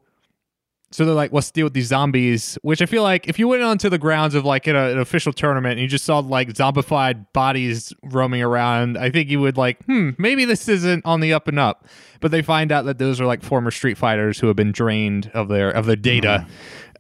so 0.91 1.05
they're 1.05 1.15
like, 1.15 1.33
let's 1.33 1.51
deal 1.51 1.65
with 1.65 1.75
these 1.75 1.89
zombies. 1.89 2.57
Which 2.63 2.81
I 2.81 2.87
feel 2.87 3.03
like 3.03 3.29
if 3.29 3.39
you 3.39 3.47
went 3.47 3.63
onto 3.63 3.89
the 3.89 3.99
grounds 3.99 4.35
of 4.35 4.45
like 4.45 4.67
in 4.67 4.75
a, 4.75 4.91
an 4.91 4.99
official 4.99 5.33
tournament 5.33 5.73
and 5.73 5.81
you 5.81 5.89
just 5.89 6.05
saw 6.05 6.21
like 6.21 6.49
zombified 6.51 7.27
bodies 7.33 7.93
roaming 8.03 8.43
around, 8.43 8.97
I 8.97 9.11
think 9.11 9.29
you 9.29 9.41
would 9.41 9.57
like, 9.57 9.85
hmm, 9.85 10.11
maybe 10.17 10.45
this 10.45 10.67
isn't 10.69 11.05
on 11.05 11.21
the 11.21 11.33
up 11.35 11.47
and 11.47 11.59
up. 11.59 11.87
But 12.21 12.31
they 12.31 12.43
find 12.43 12.73
out 12.73 12.87
that 12.87 12.99
those 12.99 13.21
are 13.21 13.27
like 13.27 13.43
former 13.43 13.71
Street 13.71 13.99
Fighters 13.99 14.39
who 14.39 14.47
have 14.47 14.57
been 14.57 14.73
drained 14.73 15.31
of 15.35 15.49
their 15.49 15.71
of 15.71 15.87
their 15.87 15.97
data, 15.97 16.47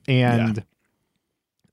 and. 0.06 0.64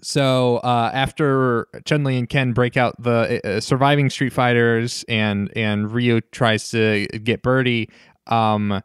So 0.01 0.57
uh, 0.57 0.91
after 0.93 1.67
Chun 1.85 2.03
Li 2.03 2.19
and 2.19 2.29
Ken 2.29 2.53
break 2.53 2.77
out 2.77 3.01
the 3.01 3.41
uh, 3.43 3.59
surviving 3.59 4.11
Street 4.11 4.33
Fighters, 4.33 5.03
and 5.09 5.51
and 5.55 5.91
Ryu 5.91 6.21
tries 6.31 6.69
to 6.69 7.07
get 7.07 7.41
Birdie, 7.41 7.89
um, 8.27 8.83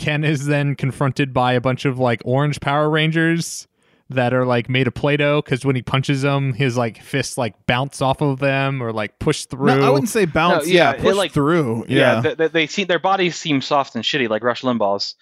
Ken 0.00 0.24
is 0.24 0.46
then 0.46 0.74
confronted 0.74 1.32
by 1.32 1.52
a 1.52 1.60
bunch 1.60 1.84
of 1.84 1.98
like 1.98 2.22
orange 2.24 2.58
Power 2.60 2.90
Rangers 2.90 3.68
that 4.08 4.34
are 4.34 4.44
like 4.44 4.68
made 4.68 4.88
of 4.88 4.94
Play-Doh 4.94 5.40
because 5.42 5.64
when 5.64 5.76
he 5.76 5.82
punches 5.82 6.22
them, 6.22 6.52
his 6.52 6.76
like 6.76 7.00
fists 7.00 7.38
like 7.38 7.54
bounce 7.66 8.02
off 8.02 8.20
of 8.20 8.40
them 8.40 8.82
or 8.82 8.92
like 8.92 9.18
push 9.20 9.44
through. 9.44 9.66
No, 9.76 9.86
I 9.86 9.90
wouldn't 9.90 10.08
say 10.08 10.24
bounce. 10.24 10.66
No, 10.66 10.72
yeah, 10.72 10.90
yeah, 10.90 10.96
it, 10.96 11.00
push 11.02 11.16
like- 11.16 11.32
through. 11.32 11.84
Yeah, 11.88 12.16
Yeah, 12.16 12.20
th- 12.22 12.36
th- 12.38 12.50
they 12.52 12.66
see 12.66 12.82
their 12.84 12.98
bodies 12.98 13.36
seem 13.36 13.60
soft 13.60 13.94
and 13.94 14.02
shitty, 14.02 14.28
like 14.28 14.42
Rush 14.42 14.62
Limbaugh's. 14.62 15.14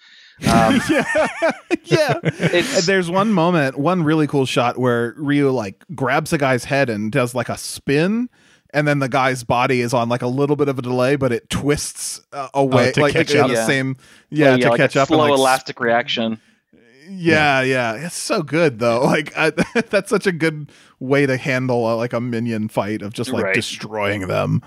Um, 0.49 0.79
yeah, 0.89 1.27
yeah. 1.83 2.79
There's 2.85 3.11
one 3.11 3.31
moment, 3.33 3.77
one 3.77 4.03
really 4.03 4.25
cool 4.25 4.45
shot 4.45 4.77
where 4.79 5.13
Ryu 5.17 5.51
like 5.51 5.83
grabs 5.93 6.31
a 6.33 6.37
guy's 6.37 6.63
head 6.63 6.89
and 6.89 7.11
does 7.11 7.35
like 7.35 7.49
a 7.49 7.57
spin. 7.57 8.29
And 8.71 8.87
then 8.87 8.99
the 8.99 9.09
guy's 9.09 9.43
body 9.43 9.81
is 9.81 9.93
on 9.93 10.09
like 10.09 10.21
a 10.21 10.27
little 10.27 10.55
bit 10.55 10.67
of 10.67 10.77
a 10.77 10.81
delay, 10.83 11.15
but 11.15 11.31
it 11.31 11.49
twists 11.49 12.21
uh, 12.33 12.49
away, 12.53 12.89
Oh, 12.89 12.91
to 12.91 13.01
like 13.01 13.13
catch 13.13 13.31
in 13.31 13.41
up. 13.41 13.47
the 13.47 13.53
Yeah. 13.55 13.65
same, 13.65 13.97
yeah, 14.29 14.57
to 14.57 14.69
like 14.69 14.77
catch 14.77 14.95
a 14.95 15.01
up. 15.01 15.07
slow 15.07 15.21
and, 15.23 15.31
like, 15.31 15.39
elastic 15.39 15.79
reaction. 15.79 16.39
Yeah, 17.11 17.61
yeah, 17.61 17.93
it's 18.05 18.15
so 18.15 18.43
good 18.43 18.77
though. 18.79 19.01
Like 19.05 19.35
I, 19.35 19.49
that's 19.89 20.09
such 20.11 20.27
a 20.27 20.31
good 20.31 20.71
way 20.99 21.25
to 21.25 21.37
handle 21.37 21.91
a, 21.91 21.95
like 21.95 22.13
a 22.13 22.21
minion 22.21 22.67
fight 22.69 23.01
of 23.01 23.13
just 23.13 23.31
like 23.33 23.45
Right. 23.45 23.55
destroying 23.55 24.27
them. 24.27 24.61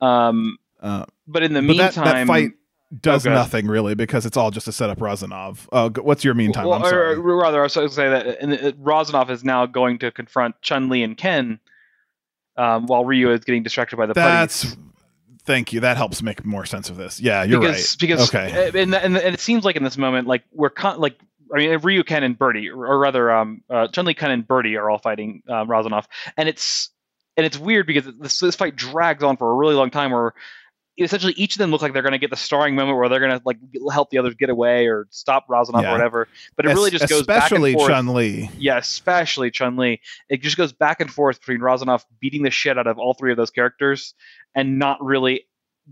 Um, 0.00 0.58
Uh, 0.80 1.06
but 1.26 1.42
in 1.42 1.54
the 1.54 1.62
but 1.62 1.76
that, 1.78 1.96
meantime, 1.96 2.04
that 2.04 2.26
fight 2.26 2.52
does 3.00 3.26
Oh, 3.26 3.30
nothing 3.30 3.66
really 3.66 3.94
because 3.94 4.26
it's 4.26 4.36
all 4.36 4.50
just 4.50 4.66
to 4.66 4.72
set 4.72 4.90
up 4.90 5.00
Razanov. 5.00 5.68
Uh, 5.72 5.88
what's 6.02 6.22
your 6.24 6.34
meantime? 6.34 6.66
Well, 6.66 6.74
I'm 6.84 6.84
sorry. 6.88 7.14
or 7.16 7.36
rather, 7.40 7.60
I 7.60 7.62
was 7.64 7.74
going 7.74 7.88
to 7.88 7.94
say 7.94 8.08
that 8.08 8.40
and, 8.40 8.52
uh, 8.52 9.26
is 9.32 9.42
now 9.44 9.66
going 9.66 9.98
to 10.00 10.12
confront 10.12 10.60
Chun 10.62 10.88
Li 10.88 11.02
and 11.02 11.16
Ken, 11.16 11.58
um, 12.56 12.86
while 12.86 13.04
Ryu 13.04 13.30
is 13.32 13.44
getting 13.44 13.62
distracted 13.62 13.96
by 13.96 14.06
the 14.06 14.14
That's 14.14 14.76
thank 15.44 15.72
you. 15.72 15.80
That 15.80 15.96
helps 15.96 16.22
make 16.22 16.44
more 16.44 16.66
sense 16.66 16.90
of 16.90 16.96
this. 16.96 17.20
Yeah, 17.20 17.44
you're 17.44 17.60
because 17.60 17.92
right. 17.92 17.96
because 18.00 18.28
okay, 18.28 18.68
uh, 18.68 18.72
and, 18.78 18.94
and, 18.94 19.16
and 19.16 19.34
it 19.34 19.40
seems 19.40 19.64
like 19.64 19.76
in 19.76 19.84
this 19.84 19.96
moment, 19.96 20.26
like 20.26 20.44
we're 20.52 20.70
con- 20.70 21.00
like 21.00 21.18
I 21.54 21.58
mean, 21.58 21.78
Ryu, 21.78 22.02
Ken, 22.02 22.22
and 22.22 22.36
Birdie, 22.36 22.68
or, 22.68 22.98
rather, 22.98 23.30
um, 23.30 23.62
uh, 23.70 23.86
Chun 23.88 24.04
Li, 24.04 24.14
Ken, 24.14 24.30
and 24.30 24.46
Birdie 24.46 24.76
are 24.76 24.90
all 24.90 24.98
fighting 24.98 25.42
um, 25.48 25.70
Razanov, 25.70 26.08
and 26.36 26.48
it's 26.48 26.90
and 27.36 27.46
it's 27.46 27.58
weird 27.58 27.86
because 27.86 28.04
this 28.18 28.40
this 28.40 28.56
fight 28.56 28.76
drags 28.76 29.22
on 29.22 29.36
for 29.36 29.50
a 29.50 29.54
really 29.54 29.74
long 29.74 29.90
time, 29.90 30.10
where 30.10 30.34
essentially 30.98 31.34
each 31.36 31.54
of 31.54 31.58
them 31.58 31.70
look 31.70 31.82
like 31.82 31.92
they're 31.92 32.02
going 32.02 32.12
to 32.12 32.18
get 32.18 32.30
the 32.30 32.36
starring 32.36 32.74
moment 32.74 32.96
where 32.98 33.08
they're 33.08 33.20
going 33.20 33.32
to 33.38 33.42
like 33.44 33.58
help 33.92 34.10
the 34.10 34.18
others 34.18 34.34
get 34.34 34.48
away 34.50 34.86
or 34.86 35.06
stop 35.10 35.44
Razanov 35.48 35.82
Yeah. 35.82 35.90
or 35.90 35.92
whatever, 35.92 36.28
but 36.56 36.64
it 36.66 36.68
really 36.70 36.90
Es- 36.92 37.00
just 37.00 37.08
goes 37.10 37.24
back 37.26 37.36
and 37.36 37.44
especially 37.64 37.72
forth. 37.74 37.88
Chun 37.90 38.06
Li. 38.14 38.50
Yeah, 38.58 38.78
especially 38.78 39.50
Chun 39.50 39.76
Li. 39.76 40.00
It 40.28 40.40
just 40.40 40.56
goes 40.56 40.72
back 40.72 41.00
and 41.00 41.12
forth 41.12 41.40
between 41.40 41.60
Razanov 41.60 42.04
beating 42.20 42.42
the 42.42 42.50
shit 42.50 42.78
out 42.78 42.86
of 42.86 42.98
all 42.98 43.14
three 43.14 43.30
of 43.30 43.36
those 43.36 43.50
characters 43.50 44.14
and 44.54 44.78
not 44.78 45.02
really 45.04 45.46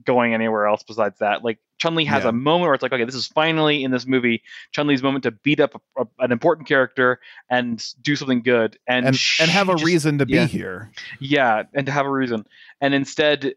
going 0.05 0.35
anywhere 0.35 0.67
else 0.67 0.83
besides 0.83 1.19
that. 1.21 1.45
Like 1.45 1.59
Chun 1.79 1.95
Li 1.95 2.05
has 2.07 2.25
Yeah. 2.25 2.31
a 2.31 2.33
moment 2.33 2.63
where 2.63 2.75
it's 2.75 2.83
like, 2.83 2.93
okay, 2.93 3.05
this 3.05 3.15
is 3.15 3.29
finally 3.29 3.85
in 3.85 3.91
this 3.93 4.07
movie 4.07 4.43
Chun 4.73 4.87
Li's 4.89 5.03
moment 5.03 5.23
to 5.25 5.31
beat 5.31 5.61
up 5.61 5.75
a, 5.97 6.03
a- 6.03 6.25
an 6.25 6.33
important 6.33 6.67
character 6.67 7.21
and 7.49 7.85
do 8.03 8.17
something 8.17 8.43
good, 8.43 8.79
and 8.89 9.07
And 9.07 9.19
and 9.39 9.51
have 9.51 9.69
a 9.69 9.73
just- 9.75 9.85
reason 9.85 10.19
to 10.19 10.27
be 10.27 10.33
yeah. 10.35 10.47
here. 10.47 10.91
yeah, 11.21 11.63
and 11.75 11.87
to 11.87 11.93
have 11.93 12.07
a 12.07 12.11
reason. 12.11 12.45
And 12.81 12.93
instead, 12.95 13.55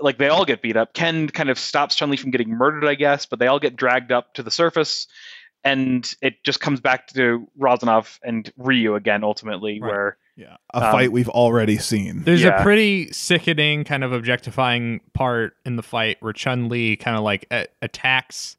like 0.00 0.18
they 0.18 0.28
all 0.28 0.44
get 0.44 0.62
beat 0.62 0.76
up. 0.76 0.92
Ken 0.94 1.28
kind 1.28 1.50
of 1.50 1.58
stops 1.58 1.94
Chun 1.94 2.10
Li 2.10 2.16
from 2.16 2.30
getting 2.30 2.48
murdered, 2.50 2.84
I 2.86 2.94
guess, 2.94 3.26
but 3.26 3.38
they 3.38 3.46
all 3.46 3.58
get 3.60 3.76
dragged 3.76 4.12
up 4.12 4.34
to 4.34 4.42
the 4.42 4.50
surface, 4.50 5.06
and 5.64 6.12
it 6.22 6.42
just 6.44 6.60
comes 6.60 6.80
back 6.80 7.08
to 7.08 7.46
Razanov 7.58 8.18
and 8.24 8.50
Ryu 8.56 8.94
again, 8.94 9.24
ultimately, 9.24 9.80
Right. 9.80 9.88
where 9.90 10.16
Yeah, 10.38 10.56
a 10.74 10.84
Um, 10.84 10.92
fight 10.92 11.12
we've 11.12 11.30
already 11.30 11.78
seen. 11.78 12.22
There's 12.24 12.42
Yeah. 12.42 12.60
a 12.60 12.62
pretty 12.62 13.10
sickening 13.10 13.84
kind 13.84 14.04
of 14.04 14.12
objectifying 14.12 15.00
part 15.14 15.56
in 15.64 15.76
the 15.76 15.82
fight 15.82 16.18
where 16.20 16.34
Chun 16.34 16.68
Li 16.68 16.94
kind 16.96 17.16
of 17.16 17.22
like 17.22 17.46
a- 17.50 17.68
attacks 17.80 18.58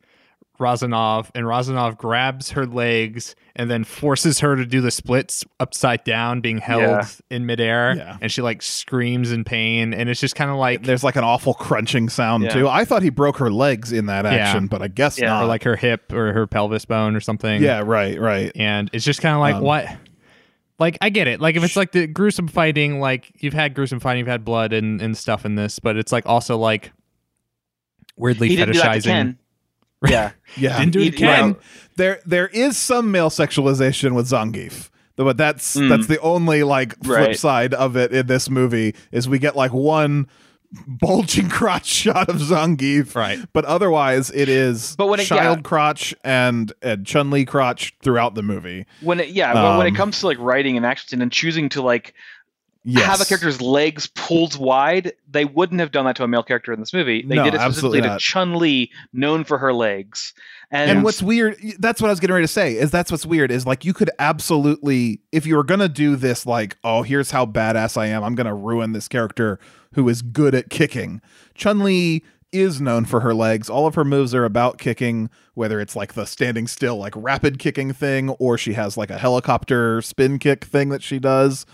Razanov, 0.60 1.32
and 1.36 1.48
Razanov 1.48 1.98
grabs 1.98 2.52
her 2.52 2.66
legs 2.66 3.36
and 3.56 3.72
then 3.72 3.84
forces 3.84 4.40
her 4.40 4.56
to 4.56 4.66
do 4.66 4.82
the 4.82 4.92
splits 4.92 5.44
upside 5.60 6.04
down, 6.04 6.42
being 6.42 6.60
held 6.60 6.82
Yeah. 6.82 7.06
in 7.32 7.46
midair. 7.46 7.96
Yeah. 7.98 8.18
And 8.22 8.32
she 8.32 8.42
like 8.42 8.62
screams 8.62 9.32
in 9.32 9.44
pain, 9.44 9.94
and 9.94 10.10
it's 10.10 10.20
just 10.20 10.36
kind 10.36 10.52
of 10.52 10.58
like 10.58 10.84
There's 10.84 11.04
like 11.04 11.16
an 11.16 11.24
awful 11.24 11.54
crunching 11.56 12.10
sound 12.10 12.44
Yeah. 12.44 12.50
too. 12.52 12.68
I 12.68 12.86
thought 12.86 13.02
he 13.04 13.10
broke 13.10 13.38
her 13.38 13.52
legs 13.52 13.92
in 13.92 14.06
that 14.08 14.26
Yeah. 14.26 14.32
action, 14.32 14.68
but 14.68 14.82
I 14.82 14.88
guess 14.90 15.20
Yeah. 15.20 15.30
not. 15.30 15.44
or 15.44 15.48
like 15.48 15.64
her 15.64 15.76
hip 15.76 16.12
or 16.14 16.34
her 16.34 16.46
pelvis 16.48 16.86
bone 16.86 17.16
or 17.16 17.20
something. 17.20 17.62
yeah, 17.64 17.82
right, 17.84 18.20
right. 18.20 18.52
and 18.56 18.90
it's 18.94 19.06
just 19.06 19.22
kind 19.22 19.34
of 19.34 19.40
like 19.42 19.56
Um, 19.56 19.64
what 19.64 19.88
like 20.80 20.96
i 21.02 21.10
get 21.10 21.28
it 21.28 21.42
like 21.42 21.56
if 21.56 21.64
it's 21.64 21.76
like 21.76 21.92
the 21.92 22.06
gruesome 22.06 22.48
fighting 22.48 23.00
like 23.00 23.32
you've 23.42 23.56
had 23.56 23.74
gruesome 23.74 24.00
fighting 24.00 24.20
you've 24.20 24.28
had 24.28 24.46
blood 24.46 24.74
and, 24.74 25.02
and 25.02 25.18
stuff 25.18 25.44
in 25.44 25.56
this 25.56 25.80
but 25.80 25.98
it's 25.98 26.12
like 26.12 26.24
also 26.28 26.56
like 26.56 26.92
weirdly 28.16 28.48
he 28.50 28.56
didn't 28.56 28.74
do 28.74 28.80
that 28.80 28.94
to 28.94 29.00
fetishizing 29.00 29.04
Ken. 29.06 29.38
Yeah, 30.08 30.32
Yeah, 30.56 30.78
Didn't 30.80 30.92
do 30.94 31.00
it 31.00 31.14
He- 31.16 31.26
to 31.26 31.56
there 31.96 32.20
there 32.26 32.48
is 32.50 32.78
some 32.78 33.12
male 33.12 33.30
sexualization 33.30 34.12
with 34.14 34.30
Zangief. 34.30 34.90
But 35.16 35.38
that's 35.38 35.76
Mm. 35.76 35.90
that's 35.90 36.06
the 36.08 36.20
only 36.22 36.62
like 36.64 36.96
flip 37.04 37.18
Right. 37.30 37.38
side 37.40 37.74
of 37.74 37.98
it 37.98 38.12
in 38.12 38.28
this 38.28 38.50
movie 38.50 38.94
is 39.12 39.28
we 39.28 39.40
get 39.40 39.56
like 39.56 39.74
one 39.74 40.28
bulging 40.86 41.50
crotch 41.58 41.86
shot 41.88 42.30
of 42.30 42.36
Zangief. 42.36 43.16
right 43.16 43.40
But 43.54 43.66
otherwise 43.66 44.30
it 44.30 44.48
is 44.50 44.96
But 44.98 45.08
when 45.08 45.20
it- 45.20 45.26
child 45.26 45.60
yeah. 45.60 45.62
crotch 45.64 46.14
and, 46.24 46.72
and 46.84 47.06
Chun 47.06 47.32
Li 47.32 47.46
crotch 47.46 47.96
throughout 48.04 48.36
the 48.36 48.44
movie. 48.44 48.86
when 49.02 49.20
it 49.20 49.30
yeah 49.30 49.54
when, 49.54 49.78
when 49.80 49.88
it 49.88 49.92
Um, 49.92 49.96
comes 49.96 50.20
to 50.20 50.28
like 50.28 50.38
writing 50.40 50.78
and 50.78 50.86
action 50.86 51.22
and 51.22 51.32
choosing 51.32 51.70
to 51.70 51.82
like 51.82 52.14
Yes. 52.90 53.06
have 53.06 53.22
a 53.22 53.26
character's 53.26 53.62
legs 53.62 54.08
pulled 54.08 54.58
wide, 54.58 55.12
they 55.30 55.44
wouldn't 55.44 55.82
have 55.82 55.92
done 55.92 56.06
that 56.06 56.16
to 56.16 56.24
a 56.24 56.28
male 56.28 56.42
character 56.42 56.72
in 56.72 56.80
this 56.80 56.94
movie. 56.94 57.22
They 57.22 57.36
No, 57.36 57.44
did 57.44 57.54
it 57.54 57.60
specifically 57.60 58.02
to. 58.02 58.18
Chun 58.18 58.56
Li, 58.56 58.90
known 59.12 59.44
for 59.44 59.58
her 59.58 59.74
legs. 59.74 60.34
And, 60.72 60.90
And 60.90 61.04
what's 61.04 61.22
weird, 61.22 61.58
that's 61.80 62.02
what 62.02 62.08
I 62.08 62.12
was 62.12 62.22
getting 62.22 62.34
ready 62.34 62.46
to 62.46 62.52
say, 62.52 62.76
is 62.76 62.90
that's 62.90 63.12
what's 63.12 63.26
weird, 63.26 63.52
is 63.52 63.66
like 63.66 63.84
you 63.84 63.94
could 63.94 64.10
absolutely, 64.20 65.20
if 65.34 65.46
you 65.46 65.58
were 65.58 65.66
going 65.66 65.82
to 65.82 65.90
do 65.90 66.16
this, 66.16 66.46
like, 66.46 66.78
oh, 66.86 67.02
here's 67.02 67.32
how 67.32 67.46
badass 67.46 67.98
I 67.98 68.06
am, 68.06 68.24
I'm 68.24 68.36
going 68.36 68.48
to 68.48 68.54
ruin 68.54 68.94
this 68.94 69.10
character 69.10 69.60
who 69.96 70.08
is 70.08 70.22
good 70.22 70.56
at 70.56 70.70
kicking. 70.70 71.22
Chun 71.56 71.80
Li 71.80 72.24
is 72.54 72.80
known 72.80 73.04
for 73.04 73.20
her 73.20 73.34
legs. 73.34 73.70
All 73.70 73.86
of 73.86 73.96
her 73.96 74.06
moves 74.06 74.34
are 74.34 74.46
about 74.46 74.78
kicking, 74.78 75.30
whether 75.56 75.82
it's 75.82 75.98
like 75.98 76.14
the 76.14 76.26
standing 76.26 76.68
still, 76.68 76.96
like 76.96 77.14
rapid 77.18 77.60
kicking 77.60 77.92
thing, 77.92 78.30
or 78.30 78.58
she 78.58 78.74
has 78.74 78.96
like 78.96 79.10
a 79.10 79.18
helicopter 79.18 80.02
spin 80.02 80.40
kick 80.40 80.64
thing 80.64 80.88
that 80.88 81.04
she 81.04 81.20
does. 81.20 81.66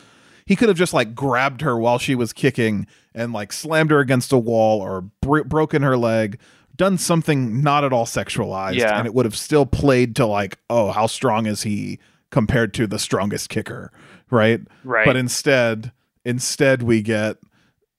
He 0.46 0.56
could 0.56 0.68
have 0.70 0.78
just 0.78 0.94
like 0.94 1.16
grabbed 1.16 1.62
her 1.62 1.78
while 1.78 1.98
she 2.00 2.16
was 2.16 2.34
kicking 2.34 2.88
and 3.16 3.34
like 3.34 3.54
slammed 3.54 3.92
her 3.92 4.00
against 4.00 4.32
a 4.34 4.38
wall 4.38 4.82
or 4.82 5.02
bro- 5.22 5.44
broken 5.44 5.82
her 5.84 5.96
leg, 5.98 6.40
done 6.76 6.98
something 6.98 7.62
not 7.62 7.84
at 7.84 7.94
all 7.94 8.06
sexualized, 8.06 8.76
Yeah. 8.76 8.98
and 8.98 9.06
it 9.08 9.14
would 9.14 9.26
have 9.26 9.38
still 9.38 9.66
played 9.66 10.16
to 10.18 10.26
like, 10.26 10.58
oh, 10.70 10.92
how 10.92 11.08
strong 11.08 11.46
is 11.46 11.64
he 11.64 12.00
compared 12.32 12.74
to 12.74 12.88
the 12.88 12.98
strongest 13.00 13.50
kicker, 13.50 13.92
right? 14.32 14.60
right. 14.84 15.06
But 15.06 15.16
instead, 15.16 15.92
instead 16.26 16.82
we 16.84 17.02
get 17.02 17.38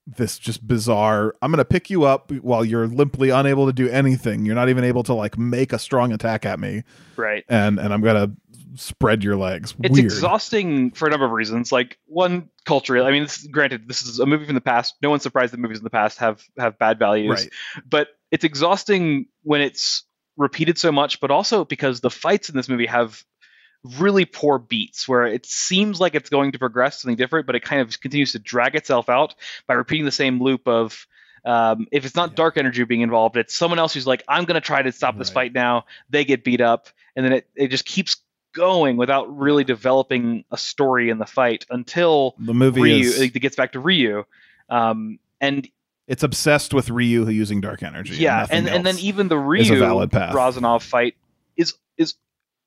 this 0.07 0.37
just 0.37 0.67
bizarre. 0.67 1.33
I'm 1.41 1.51
gonna 1.51 1.65
pick 1.65 1.89
you 1.89 2.03
up 2.03 2.31
while 2.31 2.63
you're 2.63 2.85
limply 2.85 3.29
unable 3.31 3.65
to 3.65 3.73
do 3.73 3.89
anything. 3.89 4.45
You're 4.45 4.53
not 4.53 4.69
even 4.69 4.83
able 4.83 5.01
to 5.03 5.13
like 5.15 5.35
make 5.37 5.73
a 5.73 5.79
strong 5.79 6.11
attack 6.11 6.45
at 6.45 6.59
me, 6.59 6.83
right. 7.15 7.43
and 7.49 7.79
and 7.79 7.91
I'm 7.91 8.01
gonna 8.01 8.31
spread 8.75 9.23
your 9.23 9.35
legs. 9.35 9.73
It's 9.83 9.93
Weird. 9.93 10.05
exhausting 10.05 10.91
for 10.91 11.07
a 11.07 11.11
number 11.11 11.25
of 11.25 11.31
reasons. 11.31 11.71
Like 11.71 11.97
one, 12.05 12.49
culturally, 12.65 13.05
I 13.05 13.11
mean, 13.11 13.23
this, 13.23 13.45
granted, 13.47 13.87
this 13.87 14.01
is 14.03 14.19
a 14.19 14.25
movie 14.25 14.45
from 14.45 14.55
the 14.55 14.61
past. 14.61 14.95
No 15.01 15.09
one's 15.09 15.23
surprised 15.23 15.53
that 15.53 15.59
movies 15.59 15.77
in 15.79 15.83
the 15.83 15.89
past 15.89 16.19
have 16.19 16.43
have 16.57 16.77
bad 16.77 16.99
values. 16.99 17.29
Right. 17.41 17.49
But 17.89 18.09
it's 18.31 18.43
exhausting 18.43 19.27
when 19.43 19.61
it's 19.61 20.03
repeated 20.37 20.77
so 20.77 20.91
much, 20.91 21.19
but 21.19 21.31
also 21.31 21.63
because 21.65 22.01
the 22.01 22.09
fights 22.09 22.49
in 22.49 22.55
this 22.55 22.67
movie 22.69 22.87
have 22.87 23.23
really 23.99 24.25
poor 24.25 24.57
beats 24.57 25.07
where 25.07 25.25
it 25.25 25.45
seems 25.45 25.99
like 25.99 26.15
it's 26.15 26.29
going 26.29 26.51
to 26.53 26.59
progress 26.59 27.01
something 27.01 27.15
different, 27.15 27.45
but 27.45 27.55
it 27.55 27.61
kind 27.63 27.81
of 27.81 27.99
continues 28.01 28.31
to 28.31 28.39
drag 28.39 28.75
itself 28.75 29.09
out 29.09 29.35
by 29.67 29.75
repeating 29.75 30.05
the 30.05 30.11
same 30.11 30.41
loop 30.41 30.67
of 30.67 31.05
um, 31.45 31.85
if 31.91 32.05
it's 32.05 32.15
not 32.15 32.31
Yeah. 32.31 32.35
dark 32.37 32.57
energy 32.57 32.83
being 32.85 33.01
involved, 33.01 33.37
it's 33.37 33.53
someone 33.55 33.77
else 33.77 33.93
who's 33.93 34.07
like, 34.07 34.23
I'm 34.27 34.45
going 34.45 34.55
to 34.59 34.65
try 34.65 34.81
to 34.81 34.91
stop 34.91 35.15
this 35.19 35.29
Right. 35.29 35.33
fight 35.35 35.53
now. 35.53 35.85
They 36.09 36.25
get 36.25 36.43
beat 36.43 36.59
up, 36.59 36.87
and 37.15 37.23
then 37.23 37.33
it, 37.33 37.47
it 37.55 37.67
just 37.67 37.85
keeps 37.85 38.17
going 38.55 38.97
without 38.97 39.37
really 39.37 39.63
developing 39.63 40.43
a 40.49 40.57
story 40.57 41.09
in 41.11 41.19
the 41.19 41.25
fight 41.25 41.65
until 41.69 42.35
The 42.39 42.53
movie 42.53 42.81
Ryu 42.81 43.05
is 43.05 43.21
it 43.21 43.39
gets 43.39 43.55
back 43.55 43.73
to 43.73 43.79
Ryu. 43.79 44.25
Um, 44.69 45.19
and 45.39 45.69
it's 46.07 46.23
obsessed 46.23 46.73
with 46.73 46.89
Ryu 46.89 47.27
using 47.29 47.61
dark 47.61 47.83
energy. 47.83 48.15
yeah, 48.15 48.39
nothing 48.39 48.57
and, 48.57 48.69
and 48.69 48.85
then 48.85 48.97
even 48.99 49.27
the 49.27 49.37
Ryu. 49.37 49.79
Razanov 50.33 50.81
fight 50.81 51.15
is 51.55 51.75
is 51.97 52.15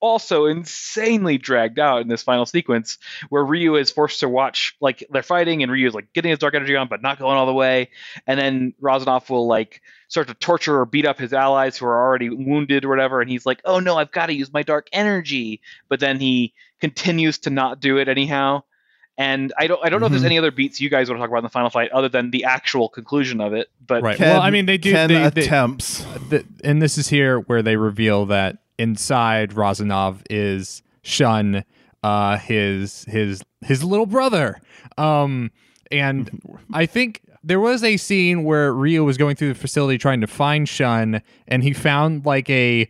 also 0.01 0.47
insanely 0.47 1.39
dragged 1.39 1.79
out 1.79 2.01
in 2.03 2.09
this 2.09 2.23
final 2.23 2.47
sequence 2.47 2.99
where 3.29 3.45
Ryu 3.45 3.75
is 3.77 3.91
forced 3.91 4.21
to 4.21 4.29
watch 4.29 4.77
like 4.81 5.05
they're 5.11 5.23
fighting 5.23 5.63
and 5.63 5.73
Ryu 5.73 5.89
is 5.89 5.95
like 5.95 6.13
getting 6.13 6.31
his 6.31 6.39
dark 6.39 6.55
energy 6.55 6.77
on 6.77 6.89
but 6.89 7.03
not 7.03 7.19
going 7.19 7.37
all 7.37 7.47
the 7.47 7.53
way 7.55 7.89
and 8.27 8.39
then 8.39 8.75
Razanov 8.81 9.29
will 9.31 9.47
like 9.47 9.83
start 10.09 10.29
to 10.29 10.35
torture 10.35 10.79
or 10.81 10.87
beat 10.87 11.05
up 11.07 11.19
his 11.19 11.33
allies 11.33 11.77
who 11.77 11.87
are 11.87 12.01
already 12.07 12.31
wounded 12.31 12.85
or 12.85 12.89
whatever 12.89 13.21
and 13.21 13.29
he's 13.31 13.45
like 13.45 13.61
oh 13.65 13.81
no 13.81 13.97
I've 13.99 14.13
got 14.13 14.27
to 14.27 14.35
use 14.35 14.53
my 14.53 14.63
dark 14.63 14.89
energy 14.93 15.61
but 15.89 16.01
then 16.01 16.21
he 16.21 16.53
continues 16.81 17.39
to 17.39 17.51
not 17.51 17.81
do 17.81 17.99
it 17.99 18.09
anyhow 18.09 18.63
and 19.17 19.53
I 19.59 19.67
don't 19.67 19.85
I 19.85 19.89
don't 19.89 19.99
know 20.01 20.07
if 20.07 20.13
there's 20.13 20.23
Mhm. 20.23 20.27
any 20.27 20.39
other 20.39 20.53
beats 20.53 20.81
you 20.81 20.91
guys 20.91 21.09
want 21.11 21.19
to 21.19 21.23
talk 21.23 21.29
about 21.31 21.39
in 21.39 21.43
the 21.45 21.49
final 21.51 21.71
fight 21.71 21.91
other 21.91 22.09
than 22.09 22.31
the 22.31 22.45
actual 22.45 22.89
conclusion 22.89 23.41
of 23.41 23.53
it 23.53 23.69
but 23.85 24.03
Right. 24.03 24.17
Ken, 24.17 24.29
well, 24.29 24.41
I 24.43 24.51
mean, 24.51 24.67
they 24.67 24.79
do. 24.79 24.93
Ken 24.93 25.09
they, 25.09 25.29
they- 25.31 25.43
attempts. 25.43 26.05
the, 26.29 26.45
and 26.63 26.81
this 26.81 26.99
is 26.99 27.09
here 27.09 27.41
where 27.41 27.63
they 27.63 27.77
reveal 27.77 28.27
that 28.27 28.59
inside 28.79 29.53
Razanov 29.53 30.23
is 30.31 30.83
Shun, 31.03 31.65
uh, 32.03 32.39
his 32.39 33.05
his 33.05 33.43
his 33.61 33.83
little 33.83 34.07
brother. 34.07 34.61
Um, 34.97 35.51
and 35.91 36.61
I 36.73 36.87
think 36.87 37.23
there 37.43 37.61
was 37.61 37.83
a 37.83 37.97
scene 37.97 38.45
where 38.45 38.73
Ryu 38.73 39.05
was 39.05 39.17
going 39.17 39.37
through 39.37 39.49
the 39.49 39.59
facility 39.59 39.99
trying 39.99 40.21
to 40.21 40.27
find 40.27 40.69
Shun, 40.69 41.23
and 41.47 41.63
he 41.63 41.73
found 41.73 42.27
like 42.27 42.49
a 42.51 42.89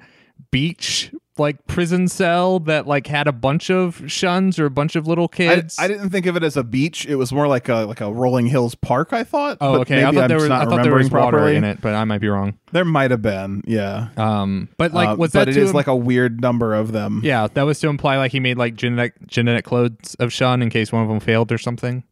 beach 0.50 1.12
like 1.38 1.66
prison 1.66 2.08
cell 2.08 2.58
that 2.60 2.86
like 2.86 3.06
had 3.06 3.26
a 3.26 3.32
bunch 3.32 3.70
of 3.70 4.02
Shuns 4.06 4.58
or 4.58 4.66
a 4.66 4.70
bunch 4.70 4.96
of 4.96 5.06
little 5.06 5.28
kids. 5.28 5.76
I 5.78 5.88
didn't 5.88 6.10
think 6.10 6.26
of 6.26 6.36
it 6.36 6.42
as 6.42 6.56
a 6.56 6.64
beach. 6.64 7.06
It 7.06 7.16
was 7.16 7.32
more 7.32 7.46
like 7.48 7.68
a 7.68 7.76
like 7.86 8.00
a 8.00 8.12
rolling 8.12 8.46
hills 8.46 8.74
park. 8.74 9.12
I 9.12 9.24
thought. 9.24 9.58
Oh, 9.60 9.72
but 9.72 9.80
okay. 9.82 10.00
I 10.04 10.12
thought 10.12 10.16
I'm 10.24 10.28
there 10.28 10.38
was. 10.38 10.48
not 10.48 10.66
I 10.66 10.70
thought 10.70 10.82
there 10.82 10.94
was 10.94 11.10
water 11.10 11.30
properly. 11.38 11.56
in 11.56 11.64
it, 11.64 11.80
but 11.80 11.94
I 11.94 12.04
might 12.04 12.20
be 12.20 12.28
wrong. 12.28 12.58
There 12.72 12.84
might 12.84 13.10
have 13.10 13.22
been. 13.22 13.62
Yeah. 13.66 14.08
Um, 14.16 14.68
but 14.76 14.92
like, 14.92 15.08
Uh, 15.10 15.16
was 15.16 15.32
but 15.32 15.46
that 15.46 15.48
it 15.48 15.54
to 15.54 15.60
is 15.62 15.70
im- 15.70 15.76
like 15.76 15.86
a 15.86 15.96
weird 15.96 16.40
number 16.40 16.74
of 16.74 16.92
them. 16.92 17.20
Yeah, 17.24 17.48
that 17.54 17.62
was 17.62 17.80
to 17.80 17.88
imply 17.88 18.16
like 18.18 18.32
he 18.32 18.40
made 18.40 18.58
like 18.58 18.76
genetic 18.76 19.14
genetic 19.26 19.64
clones 19.64 20.16
of 20.18 20.32
Shun 20.32 20.62
in 20.62 20.70
case 20.70 20.92
one 20.92 21.02
of 21.02 21.08
them 21.08 21.20
failed 21.20 21.50
or 21.52 21.58
something. 21.58 22.04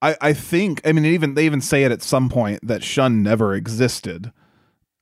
I, 0.00 0.16
I 0.20 0.32
think 0.32 0.80
I 0.86 0.92
mean 0.92 1.04
even 1.04 1.34
they 1.34 1.44
even 1.44 1.60
say 1.60 1.82
it 1.82 1.90
at 1.90 2.02
some 2.02 2.28
point 2.28 2.60
that 2.66 2.84
Shun 2.84 3.22
never 3.22 3.52
existed, 3.54 4.30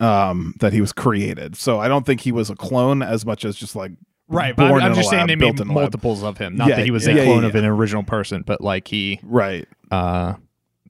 um, 0.00 0.54
that 0.60 0.72
he 0.72 0.80
was 0.80 0.92
created. 0.92 1.56
So 1.56 1.78
I 1.78 1.88
don't 1.88 2.04
think 2.06 2.20
he 2.20 2.32
was 2.32 2.50
a 2.50 2.54
clone 2.56 3.02
as 3.02 3.24
much 3.24 3.44
as 3.44 3.56
just 3.56 3.74
like 3.76 3.92
Right, 4.28 4.56
but 4.56 4.64
I'm, 4.64 4.72
I'm 4.74 4.86
in 4.86 4.92
a 4.92 4.94
just 4.96 5.08
saying 5.10 5.20
lab, 5.20 5.28
they 5.28 5.36
made 5.36 5.60
in 5.60 5.68
lab. 5.68 5.74
multiples 5.76 6.24
of 6.24 6.36
him. 6.38 6.56
Not 6.56 6.68
Yeah, 6.68 6.76
that 6.76 6.84
he 6.84 6.90
was 6.90 7.06
yeah, 7.06 7.14
a 7.14 7.24
clone 7.24 7.42
yeah. 7.42 7.48
of 7.48 7.54
an 7.54 7.64
original 7.64 8.02
person, 8.02 8.42
but 8.42 8.60
like 8.60 8.88
he 8.88 9.20
right, 9.22 9.68
uh 9.92 10.34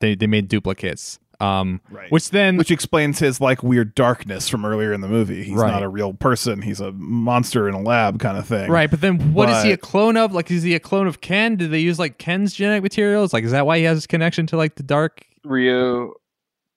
they 0.00 0.14
they 0.14 0.26
made 0.26 0.48
duplicates. 0.48 1.18
Um 1.38 1.82
right. 1.90 2.10
which 2.10 2.30
then 2.30 2.56
which 2.56 2.70
explains 2.70 3.18
his 3.18 3.38
like 3.42 3.62
weird 3.62 3.94
darkness 3.94 4.48
from 4.48 4.64
earlier 4.64 4.90
in 4.94 5.02
the 5.02 5.08
movie. 5.08 5.44
He's 5.44 5.54
Right. 5.54 5.70
not 5.70 5.82
a 5.82 5.88
real 5.88 6.14
person. 6.14 6.62
He's 6.62 6.80
a 6.80 6.92
monster 6.92 7.68
in 7.68 7.74
a 7.74 7.82
lab 7.82 8.18
kind 8.20 8.38
of 8.38 8.46
thing. 8.48 8.70
Right, 8.70 8.90
but 8.90 9.02
then 9.02 9.34
what 9.34 9.50
is 9.50 9.62
he 9.62 9.70
a 9.70 9.76
clone 9.76 10.16
of? 10.16 10.32
Like 10.32 10.50
is 10.50 10.62
he 10.62 10.74
a 10.74 10.80
clone 10.80 11.06
of 11.06 11.20
Ken? 11.20 11.56
Did 11.56 11.70
they 11.72 11.80
use 11.80 11.98
like 11.98 12.16
Ken's 12.16 12.54
genetic 12.54 12.82
materials? 12.82 13.34
Like 13.34 13.44
is 13.44 13.50
that 13.50 13.66
why 13.66 13.76
he 13.76 13.84
has 13.84 13.98
his 13.98 14.06
connection 14.06 14.46
to 14.46 14.56
like 14.56 14.76
the 14.76 14.82
dark 14.82 15.26
Ryu? 15.44 16.14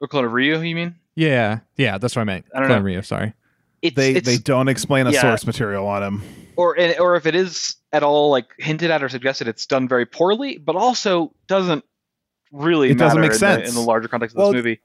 or 0.01 0.07
clone 0.09 0.25
of 0.25 0.33
Ryu? 0.33 0.59
you 0.59 0.75
mean 0.75 0.95
Yeah. 1.15 1.59
Yeah, 1.77 1.97
that's 1.97 2.15
what 2.15 2.21
I 2.21 2.25
meant. 2.25 2.45
I 2.53 2.59
don't 2.59 2.67
clone 2.67 2.79
know. 2.79 2.85
Ryu, 2.85 3.01
sorry. 3.01 3.33
it's, 3.81 3.95
They 3.95 4.13
it's 4.15 4.25
they 4.27 4.37
don't 4.37 4.67
explain 4.67 5.07
a 5.07 5.11
yeah. 5.11 5.21
source 5.21 5.45
material 5.45 5.87
on 5.87 6.03
him. 6.03 6.21
or 6.55 6.77
or 6.99 7.15
if 7.15 7.25
it 7.25 7.35
is 7.35 7.75
at 7.91 8.03
all 8.03 8.29
like 8.29 8.47
hinted 8.57 8.91
at 8.91 9.03
or 9.03 9.09
suggested, 9.09 9.47
it's 9.47 9.65
done 9.65 9.87
very 9.87 10.05
poorly, 10.05 10.57
but 10.57 10.75
also 10.75 11.33
doesn't 11.47 11.83
really 12.51 12.89
It 12.91 12.97
doesn't 12.97 13.19
make 13.21 13.29
in 13.29 13.33
the- 13.33 13.39
sense. 13.39 13.69
in 13.69 13.75
the 13.75 13.81
larger 13.81 14.07
context 14.07 14.35
of 14.35 14.39
Well, 14.39 14.51
this 14.53 14.57
movie. 14.59 14.79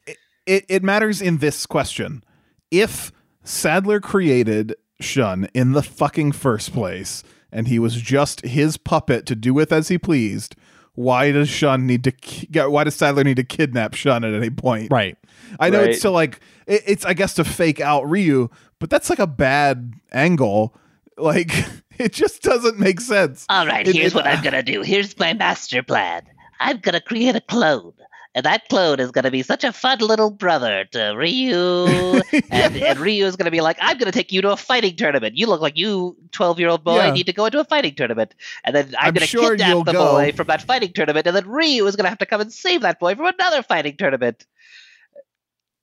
It 0.47 0.65
it 0.69 0.83
matters 0.83 1.23
in 1.23 1.39
this 1.39 1.67
question. 1.67 2.23
If 2.71 3.13
Sadler 3.45 4.01
created 4.01 4.75
Shun 5.01 5.49
in 5.55 5.73
the 5.73 5.83
fucking 5.83 6.33
first 6.33 6.73
place 6.73 7.23
and 7.53 7.69
he 7.69 7.79
was 7.79 7.95
just 8.01 8.45
his 8.45 8.77
puppet 8.77 9.27
to 9.27 9.35
do 9.35 9.53
with 9.55 9.73
as 9.73 9.89
he 9.89 9.99
pleased, 9.99 10.57
why 10.95 11.33
does 11.33 11.49
Shun 11.49 11.87
need 11.87 12.05
to 12.05 12.13
ki- 12.13 12.49
get 12.51 12.71
why 12.71 12.85
does 12.85 12.95
Sadler 12.95 13.25
need 13.25 13.37
to 13.37 13.45
kidnap 13.45 13.95
Shun 13.95 14.25
at 14.25 14.33
any 14.35 14.51
point? 14.51 14.91
Right. 14.91 15.17
I 15.61 15.71
know 15.71 15.81
Right. 15.81 15.91
it's 15.91 16.03
to 16.03 16.11
like 16.11 16.41
it, 16.67 16.83
it's 16.87 17.05
I 17.05 17.15
guess 17.15 17.35
to 17.35 17.45
fake 17.45 17.81
out 17.81 18.09
Ryu, 18.09 18.49
but 18.79 18.91
that's 18.91 19.11
like 19.11 19.19
a 19.19 19.27
bad 19.27 19.95
angle. 20.13 20.75
Like 21.17 21.53
it 21.99 22.13
just 22.13 22.43
doesn't 22.43 22.79
make 22.79 23.01
sense. 23.01 23.47
All 23.49 23.67
right, 23.67 23.87
It- 23.87 23.95
here's 23.95 24.13
it- 24.13 24.17
what 24.17 24.27
I'm 24.27 24.43
gonna 24.43 24.63
do. 24.63 24.83
Here's 24.83 25.19
my 25.19 25.33
master 25.33 25.83
plan. 25.83 26.23
I'm 26.61 26.79
gonna 26.79 27.01
create 27.01 27.35
a 27.37 27.41
clone. 27.41 27.93
And 28.37 28.45
that 28.45 28.69
clone 28.69 28.99
is 28.99 29.11
gonna 29.13 29.31
be 29.31 29.43
such 29.43 29.63
a 29.63 29.73
fun 29.73 29.99
little 30.01 30.31
brother 30.31 30.85
to 30.93 31.15
Ryu. 31.17 31.87
and, 32.51 32.77
and 32.77 32.99
Ryu 32.99 33.27
is 33.27 33.37
gonna 33.37 33.51
be 33.53 33.61
like, 33.61 33.77
I'm 33.81 33.97
gonna 33.97 34.11
take 34.13 34.33
you 34.33 34.43
to 34.43 34.51
a 34.53 34.57
fighting 34.57 34.97
tournament. 34.97 35.37
You 35.37 35.47
look 35.47 35.61
like 35.61 35.77
you, 35.79 36.17
12 36.33 36.59
year 36.59 36.69
old 36.69 36.83
boy, 36.83 36.97
Yeah. 36.97 37.13
need 37.13 37.27
to 37.27 37.33
go 37.33 37.47
into 37.47 37.61
a 37.61 37.65
fighting 37.65 37.95
tournament. 37.95 38.35
And 38.65 38.75
then 38.75 38.87
I'm, 38.99 39.09
I'm 39.09 39.15
gonna 39.15 39.27
sure 39.27 39.51
kidnap 39.57 39.85
the 39.87 39.93
go. 39.93 40.13
boy 40.13 40.33
from 40.33 40.49
that 40.49 40.63
fighting 40.63 40.93
tournament, 40.93 41.27
and 41.27 41.37
then 41.37 41.49
Ryu 41.49 41.87
is 41.87 41.95
gonna 41.97 42.09
have 42.09 42.19
to 42.19 42.27
come 42.27 42.41
and 42.41 42.53
save 42.53 42.81
that 42.83 42.99
boy 42.99 43.15
from 43.15 43.27
another 43.27 43.63
fighting 43.63 43.97
tournament. 43.97 44.47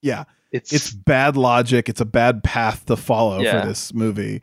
Yeah. 0.01 0.25
It's, 0.51 0.73
it's 0.73 0.91
bad 0.91 1.37
logic. 1.37 1.87
It's 1.87 2.01
a 2.01 2.05
bad 2.05 2.43
path 2.43 2.85
to 2.87 2.97
follow 2.97 3.39
Yeah. 3.39 3.61
for 3.61 3.67
this 3.67 3.93
movie. 3.93 4.41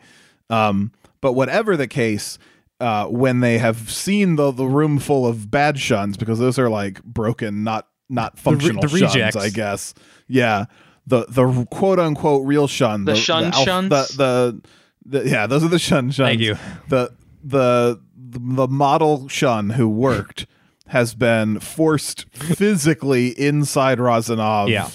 Um, 0.48 0.92
but 1.20 1.34
whatever 1.34 1.76
the 1.76 1.86
case, 1.88 2.38
uh, 2.80 3.06
when 3.06 3.40
they 3.40 3.58
have 3.58 3.90
seen 3.90 4.36
the 4.36 4.50
the 4.52 4.64
room 4.66 4.98
full 4.98 5.26
of 5.26 5.50
bad 5.50 5.78
shuns, 5.78 6.16
because 6.16 6.38
those 6.38 6.58
are 6.58 6.70
like 6.70 7.02
broken, 7.02 7.64
not 7.64 7.87
not 8.08 8.34
re- 8.36 8.40
functional 8.42 8.82
the 8.82 8.88
shuns, 8.88 9.14
rejects. 9.14 9.36
I 9.36 9.50
guess. 9.50 9.94
Yeah, 10.28 10.66
the 11.06 11.26
the 11.28 11.66
quote 11.70 11.98
unquote 11.98 12.46
real 12.46 12.66
shun, 12.66 13.04
The 13.04 13.14
shun 13.16 13.44
alph- 13.46 13.64
shuns? 13.64 13.88
the, 13.90 14.62
the 15.04 15.20
the 15.22 15.28
yeah, 15.28 15.46
those 15.46 15.64
are 15.64 15.68
the 15.68 15.78
shun 15.78 16.10
shuns. 16.10 16.28
Thank 16.28 16.40
you. 16.40 16.56
The 16.88 17.12
the 17.42 18.00
the 18.16 18.68
model 18.68 19.26
shun 19.28 19.70
who 19.70 19.88
worked 19.88 20.46
has 20.88 21.14
been 21.14 21.60
forced 21.60 22.26
physically 22.34 23.28
inside 23.38 24.00
Razanov. 24.00 24.68
Yeah. 24.68 24.88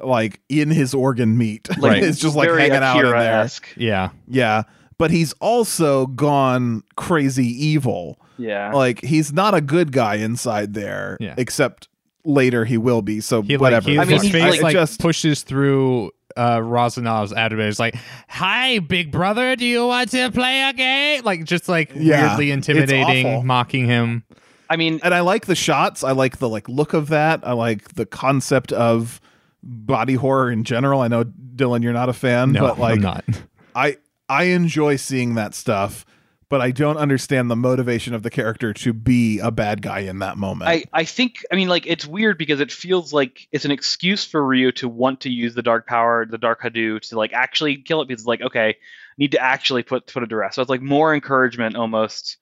Like 0.00 0.40
in 0.48 0.70
his 0.70 0.94
organ 0.94 1.36
meat. 1.36 1.68
Right. 1.70 1.78
Like, 1.82 2.02
it's 2.02 2.18
just 2.20 2.36
like 2.36 2.48
very 2.48 2.62
hanging 2.62 2.76
out 2.76 3.04
in 3.04 3.10
there. 3.10 3.48
Yeah. 3.76 4.10
Yeah. 4.28 4.62
But 4.96 5.10
he's 5.10 5.32
also 5.34 6.06
gone 6.06 6.82
crazy 6.96 7.46
evil. 7.46 8.20
Yeah. 8.36 8.72
Like 8.72 9.02
he's 9.02 9.32
not 9.32 9.54
a 9.54 9.60
good 9.60 9.90
guy 9.92 10.16
inside 10.16 10.74
there. 10.74 11.16
Yeah. 11.20 11.34
Except 11.36 11.88
later 12.28 12.64
he 12.64 12.76
will 12.78 13.02
be. 13.02 13.20
So 13.20 13.42
He 13.42 13.56
like 13.56 13.60
whatever. 13.60 13.90
he, 13.90 13.98
I 13.98 14.04
mean, 14.04 14.12
his 14.14 14.22
he's 14.22 14.32
face 14.32 14.52
like- 14.54 14.62
like 14.62 14.72
just 14.74 15.00
pushes 15.00 15.42
through 15.42 16.12
uh 16.36 16.58
Rozanov's 16.58 17.32
abdomen. 17.32 17.68
It's 17.68 17.78
like, 17.80 17.96
"Hi, 18.28 18.78
big 18.78 19.10
brother, 19.10 19.56
do 19.56 19.64
you 19.64 19.86
want 19.86 20.10
to 20.12 20.30
play 20.30 20.62
a 20.62 20.72
game?" 20.72 21.22
Like 21.24 21.44
just 21.44 21.68
like 21.68 21.90
Yeah, 21.96 22.28
weirdly 22.28 22.50
intimidating, 22.52 23.44
mocking 23.46 23.86
him. 23.86 24.24
I 24.70 24.76
mean, 24.76 25.00
and 25.02 25.14
I 25.14 25.20
like 25.20 25.46
the 25.46 25.54
shots. 25.56 26.04
I 26.04 26.12
like 26.12 26.36
the 26.38 26.48
like 26.48 26.68
look 26.68 26.92
of 26.92 27.08
that. 27.08 27.40
I 27.42 27.52
like 27.54 27.94
the 27.94 28.04
concept 28.06 28.70
of 28.72 29.20
body 29.62 30.14
horror 30.14 30.50
in 30.50 30.62
general. 30.64 31.00
I 31.00 31.08
know 31.08 31.24
Dylan, 31.24 31.82
you're 31.82 31.92
not 31.94 32.08
a 32.08 32.12
fan, 32.12 32.52
No, 32.52 32.60
but 32.60 32.78
like 32.78 32.96
I'm 32.96 33.00
not. 33.02 33.24
I 33.74 33.96
I 34.28 34.44
enjoy 34.44 34.96
seeing 34.96 35.34
that 35.36 35.54
stuff, 35.54 36.04
but 36.50 36.60
I 36.60 36.70
don't 36.70 36.96
understand 36.96 37.50
the 37.50 37.56
motivation 37.56 38.14
of 38.14 38.22
the 38.22 38.30
character 38.30 38.72
to 38.72 38.92
be 38.92 39.38
a 39.38 39.50
bad 39.50 39.82
guy 39.82 40.00
in 40.00 40.20
that 40.20 40.38
moment. 40.38 40.70
I, 40.70 40.84
I 40.92 41.04
think 41.04 41.44
I 41.52 41.56
mean 41.56 41.68
like 41.68 41.86
it's 41.86 42.06
weird 42.06 42.38
because 42.38 42.60
it 42.60 42.72
feels 42.72 43.12
like 43.12 43.46
it's 43.52 43.64
an 43.64 43.70
excuse 43.70 44.24
for 44.24 44.44
Ryu 44.44 44.72
to 44.72 44.88
want 44.88 45.20
to 45.20 45.30
use 45.30 45.54
the 45.54 45.62
dark 45.62 45.86
power, 45.86 46.24
the 46.24 46.38
dark 46.38 46.62
Hadou 46.62 47.00
to 47.00 47.16
like 47.16 47.32
actually 47.32 47.76
kill 47.76 48.00
it 48.02 48.08
because 48.08 48.22
it's 48.22 48.26
like 48.28 48.40
okay, 48.42 48.76
need 49.18 49.32
to 49.32 49.40
actually 49.40 49.82
put 49.82 50.06
put 50.06 50.22
it 50.22 50.26
to 50.28 50.36
rest. 50.36 50.56
So 50.56 50.62
it's 50.62 50.70
like 50.70 50.82
more 50.82 51.14
encouragement 51.14 51.76
almost 51.76 52.38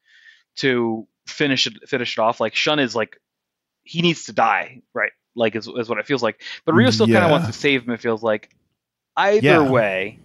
to 0.57 1.07
finish 1.27 1.67
it 1.67 1.89
finish 1.89 2.17
it 2.17 2.21
off. 2.21 2.41
Like 2.41 2.55
Shun 2.55 2.79
is 2.79 2.95
like 2.95 3.21
he 3.83 4.03
needs 4.03 4.25
to 4.25 4.33
die, 4.33 4.83
right? 4.95 5.13
Like 5.35 5.55
is, 5.57 5.67
is 5.69 5.89
what 5.89 5.99
it 5.99 6.07
feels 6.07 6.23
like. 6.23 6.43
But 6.65 6.75
Ryu 6.75 6.91
still 6.93 7.07
kind 7.07 7.25
of 7.25 7.31
wants 7.31 7.47
to 7.49 7.53
save 7.53 7.83
him. 7.85 7.91
It 7.91 8.01
feels 8.01 8.23
like 8.23 8.51
either 9.17 9.41
Yeah. 9.41 9.71
way, 9.71 10.21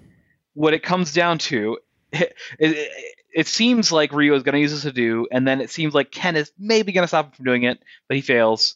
what 0.54 0.74
it 0.74 0.84
comes 0.84 1.14
down 1.14 1.38
to. 1.40 1.78
It, 2.14 2.34
it, 2.60 3.16
it 3.34 3.48
seems 3.48 3.92
like 3.92 4.12
Ryu 4.12 4.34
is 4.34 4.44
going 4.44 4.54
to 4.54 4.60
use 4.60 4.72
this 4.72 4.82
to 4.84 4.92
do, 4.92 5.28
and 5.32 5.48
then 5.48 5.62
it 5.62 5.70
seems 5.70 5.94
like 5.94 6.12
Ken 6.12 6.36
is 6.36 6.52
maybe 6.58 6.92
going 6.92 7.04
to 7.04 7.08
stop 7.08 7.28
him 7.28 7.32
from 7.32 7.46
doing 7.46 7.64
it, 7.64 7.80
but 8.08 8.16
he 8.16 8.22
fails. 8.22 8.76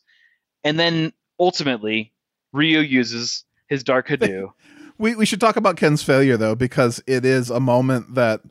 And 0.64 0.80
then 0.80 1.14
ultimately, 1.40 2.14
Ryu 2.54 2.80
uses 2.80 3.44
his 3.68 3.84
Dark 3.84 4.08
Hadou. 4.10 4.54
We 4.98 5.16
we 5.16 5.26
should 5.26 5.42
talk 5.42 5.58
about 5.58 5.78
Ken's 5.78 6.04
failure 6.04 6.38
though, 6.38 6.56
because 6.56 7.04
it 7.06 7.26
is 7.26 7.50
a 7.50 7.60
moment 7.60 8.16
that 8.16 8.42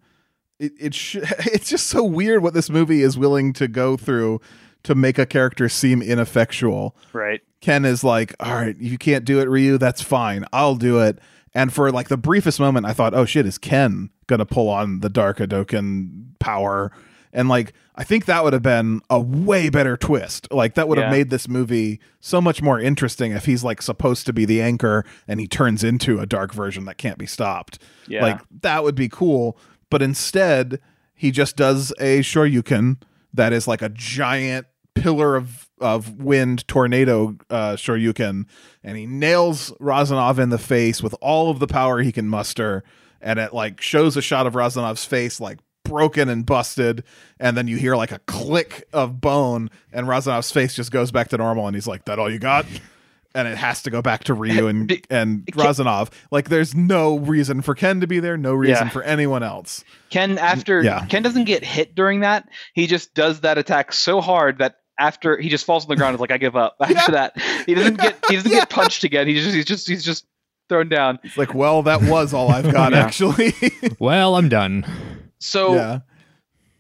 it 0.59 0.73
it 0.79 0.95
sh- 0.95 1.17
it's 1.23 1.71
just 1.71 1.87
so 1.87 2.05
weird 2.05 2.43
what 2.43 2.55
this 2.55 2.69
movie 2.71 3.03
is 3.03 3.17
willing 3.17 3.53
to 3.55 3.67
go 3.69 3.97
through 3.97 4.41
to 4.83 4.95
make 4.95 5.19
a 5.19 5.25
character 5.25 5.69
seem 5.69 6.03
ineffectual. 6.03 6.95
right? 7.15 7.41
Ken 7.63 7.87
is 7.87 8.05
like, 8.05 8.35
"All 8.41 8.55
right, 8.55 8.77
you 8.77 8.99
can't 8.99 9.25
do 9.25 9.41
it, 9.41 9.49
Ryu. 9.49 9.79
That's 9.79 10.03
fine. 10.03 10.45
I'll 10.53 10.77
do 10.77 11.01
it." 11.01 11.19
And 11.55 11.73
for 11.73 11.91
like 11.91 12.09
the 12.09 12.19
briefest 12.19 12.61
moment, 12.61 12.85
I 12.85 12.93
thought, 12.93 13.15
"Oh 13.15 13.25
shit, 13.25 13.47
is 13.47 13.57
Ken 13.57 14.11
gonna 14.27 14.47
pull 14.47 14.69
on 14.69 15.01
the 15.01 15.09
Dark 15.09 15.39
Hadoken 15.39 16.39
power?" 16.39 16.93
And 17.33 17.49
like, 17.49 17.73
I 17.97 18.05
think 18.05 18.27
that 18.27 18.45
would 18.45 18.53
have 18.53 18.63
been 18.63 19.01
a 19.11 19.19
way 19.19 19.69
better 19.69 19.97
twist. 19.97 20.47
Like 20.53 20.75
that 20.75 20.87
would 20.89 20.99
have 20.99 21.11
made 21.11 21.31
this 21.31 21.49
movie 21.49 21.99
so 22.21 22.41
much 22.41 22.63
more 22.63 22.79
interesting 22.79 23.33
if 23.33 23.45
he's 23.47 23.65
like 23.65 23.83
supposed 23.83 24.25
to 24.27 24.33
be 24.33 24.45
the 24.45 24.63
anchor 24.63 25.05
and 25.27 25.41
he 25.41 25.49
turns 25.49 25.83
into 25.83 26.21
a 26.21 26.27
dark 26.27 26.55
version 26.55 26.85
that 26.85 26.97
can't 26.97 27.19
be 27.19 27.27
stopped. 27.27 27.81
Yeah. 28.07 28.23
Like 28.23 28.41
that 28.63 28.85
would 28.85 28.95
be 28.95 29.09
cool. 29.09 29.59
but 29.91 30.01
instead 30.01 30.79
he 31.13 31.31
just 31.33 31.57
does 31.57 31.93
a 31.99 32.21
shoryuken 32.21 33.01
that 33.33 33.53
is 33.53 33.67
like 33.67 33.83
a 33.83 33.89
giant 33.89 34.67
pillar 34.95 35.35
of 35.35 35.69
of 35.81 36.21
wind 36.21 36.67
tornado 36.69 37.37
uh 37.51 37.73
shoryuken 37.75 38.47
and 38.85 38.97
he 38.97 39.07
nails 39.07 39.73
Razanov 39.81 40.39
in 40.39 40.51
the 40.51 40.59
face 40.59 41.03
with 41.03 41.15
all 41.21 41.51
of 41.51 41.59
the 41.59 41.67
power 41.67 42.01
he 42.01 42.13
can 42.13 42.29
muster 42.29 42.85
and 43.25 43.41
it 43.41 43.53
like 43.53 43.81
shows 43.81 44.17
a 44.17 44.23
shot 44.23 44.47
of 44.47 44.53
Razanov's 44.53 45.05
face 45.05 45.41
like 45.41 45.59
broken 45.85 46.29
and 46.29 46.47
busted 46.47 47.03
and 47.41 47.57
then 47.57 47.67
you 47.69 47.77
hear 47.77 47.97
like 47.97 48.13
a 48.13 48.19
click 48.21 48.85
of 48.93 49.21
bone 49.21 49.69
and 49.93 50.07
Razanov's 50.07 50.51
face 50.53 50.75
just 50.75 50.91
goes 50.93 51.11
back 51.11 51.29
to 51.29 51.37
normal 51.37 51.67
and 51.67 51.75
he's 51.77 51.87
like 51.87 52.05
that 52.07 52.19
all 52.19 52.31
you 52.31 52.39
got 52.39 52.65
and 53.35 53.47
it 53.49 53.57
has 53.59 53.83
to 53.83 53.91
go 53.91 54.01
back 54.01 54.25
to 54.25 54.35
Ryu 54.35 54.67
and 54.69 55.07
and 55.11 55.47
Razanov 55.55 56.11
like 56.31 56.49
there's 56.49 56.75
no 56.75 57.19
reason 57.19 57.61
for 57.61 57.75
Ken 57.75 58.01
to 58.01 58.07
be 58.07 58.19
there 58.21 58.37
no 58.39 58.55
reason 58.55 58.87
Yeah. 58.87 58.91
for 58.93 59.03
anyone 59.03 59.43
else 59.43 59.85
Ken 60.09 60.39
after 60.39 60.83
Yeah. 60.83 61.05
Ken 61.07 61.23
doesn't 61.23 61.45
get 61.45 61.63
hit 61.65 61.95
during 61.95 62.21
that. 62.21 62.49
He 62.73 62.87
just 62.87 63.13
does 63.15 63.41
that 63.41 63.59
attack 63.59 63.93
so 63.93 64.21
hard 64.23 64.59
that 64.59 64.77
after 64.99 65.37
he 65.37 65.49
just 65.49 65.67
falls 65.67 65.85
on 65.85 65.89
the 65.89 65.97
ground, 65.97 66.15
is 66.15 66.21
like 66.21 66.31
I 66.31 66.39
give 66.39 66.55
up. 66.55 66.77
After 66.81 66.95
Yeah. 66.95 67.11
that, 67.11 67.41
he 67.67 67.75
doesn't 67.75 68.01
get 68.01 68.15
he 68.29 68.37
doesn't 68.37 68.51
get 68.53 68.71
punched 68.71 69.03
again. 69.03 69.27
He 69.27 69.35
just 69.35 69.53
he's 69.53 69.65
just 69.65 69.89
he's 69.89 70.05
just 70.05 70.25
thrown 70.69 70.89
down. 70.89 71.19
it's 71.23 71.37
like 71.37 71.55
well 71.55 71.83
that 71.83 72.03
was 72.03 72.33
all 72.35 72.51
I've 72.51 72.71
got 72.73 72.93
Yeah. 72.95 73.01
actually 73.05 73.53
Well, 73.99 74.37
I'm 74.37 74.49
done. 74.49 74.85
So 75.39 75.75
yeah 75.75 75.99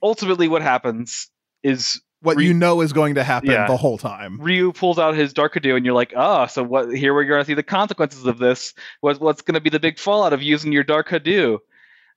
ultimately, 0.03 0.49
what 0.49 0.61
happens 0.63 1.29
is 1.63 2.01
what 2.21 2.37
Re- 2.37 2.45
you 2.47 2.53
know 2.55 2.81
is 2.83 2.93
going 2.93 3.15
to 3.15 3.25
happen 3.25 3.51
Yeah. 3.51 3.67
the 3.67 3.77
whole 3.77 3.97
time 3.99 4.39
Ryu 4.41 4.73
pulls 4.73 4.99
out 4.99 5.15
his 5.15 5.33
Dark 5.33 5.55
Hado, 5.55 5.77
and 5.77 5.85
you're 5.87 5.95
like, 5.95 6.13
oh, 6.17 6.47
so 6.47 6.63
what? 6.63 6.95
Here 6.95 7.15
we're 7.15 7.25
going 7.25 7.41
to 7.41 7.45
see 7.47 7.55
the 7.55 7.63
consequences 7.63 8.25
of 8.27 8.39
this. 8.39 8.75
What, 9.01 9.21
what's 9.21 9.41
going 9.43 9.55
to 9.55 9.61
be 9.61 9.71
the 9.71 9.81
big 9.81 9.99
fallout 9.99 10.33
of 10.35 10.43
using 10.43 10.73
your 10.73 10.85
Dark 10.85 11.09
Hado? 11.09 11.59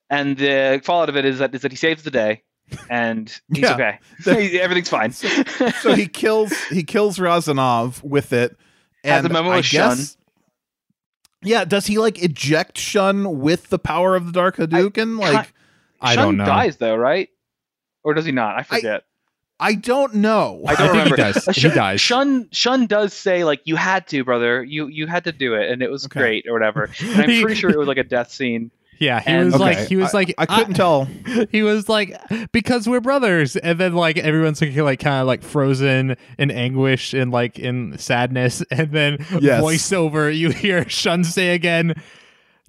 And 0.09 0.37
the 0.37 0.81
fallout 0.83 1.09
of 1.09 1.15
it 1.17 1.25
is 1.25 1.39
that 1.39 1.53
is 1.55 1.61
that 1.61 1.71
he 1.71 1.77
saves 1.77 2.03
the 2.03 2.11
day, 2.11 2.43
and 2.89 3.27
he's 3.53 3.63
Yeah. 3.63 3.73
okay. 3.73 3.99
The- 4.25 4.61
Everything's 4.61 4.89
fine. 4.89 5.11
so 5.11 5.93
he 5.93 6.07
kills 6.07 6.53
he 6.69 6.83
kills 6.83 7.19
Razanov 7.19 8.03
with 8.03 8.31
it 8.33 8.55
Has 9.03 9.23
and 9.23 9.31
a 9.31 9.33
moment 9.33 9.53
I 9.53 9.57
with 9.57 9.65
Shun. 9.65 9.97
guess 9.97 10.17
yeah 11.43 11.65
does 11.65 11.85
he 11.87 11.97
like 11.97 12.21
eject 12.21 12.77
Shun 12.77 13.39
with 13.39 13.69
the 13.69 13.79
power 13.79 14.15
of 14.15 14.25
the 14.25 14.31
Dark 14.31 14.57
Hadouken 14.57 15.19
like 15.19 15.53
I 16.01 16.15
Shun 16.15 16.23
don't 16.25 16.37
know. 16.37 16.45
dies 16.45 16.77
though, 16.77 16.95
right? 16.95 17.29
Or 18.03 18.13
does 18.13 18.25
he 18.25 18.31
not? 18.31 18.57
I 18.57 18.63
forget. 18.63 19.03
I 19.59 19.73
don't 19.73 20.15
know 20.15 20.61
I, 20.67 20.73
I 20.73 20.75
don't 20.75 20.91
think 20.95 21.07
he 21.07 21.15
does. 21.15 21.47
Uh, 21.47 21.51
He 21.55 21.61
Shun, 21.61 21.75
dies. 21.75 22.01
Shun 22.01 22.49
Shun 22.51 22.85
does 22.87 23.13
say 23.13 23.43
like 23.43 23.61
you 23.65 23.75
had 23.75 24.07
to, 24.09 24.23
brother. 24.23 24.63
You 24.63 24.87
you 24.87 25.07
had 25.07 25.23
to 25.25 25.31
do 25.31 25.55
it, 25.55 25.71
and 25.71 25.81
it 25.81 25.89
was 25.89 26.05
Okay. 26.05 26.19
great 26.19 26.45
or 26.47 26.53
whatever. 26.53 26.89
And 27.01 27.21
I'm 27.21 27.41
pretty 27.41 27.55
sure 27.55 27.71
it 27.71 27.77
was 27.77 27.87
like 27.87 27.97
a 27.97 28.03
death 28.03 28.31
scene. 28.31 28.69
Yeah, 28.99 29.19
he 29.19 29.29
And- 29.29 29.45
was 29.45 29.55
Okay, 29.55 29.63
like, 29.63 29.77
he 29.87 29.95
was 29.95 30.13
I- 30.13 30.17
like, 30.17 30.35
I 30.37 30.45
couldn't 30.45 30.73
tell 30.73 31.07
He 31.51 31.61
was 31.63 31.87
like, 31.89 32.15
because 32.51 32.87
we're 32.89 33.01
brothers, 33.01 33.55
and 33.55 33.79
then 33.79 33.93
like 33.93 34.17
everyone's 34.17 34.61
like, 34.61 34.75
like 34.75 34.99
kind 34.99 35.21
of 35.21 35.27
like 35.27 35.43
frozen 35.43 36.15
in 36.39 36.51
anguish 36.51 37.13
and 37.13 37.31
like 37.31 37.59
in 37.59 37.97
sadness, 37.97 38.63
and 38.71 38.91
then 38.91 39.17
Yes. 39.39 39.61
voiceover, 39.63 40.35
you 40.35 40.49
hear 40.51 40.87
Shun 40.89 41.23
say 41.23 41.53
again, 41.53 41.93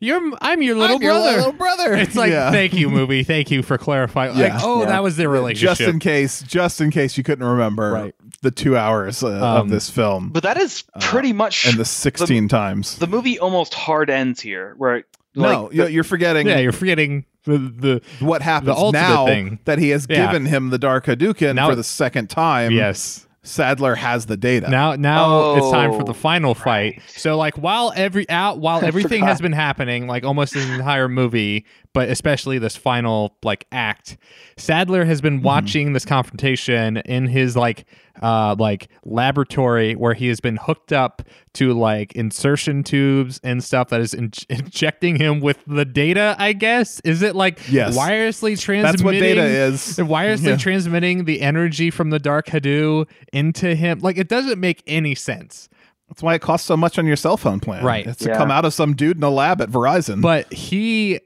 "You're, 0.01 0.21
I'm 0.41 0.63
your 0.63 0.77
little 0.77 0.97
I'm 0.97 1.03
your 1.03 1.13
brother." 1.13 1.37
little 1.39 1.53
brother 1.53 1.95
It's 1.95 2.15
like, 2.15 2.31
Yeah. 2.31 2.51
thank 2.51 2.73
you, 2.75 2.89
movie. 2.91 3.23
Thank 3.25 3.51
you 3.51 3.63
for 3.63 3.79
clarifying. 3.79 4.37
Like, 4.39 4.53
oh, 4.63 4.81
Yeah. 4.81 4.87
that 4.87 5.03
was 5.03 5.17
their 5.17 5.29
relationship. 5.29 5.79
just 5.79 5.81
in 5.81 5.99
case 5.99 6.43
just 6.43 6.81
in 6.81 6.91
case 6.91 7.17
you 7.17 7.25
couldn't 7.25 7.45
remember 7.47 7.91
Right. 7.93 8.15
The 8.43 8.51
2 8.51 8.77
hours 8.77 9.23
uh, 9.23 9.29
of 9.29 9.43
Um, 9.43 9.69
this 9.69 9.91
film 9.91 10.31
But 10.31 10.43
that 10.45 10.57
is 10.57 10.85
pretty 11.01 11.33
much 11.33 11.67
and 11.67 11.77
the 11.79 11.85
16 11.85 12.49
times 12.49 12.97
the 12.99 13.07
movie 13.07 13.39
almost 13.39 13.75
hard 13.75 14.11
ends 14.11 14.41
here, 14.41 14.75
where 14.79 15.05
no 15.35 15.65
like, 15.65 15.75
you- 15.75 15.87
you're 15.89 16.05
forgetting 16.05 16.47
yeah, 16.47 16.59
you're 16.59 16.73
forgetting 16.73 17.25
the 17.45 17.59
the 17.59 18.03
what 18.25 18.43
happens 18.43 18.77
ultimate 18.77 19.01
now 19.01 19.27
thing. 19.27 19.59
that 19.65 19.79
he 19.79 19.91
has 19.91 20.07
Yeah. 20.09 20.27
given 20.27 20.47
him 20.47 20.71
the 20.71 20.79
Dark 20.79 21.07
Hadouken 21.07 21.55
Now- 21.57 21.69
for 21.69 21.75
the 21.77 21.85
second 21.85 22.29
time 22.31 22.73
yes. 22.73 23.25
Sadler 23.45 23.95
has 23.95 24.27
the 24.27 24.37
data 24.37 24.69
Now, 24.69 24.95
now 24.95 25.55
it's 25.55 25.71
time 25.71 25.93
for 25.93 26.03
Oh, 26.03 26.05
the 26.05 26.13
final 26.13 26.55
fight. 26.55 26.95
right. 26.99 27.03
So, 27.07 27.39
like, 27.39 27.57
while 27.57 27.95
every 27.97 28.29
out, 28.29 28.59
while 28.59 28.85
everything 28.85 29.25
has 29.25 29.41
been 29.41 29.53
happening, 29.55 30.07
like 30.07 30.23
almost 30.25 30.53
the 30.53 30.61
entire 30.75 31.09
movie, 31.09 31.65
but 31.95 32.11
especially 32.11 32.59
this 32.59 32.77
final 32.77 33.37
like 33.43 33.65
act, 33.73 34.19
Sadler 34.59 35.07
has 35.07 35.19
Mm-hmm. 35.23 35.37
been 35.37 35.43
watching 35.43 35.93
this 35.95 36.05
confrontation 36.05 36.99
in 36.99 37.27
his 37.27 37.57
like, 37.57 37.87
uh, 38.23 38.57
like 38.59 38.89
laboratory 39.05 39.95
where 39.95 40.15
he 40.15 40.29
has 40.29 40.41
been 40.41 40.57
hooked 40.57 40.93
up 40.93 41.23
to 41.55 41.73
like 41.73 42.13
insertion 42.13 42.83
tubes 42.83 43.41
and 43.43 43.63
stuff 43.63 43.89
that 43.89 44.01
is 44.01 44.15
in- 44.15 44.33
injecting 44.49 45.17
him 45.17 45.41
with 45.41 45.59
the 45.67 45.85
data. 45.85 46.37
I 46.39 46.53
guess 46.53 47.01
is 47.01 47.23
it 47.23 47.35
like 47.37 47.61
Yes. 47.71 47.97
wirelessly 47.97 48.59
transmitting? 48.61 48.83
that's 48.83 49.03
what 49.03 49.13
data 49.13 49.43
is 49.45 49.99
And 49.99 50.09
wirelessly 50.11 50.47
Yeah. 50.49 50.57
transmitting 50.57 51.25
the 51.25 51.41
energy 51.41 51.91
from 51.91 52.11
the 52.11 52.19
dark 52.19 52.47
Hadou 52.47 53.09
into 53.33 53.75
him. 53.75 53.99
Like 54.01 54.19
it 54.19 54.29
doesn't 54.29 54.59
make 54.61 54.83
any 54.87 55.15
sense. 55.15 55.69
That's 56.09 56.23
why 56.23 56.35
it 56.35 56.41
costs 56.41 56.67
so 56.67 56.77
much 56.77 56.99
on 56.99 57.07
your 57.07 57.17
cell 57.17 57.37
phone 57.37 57.61
plan. 57.61 57.85
Right. 57.85 58.07
It's 58.07 58.21
to 58.25 58.31
Yeah. 58.31 58.37
come 58.39 58.51
out 58.51 58.65
of 58.65 58.73
some 58.73 58.95
dude 58.95 59.19
in 59.19 59.23
a 59.23 59.31
lab 59.31 59.61
at 59.61 59.69
Verizon. 59.69 60.23
But 60.23 60.53
he 60.53 61.21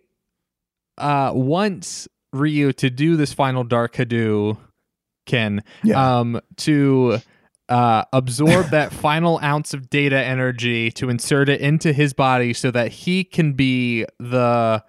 uh 0.98 1.30
wants 1.34 2.08
Ryu 2.32 2.72
to 2.74 2.90
do 2.90 3.16
this 3.16 3.32
final 3.32 3.64
dark 3.64 3.94
Hadou 3.94 4.56
Ken 5.26 5.62
Yeah. 5.82 6.18
um 6.18 6.40
to 6.58 7.18
uh, 7.68 8.04
absorb 8.12 8.66
that 8.70 8.92
final 9.08 9.38
ounce 9.42 9.72
of 9.72 9.88
data 9.88 10.18
energy 10.22 10.90
to 10.90 11.08
insert 11.08 11.48
it 11.48 11.60
into 11.60 11.92
his 11.92 12.12
body 12.12 12.52
so 12.52 12.70
that 12.70 12.92
he 12.92 13.24
can 13.24 13.54
be 13.54 14.04
the 14.18 14.82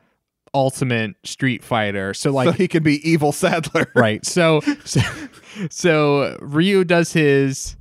ultimate 0.53 1.15
street 1.23 1.63
fighter. 1.63 2.13
So 2.13 2.31
like 2.31 2.47
so 2.47 2.51
he 2.51 2.67
can 2.67 2.83
be 2.83 3.07
evil 3.09 3.31
Sadler. 3.31 3.89
right 3.95 4.25
so, 4.25 4.59
so 4.83 5.01
so 5.69 6.37
ryu 6.41 6.83
does 6.83 7.13
his 7.13 7.75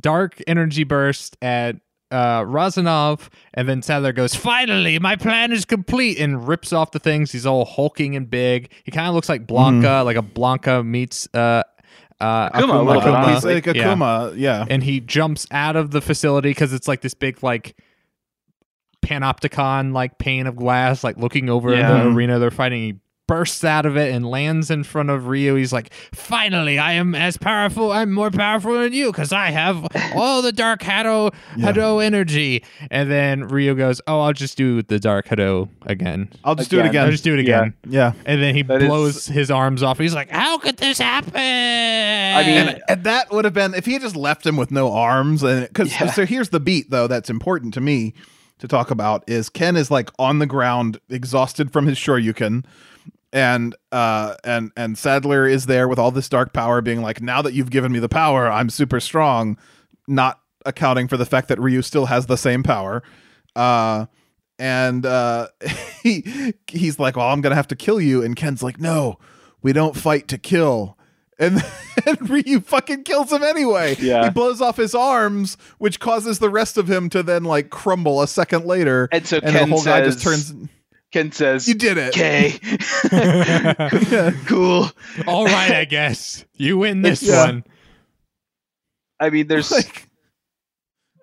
dark 0.00 0.42
energy 0.46 0.84
burst 0.84 1.36
at 1.40 1.76
uh 2.10 2.44
razanov 2.46 3.30
and 3.54 3.68
then 3.68 3.80
sadler 3.80 4.12
goes 4.12 4.34
finally 4.34 4.98
my 4.98 5.16
plan 5.16 5.52
is 5.52 5.64
complete 5.64 6.18
and 6.18 6.46
rips 6.46 6.72
off 6.72 6.90
the 6.90 6.98
things 6.98 7.32
he's 7.32 7.46
all 7.46 7.64
hulking 7.64 8.14
and 8.14 8.28
big 8.28 8.70
he 8.84 8.90
kind 8.90 9.08
of 9.08 9.14
looks 9.14 9.28
like 9.28 9.46
Blanka 9.46 10.04
like 10.04 10.16
a 10.16 10.22
Blanka 10.22 10.84
meets 10.84 11.28
uh 11.34 11.62
uh 12.20 12.50
Akuma, 12.50 12.80
a 12.80 12.82
little 12.82 13.00
bit, 13.02 13.10
Akuma. 13.12 13.34
He's 13.34 13.44
like 13.44 13.66
Yeah. 13.66 13.72
Akuma. 13.94 14.34
Yeah. 14.36 14.64
and 14.68 14.82
he 14.82 15.00
jumps 15.00 15.46
out 15.50 15.76
of 15.76 15.90
the 15.90 16.00
facility 16.00 16.50
because 16.50 16.72
it's 16.72 16.86
like 16.88 17.00
this 17.00 17.14
big 17.14 17.42
like 17.42 17.76
panopticon 19.02 19.92
like 19.92 20.18
pane 20.18 20.46
of 20.46 20.56
glass 20.56 21.04
like 21.04 21.18
looking 21.18 21.50
over 21.50 21.74
Yeah. 21.74 21.92
the 22.04 22.08
arena 22.08 22.38
they're 22.38 22.50
fighting 22.50 22.82
he 22.82 22.94
bursts 23.26 23.64
out 23.64 23.86
of 23.86 23.96
it 23.96 24.12
and 24.14 24.26
lands 24.28 24.70
in 24.70 24.84
front 24.84 25.08
of 25.10 25.26
Ryu. 25.28 25.54
He's 25.54 25.72
like, 25.72 25.92
"Finally, 26.12 26.78
I 26.78 26.92
am 26.92 27.14
as 27.14 27.36
powerful. 27.36 27.90
I'm 27.92 28.12
more 28.12 28.30
powerful 28.30 28.74
than 28.78 28.92
you 28.92 29.10
because 29.12 29.32
I 29.32 29.50
have 29.50 29.86
all 30.14 30.42
the 30.42 30.52
Dark 30.52 30.80
Hado 30.82 31.34
Yeah. 31.56 31.72
Hado 31.72 32.04
energy." 32.04 32.62
And 32.90 33.10
then 33.10 33.48
Ryu 33.48 33.74
goes, 33.74 34.00
"Oh, 34.06 34.20
I'll 34.20 34.32
just 34.32 34.56
do 34.58 34.82
the 34.82 34.98
Dark 34.98 35.26
Hado 35.26 35.68
again. 35.86 36.28
I'll 36.44 36.54
just 36.54 36.70
do 36.70 36.80
it 36.80 36.86
Again. 36.86 37.06
I'll 37.06 37.10
just 37.10 37.24
do 37.24 37.34
it 37.38 37.46
Yeah. 37.46 37.60
again." 37.62 37.74
yeah. 37.88 38.12
And 38.26 38.42
then 38.42 38.54
he 38.54 38.62
That 38.62 38.82
is- 38.82 38.88
blows 38.88 39.26
his 39.26 39.50
arms 39.50 39.82
off. 39.82 39.98
He's 39.98 40.14
like, 40.14 40.30
"How 40.30 40.58
could 40.58 40.76
this 40.76 40.98
happen?" 40.98 41.34
I 41.34 42.42
mean, 42.44 42.68
And, 42.68 42.82
and 42.88 43.04
that 43.04 43.30
would 43.32 43.44
have 43.44 43.54
been 43.54 43.74
if 43.74 43.86
he 43.86 43.94
had 43.94 44.02
just 44.02 44.16
left 44.16 44.44
him 44.46 44.56
with 44.56 44.70
no 44.70 44.92
arms 44.92 45.42
and 45.42 45.66
because 45.68 45.92
Yeah. 45.92 46.10
so 46.10 46.26
here's 46.26 46.50
the 46.50 46.60
beat 46.60 46.90
though 46.90 47.06
that's 47.06 47.30
important 47.30 47.74
to 47.74 47.80
me 47.80 48.12
to 48.58 48.68
talk 48.68 48.90
about 48.90 49.24
is 49.26 49.48
Ken 49.48 49.76
is 49.76 49.90
like 49.90 50.10
on 50.18 50.38
the 50.38 50.46
ground 50.46 50.98
exhausted 51.08 51.72
from 51.72 51.86
his 51.86 51.98
shoryuken 51.98 52.64
and 53.34 53.74
uh 53.92 54.36
and 54.44 54.70
and 54.76 54.96
Sadler 54.96 55.46
is 55.46 55.66
there 55.66 55.88
with 55.88 55.98
all 55.98 56.12
this 56.12 56.28
dark 56.28 56.54
power 56.54 56.80
being 56.80 57.02
like 57.02 57.20
now 57.20 57.42
that 57.42 57.52
you've 57.52 57.70
given 57.70 57.92
me 57.92 57.98
the 57.98 58.08
power 58.08 58.50
I'm 58.50 58.70
super 58.70 59.00
strong 59.00 59.58
not 60.06 60.40
accounting 60.64 61.08
for 61.08 61.18
the 61.18 61.26
fact 61.26 61.48
that 61.48 61.60
Ryu 61.60 61.82
still 61.82 62.06
has 62.06 62.26
the 62.26 62.36
same 62.36 62.62
power 62.62 63.02
uh 63.56 64.06
and 64.58 65.04
uh 65.04 65.48
he 66.02 66.54
he's 66.68 66.98
like 66.98 67.16
well 67.16 67.28
I'm 67.28 67.40
going 67.40 67.50
to 67.50 67.56
have 67.56 67.68
to 67.68 67.76
kill 67.76 68.00
you 68.00 68.22
and 68.22 68.36
Ken's 68.36 68.62
like 68.62 68.80
no 68.80 69.18
we 69.62 69.72
don't 69.72 69.96
fight 69.96 70.28
to 70.28 70.38
kill 70.38 70.96
and 71.36 71.60
then 72.04 72.16
Ryu 72.20 72.60
fucking 72.60 73.02
kills 73.02 73.32
him 73.32 73.42
anyway. 73.42 73.96
Yeah. 73.98 74.22
He 74.22 74.30
blows 74.30 74.60
off 74.60 74.76
his 74.76 74.94
arms, 74.94 75.56
which 75.78 75.98
causes 75.98 76.38
the 76.38 76.48
rest 76.48 76.78
of 76.78 76.88
him 76.88 77.08
to 77.10 77.24
then 77.24 77.42
like 77.42 77.70
crumble 77.70 78.22
a 78.22 78.28
second 78.28 78.66
later. 78.66 79.08
And 79.10 79.26
so 79.26 79.38
and 79.42 79.52
Ken 79.52 79.68
the 79.68 79.74
whole 79.74 79.84
guy 79.84 80.04
says, 80.04 80.14
just 80.14 80.24
turns. 80.24 80.68
Ken 81.14 81.30
says, 81.30 81.68
You 81.68 81.74
did 81.74 81.96
it. 81.96 82.08
"Okay, 82.08 82.58
cool." 84.46 84.90
All 85.28 85.44
right, 85.44 85.70
I 85.70 85.84
guess 85.84 86.44
you 86.56 86.78
win 86.78 87.02
this 87.02 87.22
Yeah. 87.22 87.46
one. 87.46 87.64
I 89.20 89.30
mean, 89.30 89.46
there's 89.46 89.70
Like, 89.72 90.08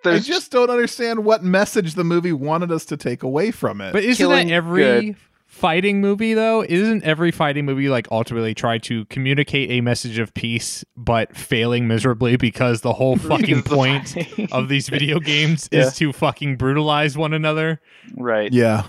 I 0.05 0.19
just 0.19 0.49
don't 0.49 0.69
understand 0.69 1.25
what 1.25 1.43
message 1.43 1.95
the 1.95 2.05
movie 2.05 2.31
wanted 2.31 2.71
us 2.71 2.85
to 2.85 2.95
take 2.97 3.21
away 3.21 3.51
from 3.51 3.81
it. 3.81 3.91
But 3.91 4.05
isn't 4.05 4.15
killing 4.25 4.47
that 4.47 4.53
every 4.53 4.81
good. 4.83 5.15
fighting 5.45 5.99
movie 5.99 6.33
though? 6.35 6.63
Isn't 6.63 7.03
every 7.03 7.31
fighting 7.31 7.65
movie 7.65 7.89
like 7.89 8.07
ultimately 8.11 8.55
try 8.55 8.77
to 8.79 9.03
communicate 9.07 9.69
a 9.71 9.81
message 9.81 10.17
of 10.19 10.33
peace 10.33 10.85
but 10.95 11.35
failing 11.35 11.85
miserably 11.87 12.37
because 12.37 12.79
the 12.81 12.93
whole 12.93 13.17
fucking 13.17 13.57
the 13.63 13.69
point 13.69 14.07
fighting. 14.07 14.47
of 14.53 14.69
these 14.69 14.87
video 14.87 15.19
games 15.19 15.67
Yeah. 15.71 15.81
is 15.81 15.95
to 15.97 16.13
fucking 16.13 16.55
brutalize 16.55 17.17
one 17.17 17.33
another? 17.33 17.81
right. 18.15 18.51
yeah, 18.53 18.83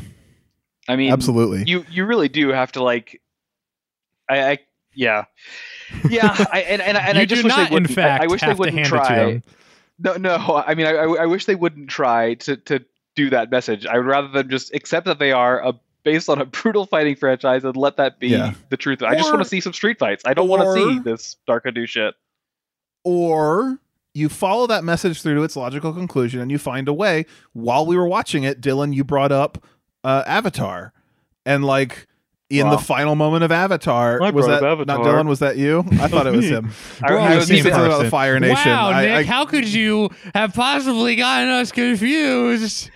I 0.89 0.97
mean, 0.97 1.13
absolutely. 1.13 1.65
you 1.67 1.85
you 1.91 2.05
really 2.05 2.29
do 2.29 2.49
have 2.49 2.73
to 2.73 2.83
like 2.83 3.21
I, 4.29 4.51
I 4.53 4.59
yeah, 4.95 5.25
yeah. 6.09 6.45
I, 6.53 6.61
and 6.63 6.83
and, 6.83 6.97
and 6.99 7.19
I 7.19 7.25
just 7.25 7.43
do 7.43 7.47
wish 7.47 7.57
not, 7.57 7.59
they 7.59 7.67
in 7.69 7.73
wouldn't. 7.83 7.93
fact, 7.93 8.21
I, 8.21 8.25
I 8.25 8.27
wish 8.29 8.41
they 8.41 8.55
wouldn't 8.55 8.77
hand 8.77 8.87
it 8.89 8.91
to 8.91 8.97
try. 8.97 9.43
No, 9.99 10.17
no. 10.17 10.63
I 10.67 10.75
mean, 10.75 10.87
I, 10.87 10.93
I 10.95 11.23
I 11.23 11.27
wish 11.27 11.45
they 11.47 11.55
wouldn't 11.55 11.89
try 11.89 12.35
to 12.35 12.57
to 12.57 12.85
do 13.15 13.31
that 13.31 13.51
message. 13.51 13.87
I 13.87 13.97
would 13.99 14.07
rather 14.07 14.29
them 14.29 14.49
just 14.49 14.75
accept 14.75 15.07
that 15.07 15.19
they 15.19 15.33
are 15.33 15.65
a 15.65 15.75
based 16.03 16.29
on 16.29 16.41
a 16.41 16.45
brutal 16.47 16.87
fighting 16.87 17.15
franchise 17.15 17.63
and 17.65 17.77
let 17.77 17.97
that 17.99 18.19
be 18.19 18.29
Yeah. 18.29 18.55
the 18.71 18.77
truth. 18.77 19.03
I 19.03 19.15
just 19.15 19.31
want 19.31 19.43
to 19.43 19.49
see 19.49 19.61
some 19.61 19.73
street 19.73 19.99
fights. 19.99 20.25
I 20.27 20.35
don't 20.35 20.49
want 20.49 20.63
to 20.63 20.73
see 20.75 20.99
this 20.99 21.37
Dark 21.47 21.65
Hado 21.65 21.87
shit. 21.87 22.15
or 23.05 23.79
you 24.15 24.29
follow 24.29 24.67
that 24.67 24.85
message 24.85 25.23
through 25.23 25.37
to 25.37 25.43
its 25.43 25.57
logical 25.57 25.93
conclusion 25.93 26.41
and 26.41 26.51
you 26.51 26.59
find 26.59 26.87
a 26.89 26.93
way 26.93 27.25
while 27.53 27.87
we 27.87 27.97
were 27.97 28.07
watching 28.07 28.43
it 28.45 28.61
dylan 28.61 28.93
you 28.95 29.03
brought 29.05 29.33
up 29.33 29.65
uh, 30.05 30.23
avatar 30.27 30.93
and 31.47 31.65
like 31.65 32.07
in 32.51 32.67
Wow. 32.67 32.77
the 32.77 32.83
final 32.83 33.15
moment 33.15 33.45
of 33.45 33.51
avatar 33.53 34.23
I 34.23 34.31
was 34.31 34.47
that 34.47 34.63
up 34.63 34.87
not 34.87 35.01
dylan 35.01 35.27
was 35.27 35.39
that 35.39 35.57
you 35.57 35.85
i 35.93 36.07
thought 36.09 36.27
it 36.27 36.35
was 36.35 36.45
him 36.47 36.71
I, 37.03 37.13
Well, 37.13 37.23
I 37.23 37.37
was 37.37 37.47
said 37.47 37.57
even, 37.59 37.73
something 37.73 37.87
about 37.91 38.03
the 38.03 38.11
fire 38.11 38.39
nation 38.39 38.71
Wow, 38.71 38.91
I- 38.91 39.03
Nick, 39.07 39.13
I- 39.13 39.23
how 39.23 39.47
could 39.47 39.67
you 39.67 40.11
have 40.35 40.53
possibly 40.53 41.17
gotten 41.17 41.49
us 41.49 41.73
confused? 41.73 42.91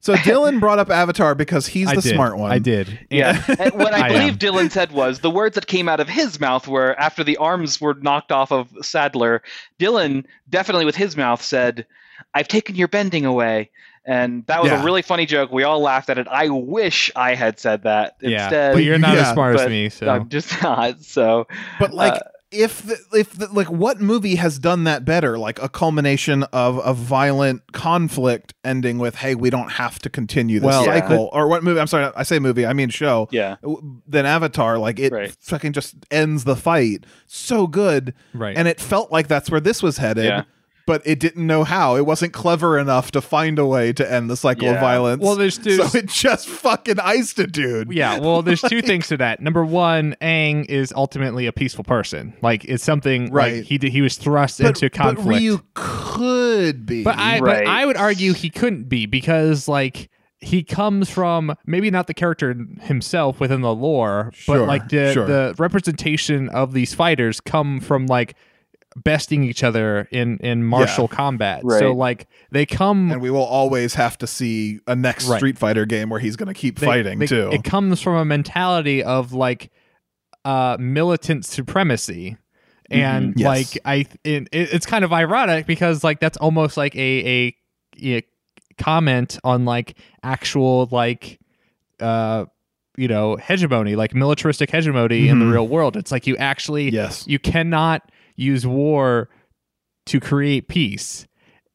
so 0.00 0.14
dylan 0.14 0.60
brought 0.60 0.78
up 0.78 0.90
avatar 0.90 1.34
because 1.34 1.66
he's 1.66 1.88
I 1.88 1.96
the 1.96 2.02
did. 2.02 2.14
smart 2.14 2.36
one 2.38 2.52
I 2.52 2.58
did. 2.60 2.98
Yeah. 3.10 3.42
And 3.58 3.74
what 3.74 3.92
I, 3.94 4.06
I 4.06 4.08
believe 4.08 4.32
am. 4.34 4.38
Dylan 4.38 4.70
said 4.70 4.92
was 4.92 5.20
the 5.20 5.30
words 5.30 5.54
that 5.56 5.66
came 5.66 5.88
out 5.88 5.98
of 6.00 6.08
his 6.08 6.38
mouth 6.40 6.68
were 6.68 6.98
after 7.00 7.24
the 7.24 7.36
arms 7.38 7.80
were 7.80 7.94
knocked 7.94 8.30
off 8.32 8.52
of 8.52 8.68
Sadler, 8.82 9.42
Dylan 9.80 10.24
definitely 10.48 10.84
with 10.84 10.94
his 10.96 11.16
mouth 11.16 11.42
said, 11.42 11.84
I've 12.34 12.48
taken 12.48 12.76
your 12.76 12.88
bending 12.88 13.24
away. 13.26 13.70
And 14.04 14.44
that 14.46 14.62
was 14.62 14.70
Yeah. 14.72 14.82
a 14.82 14.84
really 14.84 15.02
funny 15.02 15.26
joke. 15.26 15.52
We 15.52 15.62
all 15.62 15.80
laughed 15.80 16.10
at 16.10 16.18
it. 16.18 16.26
I 16.28 16.48
wish 16.48 17.10
I 17.14 17.34
had 17.34 17.58
said 17.60 17.84
that 17.84 18.16
Yeah, 18.20 18.44
instead. 18.44 18.74
but 18.74 18.82
you're 18.84 18.98
not 18.98 19.14
Yeah, 19.14 19.28
as 19.28 19.32
smart 19.32 19.60
as 19.60 19.68
me, 19.68 19.88
so 19.90 20.08
I'm 20.08 20.28
just 20.28 20.60
not. 20.62 21.02
So 21.02 21.46
but 21.78 21.94
like 21.94 22.14
Uh, 22.14 22.18
if 22.50 22.82
the, 22.82 22.98
if 23.14 23.32
the, 23.32 23.46
like 23.50 23.70
what 23.70 23.98
movie 24.00 24.34
has 24.34 24.58
done 24.58 24.84
that 24.84 25.06
better 25.06 25.38
like 25.38 25.62
a 25.62 25.70
culmination 25.70 26.42
of 26.52 26.78
a 26.84 26.92
violent 26.92 27.62
conflict 27.72 28.52
ending 28.62 28.98
with 28.98 29.14
hey 29.14 29.34
we 29.34 29.48
don't 29.48 29.70
have 29.70 29.98
to 30.00 30.10
continue 30.10 30.60
this 30.60 30.66
Well, 30.66 30.84
Yeah. 30.84 31.00
cycle 31.00 31.30
or 31.32 31.48
what 31.48 31.64
movie 31.64 31.80
i'm 31.80 31.86
sorry 31.86 32.12
i 32.14 32.22
say 32.24 32.38
movie 32.38 32.66
i 32.66 32.74
mean 32.74 32.90
show 32.90 33.26
yeah. 33.30 33.56
then 34.06 34.26
Avatar. 34.26 34.76
Like 34.78 34.98
it 34.98 35.12
Right. 35.14 35.34
fucking 35.40 35.72
just 35.72 35.94
ends 36.10 36.44
the 36.44 36.54
fight 36.56 37.06
so 37.26 37.66
good, 37.66 38.12
right. 38.34 38.54
and 38.54 38.68
it 38.68 38.78
felt 38.80 39.10
like 39.10 39.28
that's 39.28 39.50
where 39.50 39.60
this 39.60 39.82
was 39.82 39.96
headed. 39.96 40.26
Yeah. 40.26 40.42
But 40.86 41.02
it 41.04 41.20
didn't 41.20 41.46
know 41.46 41.64
how. 41.64 41.96
It 41.96 42.04
wasn't 42.06 42.32
clever 42.32 42.78
enough 42.78 43.12
to 43.12 43.20
find 43.20 43.58
a 43.58 43.66
way 43.66 43.92
to 43.92 44.12
end 44.12 44.28
the 44.28 44.36
cycle 44.36 44.68
of 44.68 44.80
violence. 44.80 45.22
well, 45.22 45.36
there's 45.36 45.58
two. 45.58 45.76
so 45.76 45.96
it 45.98 46.06
just 46.08 46.48
fucking 46.48 46.98
iced 46.98 47.38
a 47.38 47.46
dude. 47.46 47.92
yeah, 47.92 48.18
well, 48.18 48.42
there's 48.42 48.60
two 48.62 48.82
things 48.90 49.06
to 49.08 49.16
that. 49.18 49.40
Number 49.40 49.64
one, 49.64 50.16
Aang 50.20 50.64
is 50.66 50.92
ultimately 50.96 51.46
a 51.46 51.52
peaceful 51.52 51.84
person. 51.84 52.34
Like 52.42 52.64
it's 52.64 52.82
something 52.84 53.30
Right. 53.32 53.58
like 53.58 53.64
he 53.64 53.78
he 53.90 54.00
was 54.02 54.16
thrust 54.16 54.58
but, 54.60 54.68
into 54.68 54.90
conflict. 54.90 55.26
but 55.28 55.36
Ryu 55.36 55.60
could 55.74 56.86
be. 56.86 57.02
But 57.04 57.18
I 57.18 57.38
Right. 57.40 57.64
but 57.64 57.66
I 57.66 57.86
would 57.86 57.96
argue 57.96 58.32
he 58.32 58.50
couldn't 58.50 58.88
be 58.88 59.06
because 59.06 59.68
like 59.68 60.08
he 60.40 60.64
comes 60.64 61.08
from 61.08 61.54
maybe 61.66 61.90
not 61.90 62.08
the 62.08 62.14
character 62.14 62.56
himself 62.80 63.38
within 63.38 63.60
the 63.60 63.72
lore, 63.74 64.32
Sure, 64.34 64.58
but 64.58 64.66
like 64.66 64.88
the 64.88 65.12
sure. 65.12 65.26
the 65.26 65.54
representation 65.58 66.48
of 66.48 66.72
these 66.72 66.92
fighters 66.94 67.40
come 67.40 67.78
from 67.80 68.06
like 68.06 68.34
besting 68.96 69.42
each 69.44 69.62
other 69.64 70.06
in 70.10 70.38
in 70.38 70.64
martial 70.64 71.08
combat. 71.08 71.62
So 71.78 71.92
like 71.92 72.26
they 72.50 72.66
come 72.66 73.10
and 73.12 73.20
we 73.22 73.30
will 73.30 73.44
always 73.44 73.94
have 73.94 74.18
to 74.18 74.26
see 74.26 74.80
a 74.86 74.94
next 74.94 75.26
Right. 75.26 75.38
Street 75.38 75.58
Fighter 75.58 75.86
game 75.86 76.10
where 76.10 76.20
he's 76.20 76.36
going 76.36 76.48
to 76.48 76.54
keep 76.58 76.78
they- 76.78 76.86
fighting 76.86 77.18
they- 77.20 77.26
too. 77.26 77.50
It 77.52 77.64
comes 77.64 78.00
from 78.02 78.16
a 78.16 78.24
mentality 78.24 79.02
of 79.02 79.32
like 79.32 79.70
uh 80.44 80.76
militant 80.78 81.44
supremacy. 81.44 82.36
And 82.90 83.30
Mm-hmm. 83.30 83.38
Yes. 83.38 83.46
like 83.46 83.78
I 83.86 83.94
it, 84.24 84.48
it- 84.52 84.72
it's 84.74 84.84
kind 84.86 85.04
of 85.04 85.12
ironic 85.12 85.66
because 85.66 86.04
like 86.04 86.20
that's 86.20 86.36
almost 86.36 86.76
like 86.76 86.94
a 86.94 86.98
a, 87.48 87.56
a 88.02 88.22
comment 88.78 89.38
on 89.44 89.64
like 89.64 89.96
actual 90.22 90.88
like 90.90 91.38
uh 92.00 92.44
you 92.98 93.08
know 93.08 93.36
hegemony 93.36 93.96
like 93.96 94.14
militaristic 94.14 94.70
hegemony 94.70 95.28
in 95.28 95.38
the 95.38 95.44
Mhm. 95.46 95.52
real 95.52 95.68
world 95.68 95.96
it's 95.96 96.10
like 96.12 96.26
you 96.26 96.36
actually 96.36 96.90
yes. 96.90 97.26
you 97.26 97.38
cannot 97.38 98.10
use 98.36 98.66
war 98.66 99.28
to 100.06 100.20
create 100.20 100.68
peace 100.68 101.26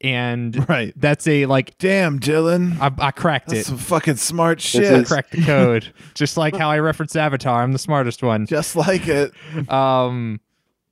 and 0.01 0.67
Right. 0.69 0.93
that's 0.95 1.25
a 1.27 1.47
like 1.47 1.77
Damn, 1.79 2.19
Dylan. 2.19 2.79
I, 2.79 2.91
I 3.07 3.11
cracked 3.11 3.47
That's 3.49 3.61
it 3.61 3.65
some 3.65 3.77
fucking 3.77 4.17
smart 4.17 4.61
shit. 4.61 4.83
I 4.93 4.97
is- 4.97 5.07
cracked 5.07 5.31
the 5.31 5.41
code 5.43 5.91
just 6.13 6.37
like 6.37 6.55
how 6.55 6.69
I 6.69 6.79
referenced 6.79 7.17
Avatar 7.17 7.63
I'm 7.63 7.71
the 7.71 7.79
smartest 7.79 8.21
one 8.21 8.45
Just 8.45 8.75
like 8.75 9.07
it. 9.07 9.31
um 9.71 10.39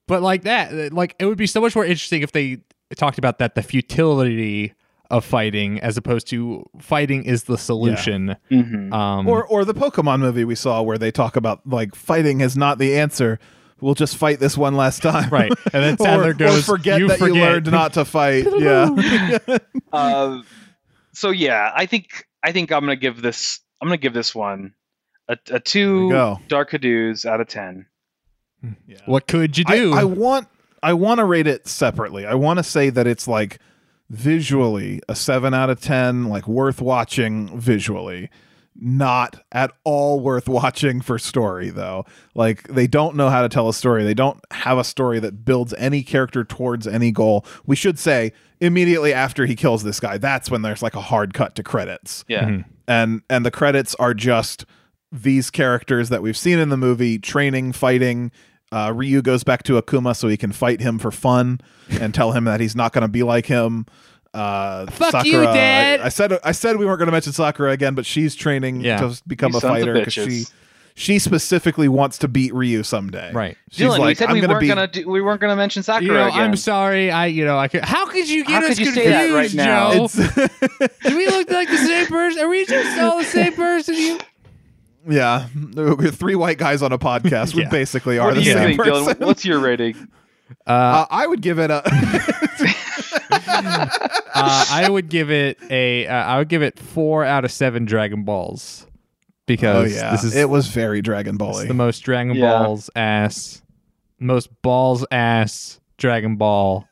but 0.08 0.22
like 0.22 0.44
that 0.44 0.92
like 0.94 1.16
it 1.20 1.26
would 1.26 1.38
be 1.38 1.48
so 1.48 1.62
much 1.62 1.76
more 1.76 1.86
interesting 1.86 2.22
if 2.22 2.32
they 2.32 2.58
talked 2.96 3.18
about 3.18 3.38
that 3.40 3.56
the 3.56 3.62
futility 3.64 4.74
of 5.12 5.24
fighting 5.24 5.80
as 5.82 5.98
opposed 5.98 6.26
to 6.28 6.66
fighting 6.80 7.24
is 7.26 7.44
the 7.44 7.58
solution 7.60 8.36
hmm 8.50 8.92
um 8.92 9.28
or 9.28 9.46
or 9.46 9.64
the 9.66 9.74
Pokemon 9.74 10.20
movie 10.20 10.46
we 10.46 10.56
saw 10.56 10.82
where 10.82 10.98
they 10.98 11.12
talk 11.12 11.36
about 11.36 11.62
like 11.68 11.94
fighting 11.94 12.42
is 12.42 12.58
not 12.58 12.80
the 12.80 12.98
answer. 12.98 13.38
We'll 13.82 13.94
just 13.94 14.18
fight 14.18 14.40
this 14.40 14.58
one 14.58 14.76
last 14.76 15.02
time. 15.02 15.30
right 15.30 15.52
and 15.74 15.84
then 15.84 15.94
or, 16.00 16.06
Sadler 16.06 16.30
or 16.30 16.34
goes 16.34 16.66
forget 16.66 17.00
you 17.00 17.10
that 17.10 17.20
forget 17.20 17.36
you 17.36 17.42
learned 17.42 17.72
not 17.72 17.94
to 17.94 18.06
fight. 18.06 18.48
yeah. 18.58 18.90
uh, 19.92 20.42
so 21.14 21.30
yeah, 21.32 21.72
I 21.76 21.86
think 21.86 22.26
I 22.44 22.52
think 22.52 22.72
I'm 22.72 22.82
gonna 22.82 22.96
give 22.96 23.22
this 23.22 23.60
I'm 23.82 23.88
gonna 23.88 23.98
give 23.98 24.14
this 24.14 24.34
one 24.34 24.74
a, 25.28 25.38
a 25.52 25.60
two 25.60 26.10
you. 26.12 26.40
Dark 26.48 26.72
Hadoos 26.72 27.26
out 27.26 27.42
of 27.42 27.48
ten. 27.48 27.86
Yeah. 28.88 28.98
what 29.06 29.28
could 29.28 29.60
you 29.60 29.66
I, 29.68 29.76
do 29.76 29.94
I 29.94 30.06
want 30.06 30.48
I 30.82 30.94
want 30.94 31.20
to 31.20 31.26
rate 31.26 31.48
it 31.48 31.68
separately. 31.68 32.26
I 32.26 32.36
want 32.36 32.58
to 32.60 32.64
say 32.64 32.90
that 32.92 33.08
it's 33.08 33.28
like 33.28 33.60
visually 34.10 35.02
a 35.10 35.16
7 35.16 35.54
out 35.54 35.70
of 35.70 35.82
10, 35.82 36.26
like 36.26 36.48
worth 36.48 36.80
watching 36.80 37.60
visually. 37.60 38.30
Not 38.78 39.42
at 39.52 39.72
all 39.86 40.20
worth 40.20 40.48
watching 40.50 41.00
for 41.02 41.18
story 41.18 41.70
though. 41.70 42.06
Like 42.34 42.68
they 42.68 42.88
don't 42.88 43.16
know 43.16 43.30
how 43.30 43.42
to 43.42 43.50
tell 43.50 43.70
a 43.70 43.74
story. 43.74 44.04
They 44.04 44.14
don't 44.14 44.40
have 44.52 44.78
a 44.78 44.84
story 44.84 45.20
that 45.20 45.46
builds 45.46 45.74
any 45.78 46.04
character 46.04 46.44
towards 46.44 46.86
any 46.86 47.12
goal. 47.12 47.46
We 47.66 47.76
should 47.76 47.98
say 47.98 48.34
immediately 48.60 49.14
after 49.14 49.46
he 49.46 49.56
kills 49.56 49.84
this 49.84 50.00
guy, 50.00 50.18
that's 50.18 50.52
when 50.52 50.62
there's 50.62 50.82
like 50.82 50.96
a 50.96 51.02
hard 51.02 51.34
cut 51.34 51.56
to 51.56 51.64
credits 51.64 52.26
Yeah. 52.28 52.44
Mhm. 52.46 52.66
and 52.88 53.22
and 53.30 53.46
the 53.46 53.52
credits 53.52 53.96
are 53.96 54.14
just 54.14 54.66
these 55.12 55.50
characters 55.50 56.10
that 56.10 56.22
we've 56.22 56.36
seen 56.38 56.60
in 56.60 56.70
the 56.70 56.78
movie 56.78 57.18
training 57.18 57.72
fighting 57.72 58.32
uh, 58.72 58.92
ryu 58.94 59.22
goes 59.22 59.44
back 59.46 59.64
to 59.64 59.80
akuma 59.82 60.14
so 60.16 60.28
he 60.28 60.36
can 60.36 60.52
fight 60.52 60.82
him 60.82 61.00
for 61.00 61.12
fun 61.12 61.62
and 62.02 62.14
tell 62.14 62.34
him 62.34 62.44
that 62.44 62.60
he's 62.60 62.76
not 62.76 62.92
going 62.92 63.04
to 63.04 63.08
be 63.08 63.24
like 63.24 63.46
him 63.46 63.86
uh, 64.36 64.86
Fuck 64.92 65.12
Sakura, 65.12 65.26
you, 65.26 65.42
Dad! 65.44 66.02
I, 66.02 66.06
I 66.06 66.10
said 66.10 66.38
I 66.44 66.52
said 66.52 66.78
we 66.78 66.86
weren't 66.86 67.00
going 67.00 67.08
to 67.08 67.12
mention 67.12 67.34
Sakura 67.34 67.72
again, 67.72 67.96
but 67.96 68.06
she's 68.06 68.36
training 68.36 68.82
Yeah. 68.82 68.98
to 69.00 69.22
become 69.28 69.52
You 69.54 69.58
a 69.58 69.62
fighter 69.62 69.94
because 69.94 70.14
she 70.14 70.44
she 70.98 71.20
specifically 71.20 71.88
wants 71.90 72.18
to 72.20 72.28
beat 72.28 72.54
Ryu 72.54 72.82
someday. 72.84 73.32
right 73.34 73.58
She's 73.70 73.88
Dylan, 73.88 73.94
we 73.96 74.00
like, 74.00 74.18
said 74.18 74.30
I'm 74.30 74.34
we 74.36 74.42
gonna 74.42 74.54
weren't 74.54 74.62
be 74.62 74.68
gonna 74.68 74.88
do, 74.88 75.10
we 75.10 75.22
weren't 75.22 75.42
gonna 75.42 75.56
mention 75.56 75.84
Sakura 75.84 76.06
you 76.06 76.14
know 76.14 76.28
again. 76.28 76.40
I'm 76.42 76.56
sorry 76.56 77.12
I 77.12 77.26
you 77.26 77.44
know 77.44 77.58
I 77.58 77.68
could 77.68 77.84
how 77.84 78.06
could 78.08 78.30
you 78.30 78.46
get 78.46 78.62
How 78.64 78.70
us 78.70 78.78
could 78.78 78.80
you 78.80 78.86
confused 78.94 79.08
say 79.08 79.28
that 79.30 79.34
right 79.36 79.54
now? 79.54 80.08
Joe 80.08 80.88
do 81.10 81.18
we 81.18 81.28
look 81.28 81.50
like 81.52 81.68
the 81.70 81.78
same 81.78 82.06
person 82.08 82.44
are 82.44 82.48
we 82.50 82.66
just 82.66 82.98
all 83.00 83.18
the 83.18 83.24
same 83.26 83.54
person 83.54 83.96
you 83.96 84.20
yeah, 85.10 85.48
we're 85.76 86.10
three 86.12 86.34
white 86.36 86.58
guys 86.58 86.82
on 86.82 86.92
a 86.92 86.98
podcast. 86.98 87.54
We 87.54 87.66
basically 87.66 88.18
are 88.18 88.30
what 88.30 88.36
the 88.38 88.44
same 88.44 88.58
think, 88.70 88.80
person. 88.80 89.14
Dylan? 89.16 89.26
What's 89.28 89.46
your 89.46 89.60
rating? 89.60 89.96
uh, 90.66 90.72
Uh, 90.72 91.06
I 91.12 91.28
would 91.28 91.42
give 91.42 91.60
it 91.60 91.70
a. 91.70 91.84
uh, 93.48 93.90
I 94.70 94.88
would 94.90 95.10
give 95.10 95.32
it 95.32 95.58
a 95.70 96.08
uh, 96.08 96.14
I 96.14 96.38
would 96.38 96.50
give 96.50 96.62
it 96.62 96.80
four 96.80 97.24
out 97.24 97.46
of 97.46 97.52
seven 97.52 97.86
Dragon 97.86 98.24
Balls 98.24 98.86
oh 98.88 98.92
because 99.46 99.96
yeah, 99.96 100.12
this 100.12 100.24
is 100.24 100.36
it 100.36 100.50
was 100.50 100.68
very 100.68 101.02
Dragon 101.02 101.38
Ball. 101.38 101.66
the 101.66 101.74
most 101.74 102.00
Dragon 102.00 102.36
Yeah. 102.36 102.64
Balls 102.64 102.90
ass, 102.96 103.62
most 104.20 104.50
balls 104.62 105.06
ass 105.12 105.80
Dragon 105.98 106.36
Ball 106.36 106.88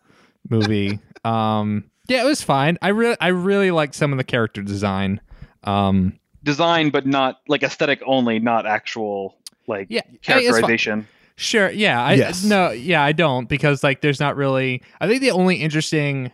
movie. 0.49 0.99
um, 1.25 1.85
yeah, 2.07 2.21
it 2.23 2.25
was 2.25 2.41
fine. 2.41 2.77
I 2.81 2.89
really 2.89 3.17
I 3.19 3.29
really 3.29 3.71
liked 3.71 3.95
some 3.95 4.11
of 4.11 4.17
the 4.17 4.23
character 4.23 4.61
design. 4.61 5.21
Um, 5.63 6.19
Design, 6.43 6.89
but 6.89 7.05
not 7.05 7.39
like 7.47 7.63
aesthetic 7.63 8.01
only, 8.05 8.37
not 8.39 8.65
actual 8.65 9.37
like 9.65 9.87
yeah, 9.89 10.01
I 10.05 10.09
mean, 10.09 10.19
characterization. 10.21 11.07
Sure. 11.35 11.71
Yeah. 11.71 12.03
I 12.03 12.13
Yes. 12.13 12.43
no. 12.43 12.71
Yeah, 12.71 13.01
I 13.01 13.11
don't 13.13 13.47
because 13.47 13.83
like 13.83 14.01
there's 14.01 14.19
not 14.19 14.35
really. 14.35 14.83
I 14.99 15.07
think 15.07 15.21
the 15.21 15.31
only 15.31 15.55
interesting. 15.55 16.31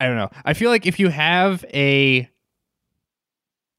I 0.00 0.06
don't 0.06 0.16
know. 0.16 0.30
I 0.44 0.54
feel 0.54 0.70
like 0.70 0.86
if 0.86 0.98
you 0.98 1.08
have 1.08 1.64
a, 1.72 2.28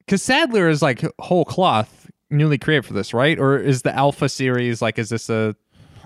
because 0.00 0.22
Sadler 0.22 0.68
is 0.68 0.82
like 0.82 1.04
whole 1.18 1.44
cloth 1.44 2.10
newly 2.30 2.58
created 2.58 2.84
for 2.84 2.94
this, 2.94 3.12
right? 3.12 3.38
Or 3.38 3.58
is 3.58 3.82
the 3.82 3.94
Alpha 3.94 4.28
series 4.28 4.80
like? 4.80 4.98
Is 4.98 5.08
this 5.08 5.28
a? 5.28 5.54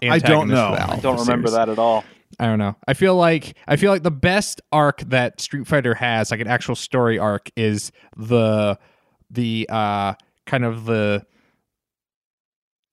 I 0.02 0.18
don't 0.18 0.48
know. 0.48 0.68
I 0.68 0.94
I 0.94 1.00
don't 1.00 1.18
remember 1.18 1.48
series? 1.48 1.52
that 1.52 1.68
at 1.68 1.78
all. 1.78 2.04
I 2.38 2.46
don't 2.46 2.58
know. 2.58 2.76
I 2.88 2.94
feel 2.94 3.16
like 3.16 3.56
I 3.66 3.76
feel 3.76 3.90
like 3.90 4.02
the 4.02 4.10
best 4.10 4.60
arc 4.72 5.00
that 5.00 5.40
Street 5.40 5.66
Fighter 5.66 5.94
has, 5.94 6.30
like 6.30 6.40
an 6.40 6.46
actual 6.46 6.74
story 6.74 7.18
arc, 7.18 7.50
is 7.56 7.92
the 8.16 8.78
the 9.30 9.66
uh 9.70 10.14
kind 10.46 10.64
of 10.64 10.86
the 10.86 11.26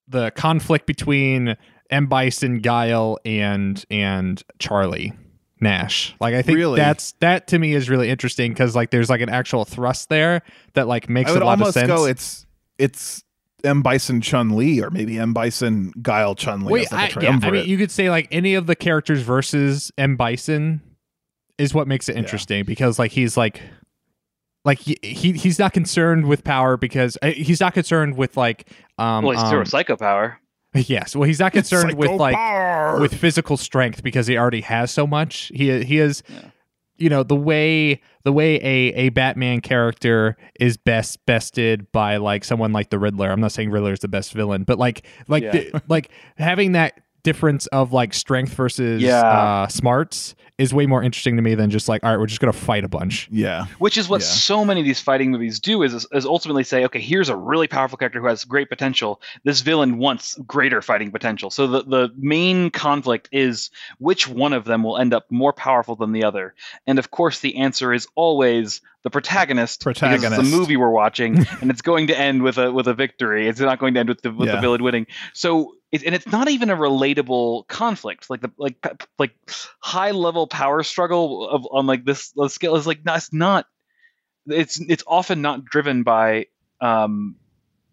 the 0.07 0.31
conflict 0.31 0.85
between 0.85 1.55
M 1.89 2.07
Bison, 2.07 2.59
Guile, 2.59 3.19
and 3.23 3.83
and 3.89 4.43
Charlie 4.59 5.13
Nash. 5.59 6.15
Like 6.19 6.35
I 6.35 6.41
think 6.41 6.57
Really? 6.57 6.77
that's 6.77 7.13
that 7.19 7.47
to 7.47 7.59
me 7.59 7.73
is 7.73 7.89
really 7.89 8.09
interesting 8.09 8.51
because 8.51 8.75
like 8.75 8.91
there's 8.91 9.09
like 9.09 9.21
an 9.21 9.29
actual 9.29 9.65
thrust 9.65 10.09
there 10.09 10.41
that 10.73 10.87
like 10.87 11.09
makes 11.09 11.29
I 11.29 11.33
would 11.33 11.41
a 11.41 11.45
lot 11.45 11.61
of 11.61 11.73
sense. 11.73 11.87
go 11.87 12.05
it's 12.05 12.45
it's 12.77 13.23
M 13.63 13.81
Bison 13.81 14.21
Chun 14.21 14.55
Li 14.55 14.81
or 14.81 14.89
maybe 14.91 15.17
M 15.17 15.33
Bison 15.33 15.91
Guile 16.01 16.35
Chun 16.35 16.63
Li. 16.63 16.73
Wait, 16.73 16.91
like 16.91 17.15
a 17.15 17.19
I, 17.19 17.23
yeah, 17.23 17.39
I 17.41 17.51
mean, 17.51 17.67
you 17.67 17.77
could 17.77 17.91
say 17.91 18.09
like 18.09 18.27
any 18.31 18.53
of 18.53 18.67
the 18.67 18.75
characters 18.75 19.21
versus 19.21 19.91
M 19.97 20.15
Bison 20.15 20.81
is 21.57 21.73
what 21.73 21.87
makes 21.87 22.07
it 22.07 22.15
interesting 22.15 22.63
because 22.65 22.99
like 22.99 23.11
he's 23.11 23.35
like 23.35 23.61
like 24.63 24.79
he, 24.79 24.97
he 25.01 25.31
he's 25.31 25.57
not 25.57 25.73
concerned 25.73 26.27
with 26.27 26.43
power 26.43 26.77
because 26.77 27.17
uh, 27.21 27.31
he's 27.31 27.59
not 27.59 27.73
concerned 27.73 28.15
with 28.15 28.37
like 28.37 28.69
um, 28.99 29.23
well, 29.23 29.33
he's 29.33 29.43
um 29.43 29.49
zero 29.49 29.63
psycho 29.63 29.95
power. 29.95 30.39
yes 30.87 31.15
well 31.15 31.27
he's 31.27 31.39
not 31.39 31.51
concerned 31.51 31.93
with 31.95 32.11
like 32.11 32.35
power. 32.35 32.99
with 32.99 33.13
physical 33.13 33.57
strength 33.57 34.03
because 34.03 34.27
he 34.27 34.37
already 34.37 34.61
has 34.61 34.91
so 34.91 35.05
much 35.07 35.51
he 35.53 35.83
he 35.83 35.97
is 35.99 36.23
Yeah. 36.29 36.49
you 36.97 37.09
know 37.09 37.23
the 37.23 37.35
way 37.35 38.01
the 38.23 38.31
way 38.33 38.55
a 38.57 38.93
a 38.95 39.09
Batman 39.09 39.61
character 39.61 40.35
is 40.59 40.77
best 40.77 41.25
bested 41.25 41.91
by 41.91 42.17
like 42.17 42.43
someone 42.43 42.73
like 42.73 42.89
the 42.89 42.99
Riddler. 42.99 43.29
I'm 43.31 43.39
not 43.39 43.51
saying 43.53 43.71
Riddler 43.71 43.93
is 43.93 43.99
the 43.99 44.07
best 44.09 44.33
villain, 44.33 44.63
but 44.63 44.77
like 44.77 45.05
like 45.27 45.43
Yeah. 45.43 45.51
the- 45.51 45.81
like 45.87 46.09
having 46.37 46.73
that 46.73 46.99
difference 47.27 47.67
of 47.67 47.91
like 47.91 48.13
strength 48.13 48.53
versus 48.53 49.01
Yeah. 49.01 49.19
uh, 49.21 49.67
smarts 49.67 50.33
is 50.57 50.73
way 50.73 50.85
more 50.87 51.03
interesting 51.03 51.35
to 51.35 51.41
me 51.41 51.53
than 51.55 51.69
just 51.69 51.87
like 51.89 52.03
all 52.03 52.09
right, 52.09 52.17
we're 52.19 52.25
just 52.25 52.39
gonna 52.39 52.53
fight 52.53 52.83
a 52.83 52.87
bunch. 52.87 53.27
yeah. 53.29 53.65
Which 53.79 53.97
is 53.97 54.07
what 54.09 54.21
Yeah. 54.21 54.27
so 54.27 54.63
many 54.65 54.79
of 54.79 54.85
these 54.85 54.99
fighting 55.01 55.29
movies 55.31 55.59
do 55.59 55.83
is, 55.83 56.07
is 56.13 56.25
ultimately 56.25 56.63
say, 56.63 56.85
okay, 56.85 57.01
here's 57.01 57.29
a 57.29 57.35
really 57.35 57.67
powerful 57.67 57.97
character 57.97 58.21
who 58.21 58.27
has 58.27 58.43
great 58.45 58.69
potential. 58.69 59.21
This 59.43 59.59
villain 59.61 59.97
wants 59.97 60.35
greater 60.47 60.81
fighting 60.81 61.11
potential. 61.11 61.51
So 61.51 61.67
the, 61.67 61.83
the 61.83 62.11
main 62.17 62.69
conflict 62.71 63.27
is 63.31 63.69
which 63.99 64.27
one 64.27 64.53
of 64.53 64.63
them 64.65 64.81
will 64.83 64.97
end 64.97 65.13
up 65.13 65.25
more 65.29 65.51
powerful 65.53 65.95
than 65.97 66.11
the 66.13 66.23
other. 66.23 66.55
And 66.87 66.97
of 66.97 67.11
course, 67.11 67.41
the 67.41 67.57
answer 67.57 67.93
is 67.93 68.07
always 68.15 68.81
the 69.03 69.09
protagonist. 69.11 69.81
Because 69.81 69.91
it's 69.91 69.99
Protagonist. 69.99 70.51
the 70.51 70.57
movie 70.57 70.75
we're 70.77 70.89
watching, 70.89 71.45
and 71.61 71.69
it's 71.69 71.81
going 71.83 72.07
to 72.07 72.17
end 72.17 72.41
with 72.41 72.57
a 72.57 72.71
with 72.71 72.87
a 72.87 72.93
victory. 72.93 73.47
It's 73.47 73.59
not 73.59 73.77
going 73.79 73.93
to 73.93 73.99
end 73.99 74.09
with 74.09 74.21
the 74.21 74.31
with 74.31 74.47
Yeah. 74.49 74.55
the 74.55 74.61
villain 74.61 74.81
winning. 74.83 75.05
So 75.33 75.75
it, 75.91 76.03
and 76.03 76.13
it's 76.13 76.27
not 76.27 76.49
even 76.49 76.69
a 76.69 76.75
relatable 76.75 77.67
conflict. 77.67 78.29
Like 78.29 78.41
the 78.41 78.51
like 78.57 78.85
like 79.17 79.33
high 79.79 80.11
level 80.11 80.47
power 80.47 80.83
struggle 80.83 81.47
of 81.49 81.67
on 81.71 81.85
like 81.87 82.03
this 82.05 82.33
scale 82.47 82.75
is 82.75 82.85
like 82.87 83.05
not, 83.05 83.17
it's 83.17 83.33
not 83.33 83.65
it's 84.47 84.79
it's 84.79 85.03
often 85.07 85.41
not 85.41 85.65
driven 85.65 86.03
by 86.03 86.47
um 86.81 87.35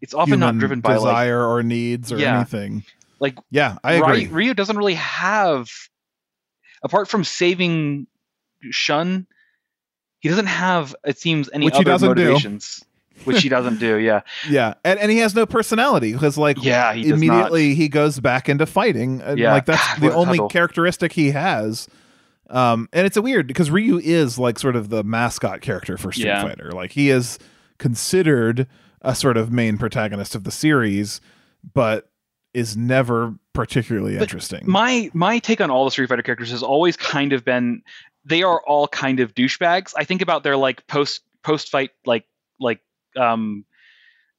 it's 0.01 0.15
often 0.15 0.41
not 0.41 0.59
driven 0.59 0.81
by 0.81 0.97
like 0.97 1.01
desire 1.01 1.47
or 1.47 1.63
needs 1.63 2.13
or 2.13 2.19
Yeah. 2.19 2.37
anything. 2.37 2.85
like 3.21 3.39
Yeah, 3.51 3.79
I 3.83 3.95
agree. 3.95 4.27
Ry- 4.27 4.33
Ryu 4.33 4.55
doesn't 4.55 4.77
really 4.77 4.95
have 4.95 5.69
apart 6.83 7.09
from 7.09 7.25
saving 7.25 8.07
Shun 8.71 9.27
he 10.21 10.29
doesn't 10.29 10.47
have 10.47 10.95
it 11.05 11.19
seems 11.19 11.51
any 11.53 11.67
Which 11.67 11.75
he 11.75 11.81
other 11.81 12.15
doesn't 12.15 12.17
do. 12.17 12.39
Motivations 13.17 13.27
which 13.27 13.43
he 13.43 13.49
doesn't 13.49 13.79
do 13.81 13.97
yeah 13.97 14.21
Yeah, 14.49 14.75
and 14.85 14.99
and 14.99 15.11
he 15.11 15.19
has 15.19 15.35
no 15.35 15.47
personality 15.47 16.13
because 16.13 16.37
like 16.37 16.63
yeah 16.63 16.93
he 16.93 17.03
does 17.03 17.11
not. 17.11 17.17
immediately 17.19 17.75
he 17.75 17.89
goes 17.89 18.21
back 18.21 18.49
into 18.49 18.67
fighting. 18.67 19.21
And 19.23 19.39
Yeah. 19.39 19.53
like 19.53 19.67
that's 19.67 19.87
God, 19.95 20.01
the 20.01 20.15
only 20.15 20.37
huddle. 20.39 20.49
characteristic 20.49 21.13
he 21.13 21.31
has. 21.31 21.89
Um, 22.51 22.89
and 22.93 23.07
it's 23.07 23.17
a 23.17 23.23
weird 23.23 23.47
because 23.47 23.71
Ryu 23.71 23.99
is 23.99 24.39
like 24.39 24.59
sort 24.59 24.77
of 24.77 24.91
the 24.91 25.03
mascot 25.03 25.61
character 25.63 25.97
for 25.97 26.13
Street 26.13 26.27
Yeah. 26.27 26.43
Fighter. 26.43 26.71
Like 26.73 26.93
he 26.93 27.11
is 27.11 27.39
considered 27.79 28.67
a 29.03 29.15
sort 29.15 29.37
of 29.37 29.53
main 29.53 29.77
protagonist 29.79 30.35
of 30.35 30.45
the 30.45 30.51
series, 30.51 31.21
but 31.75 32.11
is 32.53 32.77
never 32.77 33.35
particularly 33.53 34.15
But 34.15 34.23
interesting. 34.25 34.63
my 34.67 35.11
my 35.15 35.39
take 35.39 35.61
on 35.61 35.71
all 35.71 35.85
the 35.85 35.91
Street 35.91 36.09
Fighter 36.09 36.23
characters 36.23 36.51
has 36.51 36.63
always 36.63 36.97
kind 36.97 37.33
of 37.33 37.45
been 37.45 37.83
they 38.25 38.43
are 38.43 38.61
all 38.67 38.89
kind 38.89 39.21
of 39.21 39.35
douchebags. 39.35 39.93
I 39.97 40.05
think 40.05 40.23
about 40.23 40.43
their 40.45 40.57
like 40.57 40.87
post 40.87 41.21
post 41.43 41.69
fight 41.71 41.91
like 42.07 42.25
like 42.61 42.81
um 43.17 43.65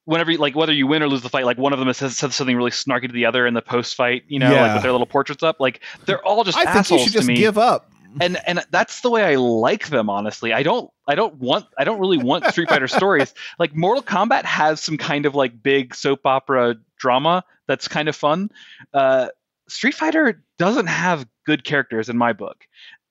whenever 0.05 0.31
you, 0.31 0.37
like 0.37 0.55
whether 0.55 0.73
you 0.73 0.87
win 0.87 1.01
or 1.01 1.09
lose 1.09 1.21
the 1.21 1.29
fight 1.29 1.45
like 1.45 1.57
one 1.57 1.73
of 1.73 1.79
them 1.79 1.91
says, 1.93 2.17
says 2.17 2.35
something 2.35 2.55
really 2.55 2.71
snarky 2.71 3.07
to 3.07 3.13
the 3.13 3.25
other 3.25 3.45
in 3.47 3.53
the 3.53 3.61
post 3.61 3.95
fight 3.95 4.23
you 4.27 4.39
know 4.39 4.53
like 4.53 4.73
with 4.73 4.83
their 4.83 4.91
little 4.91 5.07
portraits 5.07 5.43
up 5.43 5.57
like 5.59 5.81
they're 6.05 6.23
all 6.25 6.43
just 6.43 6.57
I 6.57 6.65
think 6.65 6.75
assholes 6.75 7.01
you 7.01 7.05
should 7.07 7.13
just 7.13 7.27
to 7.27 7.33
me 7.33 7.37
give 7.37 7.57
up. 7.57 7.89
and 8.21 8.37
and 8.47 8.63
that's 8.71 9.01
the 9.01 9.09
way 9.09 9.23
I 9.23 9.35
like 9.35 9.89
them 9.89 10.09
honestly. 10.09 10.53
I 10.53 10.63
don't 10.63 10.89
I 11.07 11.15
don't 11.15 11.35
want 11.35 11.65
I 11.77 11.83
don't 11.83 11.99
really 11.99 12.17
want 12.17 12.45
Street 12.45 12.69
Fighter 12.69 12.87
stories. 12.87 13.33
Like 13.59 13.75
Mortal 13.75 14.03
Kombat 14.03 14.45
has 14.45 14.81
some 14.81 14.97
kind 14.97 15.25
of 15.25 15.35
like 15.35 15.61
big 15.61 15.95
soap 15.95 16.25
opera 16.25 16.75
drama 16.97 17.43
that's 17.67 17.87
kind 17.87 18.07
of 18.09 18.15
fun. 18.15 18.49
Uh, 18.93 19.29
Street 19.67 19.95
Fighter 19.95 20.43
doesn't 20.57 20.87
have 20.87 21.27
good 21.45 21.63
characters 21.63 22.09
in 22.09 22.17
my 22.17 22.33
book, 22.33 22.65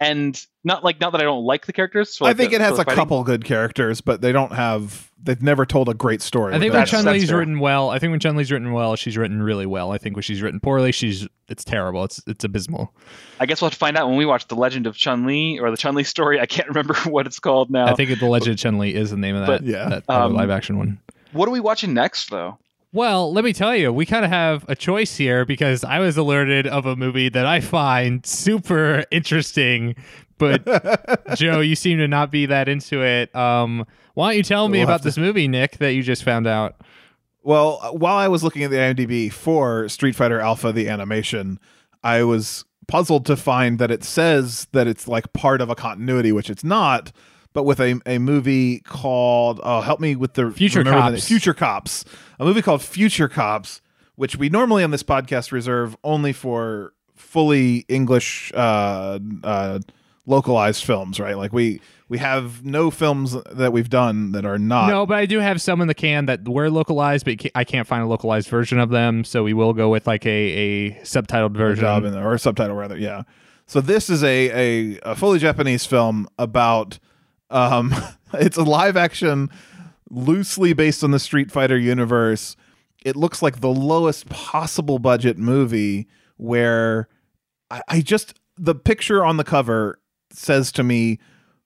and 0.05 0.47
not 0.65 0.85
like 0.85 1.01
not 1.01 1.13
that 1.13 1.21
I 1.21 1.25
don't 1.25 1.45
like 1.45 1.67
the 1.67 1.73
characters. 1.73 2.17
for, 2.17 2.25
I 2.25 2.29
like, 2.29 2.37
think 2.37 2.51
the- 2.51 2.57
it 2.57 2.61
has 2.63 2.75
a 2.79 2.85
fighting. 2.85 2.95
couple 2.95 3.23
good 3.25 3.45
characters, 3.45 4.01
but 4.01 4.21
they 4.21 4.33
don't 4.33 4.53
have. 4.53 5.11
They've 5.23 5.43
never 5.43 5.65
told 5.65 5.89
a 5.89 5.95
great 5.95 6.21
story. 6.21 6.55
I 6.55 6.59
think 6.59 6.75
when 6.75 6.85
Chun 6.85 7.05
that's 7.07 7.19
Li's 7.19 7.33
written 7.33 7.59
well, 7.59 7.89
I 7.89 7.99
think 7.99 8.11
when 8.11 8.21
Chun 8.21 8.37
Li's 8.37 8.53
written 8.53 8.73
well, 8.73 8.95
she's 8.95 9.17
written 9.17 9.43
really 9.43 9.65
well. 9.65 9.91
I 9.91 9.97
think 9.97 10.17
when 10.17 10.23
she's 10.23 10.43
written 10.43 10.61
poorly, 10.61 10.93
she's 10.93 11.27
it's 11.49 11.65
terrible. 11.65 12.05
It's 12.05 12.23
it's 12.27 12.45
abysmal. 12.45 12.93
I 13.41 13.47
guess 13.47 13.61
we'll 13.63 13.67
have 13.71 13.73
to 13.75 13.79
find 13.79 13.97
out 13.97 14.07
when 14.09 14.19
we 14.19 14.27
watch 14.27 14.47
the 14.49 14.55
Legend 14.55 14.87
of 14.87 14.97
Chun 14.97 15.25
Li 15.27 15.59
or 15.59 15.71
the 15.71 15.77
Chun 15.79 15.95
Li 15.95 16.05
story. 16.05 16.41
I 16.41 16.47
can't 16.47 16.69
remember 16.75 16.95
what 17.07 17.27
it's 17.27 17.39
called 17.39 17.71
now. 17.71 17.87
I 17.87 17.95
think 17.95 18.19
the 18.19 18.27
Legend 18.27 18.55
of 18.55 18.59
Chun 18.61 18.79
Li 18.79 18.95
is 18.95 19.11
the 19.11 19.17
name 19.17 19.35
of 19.35 19.47
that. 19.47 19.61
But- 19.61 19.63
Yeah. 19.63 19.89
that 19.89 20.05
Um, 20.11 20.35
live 20.35 20.51
action 20.51 20.77
one. 20.77 20.99
what 21.33 21.49
are 21.49 21.53
we 21.53 21.61
watching 21.61 21.95
next 21.95 22.31
though? 22.31 22.59
Well, 22.95 23.33
let 23.33 23.43
me 23.43 23.53
tell 23.53 23.75
you, 23.75 23.93
we 23.93 24.07
kind 24.07 24.25
of 24.25 24.31
have 24.31 24.65
a 24.69 24.77
choice 24.77 25.17
here 25.17 25.45
because 25.45 25.83
I 25.83 25.99
was 25.99 26.17
alerted 26.17 26.69
of 26.69 26.87
a 26.87 26.95
movie 26.95 27.29
that 27.29 27.45
I 27.45 27.61
find 27.61 28.25
super 28.25 29.03
interesting, 29.11 29.97
but 30.39 30.65
Joe, 31.35 31.59
you 31.59 31.75
seem 31.75 31.99
to 31.99 32.07
not 32.07 32.31
be 32.31 32.47
that 32.47 32.69
into 32.69 33.03
it. 33.03 33.35
Um, 33.35 33.85
why 34.15 34.29
don't 34.29 34.37
you 34.37 34.43
tell 34.45 34.69
me 34.69 34.79
We'll 34.79 34.87
about 34.87 35.03
this 35.03 35.19
movie, 35.19 35.49
Nick, 35.49 35.79
that 35.79 35.95
you 35.95 36.05
just 36.05 36.23
found 36.23 36.47
out? 36.47 36.83
Well, 37.43 37.81
while 37.99 38.17
I 38.17 38.29
was 38.29 38.45
looking 38.45 38.63
at 38.63 38.71
the 38.71 38.77
IMDb 38.77 39.33
for 39.33 39.89
Street 39.89 40.15
Fighter 40.15 40.39
Alpha, 40.39 40.71
the 40.71 40.89
animation, 40.89 41.59
I 42.05 42.23
was 42.23 42.65
puzzled 42.87 43.27
to 43.27 43.37
find 43.37 43.81
that 43.81 43.91
it 43.91 44.05
says 44.05 44.69
that 44.71 44.87
it's 44.87 45.09
like 45.09 45.33
part 45.33 45.61
of 45.61 45.69
a 45.69 45.75
continuity, 45.75 46.31
which 46.31 46.49
it's 46.49 46.63
not. 46.63 47.11
But 47.55 47.63
with 47.63 47.81
a, 47.81 48.01
a 48.05 48.19
movie 48.19 48.81
called 48.81 49.61
oh 49.63 49.81
help 49.81 50.01
me 50.01 50.17
with 50.17 50.35
the 50.35 50.51
Future 50.51 50.81
remember 50.81 51.13
the 51.13 51.17
Cops. 51.17 51.27
Future 51.29 51.55
Cops, 51.55 52.05
a 52.39 52.45
movie 52.45 52.61
called 52.61 52.83
Future 52.83 53.29
Cops, 53.29 53.81
which 54.17 54.37
we 54.37 54.49
normally 54.51 54.85
on 54.85 54.91
this 54.91 55.03
podcast 55.05 55.53
reserve 55.53 55.97
only 56.05 56.33
for 56.33 56.93
fully 57.15 57.87
English 57.89 58.53
uh, 58.55 59.19
uh, 59.43 59.79
localized 60.27 60.85
films, 60.85 61.19
right? 61.21 61.39
Like 61.39 61.53
we 61.53 61.81
we 62.09 62.19
have 62.19 62.65
no 62.65 62.91
films 62.91 63.37
that 63.53 63.73
we've 63.73 63.89
done 63.89 64.33
that 64.33 64.45
are 64.45 64.59
not 64.59 64.89
no, 64.89 65.07
but 65.07 65.17
I 65.19 65.27
do 65.27 65.39
have 65.39 65.63
some 65.63 65.81
in 65.81 65.89
the 65.89 65.95
can 65.95 66.27
that 66.27 66.47
were 66.49 66.69
localized, 66.71 67.25
but 67.25 67.41
I 67.55 67.65
can't 67.65 67.87
find 67.87 68.03
a 68.03 68.07
localized 68.07 68.49
version 68.49 68.79
of 68.79 68.91
them, 68.91 69.25
so 69.25 69.43
we 69.45 69.55
will 69.55 69.73
go 69.73 69.89
with 69.89 70.07
like 70.07 70.27
a, 70.27 70.29
a 70.29 70.91
subtitled 71.03 71.57
version. 71.57 71.83
job 71.83 72.05
in 72.05 72.13
there 72.13 72.27
or 72.27 72.35
a 72.35 72.39
subtitle 72.39 72.77
rather 72.77 72.99
yeah 72.99 73.23
so 73.67 73.81
this 73.81 74.11
is 74.11 74.23
a 74.23 74.95
a, 74.95 75.01
a 75.05 75.15
fully 75.17 75.39
japanese 75.39 75.87
film 75.87 76.29
about 76.39 76.99
um 77.55 77.95
it's 78.35 78.57
a 78.59 78.63
live 78.63 78.97
action 78.97 79.49
loosely 80.11 80.73
based 80.75 81.03
on 81.03 81.11
the 81.13 81.19
street 81.19 81.51
fighter 81.51 81.79
universe 81.79 82.57
it 83.05 83.17
looks 83.17 83.41
like 83.43 83.61
the 83.61 83.69
lowest 83.71 84.29
possible 84.29 84.99
budget 84.99 85.39
movie 85.39 86.07
where 86.37 87.09
i, 87.71 87.81
I 87.89 88.01
just 88.01 88.39
the 88.59 88.75
picture 88.75 89.25
on 89.25 89.37
the 89.39 89.45
cover 89.45 89.99
says 90.31 90.71
to 90.73 90.83
me 90.83 91.19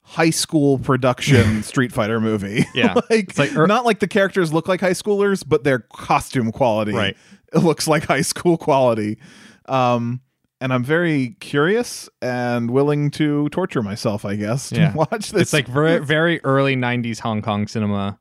high 0.03 0.31
school 0.31 0.79
production 0.79 1.63
street 1.73 1.93
fighter 1.93 2.21
movie 2.21 2.65
Yeah. 2.75 2.95
like, 3.11 3.37
like 3.37 3.57
er- 3.57 3.67
not 3.67 3.85
like 3.85 3.99
the 4.01 4.09
characters 4.09 4.53
look 4.53 4.69
like 4.69 4.81
high 4.81 4.93
schoolers 4.93 5.43
but 5.47 5.65
their 5.65 5.81
costume 5.81 6.53
quality 6.53 6.93
Right. 6.93 7.17
it 7.53 7.59
looks 7.59 7.87
like 7.89 8.05
high 8.05 8.23
school 8.23 8.57
quality. 8.57 9.19
Um, 9.67 10.21
and 10.61 10.73
I'm 10.73 10.83
very 10.85 11.37
curious 11.41 12.09
and 12.23 12.71
willing 12.71 13.11
to 13.13 13.49
torture 13.51 13.83
myself, 13.83 14.25
I 14.25 14.37
guess, 14.37 14.71
to 14.71 14.77
Yeah. 14.77 14.95
watch 14.95 15.31
this. 15.33 15.43
It's 15.43 15.53
like 15.53 15.69
very, 15.69 15.99
very 16.05 16.41
early 16.45 16.77
90s 16.77 17.21
Hong 17.21 17.43
Kong 17.43 17.67
cinema. 17.69 18.19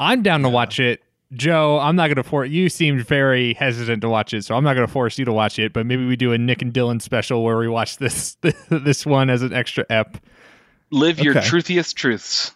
I'm 0.00 0.22
down 0.22 0.42
to 0.42 0.48
watch 0.48 0.80
it. 0.80 1.02
Joe, 1.34 1.78
I'm 1.78 1.96
not 1.96 2.08
going 2.08 2.16
to 2.16 2.22
force 2.22 2.50
you 2.50 2.68
seemed 2.68 3.06
very 3.06 3.54
hesitant 3.54 4.02
to 4.02 4.08
watch 4.10 4.34
it, 4.34 4.44
so 4.44 4.54
I'm 4.54 4.64
not 4.64 4.74
going 4.74 4.86
to 4.86 4.92
force 4.92 5.18
you 5.18 5.24
to 5.24 5.32
watch 5.32 5.58
it, 5.58 5.72
but 5.72 5.86
maybe 5.86 6.04
we 6.04 6.14
do 6.14 6.32
a 6.32 6.38
Nick 6.38 6.60
and 6.60 6.74
Dylan 6.74 7.00
special 7.00 7.42
where 7.42 7.56
we 7.56 7.68
watch 7.68 7.96
this 7.96 8.36
this 8.68 9.06
one 9.06 9.30
as 9.30 9.40
an 9.40 9.54
extra 9.54 9.86
ep. 9.88 10.18
Live 10.90 11.20
your 11.20 11.32
truthiest 11.32 11.96
truths. 11.96 12.52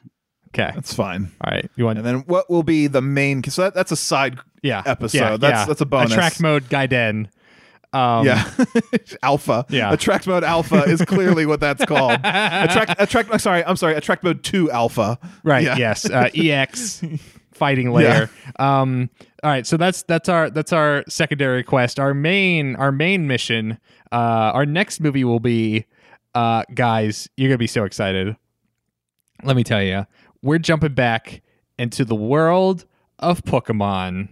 Okay. 0.48 0.72
that's 0.74 0.93
fine. 0.93 1.32
All 1.43 1.51
right. 1.51 1.70
You 1.76 1.86
want 1.86 1.97
And 1.98 2.06
then 2.06 2.18
what 2.26 2.51
will 2.51 2.62
be 2.62 2.86
the 2.86 3.01
main? 3.01 3.43
So 3.44 3.62
that, 3.62 3.74
that's 3.74 3.93
a 3.93 3.97
side. 3.97 4.38
yeah. 4.62 4.82
episode. 4.84 5.18
Yeah, 5.18 5.36
That's- 5.38 5.60
yeah. 5.60 5.64
that's 5.66 5.80
a 5.80 5.86
bonus. 5.86 6.12
Attract 6.12 6.40
mode 6.43 6.64
Gaiden. 6.68 7.28
Um, 7.97 8.27
yeah, 8.27 8.51
alpha. 9.23 9.64
Yeah. 9.70 9.93
attract 9.93 10.27
mode 10.27 10.44
alpha 10.44 10.82
is 10.85 11.01
clearly 11.02 11.47
what 11.47 11.60
that's 11.60 11.85
called. 11.85 12.12
attract, 12.12 12.94
attract. 12.98 13.31
I'm 13.32 13.39
sorry, 13.39 13.64
I'm 13.64 13.77
sorry. 13.77 13.94
Attract 13.94 14.23
mode 14.23 14.43
two 14.43 14.70
alpha. 14.70 15.18
Right. 15.43 15.64
Yeah. 15.64 15.77
Yes. 15.77 16.09
Uh, 16.09 16.28
EX 16.35 17.02
fighting 17.52 17.90
layer. 17.90 18.28
Um, 18.59 19.09
All 19.43 19.51
right, 19.51 19.66
so 19.66 19.77
that's 19.77 20.02
that's 20.02 20.28
our 20.28 20.51
that's 20.51 20.73
our 20.73 21.05
secondary 21.09 21.62
quest. 21.62 21.98
Our 21.98 22.12
main 22.12 22.77
our 22.77 22.93
main 22.93 23.27
mission. 23.27 23.78
Uh, 24.12 24.52
our 24.55 24.66
next 24.66 25.01
movie 25.01 25.24
will 25.24 25.40
be, 25.40 25.86
uh, 26.35 26.64
guys, 26.74 27.28
you're 27.36 27.48
gonna 27.48 27.59
be 27.59 27.66
so 27.66 27.85
excited. 27.85 28.36
Let 29.43 29.56
me 29.56 29.64
tell 29.64 29.82
you, 29.82 30.06
we're 30.43 30.59
jumping 30.59 30.94
back 30.94 31.43
into 31.78 32.05
the 32.05 32.14
world 32.14 32.85
of 33.18 33.43
Pokemon 33.43 34.28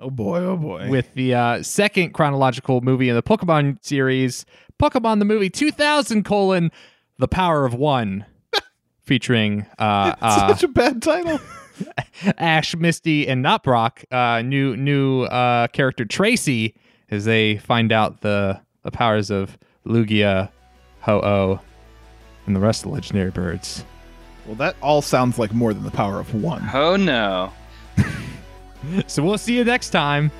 Oh 0.00 0.10
boy, 0.10 0.38
oh 0.38 0.56
boy. 0.56 0.88
with 0.88 1.12
the 1.14 1.34
uh, 1.34 1.62
second 1.62 2.12
chronological 2.14 2.80
movie 2.80 3.08
in 3.08 3.16
the 3.16 3.22
Pokemon 3.22 3.78
series, 3.84 4.44
Pokemon 4.80 5.18
the 5.18 5.24
movie 5.24 5.50
2000 5.50 6.24
colon 6.24 6.70
The 7.18 7.26
Power 7.28 7.64
of 7.64 7.74
One, 7.74 8.24
featuring 9.02 9.66
uh, 9.78 10.14
uh, 10.20 10.48
such 10.48 10.62
a 10.62 10.68
bad 10.68 11.02
title. 11.02 11.40
Ash, 12.38 12.76
Misty, 12.76 13.26
and 13.28 13.42
not 13.42 13.62
Brock. 13.62 14.04
Uh, 14.10 14.42
new 14.42 14.76
new 14.76 15.22
uh, 15.24 15.66
character 15.68 16.04
Tracey 16.04 16.74
as 17.10 17.24
they 17.24 17.56
find 17.58 17.90
out 17.92 18.20
the 18.20 18.60
the 18.82 18.90
powers 18.90 19.30
of 19.30 19.58
Lugia, 19.86 20.50
Ho-Oh, 21.00 21.60
and 22.46 22.54
the 22.54 22.60
rest 22.60 22.82
of 22.84 22.90
the 22.90 22.94
legendary 22.94 23.30
birds. 23.30 23.84
well, 24.46 24.54
that 24.56 24.76
all 24.80 25.02
sounds 25.02 25.38
like 25.38 25.52
more 25.52 25.72
than 25.74 25.82
the 25.84 25.90
power 25.90 26.20
of 26.20 26.34
one. 26.34 26.68
Oh 26.72 26.94
no. 26.96 27.52
So 29.06 29.22
we'll 29.22 29.38
see 29.38 29.56
you 29.56 29.64
next 29.64 29.90
time 29.90 30.30